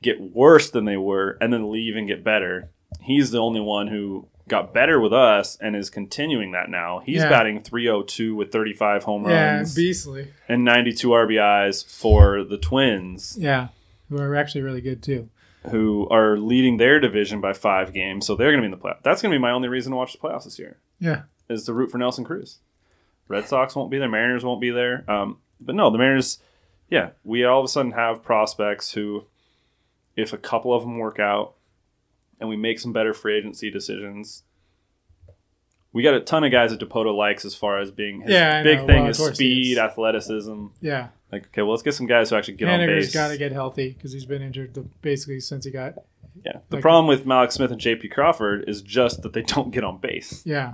get 0.01 0.19
worse 0.21 0.69
than 0.69 0.85
they 0.85 0.97
were 0.97 1.37
and 1.41 1.51
then 1.51 1.71
leave 1.71 1.95
and 1.95 2.07
get 2.07 2.23
better. 2.23 2.69
He's 3.01 3.31
the 3.31 3.39
only 3.39 3.61
one 3.61 3.87
who 3.87 4.27
got 4.49 4.73
better 4.73 4.99
with 4.99 5.13
us 5.13 5.57
and 5.61 5.75
is 5.75 5.89
continuing 5.89 6.51
that 6.51 6.69
now. 6.69 6.99
He's 7.05 7.17
Yeah. 7.21 7.29
batting 7.29 7.61
302 7.61 8.35
with 8.35 8.51
35 8.51 9.03
home 9.03 9.25
Yeah, 9.25 9.55
runs 9.57 9.73
beastly. 9.75 10.27
and 10.47 10.65
92 10.65 11.09
RBIs 11.13 11.83
for 11.83 12.43
the 12.43 12.57
Twins, 12.57 13.37
Yeah, 13.39 13.69
who 14.09 14.17
are 14.17 14.35
actually 14.35 14.61
really 14.61 14.81
good 14.81 15.01
too. 15.01 15.29
who 15.71 16.07
are 16.09 16.37
leading 16.37 16.77
their 16.77 16.99
division 16.99 17.41
by 17.41 17.53
five 17.53 17.93
games. 17.93 18.25
So 18.25 18.35
they're 18.35 18.51
going 18.51 18.61
to 18.63 18.67
be 18.67 18.71
in 18.73 18.77
the 18.79 18.83
playoffs. 18.83 19.03
That's 19.03 19.21
going 19.21 19.31
to 19.31 19.37
be 19.37 19.41
my 19.41 19.51
only 19.51 19.67
reason 19.67 19.91
to 19.91 19.97
watch 19.97 20.13
the 20.13 20.17
playoffs 20.19 20.45
this 20.45 20.57
year 20.59 20.77
Yeah, 20.99 21.23
is 21.49 21.65
to 21.65 21.73
root 21.73 21.91
for 21.91 21.97
Nelson 21.97 22.23
Cruz. 22.25 22.59
Red 23.27 23.47
Sox 23.47 23.75
won't 23.75 23.91
be 23.91 23.97
there. 23.99 24.09
Mariners 24.09 24.43
won't 24.43 24.61
be 24.61 24.71
there. 24.71 25.03
Um, 25.09 25.37
but 25.61 25.75
no, 25.75 25.89
the 25.91 25.97
Mariners, 25.97 26.39
yeah, 26.89 27.09
we 27.23 27.43
all 27.43 27.59
of 27.59 27.65
a 27.65 27.67
sudden 27.67 27.91
have 27.91 28.23
prospects 28.23 28.93
who, 28.93 29.25
if 30.15 30.33
a 30.33 30.37
couple 30.37 30.73
of 30.73 30.81
them 30.83 30.97
work 30.97 31.19
out 31.19 31.53
and 32.39 32.47
we 32.49 32.55
make 32.57 32.79
some 32.79 32.93
better 32.93 33.13
free 33.13 33.37
agency 33.37 33.69
decisions, 33.71 34.43
we 35.91 36.03
got 36.03 36.13
a 36.13 36.19
ton 36.19 36.43
of 36.43 36.51
guys 36.51 36.71
that 36.71 36.79
Dipoto 36.79 37.15
likes 37.15 37.45
as 37.45 37.55
far 37.55 37.79
as 37.79 37.91
being 37.91 38.21
his 38.21 38.29
Yeah, 38.31 38.61
big 38.63 38.79
know. 38.79 38.87
thing 38.87 39.01
Well, 39.03 39.09
is 39.11 39.19
of 39.19 39.25
course 39.25 39.37
he 39.39 39.63
speed, 39.63 39.71
is. 39.73 39.77
athleticism. 39.79 40.65
yeah. 40.81 41.07
Like, 41.31 41.47
okay, 41.47 41.61
well, 41.61 41.71
let's 41.71 41.83
get 41.83 41.93
some 41.93 42.07
guys 42.07 42.29
who 42.29 42.35
actually 42.35 42.55
get 42.55 42.69
on 42.69 42.79
Haniger's 42.79 43.07
base. 43.07 43.13
got 43.13 43.27
to 43.29 43.37
get 43.37 43.51
healthy 43.51 43.89
because 43.89 44.11
he's 44.11 44.25
been 44.25 44.41
injured 44.41 44.73
the, 44.73 44.81
basically 45.01 45.39
since 45.39 45.65
he 45.65 45.71
got. 45.71 45.95
yeah. 46.45 46.53
The 46.69 46.77
like- 46.77 46.81
problem 46.81 47.07
with 47.07 47.25
Mallex 47.25 47.53
Smith 47.53 47.71
and 47.71 47.81
JP 47.81 48.11
Crawford 48.11 48.67
is 48.67 48.81
just 48.81 49.21
that 49.23 49.33
they 49.33 49.41
don't 49.55 49.71
get 49.71 49.83
on 49.83 49.97
base. 49.99 50.43
Yeah, 50.45 50.73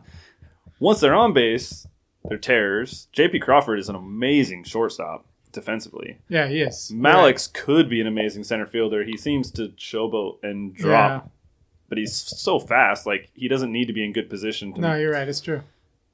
Once 0.80 1.00
they're 1.00 1.16
on 1.16 1.34
base, 1.34 1.88
they're 2.26 2.38
terrors. 2.38 3.08
JP 3.16 3.42
Crawford 3.42 3.80
is 3.80 3.88
an 3.90 3.96
amazing 3.96 4.64
shortstop 4.66 5.26
defensively. 5.52 6.20
yeah, 6.28 6.48
he 6.48 6.62
is. 6.62 6.92
Mallex's 6.94 7.48
could 7.48 7.90
be 7.90 8.02
an 8.02 8.08
amazing 8.08 8.44
center 8.44 8.66
fielder. 8.66 9.04
He 9.06 9.16
seems 9.18 9.52
to 9.52 9.70
showboat 9.70 10.38
and 10.44 10.74
drop, 10.76 11.30
but 11.90 11.98
he's 11.98 12.14
so 12.16 12.60
fast. 12.60 13.06
Like 13.06 13.30
he 13.34 13.48
doesn't 13.48 13.72
need 13.72 13.86
to 13.86 13.94
be 13.94 14.04
in 14.04 14.14
good 14.14 14.30
position. 14.30 14.74
To, 14.74 14.82
No, 14.82 14.96
you're 14.96 15.12
right. 15.12 15.28
It's 15.28 15.42
true. 15.42 15.62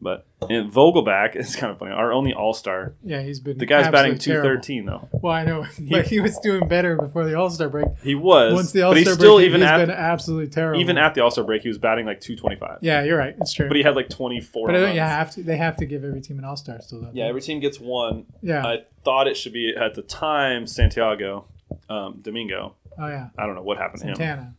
But 0.03 0.25
and 0.49 0.71
Vogelbach 0.71 1.35
is 1.39 1.55
kind 1.55 1.71
of 1.71 1.77
funny. 1.77 1.91
Our 1.91 2.11
only 2.11 2.33
All 2.33 2.55
Star. 2.55 2.93
Yeah, 3.03 3.21
he's 3.21 3.39
been 3.39 3.59
The 3.59 3.67
guy's 3.67 3.83
batting 3.91 4.13
absolutely 4.13 4.17
two 4.19 4.31
terrible. 4.31 4.49
thirteen 4.49 4.85
though. 4.87 5.09
Well, 5.11 5.31
I 5.31 5.45
know, 5.45 5.67
but 5.79 6.07
he 6.07 6.19
was 6.19 6.39
doing 6.39 6.67
better 6.67 6.95
before 6.95 7.23
the 7.23 7.35
All 7.37 7.51
Star 7.51 7.69
break. 7.69 7.85
He 8.01 8.15
was, 8.15 8.51
Once 8.51 8.71
the 8.71 8.81
All 8.81 8.91
but 8.91 8.97
he's 8.97 9.05
Star 9.05 9.13
still 9.15 9.39
even 9.39 9.61
he's 9.61 9.69
at 9.69 9.77
been 9.77 9.91
absolutely 9.91 10.47
terrible. 10.47 10.81
even 10.81 10.97
at 10.97 11.13
the 11.13 11.21
All 11.21 11.29
Star 11.29 11.43
break. 11.43 11.61
He 11.61 11.67
was 11.67 11.77
batting 11.77 12.07
like 12.07 12.19
two 12.19 12.35
twenty 12.35 12.55
five. 12.55 12.79
yeah, 12.81 13.03
you're 13.03 13.15
right. 13.15 13.35
It's 13.39 13.53
true. 13.53 13.67
But 13.67 13.77
he 13.77 13.83
had 13.83 13.95
like 13.95 14.09
twenty 14.09 14.41
four. 14.41 14.69
But 14.69 14.75
I 14.75 14.79
don't, 14.79 14.95
have 14.97 15.31
to. 15.35 15.43
They 15.43 15.57
have 15.57 15.77
to 15.77 15.85
give 15.85 16.03
every 16.03 16.21
team 16.21 16.39
an 16.39 16.45
All 16.45 16.57
Star 16.57 16.81
still. 16.81 17.01
Though. 17.01 17.11
Yeah, 17.13 17.25
every 17.25 17.41
team 17.41 17.59
gets 17.59 17.79
one. 17.79 18.25
yeah. 18.41 18.65
I 18.65 18.77
thought 19.03 19.27
it 19.27 19.37
should 19.37 19.53
be 19.53 19.75
at 19.79 19.93
the 19.93 20.01
time 20.01 20.65
Santiago, 20.65 21.45
um, 21.89 22.21
Domingo. 22.23 22.73
oh 22.99 23.07
yeah. 23.07 23.29
I 23.37 23.45
don't 23.45 23.53
know 23.53 23.61
what 23.63 23.77
happened 23.77 24.01
to 24.01 24.07
him. 24.23 24.55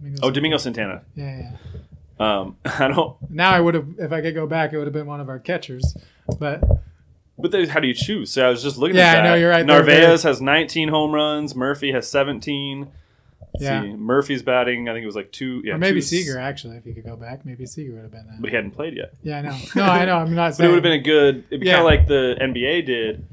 Domingo 0.00 0.20
Oh, 0.26 0.30
Domingo 0.30 0.56
Santana. 0.58 1.02
Yeah, 1.14 1.38
yeah. 2.20 2.40
Um, 2.40 2.56
I 2.64 2.88
don't. 2.88 3.16
Now 3.30 3.50
I 3.50 3.60
would 3.60 3.74
have, 3.74 3.86
if 3.98 4.12
I 4.12 4.20
could 4.20 4.34
go 4.34 4.46
back, 4.46 4.72
it 4.72 4.78
would 4.78 4.86
have 4.86 4.94
been 4.94 5.06
one 5.06 5.20
of 5.20 5.28
our 5.28 5.38
catchers. 5.38 5.96
But 6.38 6.62
But 7.38 7.52
then 7.52 7.68
how 7.68 7.80
do 7.80 7.86
you 7.88 7.94
choose? 7.94 8.32
So 8.32 8.46
I 8.46 8.50
was 8.50 8.62
just 8.62 8.76
looking 8.78 8.96
Yeah, 8.96 9.12
at 9.14 9.24
I 9.24 9.28
know, 9.28 9.34
you're 9.36 9.50
right. 9.50 9.64
Narvaez 9.64 10.22
has 10.24 10.40
19 10.40 10.88
home 10.88 11.12
runs. 11.12 11.54
Murphy 11.54 11.92
has 11.92 12.08
17. 12.08 12.88
Let's 13.54 13.64
Yeah. 13.64 13.82
see. 13.82 13.88
Murphy's 13.94 14.42
batting. 14.42 14.88
I 14.88 14.92
think 14.92 15.04
it 15.04 15.06
was 15.06 15.16
like 15.16 15.30
two. 15.32 15.62
Yeah, 15.64 15.74
or 15.74 15.78
maybe 15.78 16.00
two- 16.00 16.06
Seager 16.06 16.38
actually, 16.38 16.76
if 16.76 16.84
you 16.86 16.92
could 16.94 17.04
go 17.04 17.16
back, 17.16 17.46
maybe 17.46 17.64
Seager 17.66 17.94
would 17.94 18.02
have 18.02 18.10
been 18.10 18.26
that. 18.26 18.40
But 18.40 18.50
he 18.50 18.56
hadn't 18.56 18.72
played 18.72 18.96
yet. 18.96 19.14
yeah, 19.22 19.38
I 19.38 19.42
know. 19.42 19.56
No, 19.76 19.82
I 19.84 20.04
know. 20.04 20.16
I'm 20.16 20.34
not 20.34 20.54
But 20.58 20.64
it 20.64 20.68
would 20.68 20.74
have 20.74 20.82
been 20.82 20.92
a 20.92 20.98
good. 21.02 21.44
It'd 21.50 21.60
be 21.60 21.66
Yeah. 21.66 21.76
kind 21.76 21.80
of 21.80 21.86
like 21.86 22.08
the 22.08 22.36
NBA 22.40 22.82
did. 22.84 23.24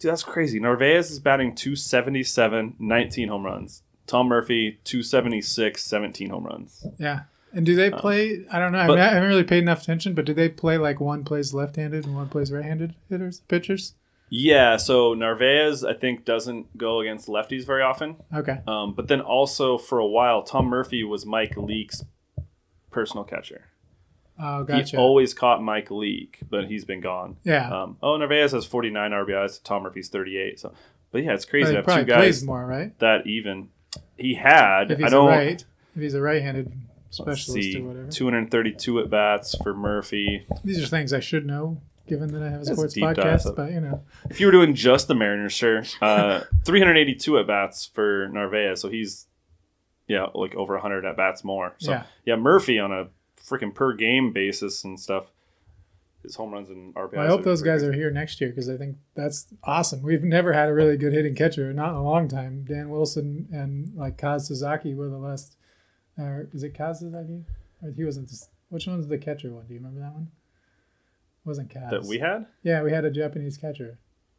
Dude, 0.00 0.10
that's 0.12 0.22
crazy. 0.22 0.60
Narvaez 0.60 1.10
is 1.10 1.18
batting 1.18 1.54
277, 1.54 2.74
19 2.78 3.28
home 3.28 3.44
runs. 3.44 3.82
Tom 4.08 4.26
Murphy 4.26 4.80
276, 4.84 5.84
17 5.84 6.30
home 6.30 6.44
runs. 6.44 6.84
yeah. 6.98 7.20
And 7.50 7.64
do 7.64 7.74
they 7.74 7.90
play? 7.90 8.44
I 8.52 8.58
don't 8.58 8.72
know. 8.72 8.78
I, 8.80 8.86
but- 8.86 8.96
mean, 8.96 9.04
I 9.04 9.08
haven't 9.08 9.28
really 9.28 9.42
paid 9.44 9.62
enough 9.62 9.82
attention, 9.82 10.12
but 10.14 10.26
do 10.26 10.34
they 10.34 10.50
play 10.50 10.76
like 10.76 11.00
one 11.00 11.24
plays 11.24 11.54
left-handed 11.54 12.04
and 12.04 12.14
one 12.14 12.28
plays 12.28 12.52
right-handed 12.52 12.94
hitters, 13.08 13.40
pitchers? 13.48 13.94
Yeah, 14.28 14.76
so 14.76 15.14
Narvaez 15.14 15.82
I 15.82 15.94
think 15.94 16.26
doesn't 16.26 16.76
go 16.76 17.00
against 17.00 17.26
lefties 17.28 17.64
very 17.64 17.82
often. 17.82 18.16
Okay. 18.34 18.58
Um, 18.66 18.92
but 18.92 19.08
then 19.08 19.22
also 19.22 19.78
for 19.78 19.98
a 19.98 20.06
while, 20.06 20.42
Tom 20.42 20.66
Murphy 20.66 21.02
was 21.04 21.24
Mike 21.24 21.56
Leake's 21.56 22.04
personal 22.90 23.24
catcher. 23.24 23.68
Oh, 24.38 24.64
gotcha. 24.64 24.90
He 24.90 24.96
always 24.98 25.32
caught 25.32 25.62
Mike 25.62 25.90
Leake, 25.90 26.40
but 26.48 26.66
he's 26.66 26.84
been 26.84 27.00
gone. 27.00 27.38
yeah. 27.44 27.70
Um, 27.82 27.96
oh, 28.02 28.16
Narvaez 28.18 28.52
has 28.52 28.66
49 28.66 29.10
RBIs. 29.10 29.62
Tom 29.62 29.82
Murphy's 29.84 30.10
38. 30.10 30.60
So, 30.60 30.74
but 31.10 31.24
yeah, 31.24 31.32
it's 31.32 31.46
but 31.46 31.50
crazy 31.50 31.70
he 31.70 31.76
have 31.76 31.84
probably 31.86 32.04
two 32.04 32.12
plays 32.12 32.40
guys 32.40 32.46
more, 32.46 32.66
right? 32.66 32.96
that 32.98 33.26
even. 33.26 33.70
He 34.18 34.34
had. 34.34 34.90
If 34.90 34.98
he's 34.98 35.06
a 35.06 35.10
don't 35.10 35.28
right, 35.28 35.64
if 35.94 36.02
he's 36.02 36.14
a 36.14 36.20
right-handed 36.20 36.72
specialist 37.10 37.52
see, 37.52 37.78
or 37.80 37.84
whatever. 37.88 38.10
232 38.10 39.00
at 39.00 39.10
bats 39.10 39.54
for 39.62 39.74
Murphy. 39.74 40.46
These 40.64 40.82
are 40.82 40.86
things 40.86 41.12
I 41.12 41.20
should 41.20 41.46
know, 41.46 41.80
given 42.06 42.32
that 42.32 42.42
I 42.42 42.50
have 42.50 42.62
a 42.62 42.64
That's 42.64 42.76
sports 42.76 42.94
dive 42.94 43.16
podcast. 43.16 43.56
But 43.56 43.72
you 43.72 43.80
know, 43.80 44.02
If 44.30 44.40
you 44.40 44.46
were 44.46 44.52
doing 44.52 44.74
just 44.74 45.08
the 45.08 45.14
Mariners, 45.14 45.52
sure. 45.52 45.84
Uh, 46.02 46.40
382 46.64 47.38
at 47.38 47.46
bats 47.46 47.86
for 47.86 48.28
Narvaez. 48.32 48.80
So 48.80 48.88
he's, 48.88 49.26
yeah, 50.06 50.26
like 50.34 50.54
over 50.54 50.74
100 50.74 51.04
at 51.06 51.16
bats 51.16 51.44
more. 51.44 51.74
So 51.78 51.92
Yeah. 51.92 52.02
yeah, 52.24 52.36
Murphy 52.36 52.78
on 52.78 52.92
a 52.92 53.08
freaking 53.42 53.74
per 53.74 53.94
game 53.94 54.32
basis 54.32 54.84
and 54.84 54.98
stuff. 55.00 55.30
His 56.22 56.34
home 56.34 56.52
runs 56.52 56.68
and 56.70 56.94
RBIs. 56.94 57.12
Well, 57.12 57.24
I 57.24 57.28
hope 57.28 57.44
those 57.44 57.62
guys 57.62 57.82
are 57.84 57.92
here 57.92 58.10
next 58.10 58.40
year 58.40 58.50
because 58.50 58.68
I 58.68 58.76
think 58.76 58.96
that's 59.14 59.46
awesome. 59.62 60.02
We've 60.02 60.24
never 60.24 60.52
had 60.52 60.68
a 60.68 60.74
really 60.74 60.96
good 60.96 61.12
hitting 61.12 61.34
catcher, 61.34 61.72
not 61.72 61.90
in 61.90 61.94
a 61.96 62.02
long 62.02 62.28
time. 62.28 62.64
Dan 62.68 62.90
Wilson 62.90 63.48
and 63.52 63.94
like 63.94 64.18
Kaz 64.18 64.42
Suzuki 64.42 64.94
were 64.94 65.08
the 65.08 65.18
last. 65.18 65.56
Uh, 66.18 66.40
is 66.52 66.64
it 66.64 66.74
Kaz 66.74 66.96
Suzuki? 66.96 67.44
Or 67.82 67.92
he 67.96 68.04
wasn't. 68.04 68.28
This, 68.28 68.48
which 68.68 68.86
one's 68.86 69.06
the 69.06 69.16
catcher 69.18 69.50
one? 69.52 69.66
Do 69.66 69.74
you 69.74 69.80
remember 69.80 70.00
that 70.00 70.12
one? 70.12 70.28
wasn't 71.44 71.70
Kaz. 71.70 71.90
that 71.90 72.04
we 72.04 72.18
had. 72.18 72.46
Yeah, 72.62 72.82
we 72.82 72.92
had 72.92 73.04
a 73.04 73.10
Japanese 73.10 73.56
catcher. 73.56 73.98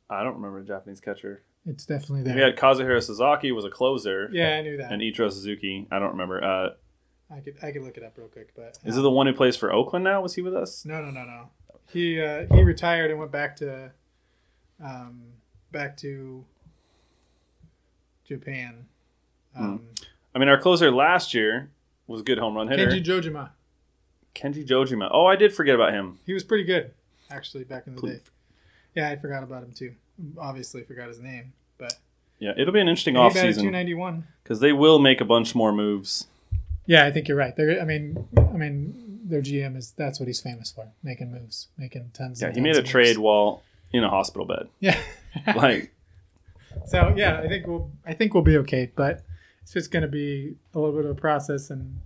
I 0.09 0.23
don't 0.23 0.35
remember 0.35 0.59
a 0.59 0.63
Japanese 0.63 1.01
catcher. 1.01 1.43
It's 1.65 1.85
definitely 1.85 2.23
there. 2.23 2.35
We 2.35 2.41
had 2.41 2.55
Kazuhiro 2.55 3.01
Sasaki 3.03 3.51
was 3.51 3.65
a 3.65 3.69
closer, 3.69 4.29
yeah, 4.31 4.57
I 4.57 4.61
knew 4.61 4.77
that. 4.77 4.91
and 4.91 5.01
Ichiro 5.01 5.31
Suzuki. 5.31 5.87
I 5.91 5.99
don't 5.99 6.11
remember. 6.11 6.43
Uh, 6.43 6.69
I 7.31 7.41
could 7.41 7.57
I 7.61 7.71
could 7.71 7.83
look 7.83 7.97
it 7.97 8.03
up 8.03 8.17
real 8.17 8.27
quick, 8.27 8.53
but 8.55 8.79
is 8.85 8.97
it 8.97 9.01
the 9.01 9.11
one 9.11 9.27
who 9.27 9.33
plays 9.33 9.55
for 9.55 9.71
Oakland 9.71 10.03
now? 10.03 10.21
Was 10.21 10.35
he 10.35 10.41
with 10.41 10.55
us? 10.55 10.85
No, 10.85 11.01
no, 11.01 11.11
no, 11.11 11.25
no. 11.25 11.49
He 11.91 12.21
uh, 12.21 12.45
he 12.53 12.61
retired 12.63 13.09
and 13.11 13.19
went 13.19 13.31
back 13.31 13.55
to, 13.57 13.91
um, 14.83 15.21
back 15.71 15.97
to 15.97 16.45
Japan. 18.25 18.85
Um, 19.55 19.81
I 20.35 20.39
mean, 20.39 20.49
our 20.49 20.59
closer 20.59 20.91
last 20.91 21.33
year 21.33 21.69
was 22.07 22.21
a 22.21 22.23
good 22.23 22.37
home 22.37 22.55
run 22.55 22.67
hitter, 22.67 22.87
Kenji 22.87 23.03
Johjima. 23.03 23.49
Kenji 24.35 24.65
Johjima. 24.65 25.09
Oh, 25.11 25.25
I 25.25 25.35
did 25.35 25.53
forget 25.53 25.75
about 25.75 25.91
him. 25.93 26.19
He 26.25 26.33
was 26.33 26.43
pretty 26.43 26.63
good, 26.63 26.91
actually, 27.31 27.63
back 27.63 27.87
in 27.87 27.95
the 27.95 28.01
Please. 28.01 28.17
day. 28.17 28.21
Yeah, 28.95 29.09
I 29.09 29.15
forgot 29.15 29.43
about 29.43 29.63
him 29.63 29.71
too. 29.71 29.93
Obviously, 30.37 30.83
forgot 30.83 31.07
his 31.07 31.19
name, 31.19 31.53
but 31.77 31.93
Yeah, 32.39 32.53
it'll 32.57 32.73
be 32.73 32.81
an 32.81 32.87
interesting 32.87 33.17
off 33.17 33.33
season. 33.33 33.63
291. 33.63 34.27
because 34.43 34.59
they 34.59 34.73
will 34.73 34.99
make 34.99 35.21
a 35.21 35.25
bunch 35.25 35.55
more 35.55 35.71
moves. 35.71 36.27
Yeah, 36.85 37.05
I 37.05 37.11
think 37.11 37.27
you're 37.27 37.37
right. 37.37 37.55
They're, 37.55 37.79
I 37.81 37.85
mean, 37.85 38.27
I 38.37 38.57
mean, 38.57 39.08
their 39.29 39.41
GM 39.41 39.77
is 39.77 39.91
that's 39.95 40.19
what 40.19 40.27
he's 40.27 40.41
famous 40.41 40.71
for, 40.71 40.87
making 41.03 41.31
moves, 41.31 41.67
making 41.77 42.11
tons. 42.13 42.41
Yeah, 42.41 42.47
he 42.49 42.55
tons 42.55 42.63
made 42.63 42.75
a 42.75 42.83
trade 42.83 43.17
while 43.17 43.63
in 43.91 44.03
a 44.03 44.09
hospital 44.09 44.45
bed. 44.45 44.67
Yeah. 44.79 44.97
Like, 45.55 45.93
So 46.87 47.13
yeah, 47.15 47.39
I 47.39 47.47
think 47.47 47.67
we'll 47.67 47.91
I 48.05 48.13
think 48.13 48.33
we'll 48.33 48.43
be 48.43 48.57
okay, 48.57 48.91
but 48.95 49.23
it's 49.61 49.73
just 49.73 49.91
going 49.91 50.01
to 50.01 50.07
be 50.09 50.55
a 50.73 50.79
little 50.79 50.95
bit 50.95 51.05
of 51.05 51.11
a 51.11 51.19
process, 51.19 51.69
and 51.69 51.99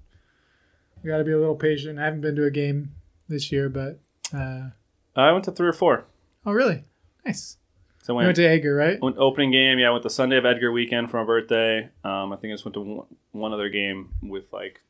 we 1.01 1.09
got 1.09 1.17
to 1.19 1.23
be 1.23 1.31
a 1.31 1.39
little 1.39 1.55
patient. 1.55 1.99
I 1.99 2.03
haven't 2.05 2.19
been 2.21 2.35
to 2.35 2.43
a 2.45 2.51
game 2.51 2.91
this 3.29 3.49
year, 3.51 3.69
but 3.69 3.99
uh, 4.37 4.69
I 5.15 5.31
went 5.31 5.45
to 5.45 5.51
three 5.51 5.67
or 5.69 5.73
four. 5.73 6.03
oh 6.45 6.51
really? 6.51 6.83
Nice. 7.25 7.57
So 8.01 8.13
I 8.13 8.15
We 8.15 8.17
went, 8.17 8.27
went 8.27 8.35
to 8.35 8.45
Edgar, 8.45 8.75
right? 8.75 9.01
went 9.01 9.17
opening 9.17 9.51
game. 9.51 9.79
Yeah, 9.79 9.87
I 9.87 9.91
went 9.91 10.03
the 10.03 10.09
Sunday 10.09 10.37
of 10.37 10.45
Edgar 10.45 10.73
weekend 10.73 11.09
for 11.09 11.17
my 11.17 11.23
birthday. 11.25 11.89
Um, 12.03 12.33
I 12.33 12.35
think 12.35 12.51
I 12.51 12.55
just 12.55 12.65
went 12.65 12.73
to 12.73 12.81
one, 12.81 13.05
one 13.31 13.53
other 13.53 13.69
game 13.69 14.09
with 14.21 14.51
like 14.51 14.81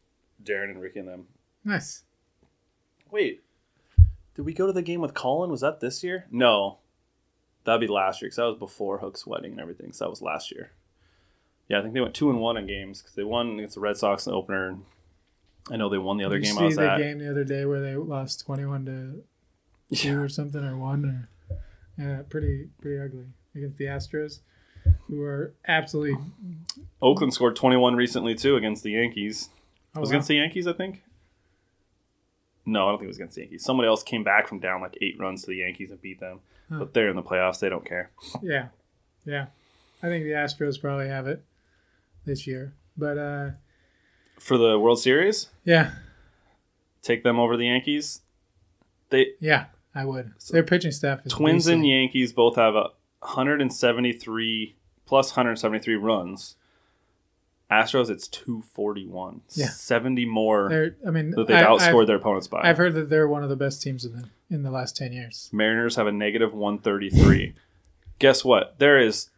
Darren 0.44 0.72
and 0.72 0.82
Ricky 0.82 1.00
and 1.00 1.08
them. 1.08 1.28
Nice. 1.64 2.02
Wait, 3.14 3.44
did 4.36 4.42
we 4.44 4.54
go 4.54 4.66
to 4.68 4.74
the 4.74 4.82
game 4.82 5.00
with 5.02 5.14
Colin? 5.14 5.52
Was 5.52 5.62
that 5.62 5.80
this 5.80 6.04
year? 6.04 6.26
No, 6.32 6.80
that'd 7.64 7.80
be 7.80 7.88
last 7.88 8.22
year 8.22 8.28
because 8.28 8.38
that 8.38 8.44
was 8.46 8.58
before 8.58 8.98
Hook's 8.98 9.28
wedding 9.28 9.52
and 9.52 9.62
everything. 9.62 9.94
So 9.94 10.06
that 10.06 10.10
was 10.10 10.22
last 10.22 10.52
year. 10.52 10.72
Yeah, 11.70 11.80
I 11.80 11.82
think 11.84 11.94
they 11.94 12.02
went 12.02 12.16
two 12.16 12.30
and 12.32 12.40
one 12.40 12.58
in 12.58 12.66
games 12.68 13.02
because 13.02 13.16
they 13.16 13.24
won 13.24 13.58
against 13.60 13.76
the 13.76 13.82
Red 13.82 13.98
Sox 13.98 14.26
in 14.26 14.32
the 14.32 14.38
opener. 14.38 14.68
And 14.70 14.82
I 15.72 15.78
know 15.78 15.90
they 15.90 15.98
won 16.00 16.18
the 16.18 16.26
other 16.26 16.40
Did 16.40 16.48
you 16.48 16.54
game 16.54 16.58
see 16.58 16.64
I 16.64 16.66
was 16.68 16.76
the 16.76 16.92
at. 16.92 16.98
game 16.98 17.20
the 17.20 17.30
other 17.30 17.44
day 17.44 17.66
where 17.66 17.80
they 17.82 17.96
lost 17.96 18.44
twenty-one 18.46 18.86
to 18.88 19.24
two 19.96 20.20
or 20.20 20.28
something 20.28 20.64
or 20.64 20.76
one 20.76 21.06
or 21.06 21.30
yeah, 21.98 22.24
pretty 22.28 22.70
pretty 22.82 23.00
ugly 23.00 23.26
against 23.56 23.78
the 23.78 23.86
Astros, 23.86 24.40
who 25.08 25.22
are 25.22 25.54
absolutely. 25.68 26.18
Oakland 27.02 27.34
scored 27.36 27.56
21 27.56 27.96
recently 27.96 28.34
too 28.34 28.56
against 28.56 28.82
the 28.82 28.92
Yankees. 28.92 29.50
Oh, 29.96 30.00
It 30.00 30.02
was 30.02 30.10
wow. 30.10 30.14
against 30.14 30.28
the 30.30 30.36
Yankees, 30.38 30.66
I 30.66 30.74
think. 30.74 31.04
No, 32.66 32.88
I 32.88 32.92
don't 32.92 33.00
think 33.00 33.06
it 33.06 33.08
was 33.08 33.18
against 33.18 33.36
the 33.36 33.42
Yankees. 33.42 33.64
Somebody 33.64 33.88
else 33.88 34.04
came 34.04 34.24
back 34.24 34.48
from 34.48 34.60
down 34.60 34.82
like 34.82 34.98
eight 35.02 35.20
runs 35.20 35.42
to 35.42 35.48
the 35.48 35.58
Yankees 35.58 35.92
and 35.92 36.02
beat 36.02 36.20
them. 36.20 36.40
Huh. 36.70 36.80
But 36.80 36.94
they're 36.94 37.10
in 37.10 37.16
the 37.16 37.24
playoffs; 37.24 37.60
they 37.60 37.70
don't 37.70 37.86
care. 37.86 38.12
Yeah, 38.42 38.68
yeah. 39.26 39.48
I 40.02 40.08
think 40.08 40.24
the 40.24 40.32
Astros 40.32 40.80
probably 40.80 41.08
have 41.08 41.28
it 41.28 41.44
this 42.26 42.48
year, 42.48 42.74
but 42.98 43.18
uh, 43.18 43.50
For 44.40 44.58
the 44.58 44.80
World 44.80 45.00
Series, 45.00 45.50
yeah, 45.66 45.92
take 47.02 47.24
them 47.24 47.40
over 47.40 47.58
the 47.58 47.66
Yankees. 47.66 48.22
They 49.10 49.28
yeah, 49.40 49.66
I 49.94 50.06
would. 50.06 50.34
So 50.38 50.54
Their 50.54 50.64
pitching 50.64 50.92
staff 50.92 51.26
is 51.26 51.32
Twins 51.34 51.68
and. 51.68 51.86
Yankees 51.86 52.34
both 52.34 52.56
have 52.56 52.76
a 52.76 52.90
173 53.20 54.76
plus 55.06 55.32
173 55.32 55.96
runs. 55.96 56.56
Astros, 57.74 58.10
it's 58.10 58.28
241. 58.28 59.42
Yeah. 59.52 59.70
70 59.70 60.26
more 60.26 60.70
They're, 60.70 60.96
I 61.08 61.12
mean, 61.12 61.32
that 61.32 61.48
they've 61.48 61.58
I, 61.58 61.64
outscored 61.64 62.02
I've, 62.02 62.08
their 62.08 62.16
opponents 62.18 62.48
by. 62.48 62.62
I've 62.64 62.78
heard 62.78 62.94
that 62.96 63.10
they're 63.10 63.28
one 63.28 63.44
of 63.44 63.50
the 63.50 63.56
best 63.56 63.82
teams 63.82 64.06
in 64.06 64.14
the 64.14 64.30
in 64.50 64.64
the 64.64 64.72
last 64.72 64.96
ten 64.96 65.14
years. 65.14 65.50
Mariners 65.52 65.96
have 65.96 66.08
a 66.08 66.12
negative 66.12 66.54
133. 66.54 67.56
Guess 68.20 68.46
what? 68.46 68.78
There 68.78 69.00
is 69.00 69.30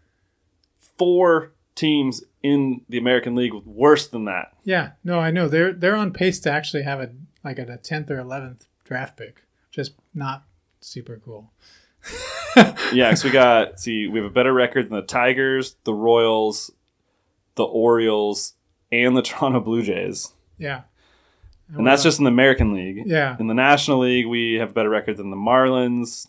four 0.98 1.54
teams 1.76 2.24
in 2.44 2.82
the 2.90 2.98
American 2.98 3.36
League 3.36 3.54
with 3.54 3.66
worse 3.66 4.08
than 4.08 4.26
that. 4.26 4.54
Yeah, 4.64 4.92
no, 5.04 5.20
I 5.20 5.32
know 5.32 5.48
they're 5.48 5.74
they're 5.74 5.96
on 5.96 6.12
pace 6.12 6.40
to 6.42 6.52
actually 6.52 6.84
have 6.84 7.00
a 7.00 7.12
like 7.44 7.60
a 7.60 7.78
tenth 7.78 8.12
or 8.12 8.20
eleventh 8.20 8.68
draft 8.84 9.18
pick. 9.18 9.44
Just 9.72 9.94
not 10.14 10.46
super 10.82 11.22
cool. 11.24 11.52
Yeah, 12.94 13.10
because 13.10 13.24
we 13.24 13.32
got 13.32 13.80
see, 13.80 14.08
we 14.08 14.20
have 14.20 14.28
a 14.28 14.34
better 14.34 14.54
record 14.54 14.90
than 14.90 14.96
the 14.96 15.06
Tigers, 15.06 15.76
the 15.84 15.94
Royals, 15.94 16.72
the 17.56 17.64
Orioles, 17.64 18.53
and 18.91 19.16
the 19.16 19.22
Toronto 19.24 19.60
Blue 19.60 19.82
Jays. 19.82 20.32
Yeah, 20.58 20.82
And 21.76 21.86
that's 21.86 22.03
just 22.03 22.20
in 22.20 22.24
the 22.26 22.32
American 22.32 22.74
League. 22.74 23.03
yeah. 23.06 23.36
In 23.39 23.47
the 23.47 23.53
National 23.53 23.99
League, 23.99 24.26
we 24.28 24.53
have 24.53 24.70
a 24.72 24.74
better 24.74 24.89
record 24.89 25.18
than 25.18 25.30
the 25.32 25.36
Marlins. 25.36 26.28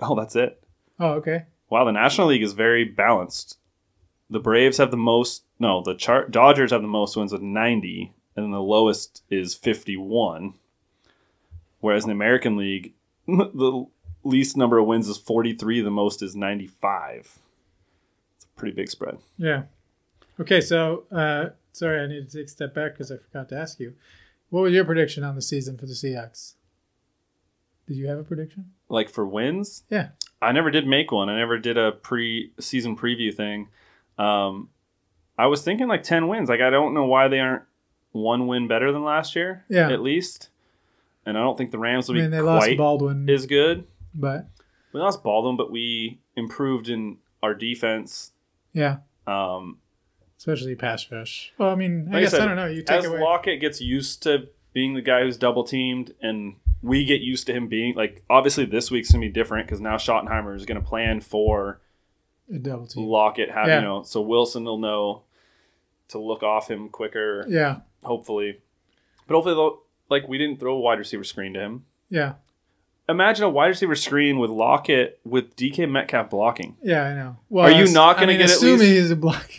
Oh, 0.00 0.14
that's 0.14 0.36
it. 0.36 0.62
Oh, 0.98 1.12
okay. 1.14 1.44
Wow, 1.68 1.84
the 1.84 1.92
National 1.92 2.28
League 2.28 2.42
is 2.42 2.52
very 2.54 2.84
balanced. 2.84 3.58
The 4.30 4.40
Braves 4.40 4.78
have 4.78 4.90
the 4.90 4.96
most. 4.96 5.44
No, 5.58 5.82
the 5.82 5.94
Char- 5.94 6.28
Dodgers 6.28 6.70
have 6.70 6.80
the 6.82 6.88
most 6.88 7.16
wins 7.16 7.32
with 7.32 7.42
90, 7.42 8.12
and 8.36 8.52
the 8.54 8.60
lowest 8.60 9.22
is 9.30 9.54
51. 9.54 10.54
Whereas 11.80 12.04
in 12.04 12.08
the 12.08 12.14
American 12.14 12.56
League, 12.56 12.94
the 13.26 13.84
least 14.24 14.56
number 14.56 14.78
of 14.78 14.86
wins 14.86 15.08
is 15.08 15.18
43. 15.18 15.80
The 15.82 15.90
most 15.90 16.22
is 16.22 16.34
95. 16.36 17.38
It's 18.36 18.44
a 18.44 18.58
pretty 18.58 18.74
big 18.74 18.88
spread. 18.90 19.18
Yeah. 19.36 19.64
Okay, 20.40 20.60
so 20.60 21.04
uh, 21.12 21.50
sorry, 21.72 22.00
I 22.00 22.06
need 22.06 22.28
to 22.30 22.36
take 22.38 22.46
a 22.46 22.50
step 22.50 22.74
back 22.74 22.92
because 22.94 23.10
I 23.12 23.16
forgot 23.18 23.48
to 23.50 23.56
ask 23.58 23.78
you. 23.80 23.94
What 24.48 24.62
was 24.62 24.72
your 24.72 24.84
prediction 24.84 25.22
on 25.22 25.34
the 25.36 25.42
season 25.42 25.76
for 25.76 25.86
the 25.86 25.92
Seahawks? 25.92 26.54
Did 27.86 27.96
you 27.96 28.06
have 28.08 28.18
a 28.18 28.24
prediction? 28.24 28.72
Like 28.88 29.08
for 29.10 29.26
wins, 29.26 29.84
Yeah. 29.90 30.08
I 30.42 30.52
never 30.52 30.70
did 30.70 30.86
make 30.86 31.12
one. 31.12 31.28
I 31.28 31.36
never 31.36 31.58
did 31.58 31.76
a 31.76 31.92
pre-season 31.92 32.96
preview 32.96 33.34
thing. 33.34 33.68
Um, 34.16 34.70
I 35.36 35.46
was 35.48 35.62
thinking 35.62 35.86
like 35.86 36.02
ten 36.02 36.28
wins. 36.28 36.48
Like 36.48 36.60
I 36.62 36.70
don't 36.70 36.94
know 36.94 37.04
why 37.04 37.28
they 37.28 37.40
aren't 37.40 37.62
one 38.12 38.46
win 38.46 38.66
better 38.66 38.90
than 38.90 39.04
last 39.04 39.36
year. 39.36 39.64
Yeah. 39.68 39.90
at 39.92 40.00
least. 40.00 40.48
And 41.26 41.36
I 41.36 41.42
don't 41.42 41.58
think 41.58 41.70
the 41.70 41.78
Rams 41.78 42.08
will 42.08 42.16
I 42.16 42.22
mean, 42.22 42.30
be 42.30 42.36
they 42.38 42.42
lost 42.42 42.70
Baldwin, 42.78 43.28
as 43.28 43.44
good. 43.46 43.86
but 44.14 44.48
We 44.94 45.00
lost 45.00 45.22
Baldwin, 45.22 45.56
but 45.58 45.70
we 45.70 46.18
improved 46.36 46.88
in 46.88 47.18
our 47.42 47.52
defense. 47.54 48.32
yeah, 48.72 48.98
Um, 49.26 49.76
especially 50.40 50.74
pass 50.74 51.06
rush. 51.12 51.52
Well, 51.58 51.68
I 51.68 51.74
mean, 51.74 52.08
I 52.08 52.14
Like 52.14 52.22
guess 52.24 52.34
I, 52.34 52.38
said, 52.38 52.46
don't 52.46 52.56
know. 52.56 52.66
You 52.66 52.82
take 52.82 53.00
as 53.00 53.04
away. 53.04 53.20
Lockett 53.20 53.60
gets 53.60 53.80
used 53.82 54.22
to 54.22 54.48
being 54.72 54.94
the 54.94 55.02
guy 55.02 55.20
who's 55.22 55.36
double 55.36 55.64
teamed, 55.64 56.14
and 56.22 56.54
we 56.82 57.04
get 57.04 57.20
used 57.20 57.46
to 57.48 57.52
him 57.52 57.68
being 57.68 57.94
like, 57.94 58.22
obviously 58.30 58.64
this 58.64 58.90
week's 58.90 59.10
gonna 59.12 59.20
be 59.20 59.28
different 59.28 59.66
because 59.66 59.80
now 59.82 59.96
Schottenheimer 59.96 60.56
is 60.56 60.64
gonna 60.64 60.80
plan 60.80 61.20
for 61.20 61.80
a 62.52 62.58
double 62.58 62.86
team. 62.86 63.04
Lockett 63.06 63.50
have 63.50 63.68
Yeah. 63.68 63.76
you 63.80 63.82
know 63.84 64.02
so 64.02 64.22
Wilson 64.22 64.64
will 64.64 64.78
know 64.78 65.22
to 66.08 66.18
look 66.18 66.42
off 66.42 66.68
him 66.70 66.88
quicker 66.88 67.44
Yeah, 67.48 67.80
hopefully 68.02 68.60
but 69.26 69.34
hopefully 69.34 69.54
they'll 69.54 69.82
like 70.08 70.26
we 70.26 70.38
didn't 70.38 70.58
throw 70.58 70.74
a 70.74 70.80
wide 70.80 70.98
receiver 70.98 71.22
screen 71.22 71.52
to 71.52 71.60
him 71.60 71.84
yeah, 72.08 72.34
imagine 73.08 73.44
a 73.44 73.48
wide 73.50 73.68
receiver 73.68 73.94
screen 73.94 74.38
with 74.38 74.50
Lockett 74.50 75.20
with 75.24 75.54
DK 75.56 75.88
Metcalf 75.88 76.30
blocking 76.30 76.76
yeah. 76.82 77.04
I 77.04 77.14
know. 77.14 77.36
Well, 77.50 77.66
Are 77.66 77.70
you 77.70 77.92
not 77.92 78.16
I 78.16 78.20
gonna 78.20 78.26
mean, 78.28 78.38
get 78.38 78.50
at 78.50 78.56
assuming 78.56 78.78
least- 78.80 78.92
he's 78.92 79.10
a 79.10 79.16
block. 79.16 79.50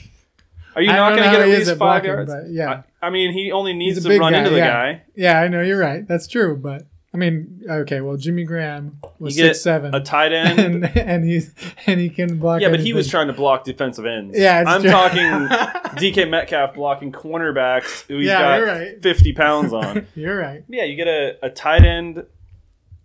Are 0.75 0.81
you 0.81 0.89
I 0.91 0.95
not 0.95 1.09
going 1.15 1.23
to 1.23 1.31
get 1.37 1.41
at 1.41 1.47
least 1.49 1.69
five 1.71 1.77
blocking, 2.03 2.09
yards 2.09 2.33
yeah. 2.51 2.83
I, 3.01 3.07
I 3.07 3.09
mean 3.09 3.33
he 3.33 3.51
only 3.51 3.73
needs 3.73 4.03
to 4.03 4.19
run 4.19 4.31
guy, 4.33 4.37
into 4.39 4.49
the 4.51 4.57
yeah. 4.57 4.67
guy 4.93 5.01
Yeah, 5.15 5.39
I 5.41 5.47
know 5.47 5.61
you're 5.61 5.79
right. 5.79 6.07
That's 6.07 6.27
true, 6.27 6.55
but 6.57 6.83
I 7.13 7.17
mean, 7.17 7.61
okay. 7.69 7.99
Well, 7.99 8.15
Jimmy 8.15 8.45
Graham 8.45 8.99
was 9.19 9.37
You 9.37 9.47
six 9.47 9.59
seven, 9.61 9.93
a 9.93 9.99
tight 9.99 10.31
end 10.31 10.59
and 10.85 10.97
and 10.97 11.25
he's 11.25 11.53
and 11.85 11.99
he 11.99 12.09
can 12.09 12.37
block. 12.39 12.61
yeah 12.61 12.69
but 12.69 12.79
he 12.79 12.93
was 12.93 13.09
trying 13.09 13.27
to 13.27 13.33
block 13.33 13.65
defensive 13.65 14.05
ends 14.05 14.37
Yeah, 14.39 14.61
it's 14.61 14.69
I'm 14.69 14.81
true. 14.81 14.91
talking 14.91 15.19
DK 15.99 16.29
Metcalf 16.29 16.73
blocking 16.73 17.11
cornerbacks 17.11 18.05
who 18.07 18.17
he's 18.19 18.27
Yeah, 18.27 18.39
got 18.41 18.55
you're 18.59 18.67
right. 18.67 19.01
50 19.03 19.33
pounds 19.33 19.73
on 19.73 20.07
You're 20.15 20.37
right. 20.37 20.63
Yeah, 20.69 20.83
you 20.85 20.95
get 20.95 21.07
a, 21.09 21.37
a 21.43 21.49
tight 21.49 21.83
end 21.83 22.23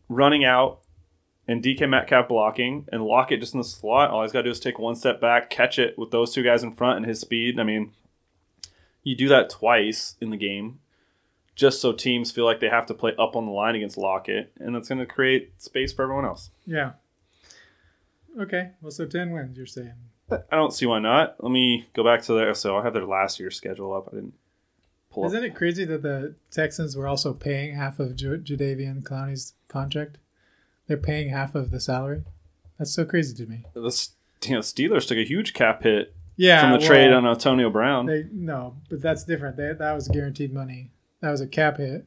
running 0.09 0.45
out 0.45 0.81
and 1.49 1.63
DK 1.63 1.89
Metcalf 1.89 2.29
blocking 2.29 2.87
and 2.93 3.05
Lockett 3.05 3.41
just 3.41 3.55
in 3.55 3.59
the 3.59 3.65
slot. 3.65 4.11
All 4.11 4.23
he's 4.23 4.33
got 4.33 4.41
to 4.41 4.45
do 4.45 4.51
is 4.51 4.61
take 4.61 4.79
one 4.79 4.97
step 4.97 5.21
back, 5.21 5.51
catch 5.51 5.79
it 5.79 5.99
with 5.99 6.11
those 6.11 6.33
two 6.33 6.43
guys 6.43 6.63
in 6.63 6.75
front 6.75 6.99
and 6.99 7.07
his 7.07 7.21
speed. 7.21 7.61
I 7.61 7.63
mean, 7.63 7.93
you 9.03 9.17
do 9.17 9.29
that 9.29 9.51
twice 9.51 10.17
in 10.21 10.31
the 10.31 10.37
game 10.37 10.81
just 11.57 11.81
so 11.81 11.93
teams 11.93 12.31
feel 12.31 12.45
like 12.45 12.61
they 12.61 12.69
have 12.69 12.87
to 12.87 12.95
play 12.95 13.15
up 13.19 13.35
on 13.35 13.47
the 13.47 13.53
line 13.53 13.75
against 13.75 13.97
Lockett, 13.97 14.53
and 14.59 14.75
that's 14.75 14.89
going 14.89 14.99
to 14.99 15.07
create 15.07 15.61
space 15.61 15.93
for 15.93 16.03
everyone 16.03 16.27
else. 16.27 16.51
Yeah. 16.67 16.93
Okay. 18.39 18.73
Well, 18.83 18.91
so 18.91 19.07
ten 19.07 19.33
wins. 19.33 19.57
You're 19.57 19.67
saying? 19.67 19.95
I 20.31 20.57
don't 20.57 20.73
see 20.73 20.87
why 20.87 20.99
not. 20.99 21.43
Let 21.43 21.51
me 21.51 21.89
go 21.95 22.05
back 22.05 22.23
to 22.23 22.35
their. 22.35 22.53
So 22.55 22.77
I 22.77 22.83
have 22.83 22.93
their 22.93 23.07
last 23.07 23.41
year's 23.41 23.57
schedule 23.57 23.95
up. 23.95 24.09
I 24.13 24.17
didn't 24.17 24.35
pull 25.11 25.25
up. 25.25 25.31
Isn't 25.31 25.45
it 25.45 25.55
crazy 25.55 25.85
that 25.87 26.03
the 26.03 26.35
Texans 26.51 26.95
were 26.95 27.09
also 27.09 27.33
paying 27.33 27.75
half 27.75 27.99
of 27.99 28.15
J- 28.17 28.27
Jadeveon 28.39 29.03
Clowney's 29.03 29.55
contract? 29.69 30.19
They're 30.87 30.97
paying 30.97 31.31
half 31.31 31.55
of 31.55 31.71
the 31.71 31.81
salary. 31.81 32.23
That's 32.79 32.93
so 32.93 33.05
crazy 33.05 33.35
to 33.37 33.51
me. 33.51 33.65
The 33.73 33.81
you 34.45 34.55
know, 34.55 34.61
Steelers 34.61 35.07
took 35.09 35.19
a 35.19 35.25
huge 35.25 35.55
cap 35.55 35.83
hit 35.83 36.15
Yeah. 36.37 36.61
from 36.61 36.73
the 36.73 36.79
well, 36.79 36.87
trade 36.87 37.13
on 37.13 37.27
Antonio 37.27 37.71
Brown. 37.71 38.07
They 38.07 38.27
no, 38.33 38.77
but 38.91 39.01
that's 39.01 39.25
different. 39.25 39.57
They, 39.57 39.73
that 39.73 39.93
was 39.95 40.09
guaranteed 40.09 40.53
money. 40.53 40.91
That 41.21 41.31
was 41.31 41.41
a 41.41 41.47
cap 41.47 41.79
hit. 41.79 42.07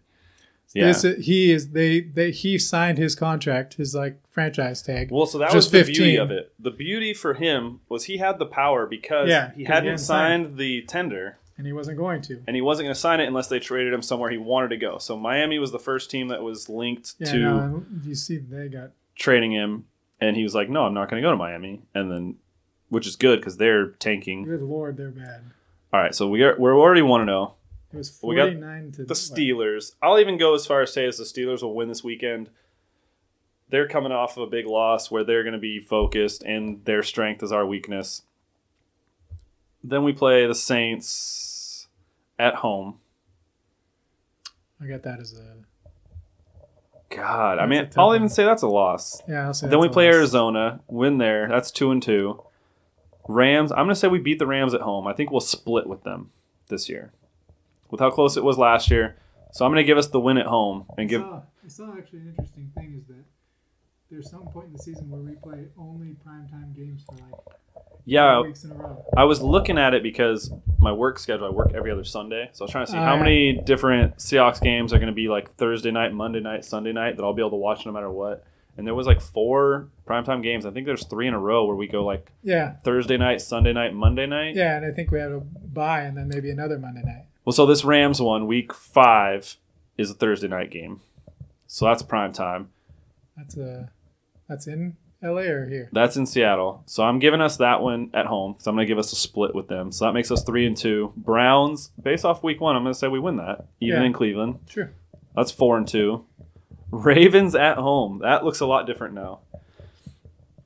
yeah. 0.74 0.86
This 0.88 1.04
uh, 1.04 1.16
he 1.20 1.52
is 1.52 1.72
they 1.72 2.02
they 2.02 2.32
he 2.32 2.58
signed 2.58 2.98
his 2.98 3.16
contract, 3.16 3.74
his 3.74 3.96
like 3.96 4.20
franchise 4.30 4.82
tag. 4.82 5.10
Well, 5.12 5.26
so 5.26 5.40
that 5.40 5.52
Just 5.52 5.74
was 5.74 5.88
the 5.88 5.92
beauty 5.92 6.16
of 6.16 6.32
it. 6.32 6.54
The 6.60 6.72
beauty 6.72 7.14
for 7.14 7.34
him 7.34 7.82
was 7.90 8.06
he 8.06 8.18
had 8.18 8.38
the 8.40 8.46
power 8.46 8.86
because 8.86 9.28
Yeah, 9.28 9.52
he 9.56 9.64
hadn't 9.66 9.84
hadn't 9.86 9.98
signed 9.98 10.58
the 10.58 10.84
tender 10.84 11.38
and 11.60 11.68
he 11.68 11.74
wasn't 11.74 11.98
going 11.98 12.22
to. 12.24 12.42
and 12.48 12.56
he 12.56 12.62
wasn't 12.64 12.86
going 12.86 12.94
to 12.96 13.00
sign 13.00 13.20
it 13.20 13.28
unless 13.28 13.48
they 13.50 13.60
traded 13.60 13.94
him 13.94 14.02
somewhere 14.02 14.32
he 14.32 14.38
wanted 14.38 14.70
to 14.70 14.78
go. 14.78 14.98
So 14.98 15.16
Miami 15.18 15.60
was 15.60 15.72
the 15.72 15.78
first 15.80 16.10
team 16.10 16.30
that 16.30 16.42
was 16.42 16.68
linked 16.70 17.14
Yeah, 17.20 17.32
to 17.34 17.38
no, 17.40 17.86
you 18.04 18.16
see 18.16 18.38
they 18.38 18.70
got 18.70 18.92
trading 19.16 19.52
him, 19.52 19.86
and 20.20 20.36
he 20.36 20.44
was 20.44 20.56
like, 20.56 20.70
"No, 20.70 20.86
I'm 20.86 20.94
not 20.96 21.10
going 21.10 21.22
to 21.22 21.28
go 21.28 21.32
to 21.32 21.38
Miami." 21.38 21.84
And 21.94 22.10
then, 22.12 22.36
which 22.88 23.06
is 23.06 23.16
good 23.16 23.40
because 23.42 23.58
they're 23.58 23.88
tanking. 23.88 24.44
good 24.46 24.62
lord, 24.64 24.98
they're 24.98 25.12
bad. 25.12 25.44
All 25.94 26.00
right, 26.02 26.16
so 26.16 26.28
we 26.28 26.42
are 26.44 26.56
we're 26.58 26.80
already 26.80 27.02
want 27.02 27.22
to 27.22 27.26
know 27.26 27.56
It 27.94 27.98
was 27.98 28.10
forty 28.10 28.56
nine 28.56 28.92
to 28.94 29.04
the 29.04 29.14
Steelers. 29.14 29.94
I'll 30.02 30.18
even 30.20 30.38
go 30.38 30.56
as 30.56 30.66
far 30.66 30.82
as 30.82 30.94
say 30.94 31.06
as 31.06 31.18
the 31.18 31.26
Steelers 31.26 31.62
will 31.62 31.76
win 31.76 31.90
this 31.90 32.04
weekend. 32.04 32.50
They're 33.70 33.88
coming 33.88 34.12
off 34.12 34.36
of 34.38 34.44
a 34.44 34.50
big 34.50 34.66
loss 34.66 35.12
where 35.12 35.24
they're 35.24 35.44
going 35.44 35.54
to 35.54 35.60
be 35.60 35.80
focused, 35.80 36.42
and 36.44 36.84
their 36.86 37.04
strength 37.04 37.44
is 37.44 37.52
our 37.52 37.66
weakness. 37.66 38.24
Then 39.84 40.04
we 40.04 40.12
play 40.12 40.46
the 40.48 40.56
Saints 40.56 41.06
at 42.40 42.56
home. 42.56 43.00
I 44.82 44.88
got 44.88 45.04
that 45.04 45.20
as 45.20 45.34
a 45.34 45.58
God, 47.10 47.58
I 47.58 47.66
mean, 47.66 47.90
I'll 47.98 48.16
even 48.16 48.30
say 48.30 48.46
that's 48.46 48.62
a 48.62 48.68
loss. 48.68 49.22
yeah. 49.28 49.48
I'll 49.48 49.54
say 49.54 49.68
then 49.68 49.80
we 49.80 49.88
a 49.88 49.90
play 49.90 50.06
loss. 50.06 50.16
Arizona, 50.16 50.80
win 50.88 51.18
there. 51.18 51.48
That's 51.50 51.72
two 51.72 51.92
and 51.92 52.02
two. 52.02 52.44
Rams. 53.28 53.72
I'm 53.72 53.80
going 53.80 53.90
to 53.90 53.96
say 53.96 54.08
we 54.08 54.20
beat 54.20 54.40
the 54.40 54.46
Rams 54.48 54.74
at 54.74 54.82
home. 54.82 55.08
I 55.08 55.14
think 55.14 55.32
we'll 55.32 55.40
split 55.40 55.88
with 55.88 56.04
them 56.04 56.32
this 56.70 56.88
year, 56.88 57.12
with 57.90 58.00
how 58.00 58.12
close 58.12 58.38
it 58.38 58.44
was 58.44 58.58
last 58.58 58.92
year. 58.92 59.18
So 59.52 59.66
I'm 59.66 59.72
going 59.72 59.84
to 59.84 59.88
give 59.88 59.98
us 59.98 60.08
the 60.08 60.20
win 60.20 60.38
at 60.38 60.46
home 60.46 60.86
and 60.98 61.10
give. 61.10 61.22
I 61.22 61.26
saw, 61.26 61.42
I 61.66 61.68
saw 61.68 61.98
actually 61.98 62.20
an 62.20 62.28
interesting 62.30 62.72
thing 62.76 62.96
is 63.00 63.08
that 63.08 63.26
there's 64.12 64.30
some 64.30 64.48
point 64.48 64.68
in 64.68 64.74
the 64.74 64.80
season 64.80 65.10
where 65.10 65.22
we 65.22 65.34
play 65.34 65.66
only 65.78 66.16
primetime 66.26 66.76
games 66.76 67.04
for 67.08 67.16
like 67.16 67.34
Yeah, 68.06 68.42
weeks 68.42 68.64
in 68.64 68.72
a 68.72 68.76
row. 68.76 69.06
I 69.16 69.24
was 69.26 69.42
looking 69.42 69.78
at 69.78 69.94
it 69.94 70.02
because 70.04 70.52
my 70.80 70.92
work 70.92 71.20
schedule, 71.20 71.46
I 71.46 71.50
work 71.50 71.74
every 71.76 71.92
other 71.92 72.04
Sunday. 72.04 72.50
So 72.54 72.64
I 72.64 72.66
was 72.66 72.72
trying 72.72 72.86
to 72.86 72.92
see 72.92 72.98
Oh, 72.98 73.02
how 73.02 73.16
yeah. 73.16 73.20
many 73.24 73.54
different 73.54 74.18
Seahawks 74.18 74.62
games 74.62 74.94
are 74.94 74.98
going 74.98 75.08
to 75.12 75.14
be 75.16 75.28
like 75.28 75.54
Thursday 75.56 75.92
night, 75.92 76.14
Monday 76.14 76.40
night, 76.40 76.66
Sunday 76.66 76.92
night 76.92 77.18
that 77.18 77.24
I'll 77.24 77.34
be 77.34 77.42
able 77.42 77.52
to 77.52 77.56
watch 77.58 77.86
no 77.86 77.92
matter 77.92 78.10
what. 78.10 78.44
And 78.78 78.88
there 78.88 78.96
was 78.96 79.06
like 79.08 79.20
four 79.20 79.90
primetime 80.08 80.42
games. 80.42 80.66
I 80.66 80.72
think 80.72 80.86
there's 80.86 81.06
three 81.06 81.28
in 81.28 81.34
a 81.34 81.40
row 81.40 81.66
where 81.66 81.76
we 81.76 81.88
go 81.88 82.06
like 82.06 82.32
Yeah, 82.44 82.76
Thursday 82.84 83.18
night, 83.18 83.42
Sunday 83.42 83.74
night, 83.74 83.94
Monday 83.94 84.26
night. 84.26 84.56
yeah, 84.56 84.78
and 84.78 84.86
I 84.86 84.92
think 84.92 85.12
we 85.12 85.20
have 85.20 85.32
a 85.34 85.40
bye 85.42 86.02
and 86.04 86.18
then 86.18 86.30
maybe 86.30 86.50
another 86.50 86.80
Monday 86.80 87.02
night. 87.04 87.26
Well, 87.44 87.54
so 87.54 87.66
this 87.66 87.84
Rams 87.84 88.22
one, 88.22 88.48
week 88.48 88.74
five, 88.74 89.58
is 89.98 90.10
a 90.12 90.14
Thursday 90.14 90.48
night 90.48 90.72
game. 90.72 91.02
So 91.68 91.86
that's 91.86 92.02
prime 92.02 92.32
time. 92.32 92.70
That's 93.36 93.58
a 93.58 93.92
that's 94.48 94.66
in 94.66 94.96
LA 95.22 95.42
or 95.42 95.66
here. 95.68 95.90
That's 95.92 96.16
in 96.16 96.26
Seattle. 96.26 96.84
So 96.86 97.04
I'm 97.04 97.20
giving 97.20 97.42
us 97.42 97.58
that 97.58 97.82
one 97.82 98.10
at 98.14 98.26
home. 98.26 98.56
So 98.60 98.70
I'm 98.72 98.76
going 98.78 98.86
to 98.88 98.92
give 98.92 98.98
us 99.00 99.12
a 99.12 99.16
split 99.16 99.54
with 99.54 99.68
them. 99.68 99.92
So 99.92 100.06
that 100.06 100.14
makes 100.14 100.32
us 100.32 100.44
three 100.44 100.66
and 100.66 100.78
two. 100.78 101.12
Browns, 101.18 101.92
based 102.02 102.24
off 102.26 102.42
week 102.44 102.62
one, 102.62 102.76
I'm 102.76 102.84
going 102.84 102.94
to 102.94 102.98
say 103.00 103.08
we 103.10 103.20
win 103.20 103.36
that, 103.38 103.68
even 103.82 104.02
Yeah. 104.02 104.06
in 104.06 104.14
Cleveland. 104.14 104.60
Sure. 104.70 104.92
That's 105.36 105.52
four 105.52 105.78
and 105.78 105.88
two. 105.88 106.26
Ravens 106.92 107.54
at 107.54 107.78
home. 107.78 108.20
That 108.20 108.44
looks 108.46 108.62
a 108.62 108.66
lot 108.66 108.88
different 108.88 109.14
now. 109.14 109.40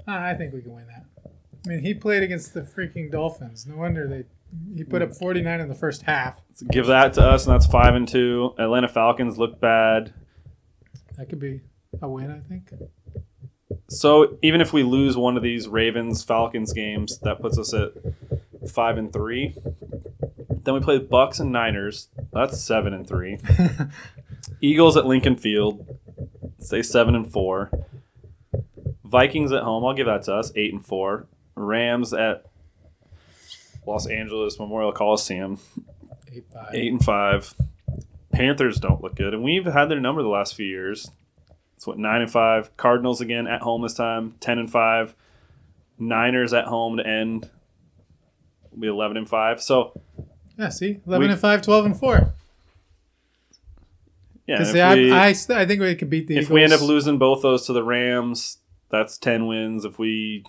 I 0.08 0.34
think 0.36 0.54
we 0.54 0.62
can 0.62 0.74
win 0.74 0.86
that. 0.88 1.06
I 1.66 1.70
mean, 1.70 1.80
he 1.80 1.94
played 1.94 2.24
against 2.24 2.54
the 2.54 2.62
freaking 2.62 3.12
Dolphins. 3.12 3.66
No 3.66 3.78
wonder 3.78 4.08
they 4.08 4.26
he 4.76 4.84
put 4.84 5.02
up 5.02 5.14
49 5.16 5.62
in 5.62 5.68
the 5.68 5.74
first 5.76 6.04
half. 6.04 6.40
Give 6.70 6.86
that 6.88 7.14
to 7.14 7.22
us, 7.24 7.48
and 7.48 7.54
that's 7.56 7.66
five 7.66 7.96
and 7.96 8.08
two. 8.08 8.54
Atlanta 8.60 8.88
Falcons 8.88 9.38
look 9.40 9.60
bad. 9.60 10.14
That 11.18 11.28
could 11.30 11.40
be 11.40 11.62
a 12.02 12.08
win, 12.08 12.30
I 12.32 12.40
think. 12.48 12.70
So 13.94 14.38
even 14.42 14.60
if 14.60 14.74
we 14.74 14.84
lose 14.84 15.16
one 15.16 15.38
of 15.38 15.44
these 15.44 15.68
Ravens 15.68 16.24
Falcons 16.24 16.74
games, 16.74 17.20
that 17.20 17.40
puts 17.40 17.60
us 17.60 17.74
at 17.74 17.92
five 18.68 18.98
and 18.98 19.14
three. 19.14 19.56
Then 20.50 20.74
we 20.74 20.80
play 20.80 21.00
Bucs 21.00 21.40
and 21.40 21.52
Niners. 21.52 22.10
That's 22.32 22.60
seven 22.62 22.94
and 22.94 23.08
three. 23.08 23.38
Eagles 24.62 24.98
at 24.98 25.06
Lincoln 25.06 25.36
Field. 25.36 25.98
Say 26.60 26.82
seven 26.82 27.16
and 27.16 27.32
four. 27.32 27.70
Vikings 29.04 29.52
at 29.52 29.64
home. 29.64 29.86
I'll 29.86 29.94
give 29.94 30.08
that 30.08 30.24
to 30.24 30.36
us. 30.36 30.52
Eight 30.56 30.74
and 30.74 30.84
four. 30.84 31.28
Rams 31.56 32.14
at 32.14 32.46
Los 33.86 34.08
Angeles 34.08 34.58
Memorial 34.58 34.92
Coliseum. 34.92 35.60
Eight 36.34 36.46
five. 36.52 36.70
Eight 36.74 36.92
and 36.92 37.04
five. 37.04 37.54
Panthers 38.32 38.80
don't 38.80 39.04
look 39.04 39.16
good, 39.16 39.36
and 39.36 39.44
we've 39.44 39.66
had 39.66 39.86
their 39.90 40.00
number 40.00 40.24
the 40.24 40.30
last 40.30 40.56
few 40.56 40.66
years. 40.66 41.12
It's 41.84 41.88
what 41.90 41.98
nine 42.00 42.22
and 42.22 42.32
five. 42.32 42.78
Cardinals 42.78 43.20
again 43.20 43.46
at 43.46 43.62
home 43.62 43.82
this 43.82 43.94
time. 43.94 44.36
Ten 44.40 44.58
and 44.58 44.72
five. 44.72 45.14
Niners 46.00 46.54
at 46.54 46.64
home 46.64 46.96
to 46.96 47.06
end. 47.06 47.50
Will 48.72 48.80
be 48.80 48.88
eleven 48.88 49.18
and 49.18 49.28
five. 49.28 49.62
So 49.62 50.00
Yeah, 50.58 50.70
see, 50.70 51.02
11 51.06 51.28
We- 51.28 51.32
and 51.34 51.42
5, 51.42 51.62
12 51.62 51.86
and 51.88 52.00
4. 52.00 52.34
yeah, 54.48 54.58
Because 54.60 54.74
we, 54.74 54.82
I, 54.82 55.28
I, 55.28 55.30
I 55.30 55.66
think 55.66 55.82
we 55.82 55.94
could 55.96 56.10
beat 56.10 56.28
the 56.28 56.36
if 56.38 56.44
Eagles. 56.44 56.54
we 56.54 56.64
end 56.64 56.72
up 56.72 56.80
losing 56.82 57.18
both 57.18 57.42
those 57.42 57.66
to 57.68 57.74
the 57.74 57.84
Rams, 57.84 58.60
that's 58.90 59.18
ten 59.18 59.48
wins. 59.48 59.84
If 59.84 60.00
we, 60.00 60.46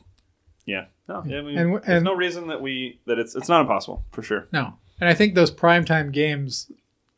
yeah, 0.67 0.85
no, 1.09 1.25
yeah, 1.27 1.43
we, 1.43 1.57
And- 1.57 1.73
there's 1.75 1.83
and- 1.89 2.05
no 2.05 2.15
reason 2.15 2.47
that 2.47 2.61
we 2.63 3.01
that 3.07 3.19
it's 3.19 3.35
it's 3.35 3.49
not 3.49 3.61
impossible 3.63 4.05
for 4.13 4.23
sure. 4.23 4.47
No. 4.53 4.75
And 5.01 5.09
I 5.09 5.15
think 5.15 5.35
those 5.35 5.51
primetime 5.51 6.13
games, 6.13 6.71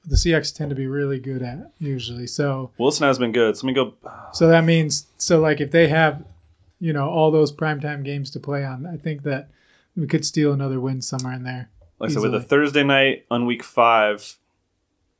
the 0.06 0.16
Seahawks 0.16 0.54
tend 0.54 0.70
to 0.70 0.76
be 0.76 0.86
really 0.86 1.18
good 1.18 1.42
at 1.42 1.72
usually. 1.78 2.26
So 2.26 2.70
Wilson 2.78 3.06
has 3.06 3.18
been 3.18 3.32
good. 3.32 3.56
So 3.56 3.66
let 3.66 3.70
me 3.70 3.74
go. 3.74 3.94
so 4.32 4.46
that 4.48 4.64
means, 4.64 5.06
so 5.18 5.40
like 5.40 5.60
if 5.60 5.70
they 5.72 5.88
have, 5.88 6.24
you 6.78 6.92
know, 6.92 7.08
all 7.08 7.30
those 7.30 7.52
primetime 7.52 8.04
games 8.04 8.30
to 8.30 8.40
play 8.40 8.64
on, 8.64 8.86
I 8.86 8.96
think 8.96 9.22
that 9.24 9.48
we 9.96 10.06
could 10.06 10.24
steal 10.24 10.52
another 10.52 10.78
win 10.78 11.02
somewhere 11.02 11.32
in 11.34 11.42
there. 11.42 11.70
Like 11.98 12.10
I 12.10 12.14
said, 12.14 12.22
with 12.22 12.34
a 12.34 12.42
Thursday 12.42 12.84
night 12.84 13.24
on 13.30 13.46
week 13.46 13.62
five, 13.62 14.36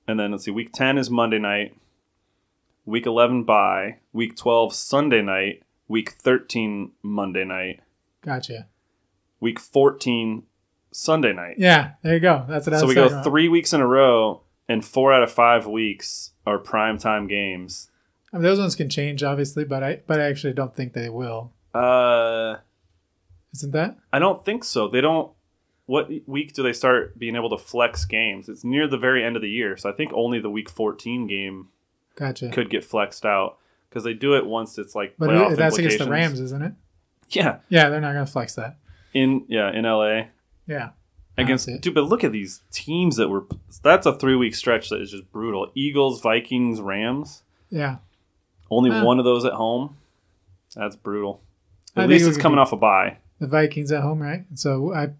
and 0.06 0.20
then 0.20 0.30
let's 0.32 0.44
see, 0.44 0.50
week 0.50 0.72
10 0.72 0.98
is 0.98 1.10
Monday 1.10 1.38
night, 1.38 1.74
week 2.84 3.06
11 3.06 3.44
bye, 3.44 3.96
week 4.12 4.36
12 4.36 4.74
Sunday 4.74 5.22
night, 5.22 5.62
week 5.88 6.10
13 6.10 6.92
Monday 7.02 7.44
night, 7.44 7.80
Gotcha. 8.22 8.66
week 9.40 9.58
14 9.58 10.42
Sunday 10.92 11.32
night. 11.32 11.56
Yeah, 11.58 11.92
there 12.02 12.14
you 12.14 12.20
go. 12.20 12.44
That's 12.48 12.66
what 12.66 12.74
I 12.74 12.76
was 12.76 12.80
so 12.82 12.86
we 12.88 12.94
go 12.94 13.06
about. 13.06 13.24
three 13.24 13.48
weeks 13.48 13.72
in 13.72 13.80
a 13.80 13.86
row, 13.86 14.42
and 14.68 14.84
four 14.84 15.12
out 15.12 15.22
of 15.22 15.30
five 15.30 15.66
weeks 15.66 16.32
are 16.46 16.58
prime 16.58 16.98
time 16.98 17.26
games. 17.26 17.90
I 18.32 18.36
mean, 18.36 18.44
those 18.44 18.58
ones 18.58 18.74
can 18.74 18.88
change, 18.88 19.22
obviously, 19.22 19.64
but 19.64 19.82
I 19.82 20.00
but 20.06 20.20
I 20.20 20.24
actually 20.24 20.52
don't 20.52 20.74
think 20.74 20.92
they 20.92 21.08
will. 21.08 21.52
Uh, 21.74 22.56
Isn't 23.54 23.72
that? 23.72 23.96
I 24.12 24.18
don't 24.18 24.44
think 24.44 24.64
so. 24.64 24.88
They 24.88 25.00
don't. 25.00 25.32
What 25.86 26.10
week 26.26 26.52
do 26.52 26.64
they 26.64 26.72
start 26.72 27.16
being 27.16 27.36
able 27.36 27.50
to 27.50 27.58
flex 27.58 28.04
games? 28.04 28.48
It's 28.48 28.64
near 28.64 28.88
the 28.88 28.98
very 28.98 29.24
end 29.24 29.36
of 29.36 29.42
the 29.42 29.48
year, 29.48 29.76
so 29.76 29.88
I 29.88 29.92
think 29.92 30.10
only 30.12 30.40
the 30.40 30.50
week 30.50 30.68
14 30.68 31.28
game 31.28 31.68
Gotcha. 32.16 32.50
could 32.50 32.70
get 32.70 32.84
flexed 32.84 33.24
out 33.24 33.58
because 33.88 34.02
they 34.02 34.12
do 34.14 34.34
it 34.34 34.44
once 34.46 34.78
it's 34.78 34.96
like 34.96 35.14
but 35.16 35.30
it, 35.30 35.56
that's 35.56 35.78
against 35.78 35.98
the. 36.00 36.10
Rams, 36.10 36.40
isn't 36.40 36.62
it? 36.62 36.72
Yeah, 37.28 37.58
Yeah, 37.68 37.88
they're 37.88 38.00
not 38.00 38.14
going 38.14 38.26
to 38.26 38.30
flex 38.30 38.54
that. 38.56 38.76
in 39.14 39.44
yeah 39.48 39.70
in 39.72 39.84
LA 39.84 40.28
Yeah. 40.66 40.90
Against 41.38 41.68
it. 41.68 41.80
dude. 41.82 41.94
But 41.94 42.04
look 42.04 42.24
at 42.24 42.32
these 42.32 42.62
teams 42.70 43.16
that 43.16 43.28
were. 43.28 43.44
That's 43.82 44.06
a 44.06 44.14
three 44.14 44.36
week 44.36 44.54
stretch 44.54 44.88
that 44.90 45.00
is 45.00 45.10
just 45.10 45.30
brutal. 45.32 45.70
Eagles, 45.74 46.20
Vikings, 46.20 46.80
Rams. 46.80 47.42
Yeah. 47.70 47.96
Only 48.70 48.90
Huh. 48.90 49.04
one 49.04 49.18
of 49.18 49.24
those 49.24 49.44
at 49.44 49.52
home. 49.52 49.96
That's 50.74 50.96
brutal. 50.96 51.42
At 51.94 52.02
think 52.02 52.10
least 52.10 52.28
it's 52.28 52.36
coming 52.36 52.58
off 52.58 52.72
a 52.72 52.76
bye, 52.76 53.18
The 53.38 53.46
Vikings 53.46 53.90
at 53.92 54.02
home, 54.02 54.20
right? 54.20 54.44
So 54.54 54.92
I 54.92 55.10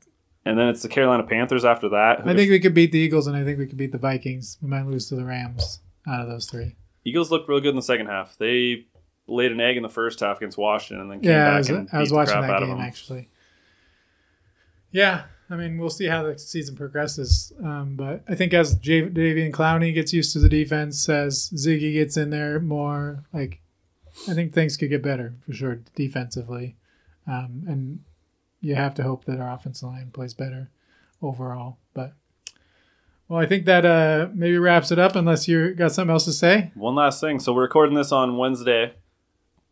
and 0.45 0.59
then 0.59 0.69
it's 0.69 0.83
the 0.83 0.89
Carolina 0.89 1.23
Panthers 1.25 1.65
after 1.65 1.89
that. 1.89 2.21
I 2.27 2.35
think 2.35 2.51
we 2.51 2.61
could 2.61 2.75
beat 2.75 2.93
the 2.93 2.99
Eagles, 2.99 3.27
and 3.27 3.37
I 3.37 3.43
think 3.45 3.59
we 3.59 3.67
could 3.67 3.79
beat 3.79 3.91
the 3.93 3.99
Vikings. 3.99 4.59
We 4.63 4.69
might 4.69 4.87
lose 4.87 5.09
to 5.09 5.17
the 5.17 5.25
Rams 5.25 5.81
out 6.07 6.21
of 6.21 6.29
those 6.29 6.47
three. 6.47 6.77
Eagles 7.05 7.31
looked 7.31 7.49
real 7.49 7.61
good 7.61 7.71
in 7.71 7.77
the 7.77 7.83
second 7.83 8.07
half. 8.07 8.37
They 8.39 8.87
laid 9.27 9.51
an 9.53 9.61
egg 9.61 9.77
in 9.77 9.83
the 9.83 9.89
first 9.89 10.21
half 10.21 10.37
against 10.37 10.57
Washington, 10.59 11.01
and 11.03 11.11
then 11.11 11.21
came 11.21 11.31
Yeah, 11.33 11.49
I 11.49 11.51
back 11.51 11.59
was, 11.59 11.69
and 11.71 11.89
I 11.93 11.99
was 11.99 12.13
watching 12.13 12.33
crap 12.35 12.43
that 12.45 12.51
out 12.51 12.63
of 12.63 12.69
game 12.69 12.77
them. 12.79 12.87
actually. 12.87 13.29
Yeah, 14.93 15.25
I 15.49 15.57
mean, 15.57 15.79
we'll 15.79 15.91
see 15.91 16.07
how 16.07 16.25
the 16.25 16.39
season 16.39 16.75
progresses. 16.75 17.53
Um, 17.63 17.95
but 17.97 18.23
I 18.29 18.35
think 18.35 18.53
as 18.53 18.75
J- 18.77 19.09
Davian 19.09 19.53
Clowney 19.53 19.95
gets 19.95 20.13
used 20.13 20.33
to 20.33 20.41
the 20.41 20.49
defense, 20.49 21.09
as 21.09 21.51
Ziggy 21.55 21.93
gets 21.93 22.17
in 22.17 22.31
there 22.31 22.59
more, 22.59 23.25
like 23.33 23.61
I 24.29 24.35
think 24.35 24.53
things 24.53 24.77
could 24.77 24.91
get 24.91 25.03
better 25.03 25.35
for 25.45 25.53
sure 25.53 25.81
defensively. 25.95 26.77
Um, 27.27 27.65
and 27.69 28.01
you 28.61 28.75
have 28.75 28.95
to 28.95 29.03
hope 29.03 29.25
that 29.27 29.41
our 29.41 29.53
offensive 29.53 29.89
line 29.89 30.11
plays 30.13 30.35
better 30.35 30.71
overall. 31.23 31.79
But 31.95 32.15
well, 33.29 33.41
I 33.41 33.47
think 33.47 33.67
that 33.67 33.85
uh, 33.85 34.29
maybe 34.35 34.59
wraps 34.59 34.91
it 34.91 34.99
up. 34.99 35.15
Unless 35.15 35.47
you 35.47 35.75
got 35.75 35.93
something 35.93 36.13
else 36.13 36.25
to 36.25 36.33
say. 36.33 36.73
One 36.75 36.95
last 36.95 37.21
thing. 37.21 37.39
So 37.39 37.53
we're 37.53 37.63
recording 37.63 37.95
this 37.95 38.13
on 38.13 38.37
Wednesday. 38.37 38.95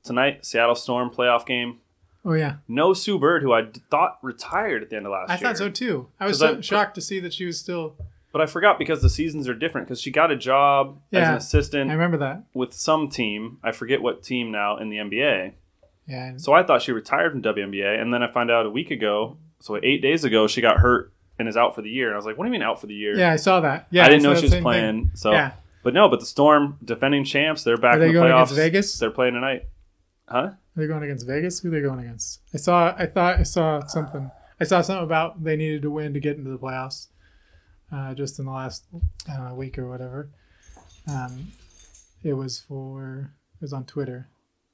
Tonight, 0.05 0.45
Seattle 0.45 0.75
Storm 0.75 1.11
playoff 1.11 1.47
game. 1.47 1.81
Oh 2.25 2.33
yeah, 2.33 2.57
No 2.69 2.93
Sue 2.95 3.19
Bird, 3.19 3.43
who 3.43 3.53
I 3.53 3.67
thought 3.91 4.19
retired 4.23 4.83
at 4.83 4.91
the 4.91 4.97
end 4.97 5.07
of 5.07 5.13
last 5.13 5.31
I 5.31 5.35
year. 5.35 5.37
I 5.37 5.41
thought 5.51 5.59
so 5.59 5.69
too. 5.69 6.09
I 6.19 6.27
was 6.27 6.39
so 6.39 6.57
I- 6.57 6.61
shocked 6.61 6.95
to 6.97 7.01
see 7.01 7.21
that 7.21 7.33
she 7.35 7.45
was 7.45 7.59
still. 7.59 7.97
But 8.33 8.41
I 8.41 8.47
forgot 8.47 8.79
because 8.81 9.01
the 9.01 9.09
seasons 9.11 9.49
are 9.49 9.55
different. 9.55 9.87
Because 9.87 10.01
she 10.01 10.11
got 10.11 10.33
a 10.33 10.37
job 10.37 10.99
as 11.13 11.29
an 11.29 11.35
assistant 11.35 11.89
I 11.91 11.93
remember 11.93 12.17
that. 12.17 12.43
with 12.53 12.73
some 12.73 13.09
team. 13.09 13.59
I 13.63 13.71
forget 13.71 14.03
what 14.03 14.25
team 14.25 14.51
now 14.51 14.77
in 14.79 14.89
the 14.91 14.97
NBA. 14.97 15.53
Yeah, 16.09 16.27
and- 16.31 16.41
So 16.41 16.53
I 16.53 16.65
thought 16.65 16.83
she 16.83 16.91
retired 16.93 17.31
from 17.31 17.43
WNBA, 17.43 18.01
and 18.01 18.13
then 18.13 18.23
I 18.25 18.27
find 18.27 18.51
out 18.51 18.67
a 18.67 18.71
week 18.71 18.91
ago, 18.91 19.37
so 19.61 19.79
eight 19.83 20.03
days 20.03 20.25
ago, 20.25 20.49
she 20.49 20.61
got 20.61 20.79
hurt 20.79 21.13
and 21.39 21.47
is 21.49 21.57
out 21.57 21.75
for 21.77 21.83
the 21.83 21.91
year. 21.91 22.07
And 22.09 22.15
I 22.15 22.17
was 22.17 22.27
like, 22.27 22.37
"What 22.37 22.45
do 22.45 22.49
you 22.49 22.53
mean 22.53 22.63
out 22.63 22.81
for 22.81 22.87
the 22.89 22.95
year?" 22.95 23.17
Yeah, 23.17 23.31
I 23.33 23.37
saw 23.37 23.61
that. 23.61 23.87
Yeah, 23.91 24.05
I 24.05 24.09
didn't 24.09 24.23
know 24.25 24.35
she 24.35 24.43
was 24.43 24.51
same 24.51 24.59
thing. 24.59 24.63
playing. 24.65 25.11
So, 25.15 25.31
Yeah. 25.33 25.53
but 25.85 25.95
no, 25.95 26.09
but 26.09 26.19
the 26.21 26.27
Storm, 26.27 26.77
defending 26.85 27.23
champs, 27.25 27.63
they're 27.63 27.77
back 27.77 27.97
Are 27.97 27.99
they 28.01 28.07
in 28.09 28.15
the 28.15 28.19
going 28.21 28.33
playoffs. 28.33 28.37
against 28.47 28.55
Vegas? 28.57 28.99
They're 28.99 29.11
playing 29.13 29.35
tonight, 29.35 29.67
huh? 30.29 30.51
Are 30.77 30.81
they 30.81 30.87
going 30.87 31.03
against 31.05 31.27
Vegas? 31.27 31.61
Who 31.61 31.69
are 31.69 31.71
they 31.71 31.81
going 31.81 32.01
against? 32.01 32.41
I 32.53 32.59
saw. 32.59 32.95
I 32.99 33.07
thought 33.07 33.39
I 33.39 33.45
saw 33.45 33.85
something. 33.87 34.31
I 34.61 34.65
saw 34.65 34.81
something 34.81 35.05
about 35.05 35.43
they 35.43 35.57
needed 35.57 35.83
to 35.83 35.91
win 35.91 36.15
to 36.15 36.21
get 36.21 36.37
into 36.37 36.51
the 36.51 36.59
playoffs. 36.59 37.09
Uh, 37.93 38.15
just 38.15 38.39
in 38.39 38.47
the 38.47 38.51
last 38.51 38.85
I 39.31 39.53
week 39.53 39.79
or 39.79 39.89
whatever. 39.89 40.31
Um, 41.09 41.49
it 42.25 42.33
was 42.33 42.61
for. 42.61 43.31
It 43.57 43.63
was 43.63 43.73
on 43.73 43.85
Twitter, 43.85 44.29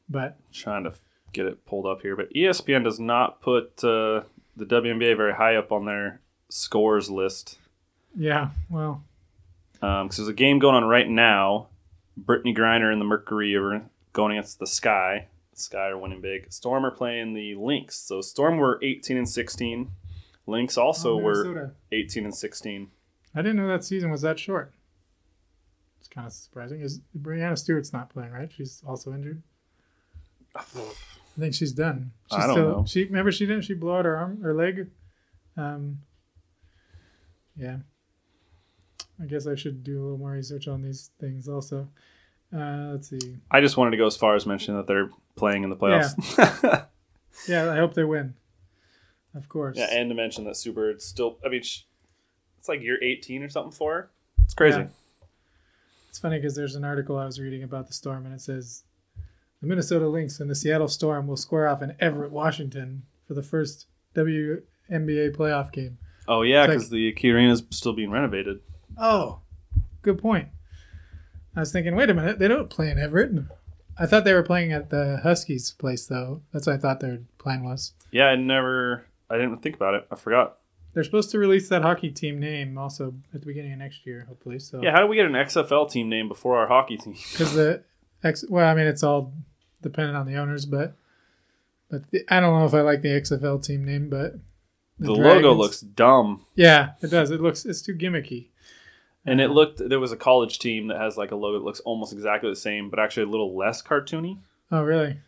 but 0.09 0.39
Trying 0.53 0.85
to 0.85 0.95
get 1.33 1.47
it 1.47 1.67
pulled 1.67 1.87
up 1.87 2.01
here, 2.03 2.17
but 2.17 2.33
ESPN 2.33 2.83
does 2.83 2.99
not 2.99 3.43
put 3.43 3.85
uh, 3.85 4.23
the 4.57 4.67
WNBA 4.67 5.17
very 5.17 5.35
high 5.35 5.55
up 5.55 5.71
on 5.71 5.85
their 5.85 6.21
scores 6.49 7.11
list. 7.11 7.59
yeah. 8.17 8.51
Well, 8.69 9.05
because 9.75 10.17
there's 10.17 10.29
a 10.29 10.33
game 10.33 10.59
going 10.59 10.77
on 10.77 10.85
right 10.85 11.09
now. 11.09 11.69
Brittney 12.21 12.57
Griner 12.57 12.93
and 12.93 13.01
the 13.01 13.05
Mercury 13.05 13.55
are 13.57 13.83
going 14.13 14.33
against 14.33 14.59
the 14.59 14.67
Sky. 14.67 15.27
Sky 15.61 15.89
are 15.89 15.99
winning 15.99 16.21
big. 16.21 16.53
Storm 16.53 16.85
are 16.85 16.91
playing 16.91 17.35
the 17.35 17.55
Lynx. 17.55 17.97
So 17.97 18.21
Storm 18.21 18.59
were 18.59 18.79
18 18.83 19.17
and 19.17 19.29
16. 19.29 19.91
Lynx 20.47 20.77
also 20.77 21.15
oh, 21.15 21.19
were 21.19 21.75
18 21.93 22.25
and 22.25 22.35
16. 22.35 22.91
I 23.35 23.43
didn't 23.43 23.57
know 23.57 23.69
that 23.69 23.85
season 23.85 24.11
was 24.11 24.23
that 24.23 24.39
short. 24.39 24.73
It's 26.01 26.09
kind 26.09 26.27
of 26.27 26.33
surprising. 26.33 26.81
Is 26.81 27.01
Breanna 27.19 27.57
Stewart's 27.57 27.93
not 27.93 28.11
playing, 28.11 28.33
right? 28.33 28.51
She's 28.53 28.83
also 28.87 29.13
injured. 29.13 29.43
I 30.57 30.63
think 31.39 31.55
she's 31.55 31.73
done. 31.73 32.11
She's 32.31 32.39
I 32.39 32.47
don't 32.47 32.55
still, 32.55 32.71
know. 32.71 32.85
She 32.87 33.05
remember 33.05 33.31
she 33.31 33.47
didn't 33.47 33.63
she 33.63 33.75
blow 33.75 33.99
out 33.99 34.05
her 34.05 34.17
arm 34.17 34.41
her 34.43 34.55
leg. 34.55 34.91
Um, 35.57 35.99
yeah. 37.57 37.77
I 39.23 39.27
guess 39.27 39.47
I 39.47 39.55
should 39.55 39.85
do 39.85 40.01
a 40.01 40.03
little 40.03 40.19
more 40.19 40.33
research 40.33 40.67
on 40.67 40.83
these 40.83 41.11
things 41.21 41.49
also. 41.49 41.89
Uh, 42.55 42.91
let's 42.93 43.09
see. 43.09 43.37
I 43.51 43.61
just 43.61 43.77
wanted 43.77 43.93
to 43.93 43.97
go 43.97 44.07
as 44.07 44.17
far 44.17 44.35
as 44.35 44.47
mentioning 44.47 44.77
that 44.77 44.87
they're 44.87 45.11
playing 45.37 45.63
in 45.63 45.71
the 45.71 45.77
playoffs. 45.77 46.37
Yeah, 46.37 46.85
yeah 47.49 47.73
I 47.73 47.77
hope 47.77 47.95
they 47.95 48.05
win. 48.05 48.35
Of 49.35 49.49
course. 49.49 49.77
Yeah, 49.77 49.89
and 49.91 50.11
to 50.11 50.15
mention 50.15 50.45
that 50.45 50.57
Super 50.57 50.91
it's 50.91 51.05
still. 51.05 51.39
I 51.45 51.49
mean, 51.49 51.61
it's 51.61 52.69
like 52.69 52.83
year 52.83 52.99
18 53.03 53.43
or 53.43 53.49
something 53.49 53.73
for 53.73 53.95
her. 53.95 54.11
It's 54.45 54.55
crazy. 54.55 54.81
Yeah. 54.81 54.87
It's 56.09 56.19
funny 56.19 56.39
because 56.39 56.57
there's 56.57 56.75
an 56.75 56.85
article 56.85 57.17
I 57.17 57.25
was 57.25 57.39
reading 57.39 57.63
about 57.63 57.87
the 57.87 57.93
storm, 57.95 58.27
and 58.27 58.35
it 58.35 58.41
says 58.41 58.83
the 59.61 59.69
Minnesota 59.69 60.09
Lynx 60.09 60.41
and 60.41 60.51
the 60.51 60.57
Seattle 60.57 60.89
Storm 60.89 61.29
will 61.29 61.37
square 61.37 61.69
off 61.69 61.83
in 61.83 61.95
Everett, 62.01 62.33
Washington, 62.33 63.05
for 63.29 63.35
the 63.35 63.43
first 63.45 63.87
WNBA 64.17 65.37
playoff 65.37 65.71
game. 65.71 65.99
Oh 66.27 66.43
yeah, 66.43 66.65
It's 66.65 66.69
like- 66.69 66.79
because 66.79 66.91
the 66.91 67.13
key 67.13 67.31
arena 67.31 67.53
is 67.53 67.63
still 67.71 67.93
being 67.93 68.11
renovated. 68.11 68.61
Oh, 68.99 69.41
good 70.03 70.19
point. 70.19 70.49
I 71.57 71.61
was 71.61 71.73
thinking, 71.73 71.97
wait 71.97 72.11
a 72.11 72.15
minute, 72.15 72.39
they 72.39 72.49
don't 72.49 72.71
play 72.71 72.91
in 72.91 72.99
Everett. 72.99 73.33
I 73.99 74.07
thought 74.07 74.25
they 74.25 74.33
were 74.33 74.43
playing 74.43 74.73
at 74.73 74.91
the 74.91 75.21
Huskies' 75.23 75.73
place, 75.73 76.07
though. 76.07 76.43
That's 76.53 76.67
what 76.67 76.77
I 76.77 76.79
thought 76.79 77.01
their 77.01 77.21
plan 77.39 77.65
was. 77.65 77.93
Yeah, 78.11 78.27
I 78.27 78.37
never. 78.37 79.05
I 79.29 79.37
didn't 79.37 79.59
think 79.59 79.77
about 79.77 79.95
it. 79.95 80.07
I 80.11 80.17
forgot. 80.17 80.59
They're 80.93 81.05
supposed 81.05 81.31
to 81.31 81.39
release 81.39 81.69
that 81.69 81.83
hockey 81.83 82.11
team 82.11 82.41
name 82.41 82.77
also 82.77 83.15
at 83.33 83.41
the 83.41 83.47
beginning 83.47 83.73
of 83.73 83.79
next 83.79 84.05
year, 84.07 84.25
hopefully. 84.29 84.59
So 84.59 84.83
Yeah, 84.83 84.93
how 84.93 85.01
do 85.01 85.07
we 85.07 85.17
get 85.17 85.27
an 85.27 85.33
XFL 85.33 85.91
team 85.91 86.09
name 86.09 86.29
before 86.29 86.59
our 86.59 86.67
hockey 86.67 86.97
team? 86.97 87.15
because 87.33 87.55
the 87.55 87.85
X, 88.25 88.45
well, 88.49 88.67
I 88.67 88.75
mean, 88.75 88.87
it's 88.87 89.03
all 89.03 89.33
dependent 89.83 90.17
on 90.17 90.27
the 90.27 90.37
owners, 90.37 90.67
but 90.67 90.97
but 91.91 92.11
the, 92.11 92.25
I 92.29 92.41
don't 92.41 92.59
know 92.59 92.67
if 92.67 92.75
I 92.75 92.81
like 92.81 93.03
the 93.03 93.09
XFL 93.09 93.65
team 93.65 93.85
name, 93.85 94.09
but 94.09 94.35
The, 94.99 95.13
logo 95.13 95.53
looks 95.53 95.81
dumb, 95.81 96.45
yeah, 96.55 96.93
it 97.03 97.11
does. 97.11 97.31
It 97.31 97.41
looks 97.41 97.65
it's 97.65 97.83
too 97.83 97.95
gimmicky. 97.95 98.49
And 99.27 99.41
it 99.41 99.49
looked. 99.49 99.87
There 99.89 100.01
was 100.01 100.13
a 100.13 100.17
college 100.17 100.59
team 100.59 100.89
that 100.89 101.01
has 101.01 101.17
like 101.17 101.31
a 101.31 101.37
logo 101.37 101.59
that 101.59 101.65
looks 101.65 101.81
almost 101.81 102.13
exactly 102.13 102.51
the 102.51 102.57
same, 102.57 102.91
but 102.91 102.99
actually 102.99 103.25
a 103.25 103.31
little 103.31 103.57
less 103.57 103.83
cartoony. 103.83 104.39
Oh, 104.73 104.83
really? 104.83 105.19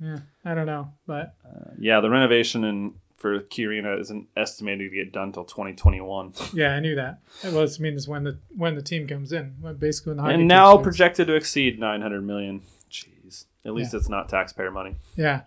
Yeah, 0.00 0.18
I 0.44 0.54
don't 0.54 0.66
know, 0.66 0.92
but 1.06 1.34
uh, 1.44 1.70
Yeah, 1.78 2.00
the 2.00 2.10
renovation 2.10 2.64
and 2.64 2.94
for 3.16 3.40
Key 3.40 3.66
Arena 3.66 3.96
isn't 3.96 4.28
estimated 4.36 4.90
to 4.90 4.96
get 4.96 5.12
done 5.12 5.32
till 5.32 5.44
2021, 5.44 6.34
yeah, 6.54 6.68
I 6.68 6.80
knew 6.80 6.94
that. 6.94 7.18
It 7.42 7.80
means 7.80 8.06
when 8.06 8.22
the 8.24 8.38
when 8.56 8.76
the 8.76 8.82
team 8.82 9.08
comes 9.08 9.32
in, 9.32 9.56
when 9.60 9.76
basically 9.76 10.14
when 10.14 10.24
the 10.24 10.30
and 10.30 10.46
now 10.48 10.76
projected 10.78 11.26
to 11.26 11.34
exceed 11.34 11.80
900 11.80 12.22
million. 12.22 12.62
Jeez, 12.90 13.46
at 13.64 13.74
least 13.74 13.92
it's 13.92 14.08
not 14.08 14.28
taxpayer 14.28 14.70
money. 14.70 14.96
Yeah, 15.16 15.42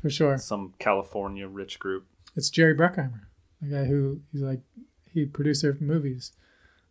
for 0.00 0.08
sure. 0.08 0.38
Some 0.38 0.74
California 0.78 1.48
rich 1.48 1.80
group. 1.80 2.06
It's 2.36 2.48
Jerry 2.48 2.76
Bruckheimer, 2.76 3.22
the 3.60 3.68
guy 3.68 3.84
who 3.84 4.20
he's 4.32 4.42
like 4.42 4.60
he 5.12 5.24
producer 5.24 5.70
of 5.70 5.80
movies, 5.80 6.30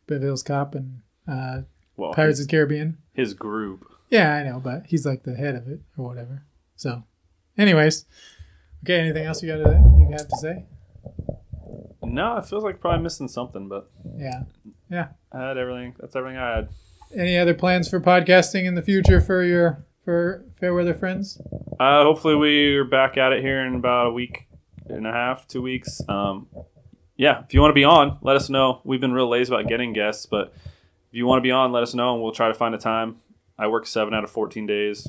Beverly 0.07 0.25
Hills 0.27 0.43
Cop 0.43 0.75
and 0.75 1.01
uh, 1.27 1.61
Well, 1.95 2.13
Pirates 2.13 2.37
his, 2.39 2.45
of 2.45 2.49
the 2.49 2.57
Caribbean. 2.57 2.97
his 3.13 3.33
group. 3.33 3.85
Yeah, 4.09 4.33
I 4.33 4.43
know, 4.43 4.59
but 4.59 4.83
he's 4.87 5.05
like 5.05 5.23
the 5.23 5.35
head 5.35 5.55
of 5.55 5.67
it 5.67 5.81
or 5.97 6.05
whatever. 6.07 6.43
So, 6.75 7.03
anyways, 7.57 8.05
okay. 8.83 8.99
Anything 9.01 9.25
else 9.25 9.43
you 9.43 9.49
got 9.49 9.63
to 9.63 9.71
you 9.97 10.07
have 10.11 10.27
to 10.27 10.37
say? 10.37 10.65
No, 12.03 12.37
it 12.37 12.45
feels 12.45 12.63
like 12.63 12.79
probably 12.79 13.03
missing 13.03 13.27
something, 13.27 13.67
but 13.67 13.89
Yeah, 14.17 14.43
yeah. 14.89 15.09
I 15.31 15.41
had 15.49 15.57
everything. 15.57 15.95
That's 15.99 16.15
everything 16.15 16.37
I 16.39 16.55
had. 16.55 16.69
Any 17.15 17.37
other 17.37 17.53
plans 17.53 17.89
for 17.89 17.99
podcasting 17.99 18.65
in 18.65 18.75
the 18.75 18.81
future 18.81 19.19
for 19.21 19.43
your 19.43 19.85
for 20.05 20.45
Fairweather 20.59 20.93
friends? 20.93 21.39
Uh, 21.79 22.03
hopefully, 22.03 22.35
we're 22.37 22.85
back 22.85 23.17
at 23.17 23.33
it 23.33 23.41
here 23.41 23.65
in 23.65 23.75
about 23.75 24.07
a 24.07 24.11
week 24.11 24.47
and 24.87 25.05
a 25.05 25.11
half, 25.11 25.47
two 25.47 25.61
weeks. 25.61 26.01
Um, 26.07 26.47
yeah, 27.17 27.43
if 27.43 27.53
you 27.53 27.59
want 27.61 27.71
to 27.71 27.75
be 27.75 27.83
on, 27.83 28.17
let 28.21 28.35
us 28.35 28.49
know. 28.49 28.81
We've 28.83 29.01
been 29.01 29.11
real 29.13 29.27
lazy 29.29 29.53
about 29.53 29.67
getting 29.67 29.91
guests, 29.93 30.25
but 30.25 30.53
if 30.55 31.13
you 31.13 31.25
want 31.25 31.39
to 31.39 31.43
be 31.43 31.51
on, 31.51 31.71
let 31.71 31.83
us 31.83 31.93
know, 31.93 32.13
and 32.13 32.21
we'll 32.23 32.31
try 32.31 32.47
to 32.47 32.53
find 32.53 32.73
a 32.75 32.77
time. 32.77 33.17
I 33.57 33.67
work 33.67 33.85
seven 33.87 34.13
out 34.13 34.23
of 34.23 34.29
fourteen 34.31 34.65
days. 34.67 35.07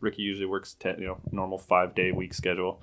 Ricky 0.00 0.22
usually 0.22 0.46
works 0.46 0.74
ten, 0.74 0.98
you 0.98 1.06
know, 1.06 1.18
normal 1.30 1.58
five 1.58 1.94
day 1.94 2.12
week 2.12 2.34
schedule. 2.34 2.80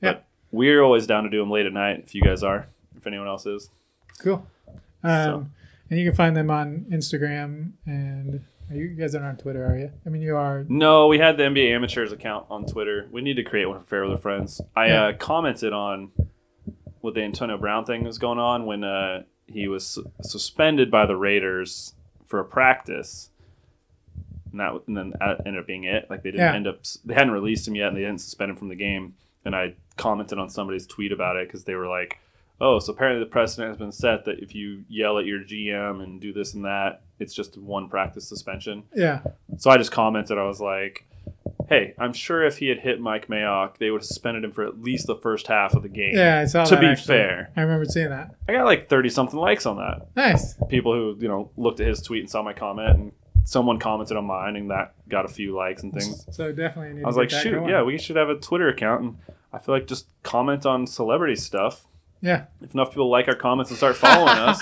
Yeah. 0.00 0.12
But 0.12 0.24
we're 0.52 0.82
always 0.82 1.06
down 1.06 1.24
to 1.24 1.30
do 1.30 1.38
them 1.40 1.50
late 1.50 1.66
at 1.66 1.72
night 1.72 2.00
if 2.06 2.14
you 2.14 2.22
guys 2.22 2.42
are. 2.42 2.68
If 2.96 3.06
anyone 3.06 3.26
else 3.26 3.46
is. 3.46 3.70
Cool. 4.20 4.46
Um, 5.02 5.24
So- 5.24 5.46
And 5.90 5.98
you 5.98 6.04
can 6.06 6.14
find 6.14 6.36
them 6.36 6.50
on 6.50 6.84
Instagram 6.90 7.72
and 7.86 8.44
you 8.70 8.88
guys 8.88 9.14
aren't 9.14 9.26
on 9.26 9.36
Twitter, 9.38 9.64
are 9.64 9.78
you? 9.78 9.90
I 10.04 10.08
mean, 10.10 10.20
you 10.20 10.36
are. 10.36 10.66
No, 10.68 11.06
we 11.06 11.18
had 11.18 11.38
the 11.38 11.44
NBA 11.44 11.70
amateurs 11.74 12.12
account 12.12 12.44
on 12.50 12.66
Twitter. 12.66 13.08
We 13.10 13.22
need 13.22 13.36
to 13.36 13.42
create 13.42 13.64
one 13.66 13.80
for 13.80 13.86
Fairweather 13.86 14.18
Friends. 14.18 14.60
I 14.76 14.88
Yeah. 14.88 15.04
uh, 15.06 15.12
commented 15.14 15.72
on 15.72 16.10
what 17.00 17.14
the 17.14 17.22
Antonio 17.22 17.56
Brown 17.58 17.84
thing 17.84 18.04
was 18.04 18.18
going 18.18 18.38
on 18.38 18.66
when 18.66 18.84
uh, 18.84 19.22
he 19.46 19.68
was 19.68 19.86
su- 19.86 20.10
suspended 20.22 20.90
by 20.90 21.06
the 21.06 21.16
Raiders 21.16 21.94
for 22.26 22.40
a 22.40 22.44
practice, 22.44 23.30
and 24.50 24.60
that 24.60 24.72
and 24.86 24.96
then 24.96 25.10
that 25.20 25.40
ended 25.46 25.60
up 25.60 25.66
being 25.66 25.84
it. 25.84 26.08
Like 26.10 26.22
they 26.22 26.30
didn't 26.30 26.46
Yeah. 26.46 26.54
end 26.54 26.66
up 26.66 26.80
they 27.04 27.14
hadn't 27.14 27.32
released 27.32 27.66
him 27.68 27.74
yet, 27.74 27.88
and 27.88 27.96
they 27.96 28.00
didn't 28.02 28.20
suspend 28.20 28.50
him 28.50 28.56
from 28.56 28.68
the 28.68 28.74
game. 28.76 29.14
And 29.44 29.54
I 29.54 29.74
commented 29.96 30.38
on 30.38 30.50
somebody's 30.50 30.86
tweet 30.86 31.12
about 31.12 31.36
it 31.36 31.48
because 31.48 31.64
they 31.64 31.74
were 31.74 31.86
like, 31.88 32.18
"Oh, 32.60 32.78
so 32.78 32.92
apparently 32.92 33.24
the 33.24 33.30
precedent 33.30 33.68
has 33.68 33.78
been 33.78 33.92
set 33.92 34.24
that 34.26 34.40
if 34.40 34.54
you 34.54 34.84
yell 34.88 35.18
at 35.18 35.26
your 35.26 35.40
GM 35.40 36.02
and 36.02 36.20
do 36.20 36.32
this 36.32 36.54
and 36.54 36.64
that, 36.64 37.02
it's 37.18 37.32
just 37.34 37.56
one 37.56 37.88
practice 37.88 38.28
suspension." 38.28 38.82
Yeah. 38.94 39.20
So 39.58 39.70
I 39.70 39.76
just 39.78 39.92
commented. 39.92 40.36
I 40.38 40.44
was 40.44 40.60
like, 40.60 41.06
"Hey, 41.68 41.94
I'm 41.98 42.12
sure 42.12 42.44
if 42.44 42.58
he 42.58 42.68
had 42.68 42.78
hit 42.80 43.00
Mike 43.00 43.28
Mayock, 43.28 43.78
they 43.78 43.90
would 43.90 44.00
have 44.02 44.06
suspended 44.06 44.44
him 44.44 44.52
for 44.52 44.64
at 44.64 44.80
least 44.80 45.06
the 45.06 45.16
first 45.16 45.46
half 45.46 45.74
of 45.74 45.82
the 45.82 45.88
game." 45.88 46.12
Yeah, 46.14 46.40
I 46.40 46.44
saw 46.46 46.64
To 46.64 46.74
that. 46.74 46.80
be 46.80 46.86
actually. 46.86 47.06
fair. 47.14 47.50
I 47.56 47.60
remember 47.62 47.84
seeing 47.84 48.10
that. 48.10 48.34
I 48.48 48.52
got 48.52 48.64
like 48.64 48.88
thirty 48.88 49.08
something 49.08 49.38
likes 49.38 49.66
on 49.66 49.76
that. 49.76 50.08
Nice. 50.16 50.54
People 50.68 50.92
who 50.94 51.16
you 51.20 51.28
know 51.28 51.50
looked 51.56 51.80
at 51.80 51.86
his 51.86 52.00
tweet 52.02 52.20
and 52.20 52.30
saw 52.30 52.42
my 52.42 52.52
comment, 52.52 52.98
and 52.98 53.12
someone 53.44 53.78
commented 53.78 54.16
on 54.16 54.24
mine, 54.26 54.56
and 54.56 54.70
that 54.70 54.94
got 55.08 55.24
a 55.24 55.28
few 55.28 55.54
likes 55.56 55.82
and 55.82 55.92
things. 55.92 56.26
So 56.30 56.52
definitely 56.52 56.94
need 56.96 57.04
I 57.04 57.06
was 57.06 57.16
to 57.16 57.20
like, 57.20 57.30
"Shoot, 57.30 57.52
going. 57.54 57.68
yeah, 57.68 57.82
we 57.82 57.98
should 57.98 58.16
have 58.16 58.28
a 58.28 58.34
Twitter 58.36 58.68
account." 58.68 59.02
And 59.02 59.16
I 59.52 59.58
feel 59.58 59.74
like 59.74 59.86
just 59.86 60.06
comment 60.22 60.66
on 60.66 60.86
celebrity 60.86 61.36
stuff. 61.36 61.86
Yeah. 62.20 62.46
If 62.60 62.74
enough 62.74 62.90
people 62.90 63.08
like 63.10 63.28
our 63.28 63.36
comments 63.36 63.70
and 63.70 63.76
start 63.78 63.96
following 63.96 64.28
us, 64.38 64.60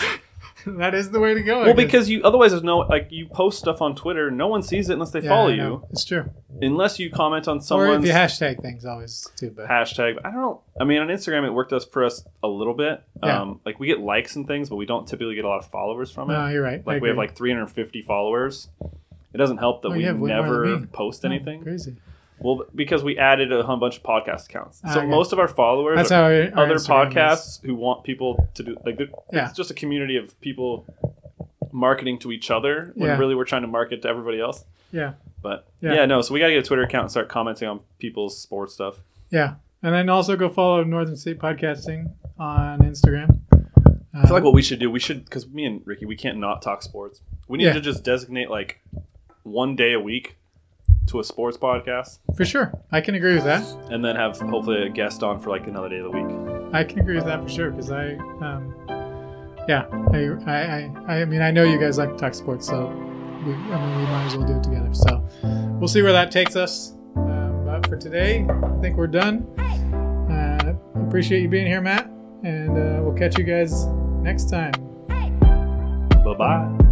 that 0.79 0.95
is 0.95 1.11
the 1.11 1.21
way 1.21 1.35
to 1.35 1.43
go. 1.43 1.61
I 1.63 1.67
well, 1.67 1.75
guess. 1.75 1.85
because 1.85 2.09
you 2.11 2.23
otherwise 2.23 2.51
there's 2.51 2.63
no 2.63 2.79
like 2.79 3.09
you 3.11 3.27
post 3.27 3.59
stuff 3.59 3.81
on 3.81 3.95
Twitter, 3.95 4.31
no 4.31 4.49
one 4.49 4.63
sees 4.63 4.91
it 4.91 4.95
unless 4.95 5.11
they 5.13 5.21
Yeah, 5.21 5.29
follow 5.31 5.49
you. 5.49 5.85
It's 5.91 6.05
true. 6.05 6.29
Unless 6.61 6.99
you 6.99 7.11
comment 7.11 7.49
on 7.49 7.59
Or 7.59 7.61
someone's 7.61 8.05
if 8.05 8.09
you 8.09 8.13
hashtag 8.15 8.61
things, 8.63 8.85
always 8.85 9.27
too. 9.37 9.51
But 9.51 9.69
hashtag. 9.69 10.19
I 10.25 10.31
don't 10.31 10.41
know. 10.41 10.63
I 10.81 10.85
mean, 10.85 11.01
on 11.01 11.09
Instagram, 11.09 11.47
it 11.47 11.51
worked 11.53 11.73
us 11.73 11.85
for 11.85 12.05
us 12.05 12.25
a 12.43 12.49
little 12.49 12.75
bit. 12.75 13.03
Yeah. 13.23 13.43
Um, 13.43 13.61
like 13.65 13.79
we 13.79 13.87
get 13.87 14.01
likes 14.01 14.37
and 14.37 14.47
things, 14.47 14.69
but 14.69 14.77
we 14.77 14.87
don't 14.87 15.07
typically 15.07 15.35
get 15.35 15.45
a 15.45 15.49
lot 15.49 15.59
of 15.59 15.71
followers 15.71 16.11
from 16.11 16.31
it. 16.31 16.35
no, 16.35 16.47
you're 16.49 16.63
right. 16.63 16.87
Like 16.87 17.03
we 17.03 17.09
have 17.09 17.17
like 17.17 17.37
350 17.37 18.03
followers. 18.03 18.69
It 19.35 19.39
doesn't 19.39 19.59
help 19.59 19.83
that 19.83 19.89
Oh, 19.89 19.93
we 19.93 20.01
you 20.01 20.07
have 20.07 20.19
way 20.19 20.35
more 20.35 20.61
than 20.67 20.73
never 20.73 20.87
post 20.87 21.25
Oh, 21.25 21.29
anything. 21.29 21.63
crazy. 21.63 21.97
Well, 22.39 22.65
because 22.75 23.03
we 23.03 23.17
added 23.19 23.51
a 23.53 23.63
whole 23.63 23.77
bunch 23.79 23.97
of 23.97 24.03
podcast 24.03 24.47
accounts. 24.47 24.83
So 24.93 24.99
okay. 25.01 25.07
most 25.07 25.33
of 25.33 25.39
our 25.39 25.49
followers 25.49 25.97
That's 25.97 26.13
are 26.13 26.25
our, 26.25 26.33
our 26.55 26.65
other 26.67 26.75
Instagram 26.75 26.77
is. 26.77 26.89
podcasts 27.15 27.63
who 27.65 27.75
want 27.75 28.05
people 28.05 28.49
to 28.55 28.63
do 28.63 28.77
like 28.85 28.99
Yeah. 29.33 29.49
it's 29.49 29.57
just 29.57 29.71
a 29.71 29.75
community 29.75 30.17
of 30.17 30.39
people 30.41 30.85
marketing 31.73 32.19
to 32.21 32.33
each 32.33 32.51
other 32.51 32.93
when 32.95 33.09
Yeah. 33.09 33.19
really 33.19 33.35
we're 33.35 33.45
trying 33.45 33.63
to 33.63 33.69
market 33.69 34.03
to 34.03 34.09
everybody 34.09 34.41
else. 34.41 34.65
Yeah, 34.93 35.15
But 35.43 35.67
Yeah. 35.81 35.95
yeah, 35.95 36.07
no. 36.07 36.21
So 36.23 36.33
we 36.35 36.41
got 36.41 36.47
to 36.49 36.53
get 36.55 36.61
a 36.65 36.67
Twitter 36.67 36.83
account 36.83 37.03
and 37.05 37.11
start 37.11 37.29
commenting 37.29 37.69
on 37.69 37.81
people's 37.99 38.39
sports 38.39 38.75
stuff. 38.75 39.01
yeah, 39.31 39.55
and 39.83 39.93
then 39.95 40.09
also 40.09 40.37
go 40.37 40.49
follow 40.49 40.85
Northern 40.85 41.17
State 41.17 41.39
Podcasting 41.39 42.13
on 42.39 42.81
Instagram. 42.81 43.41
I 44.15 44.23
feel 44.27 44.31
like 44.35 44.41
um, 44.41 44.45
what 44.45 44.55
we 44.55 44.63
should 44.63 44.79
do, 44.79 44.91
we 44.91 44.99
should, 45.01 45.25
because 45.25 45.47
me 45.49 45.65
and 45.67 45.83
Ricky, 45.85 46.07
we 46.07 46.17
can't 46.17 46.39
not 46.39 46.63
talk 46.63 46.83
sports. 46.83 47.21
We 47.49 47.59
need 47.59 47.65
Yeah. 47.65 47.73
to 47.75 47.81
just 47.81 48.03
designate 48.05 48.49
like 48.51 48.81
one 49.43 49.77
day 49.77 49.93
a 49.93 50.01
week 50.01 50.36
to 51.07 51.21
a 51.21 51.25
sports 51.25 51.57
podcast, 51.57 52.19
for 52.37 52.45
sure, 52.45 52.73
I 52.91 53.01
can 53.01 53.15
agree 53.15 53.35
with 53.35 53.45
that. 53.45 53.63
and 53.91 54.05
then 54.05 54.17
have 54.17 54.39
hopefully 54.39 54.83
a 54.87 54.89
guest 54.89 55.23
on 55.23 55.41
for 55.41 55.51
like 55.51 55.67
another 55.67 55.89
day 55.89 55.99
of 55.99 56.05
the 56.05 56.11
week. 56.11 56.71
I 56.75 56.85
can 56.85 56.99
agree 57.01 57.15
with 57.17 57.25
that 57.27 57.43
for 57.43 57.49
sure 57.49 57.71
because 57.71 57.91
I, 57.91 58.15
um, 58.41 58.75
yeah, 59.69 59.87
I, 60.13 60.51
I, 60.51 60.91
I, 61.09 61.21
I 61.21 61.25
mean, 61.25 61.43
I 61.43 61.51
know 61.51 61.63
you 61.65 61.79
guys 61.79 61.99
like 61.99 62.11
to 62.11 62.17
talk 62.17 62.35
sports, 62.35 62.67
so 62.67 62.87
we, 63.47 63.53
I 63.53 63.57
mean, 63.57 63.99
we 63.99 64.05
might 64.05 64.27
as 64.27 64.37
well 64.37 64.47
do 64.47 64.57
it 64.57 64.63
together. 64.65 64.93
So 64.93 65.25
we'll 65.79 65.89
see 65.89 66.03
where 66.03 66.13
that 66.13 66.31
takes 66.31 66.57
us. 66.57 66.93
Um, 67.17 67.65
but 67.65 67.87
for 67.89 67.97
today, 67.97 68.45
I 68.49 68.81
think 68.81 68.97
we're 68.97 69.07
done. 69.07 69.47
Uh, 70.31 70.75
appreciate 71.07 71.41
you 71.43 71.49
being 71.49 71.67
here, 71.67 71.81
Matt, 71.81 72.07
and 72.43 72.71
uh, 72.71 73.03
we'll 73.03 73.15
catch 73.15 73.39
you 73.39 73.45
guys 73.45 73.87
next 74.23 74.51
time. 74.51 74.73
Bye 76.25 76.35
bye. 76.35 76.86